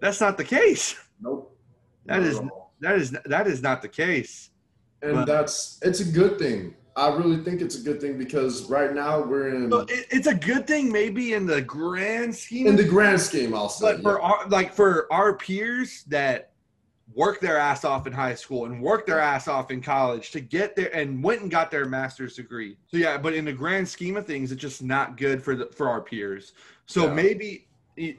that's 0.00 0.20
not 0.20 0.36
the 0.36 0.44
case. 0.44 0.96
Nope. 1.20 1.56
That 2.04 2.20
not 2.20 2.26
is 2.26 2.40
that 2.80 2.94
is 2.96 3.10
that 3.24 3.46
is 3.46 3.62
not 3.62 3.82
the 3.82 3.88
case. 3.88 4.50
And 5.02 5.14
but- 5.14 5.26
that's 5.26 5.78
it's 5.82 6.00
a 6.00 6.04
good 6.04 6.38
thing. 6.38 6.74
I 6.96 7.14
really 7.14 7.44
think 7.44 7.60
it's 7.60 7.76
a 7.78 7.82
good 7.82 8.00
thing 8.00 8.16
because 8.16 8.64
right 8.70 8.94
now 8.94 9.22
we're 9.22 9.54
in 9.54 9.70
so 9.70 9.80
it, 9.80 10.06
it's 10.10 10.26
a 10.26 10.34
good 10.34 10.66
thing 10.66 10.90
maybe 10.90 11.34
in 11.34 11.44
the 11.44 11.60
grand 11.60 12.34
scheme 12.34 12.66
in 12.66 12.74
the 12.74 12.84
grand 12.84 13.20
scheme 13.20 13.54
i'll 13.54 13.68
say 13.68 13.92
but 13.96 14.02
for 14.02 14.22
our 14.22 14.48
like 14.48 14.72
for 14.72 15.06
our 15.12 15.36
peers 15.36 16.04
that 16.08 16.52
worked 17.16 17.40
their 17.40 17.56
ass 17.56 17.82
off 17.82 18.06
in 18.06 18.12
high 18.12 18.34
school 18.34 18.66
and 18.66 18.80
worked 18.80 19.06
their 19.06 19.18
ass 19.18 19.48
off 19.48 19.70
in 19.70 19.80
college 19.80 20.30
to 20.30 20.38
get 20.38 20.76
there 20.76 20.94
and 20.94 21.24
went 21.24 21.40
and 21.40 21.50
got 21.50 21.70
their 21.70 21.86
master's 21.86 22.36
degree. 22.36 22.76
So 22.88 22.98
yeah, 22.98 23.16
but 23.16 23.32
in 23.32 23.46
the 23.46 23.54
grand 23.54 23.88
scheme 23.88 24.18
of 24.18 24.26
things, 24.26 24.52
it's 24.52 24.60
just 24.60 24.82
not 24.82 25.16
good 25.16 25.42
for 25.42 25.56
the 25.56 25.66
for 25.66 25.88
our 25.88 26.02
peers. 26.02 26.52
So 26.84 27.06
Yeah. 27.06 27.14
maybe 27.14 27.68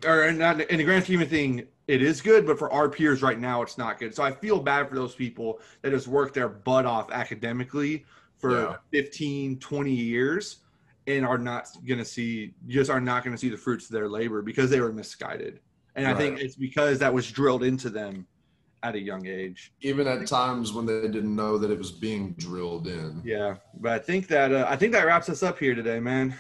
or 0.04 0.32
not 0.32 0.60
in 0.62 0.80
the 0.80 0.84
grand 0.84 1.04
scheme 1.04 1.22
of 1.22 1.30
thing, 1.30 1.68
it 1.88 2.02
is 2.02 2.20
good, 2.22 2.48
but 2.48 2.58
for 2.58 2.74
our 2.74 2.90
peers 2.90 3.22
right 3.22 3.40
now, 3.40 3.62
it's 3.62 3.78
not 3.78 4.00
good. 4.00 4.16
So 4.16 4.24
I 4.24 4.32
feel 4.32 4.60
bad 4.60 4.90
for 4.90 4.96
those 4.96 5.14
people 5.14 5.60
that 5.84 5.92
just 5.92 6.08
worked 6.08 6.34
their 6.34 6.50
butt 6.50 6.88
off 6.88 7.12
academically 7.12 8.04
for 8.40 8.52
Yeah. 8.52 8.76
15, 8.92 9.60
20 9.60 9.92
years 9.92 10.58
and 11.06 11.24
are 11.24 11.38
not 11.38 11.68
going 11.88 12.00
to 12.00 12.06
see 12.06 12.56
just 12.66 12.90
are 12.90 13.00
not 13.00 13.24
going 13.24 13.36
to 13.36 13.40
see 13.40 13.50
the 13.50 13.58
fruits 13.58 13.86
of 13.86 13.92
their 13.92 14.10
labor 14.10 14.42
because 14.42 14.72
they 14.72 14.82
were 14.82 14.92
misguided. 14.92 15.60
And 15.96 16.08
I 16.08 16.16
think 16.16 16.40
it's 16.40 16.56
because 16.56 16.98
that 17.00 17.14
was 17.14 17.32
drilled 17.32 17.64
into 17.64 17.92
them 17.92 18.26
at 18.88 18.96
a 18.96 19.00
young 19.00 19.28
age. 19.28 19.72
Even 19.82 20.08
at 20.08 20.26
times 20.28 20.72
when 20.74 20.86
they 20.86 21.02
didn't 21.02 21.36
know 21.36 21.58
that 21.58 21.70
it 21.72 21.78
was 21.78 21.92
being 21.92 22.34
drilled 22.38 22.88
in. 22.88 23.22
Yeah, 23.26 23.56
but 23.80 23.92
I 23.92 24.00
think 24.00 24.28
that 24.30 24.52
uh, 24.54 24.66
I 24.70 24.76
think 24.76 24.94
that 24.94 25.06
wraps 25.06 25.30
us 25.30 25.44
up 25.44 25.60
here 25.60 25.76
today, 25.76 26.00
man. 26.00 26.34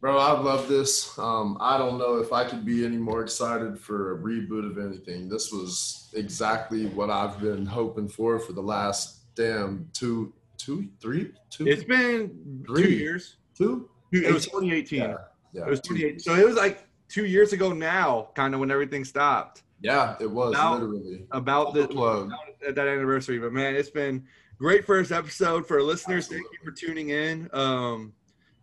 Bro, 0.00 0.18
I 0.18 0.32
love 0.32 0.68
this. 0.68 1.16
Um, 1.18 1.56
I 1.60 1.78
don't 1.78 1.96
know 1.98 2.16
if 2.18 2.32
I 2.32 2.44
could 2.44 2.64
be 2.64 2.84
any 2.84 2.96
more 2.96 3.22
excited 3.22 3.78
for 3.78 4.14
a 4.14 4.18
reboot 4.18 4.68
of 4.68 4.78
anything. 4.78 5.28
This 5.28 5.52
was 5.52 6.10
exactly 6.14 6.86
what 6.86 7.08
I've 7.10 7.40
been 7.40 7.64
hoping 7.66 8.08
for 8.08 8.38
for 8.40 8.52
the 8.52 8.60
last 8.62 9.34
damn 9.36 9.88
two, 9.92 10.32
two, 10.58 10.88
three, 11.00 11.32
two, 11.50 11.66
It's 11.68 11.84
been 11.84 12.64
two 12.66 12.74
Three. 12.74 12.96
years. 12.96 13.36
two. 13.56 13.88
It 14.12 14.32
was 14.32 14.44
2018. 14.46 14.98
Yeah, 15.00 15.16
yeah, 15.52 15.62
It 15.62 15.70
was 15.70 15.80
two 15.80 15.94
28. 15.94 16.10
years. 16.10 16.24
So 16.24 16.34
it 16.34 16.44
was 16.44 16.56
like 16.56 16.86
two 17.08 17.24
years 17.24 17.52
ago 17.52 17.72
now, 17.72 18.28
kind 18.34 18.54
of 18.54 18.60
when 18.60 18.70
everything 18.72 19.04
stopped. 19.04 19.62
Yeah, 19.82 20.16
it 20.20 20.30
was 20.30 20.52
Now- 20.52 20.74
literally. 20.74 21.26
about 21.32 21.74
the 21.74 21.84
about 21.84 22.30
that 22.60 22.78
anniversary. 22.88 23.38
But 23.38 23.52
man, 23.52 23.74
it's 23.74 23.90
been 23.90 24.24
great 24.58 24.84
first 24.86 25.10
episode 25.12 25.66
for 25.66 25.82
listeners. 25.82 26.28
Thank 26.28 26.42
you 26.42 26.58
for 26.64 26.70
tuning 26.70 27.10
in. 27.10 27.48
Um, 27.52 28.12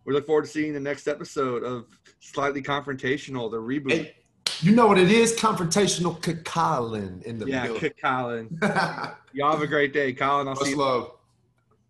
we 0.06 0.14
look 0.14 0.26
forward 0.26 0.46
to 0.46 0.50
seeing 0.50 0.72
the 0.72 0.80
next 0.80 1.06
episode 1.06 1.62
of 1.62 1.86
Slightly 2.20 2.62
Confrontational, 2.62 3.50
the 3.50 3.58
reboot. 3.58 3.92
Hey, 3.92 4.14
you 4.62 4.74
know 4.74 4.86
what 4.86 4.98
it 4.98 5.10
is? 5.10 5.34
Confrontational 5.36 6.44
Colin 6.44 7.22
in 7.26 7.38
the 7.38 7.46
yeah, 7.46 7.66
building. 7.66 8.58
Y'all 9.32 9.52
have 9.52 9.62
a 9.62 9.66
great 9.66 9.92
day, 9.92 10.12
Colin. 10.12 10.48
I'll 10.48 10.56
see 10.56 10.70
you. 10.70 10.76
love. 10.76 11.12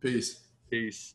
Peace. 0.01 0.40
Peace. 0.70 1.15